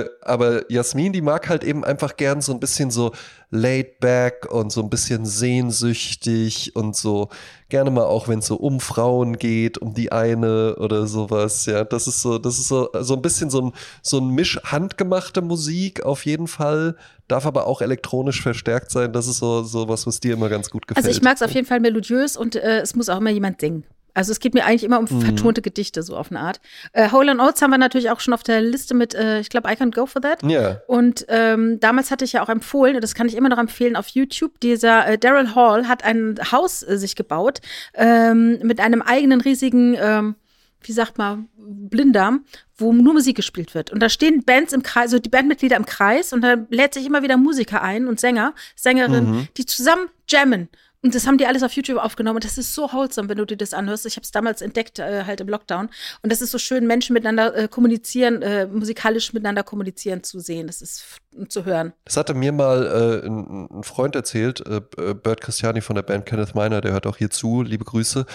äh, 0.00 0.04
aber 0.20 0.70
Jasmin, 0.70 1.14
die 1.14 1.22
mag 1.22 1.48
halt 1.48 1.64
eben 1.64 1.84
einfach 1.84 2.16
gern 2.18 2.42
so 2.42 2.52
ein 2.52 2.60
bisschen 2.60 2.90
so 2.90 3.12
laid 3.50 3.98
back 3.98 4.46
und 4.52 4.70
so 4.70 4.82
ein 4.82 4.90
bisschen 4.90 5.24
sehnsüchtig 5.24 6.76
und 6.76 6.96
so 6.96 7.28
gerne 7.68 7.90
mal 7.90 8.04
auch, 8.04 8.28
wenn 8.28 8.40
es 8.40 8.46
so 8.46 8.56
um 8.56 8.80
Frauen 8.80 9.38
geht, 9.38 9.78
um 9.78 9.94
die 9.94 10.12
eine 10.12 10.76
oder 10.76 11.06
sowas, 11.06 11.66
ja. 11.66 11.84
Das 11.84 12.06
ist 12.08 12.20
so, 12.20 12.38
das 12.38 12.58
ist 12.58 12.68
so, 12.68 12.90
so 13.00 13.14
ein 13.14 13.22
bisschen 13.22 13.48
so 13.48 13.62
ein, 13.62 13.72
so 14.02 14.18
ein 14.18 14.28
Misch 14.30 14.60
handgemachte 14.64 15.40
Musik 15.40 15.99
auf 16.02 16.24
jeden 16.26 16.46
Fall, 16.46 16.96
darf 17.28 17.46
aber 17.46 17.66
auch 17.66 17.80
elektronisch 17.82 18.42
verstärkt 18.42 18.90
sein. 18.90 19.12
Das 19.12 19.26
ist 19.26 19.38
so, 19.38 19.62
so 19.62 19.88
was, 19.88 20.06
was 20.06 20.20
dir 20.20 20.34
immer 20.34 20.48
ganz 20.48 20.70
gut 20.70 20.86
gefällt. 20.86 21.06
Also 21.06 21.16
ich 21.16 21.22
mag 21.22 21.36
es 21.36 21.42
auf 21.42 21.50
jeden 21.52 21.66
Fall 21.66 21.80
melodiös 21.80 22.36
und 22.36 22.56
äh, 22.56 22.80
es 22.80 22.94
muss 22.96 23.08
auch 23.08 23.18
immer 23.18 23.30
jemand 23.30 23.60
singen. 23.60 23.84
Also 24.12 24.32
es 24.32 24.40
geht 24.40 24.54
mir 24.54 24.64
eigentlich 24.64 24.82
immer 24.82 24.98
um 24.98 25.04
Mhm. 25.08 25.22
vertonte 25.22 25.62
Gedichte, 25.62 26.02
so 26.02 26.16
auf 26.16 26.32
eine 26.32 26.40
Art. 26.40 26.60
Äh, 26.92 27.12
Hole 27.12 27.30
and 27.30 27.40
Oates 27.40 27.62
haben 27.62 27.70
wir 27.70 27.78
natürlich 27.78 28.10
auch 28.10 28.18
schon 28.18 28.34
auf 28.34 28.42
der 28.42 28.60
Liste 28.60 28.92
mit, 28.92 29.14
äh, 29.14 29.38
ich 29.38 29.50
glaube, 29.50 29.70
I 29.70 29.74
Can't 29.74 29.94
Go 29.94 30.06
For 30.06 30.20
That. 30.20 30.42
Ja. 30.42 30.80
Und 30.88 31.24
ähm, 31.28 31.78
damals 31.78 32.10
hatte 32.10 32.24
ich 32.24 32.32
ja 32.32 32.42
auch 32.42 32.48
empfohlen, 32.48 32.96
und 32.96 33.02
das 33.04 33.14
kann 33.14 33.28
ich 33.28 33.36
immer 33.36 33.48
noch 33.48 33.58
empfehlen, 33.58 33.94
auf 33.94 34.08
YouTube, 34.08 34.58
dieser 34.60 35.06
äh, 35.06 35.16
Daryl 35.16 35.54
Hall 35.54 35.86
hat 35.86 36.02
ein 36.04 36.38
Haus 36.50 36.82
äh, 36.82 36.98
sich 36.98 37.14
gebaut 37.14 37.60
ähm, 37.94 38.58
mit 38.64 38.80
einem 38.80 39.00
eigenen 39.00 39.40
riesigen, 39.40 39.96
ähm, 40.00 40.34
wie 40.82 40.92
sagt 40.92 41.18
man, 41.18 41.48
Blinddarm, 41.56 42.44
wo 42.76 42.92
nur 42.92 43.14
Musik 43.14 43.36
gespielt 43.36 43.74
wird. 43.74 43.90
Und 43.90 44.00
da 44.00 44.08
stehen 44.08 44.44
Bands 44.44 44.72
im 44.72 44.82
Kreis, 44.82 45.04
also 45.04 45.18
die 45.18 45.28
Bandmitglieder 45.28 45.76
im 45.76 45.86
Kreis 45.86 46.32
und 46.32 46.40
da 46.42 46.56
lädt 46.70 46.94
sich 46.94 47.06
immer 47.06 47.22
wieder 47.22 47.36
Musiker 47.36 47.82
ein 47.82 48.08
und 48.08 48.20
Sänger, 48.20 48.54
Sängerinnen, 48.76 49.48
die 49.56 49.66
zusammen 49.66 50.08
jammen. 50.28 50.68
Und 51.02 51.14
das 51.14 51.26
haben 51.26 51.38
die 51.38 51.46
alles 51.46 51.62
auf 51.62 51.72
YouTube 51.72 51.98
aufgenommen. 51.98 52.36
Und 52.36 52.44
das 52.44 52.58
ist 52.58 52.74
so 52.74 52.92
wholesome, 52.92 53.28
wenn 53.28 53.38
du 53.38 53.46
dir 53.46 53.56
das 53.56 53.72
anhörst. 53.72 54.04
Ich 54.04 54.16
habe 54.16 54.24
es 54.24 54.32
damals 54.32 54.60
entdeckt, 54.60 54.98
äh, 54.98 55.24
halt 55.24 55.40
im 55.40 55.48
Lockdown. 55.48 55.88
Und 56.22 56.30
das 56.30 56.42
ist 56.42 56.50
so 56.50 56.58
schön, 56.58 56.86
Menschen 56.86 57.14
miteinander 57.14 57.56
äh, 57.56 57.68
kommunizieren, 57.68 58.42
äh, 58.42 58.66
musikalisch 58.66 59.32
miteinander 59.32 59.62
kommunizieren 59.62 60.22
zu 60.22 60.40
sehen. 60.40 60.66
Das 60.66 60.82
ist 60.82 61.20
zu 61.48 61.64
hören. 61.64 61.92
Das 62.04 62.16
hatte 62.16 62.34
mir 62.34 62.52
mal 62.52 62.86
äh, 62.86 63.26
ein, 63.26 63.68
ein 63.70 63.82
Freund 63.84 64.14
erzählt, 64.16 64.66
äh, 64.66 64.80
äh, 65.00 65.14
Bert 65.14 65.40
Christiani 65.40 65.80
von 65.80 65.96
der 65.96 66.02
Band 66.02 66.26
Kenneth 66.26 66.54
Miner, 66.54 66.80
der 66.80 66.92
hört 66.92 67.06
auch 67.06 67.16
hier 67.16 67.30
zu, 67.30 67.62
liebe 67.62 67.84
Grüße. 67.84 68.26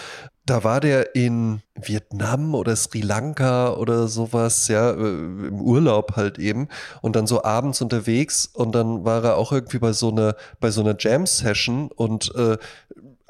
Da 0.45 0.63
war 0.63 0.79
der 0.79 1.15
in 1.15 1.61
Vietnam 1.75 2.55
oder 2.55 2.75
Sri 2.75 3.01
Lanka 3.01 3.73
oder 3.73 4.07
sowas, 4.07 4.67
ja, 4.67 4.91
äh, 4.91 4.95
im 4.95 5.61
Urlaub 5.61 6.15
halt 6.15 6.39
eben 6.39 6.69
und 7.01 7.15
dann 7.15 7.27
so 7.27 7.43
abends 7.43 7.81
unterwegs 7.81 8.45
und 8.45 8.73
dann 8.73 9.03
war 9.03 9.23
er 9.23 9.37
auch 9.37 9.51
irgendwie 9.51 9.79
bei 9.79 9.91
so 9.91 10.09
einer, 10.09 10.35
bei 10.59 10.71
so 10.71 10.81
einer 10.81 10.95
Jam-Session 10.97 11.89
und 11.91 12.33
äh, 12.35 12.57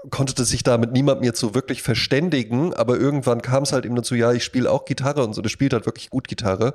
konnte 0.09 0.45
sich 0.45 0.63
da 0.63 0.77
mit 0.77 0.91
niemandem 0.91 1.23
jetzt 1.23 1.39
so 1.39 1.55
wirklich 1.55 1.81
verständigen, 1.81 2.73
aber 2.73 2.97
irgendwann 2.97 3.41
kam 3.41 3.63
es 3.63 3.73
halt 3.73 3.85
eben 3.85 3.95
dazu, 3.95 4.15
ja, 4.15 4.31
ich 4.33 4.43
spiele 4.43 4.69
auch 4.69 4.85
Gitarre 4.85 5.23
und 5.23 5.33
so, 5.33 5.41
der 5.41 5.49
spielt 5.49 5.73
halt 5.73 5.85
wirklich 5.85 6.09
gut 6.09 6.27
Gitarre. 6.27 6.73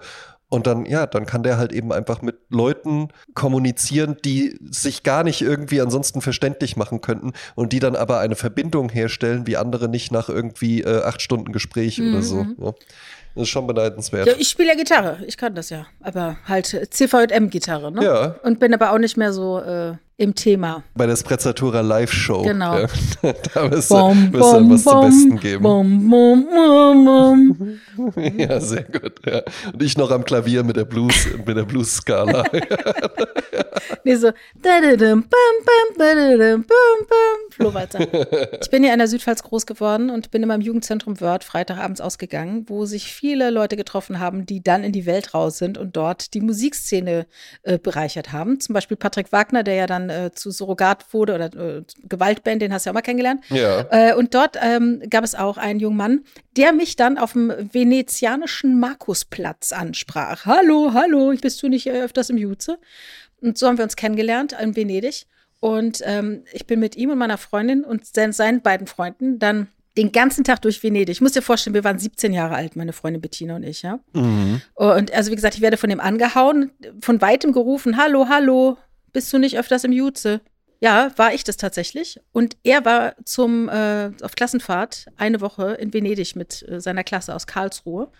Und 0.50 0.66
dann, 0.66 0.84
ja, 0.84 1.06
dann 1.06 1.26
kann 1.26 1.44
der 1.44 1.56
halt 1.58 1.72
eben 1.72 1.92
einfach 1.92 2.22
mit 2.22 2.38
Leuten 2.50 3.08
kommunizieren, 3.34 4.16
die 4.24 4.58
sich 4.68 5.04
gar 5.04 5.22
nicht 5.22 5.40
irgendwie 5.40 5.80
ansonsten 5.80 6.20
verständlich 6.20 6.76
machen 6.76 7.00
könnten 7.00 7.32
und 7.54 7.72
die 7.72 7.78
dann 7.78 7.94
aber 7.94 8.18
eine 8.18 8.34
Verbindung 8.34 8.90
herstellen, 8.90 9.46
wie 9.46 9.56
andere 9.56 9.88
nicht 9.88 10.10
nach 10.10 10.28
irgendwie 10.28 10.82
äh, 10.82 11.04
acht 11.04 11.22
Stunden 11.22 11.52
Gespräch 11.52 12.02
oder 12.02 12.22
so. 12.22 12.46
Ja. 12.58 12.74
Das 13.34 13.44
ist 13.44 13.48
schon 13.48 13.66
beneidenswert. 13.66 14.26
Ja, 14.26 14.34
ich 14.38 14.48
spiele 14.48 14.68
ja 14.68 14.74
Gitarre, 14.74 15.18
ich 15.26 15.36
kann 15.36 15.54
das 15.54 15.70
ja. 15.70 15.86
Aber 16.00 16.36
halt 16.46 16.66
CVM-Gitarre, 16.66 17.92
ne? 17.92 18.04
Ja. 18.04 18.34
Und 18.42 18.58
bin 18.58 18.74
aber 18.74 18.92
auch 18.92 18.98
nicht 18.98 19.16
mehr 19.16 19.32
so 19.32 19.60
äh, 19.60 19.94
im 20.20 20.34
Thema. 20.34 20.82
Bei 20.94 21.06
der 21.06 21.16
Sprezzatura 21.16 21.80
Live-Show. 21.80 22.42
Genau. 22.42 22.78
Ja. 22.78 22.86
da 23.54 23.70
wirst 23.70 23.90
du, 23.90 23.94
wirst 23.96 24.34
du 24.34 24.52
dann 24.52 24.70
was 24.70 24.84
zum 24.84 25.00
Besten 25.00 25.40
geben. 25.40 25.62
Bom, 25.62 26.10
bom, 26.10 26.46
bom, 26.46 27.04
bom. 27.06 27.80
Ja, 28.36 28.60
sehr 28.60 28.84
gut. 28.84 29.14
Ja. 29.24 29.40
Und 29.72 29.82
ich 29.82 29.96
noch 29.96 30.10
am 30.10 30.22
Klavier 30.24 30.62
mit 30.62 30.76
der 30.76 30.84
Blues, 30.84 31.26
mit 31.46 31.56
der 31.56 31.64
Blues-Skala. 31.64 32.44
Nee, 34.04 34.16
so. 34.16 34.30
dadadum, 34.62 35.22
bam, 35.22 35.28
bam, 35.64 35.96
badadum, 35.98 36.64
bam, 36.64 37.06
bam. 37.08 37.50
Flo 37.50 37.74
weiter. 37.74 37.98
Ich 38.60 38.70
bin 38.70 38.84
ja 38.84 38.92
in 38.92 38.98
der 38.98 39.08
Südpfalz 39.08 39.42
groß 39.42 39.66
geworden 39.66 40.10
und 40.10 40.30
bin 40.30 40.42
immer 40.42 40.54
im 40.54 40.60
Jugendzentrum 40.60 41.20
Wörth 41.20 41.44
Freitagabends 41.44 42.00
ausgegangen, 42.00 42.64
wo 42.68 42.86
sich 42.86 43.12
viele 43.20 43.50
Leute 43.50 43.76
getroffen 43.76 44.18
haben, 44.18 44.46
die 44.46 44.62
dann 44.62 44.82
in 44.82 44.92
die 44.92 45.04
Welt 45.04 45.34
raus 45.34 45.58
sind 45.58 45.76
und 45.76 45.94
dort 45.94 46.32
die 46.32 46.40
Musikszene 46.40 47.26
äh, 47.64 47.78
bereichert 47.78 48.32
haben. 48.32 48.60
Zum 48.60 48.72
Beispiel 48.72 48.96
Patrick 48.96 49.30
Wagner, 49.30 49.62
der 49.62 49.74
ja 49.74 49.86
dann 49.86 50.08
äh, 50.08 50.30
zu 50.32 50.50
Surrogat 50.50 51.12
wurde 51.12 51.34
oder 51.34 51.54
äh, 51.54 51.82
Gewaltband, 52.08 52.62
den 52.62 52.72
hast 52.72 52.86
du 52.86 52.88
ja 52.88 52.92
auch 52.92 52.94
mal 52.94 53.02
kennengelernt. 53.02 53.44
ja. 53.50 53.86
Äh, 53.90 54.14
und 54.14 54.34
dort 54.34 54.56
ähm, 54.62 55.02
gab 55.10 55.22
es 55.22 55.34
auch 55.34 55.58
einen 55.58 55.80
jungen 55.80 55.98
Mann, 55.98 56.24
der 56.56 56.72
mich 56.72 56.96
dann 56.96 57.18
auf 57.18 57.32
dem 57.32 57.52
venezianischen 57.72 58.80
Markusplatz 58.80 59.72
ansprach. 59.72 60.46
Hallo, 60.46 60.92
hallo, 60.94 61.34
bist 61.38 61.62
du 61.62 61.68
nicht 61.68 61.88
äh, 61.88 62.02
öfters 62.02 62.30
im 62.30 62.38
Jutze? 62.38 62.78
Und 63.42 63.58
so 63.58 63.66
haben 63.66 63.76
wir 63.76 63.84
uns 63.84 63.96
kennengelernt 63.96 64.56
in 64.58 64.76
Venedig. 64.76 65.26
Und 65.60 66.00
ähm, 66.06 66.44
ich 66.52 66.66
bin 66.66 66.80
mit 66.80 66.96
ihm 66.96 67.10
und 67.10 67.18
meiner 67.18 67.36
Freundin 67.36 67.84
und 67.84 68.06
seinen, 68.06 68.32
seinen 68.32 68.62
beiden 68.62 68.86
Freunden 68.86 69.38
dann 69.38 69.68
den 69.96 70.12
ganzen 70.12 70.44
Tag 70.44 70.62
durch 70.62 70.82
Venedig. 70.82 71.16
Ich 71.16 71.20
muss 71.20 71.32
dir 71.32 71.42
vorstellen, 71.42 71.74
wir 71.74 71.84
waren 71.84 71.98
17 71.98 72.32
Jahre 72.32 72.54
alt, 72.54 72.76
meine 72.76 72.92
Freundin 72.92 73.20
Bettina 73.20 73.56
und 73.56 73.64
ich, 73.64 73.82
ja. 73.82 73.98
Mhm. 74.12 74.62
Und 74.74 75.12
also 75.12 75.30
wie 75.30 75.36
gesagt, 75.36 75.56
ich 75.56 75.60
werde 75.60 75.76
von 75.76 75.90
dem 75.90 76.00
angehauen, 76.00 76.70
von 77.00 77.20
weitem 77.20 77.52
gerufen, 77.52 77.96
hallo, 77.96 78.28
hallo, 78.28 78.78
bist 79.12 79.32
du 79.32 79.38
nicht 79.38 79.58
öfters 79.58 79.84
im 79.84 79.92
Jutze? 79.92 80.40
Ja, 80.82 81.10
war 81.16 81.34
ich 81.34 81.44
das 81.44 81.58
tatsächlich. 81.58 82.20
Und 82.32 82.56
er 82.62 82.84
war 82.84 83.14
zum 83.24 83.68
äh, 83.68 84.12
auf 84.22 84.34
Klassenfahrt 84.34 85.06
eine 85.16 85.40
Woche 85.40 85.72
in 85.72 85.92
Venedig 85.92 86.36
mit 86.36 86.66
äh, 86.68 86.80
seiner 86.80 87.04
Klasse 87.04 87.34
aus 87.34 87.46
Karlsruhe. 87.46 88.10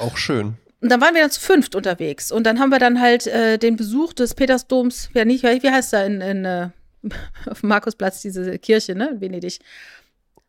Auch 0.00 0.16
schön. 0.16 0.56
Und 0.80 0.90
dann 0.90 1.00
waren 1.00 1.14
wir 1.14 1.22
dann 1.22 1.30
zu 1.30 1.40
fünft 1.40 1.74
unterwegs. 1.74 2.32
Und 2.32 2.44
dann 2.44 2.58
haben 2.58 2.70
wir 2.70 2.78
dann 2.78 3.00
halt 3.00 3.26
äh, 3.26 3.58
den 3.58 3.76
Besuch 3.76 4.12
des 4.12 4.34
Petersdoms, 4.34 5.10
ja 5.14 5.24
nicht, 5.24 5.44
wie 5.44 5.70
heißt 5.70 5.92
da 5.92 6.04
in, 6.04 6.20
in 6.20 6.44
äh, 6.44 6.70
auf 7.46 7.62
Markusplatz 7.62 8.20
diese 8.20 8.58
Kirche, 8.58 8.94
ne, 8.94 9.10
in 9.10 9.20
Venedig. 9.20 9.60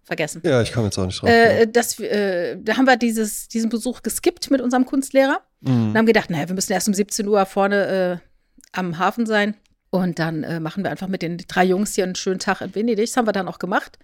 Vergessen. 0.09 0.41
Ja, 0.43 0.59
ich 0.63 0.73
komme 0.73 0.87
jetzt 0.87 0.97
auch 0.97 1.05
nicht 1.05 1.21
drauf. 1.21 1.29
Äh, 1.29 1.67
das, 1.67 1.99
äh, 1.99 2.57
da 2.59 2.77
haben 2.77 2.85
wir 2.85 2.97
dieses, 2.97 3.47
diesen 3.47 3.69
Besuch 3.69 4.01
geskippt 4.01 4.49
mit 4.49 4.59
unserem 4.59 4.87
Kunstlehrer. 4.87 5.41
Mhm. 5.61 5.89
Und 5.89 5.97
haben 5.97 6.07
gedacht, 6.07 6.31
naja, 6.31 6.47
wir 6.47 6.55
müssen 6.55 6.73
erst 6.73 6.87
um 6.87 6.95
17 6.95 7.27
Uhr 7.27 7.45
vorne 7.45 8.21
äh, 8.23 8.77
am 8.77 8.97
Hafen 8.97 9.27
sein. 9.27 9.53
Und 9.91 10.17
dann 10.17 10.41
äh, 10.43 10.59
machen 10.59 10.83
wir 10.83 10.89
einfach 10.89 11.07
mit 11.07 11.21
den 11.21 11.37
drei 11.37 11.63
Jungs 11.63 11.93
hier 11.93 12.05
einen 12.05 12.15
schönen 12.15 12.39
Tag 12.39 12.61
in 12.61 12.73
Venedig. 12.73 13.05
Das 13.05 13.17
haben 13.17 13.27
wir 13.27 13.33
dann 13.33 13.47
auch 13.47 13.59
gemacht. 13.59 13.99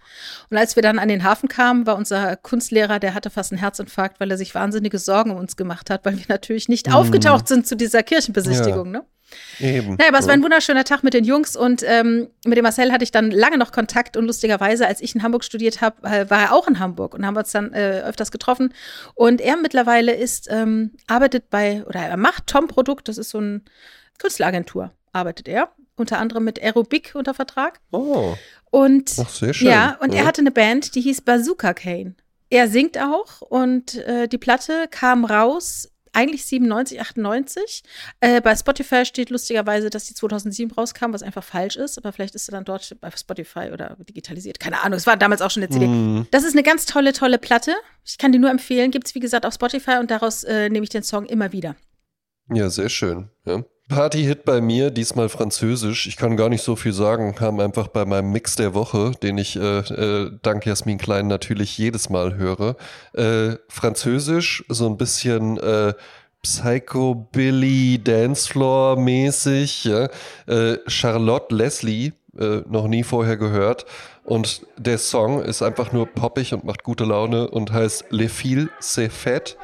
Und 0.48 0.56
als 0.56 0.76
wir 0.76 0.82
dann 0.82 1.00
an 1.00 1.08
den 1.08 1.24
Hafen 1.24 1.48
kamen, 1.48 1.86
war 1.86 1.96
unser 1.96 2.36
Kunstlehrer, 2.36 3.00
der 3.00 3.12
hatte 3.12 3.30
fast 3.30 3.50
einen 3.50 3.58
Herzinfarkt, 3.58 4.20
weil 4.20 4.30
er 4.30 4.38
sich 4.38 4.54
wahnsinnige 4.54 5.00
Sorgen 5.00 5.32
um 5.32 5.38
uns 5.38 5.56
gemacht 5.56 5.90
hat, 5.90 6.04
weil 6.04 6.18
wir 6.18 6.26
natürlich 6.28 6.68
nicht 6.68 6.92
aufgetaucht 6.94 7.48
sind 7.48 7.66
zu 7.66 7.76
dieser 7.76 8.04
Kirchenbesichtigung. 8.04 8.92
Ne? 8.92 9.04
Eben. 9.60 9.96
Naja, 9.96 10.08
aber 10.08 10.18
es 10.18 10.24
Ja. 10.24 10.28
war 10.28 10.34
ein 10.34 10.42
wunderschöner 10.42 10.84
Tag 10.84 11.02
mit 11.02 11.14
den 11.14 11.24
Jungs 11.24 11.56
und 11.56 11.82
ähm, 11.86 12.28
mit 12.44 12.56
dem 12.56 12.62
Marcel 12.62 12.92
hatte 12.92 13.04
ich 13.04 13.10
dann 13.10 13.30
lange 13.30 13.58
noch 13.58 13.72
Kontakt 13.72 14.16
und 14.16 14.26
lustigerweise, 14.26 14.86
als 14.86 15.00
ich 15.00 15.14
in 15.14 15.22
Hamburg 15.22 15.44
studiert 15.44 15.80
habe, 15.80 16.06
äh, 16.06 16.30
war 16.30 16.40
er 16.42 16.52
auch 16.52 16.68
in 16.68 16.78
Hamburg 16.78 17.14
und 17.14 17.26
haben 17.26 17.36
uns 17.36 17.50
dann 17.50 17.72
äh, 17.72 18.02
öfters 18.06 18.30
getroffen. 18.30 18.72
Und 19.14 19.40
er 19.40 19.56
mittlerweile 19.56 20.14
ist, 20.14 20.48
ähm, 20.50 20.92
arbeitet 21.06 21.50
bei, 21.50 21.84
oder 21.86 22.00
er 22.00 22.16
macht 22.16 22.46
Tom 22.46 22.68
Produkt, 22.68 23.08
das 23.08 23.18
ist 23.18 23.30
so 23.30 23.38
eine 23.38 23.62
Künstleragentur, 24.18 24.92
arbeitet 25.12 25.48
er. 25.48 25.70
Unter 25.98 26.18
anderem 26.18 26.44
mit 26.44 26.62
Aerobic 26.62 27.14
unter 27.14 27.32
Vertrag. 27.32 27.80
Oh, 27.90 28.34
Und 28.70 29.12
ach, 29.18 29.30
sehr 29.30 29.54
schön. 29.54 29.68
ja, 29.68 29.96
und 30.00 30.12
er 30.14 30.26
hatte 30.26 30.42
eine 30.42 30.50
Band, 30.50 30.94
die 30.94 31.00
hieß 31.00 31.22
Bazooka 31.22 31.72
Kane. 31.72 32.14
Er 32.50 32.68
singt 32.68 32.98
auch 32.98 33.40
und 33.40 33.94
äh, 34.04 34.28
die 34.28 34.36
Platte 34.38 34.88
kam 34.90 35.24
raus, 35.24 35.90
eigentlich 36.16 36.46
97, 36.46 37.00
98. 37.00 37.82
Äh, 38.20 38.40
bei 38.40 38.56
Spotify 38.56 39.04
steht 39.04 39.30
lustigerweise, 39.30 39.90
dass 39.90 40.06
die 40.06 40.14
2007 40.14 40.72
rauskam, 40.72 41.12
was 41.12 41.22
einfach 41.22 41.44
falsch 41.44 41.76
ist, 41.76 41.98
aber 41.98 42.12
vielleicht 42.12 42.34
ist 42.34 42.46
sie 42.46 42.52
dann 42.52 42.64
dort 42.64 42.96
bei 43.00 43.10
Spotify 43.10 43.70
oder 43.72 43.96
digitalisiert. 44.08 44.58
Keine 44.58 44.82
Ahnung, 44.82 44.96
es 44.96 45.06
war 45.06 45.16
damals 45.16 45.42
auch 45.42 45.50
schon 45.50 45.62
eine 45.62 45.70
CD. 45.70 45.86
Mhm. 45.86 46.26
Das 46.30 46.44
ist 46.44 46.54
eine 46.54 46.62
ganz 46.62 46.86
tolle, 46.86 47.12
tolle 47.12 47.38
Platte. 47.38 47.74
Ich 48.04 48.18
kann 48.18 48.32
die 48.32 48.38
nur 48.38 48.50
empfehlen. 48.50 48.90
Gibt 48.90 49.06
es, 49.06 49.14
wie 49.14 49.20
gesagt, 49.20 49.44
auf 49.44 49.54
Spotify 49.54 49.98
und 50.00 50.10
daraus 50.10 50.42
äh, 50.44 50.68
nehme 50.70 50.84
ich 50.84 50.90
den 50.90 51.02
Song 51.02 51.26
immer 51.26 51.52
wieder. 51.52 51.76
Ja, 52.48 52.70
sehr 52.70 52.88
schön. 52.88 53.28
Ja. 53.44 53.64
Party-Hit 53.88 54.44
bei 54.44 54.60
mir, 54.60 54.90
diesmal 54.90 55.28
französisch. 55.28 56.08
Ich 56.08 56.16
kann 56.16 56.36
gar 56.36 56.48
nicht 56.48 56.62
so 56.62 56.74
viel 56.74 56.92
sagen, 56.92 57.36
kam 57.36 57.60
einfach 57.60 57.86
bei 57.86 58.04
meinem 58.04 58.32
Mix 58.32 58.56
der 58.56 58.74
Woche, 58.74 59.12
den 59.22 59.38
ich 59.38 59.54
äh, 59.56 59.78
äh, 59.78 60.30
dank 60.42 60.66
Jasmin 60.66 60.98
Klein 60.98 61.28
natürlich 61.28 61.78
jedes 61.78 62.10
Mal 62.10 62.36
höre. 62.36 62.74
Äh, 63.12 63.56
französisch, 63.68 64.64
so 64.68 64.88
ein 64.88 64.96
bisschen 64.96 65.58
äh, 65.58 65.94
Psychobilly 66.42 68.02
Dancefloor 68.02 68.96
mäßig. 68.96 69.84
Ja? 69.84 70.08
Äh, 70.46 70.78
Charlotte 70.88 71.54
Leslie, 71.54 72.12
äh, 72.38 72.62
noch 72.68 72.88
nie 72.88 73.04
vorher 73.04 73.36
gehört. 73.36 73.86
Und 74.24 74.66
der 74.76 74.98
Song 74.98 75.40
ist 75.40 75.62
einfach 75.62 75.92
nur 75.92 76.06
poppig 76.06 76.52
und 76.52 76.64
macht 76.64 76.82
gute 76.82 77.04
Laune 77.04 77.48
und 77.48 77.72
heißt 77.72 78.06
Les 78.10 78.32
filles 78.32 78.68
c'est 78.80 79.10
fait 79.10 79.56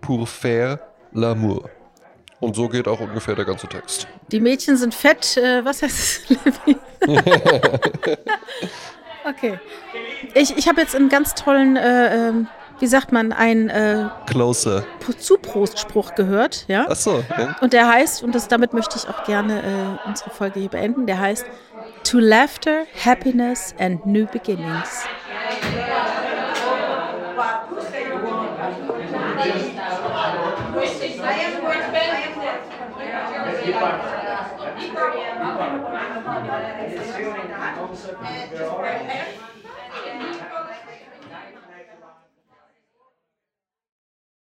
pour 0.00 0.26
faire 0.26 0.78
l'amour. 1.12 1.68
Und 2.40 2.56
so 2.56 2.68
geht 2.68 2.88
auch 2.88 3.00
ungefähr 3.00 3.34
der 3.34 3.44
ganze 3.44 3.68
Text. 3.68 4.08
Die 4.32 4.40
Mädchen 4.40 4.76
sind 4.76 4.94
fett. 4.94 5.36
Äh, 5.36 5.64
was 5.64 5.82
heißt 5.82 5.98
es, 5.98 6.28
Levi? 6.44 6.78
okay. 9.28 9.60
Ich, 10.34 10.56
ich 10.56 10.68
habe 10.68 10.80
jetzt 10.80 10.96
einen 10.96 11.10
ganz 11.10 11.34
tollen, 11.34 11.76
äh, 11.76 12.28
ähm, 12.28 12.48
wie 12.78 12.86
sagt 12.86 13.12
man, 13.12 13.32
einen 13.32 13.68
äh, 13.68 14.08
Closer. 14.26 14.84
Zuprostspruch 15.18 16.14
gehört, 16.14 16.64
ja. 16.66 16.88
Achso, 16.88 17.22
ja. 17.36 17.56
Und 17.60 17.74
der 17.74 17.88
heißt, 17.88 18.22
und 18.22 18.34
das, 18.34 18.48
damit 18.48 18.72
möchte 18.72 18.96
ich 18.96 19.06
auch 19.06 19.24
gerne 19.24 19.60
äh, 19.60 20.08
unsere 20.08 20.30
Folge 20.30 20.60
hier 20.60 20.70
beenden, 20.70 21.06
der 21.06 21.18
heißt 21.18 21.44
To 22.04 22.18
Laughter, 22.18 22.84
Happiness 23.04 23.74
and 23.78 24.06
New 24.06 24.26
Beginnings. 24.26 25.04
I 33.62 33.68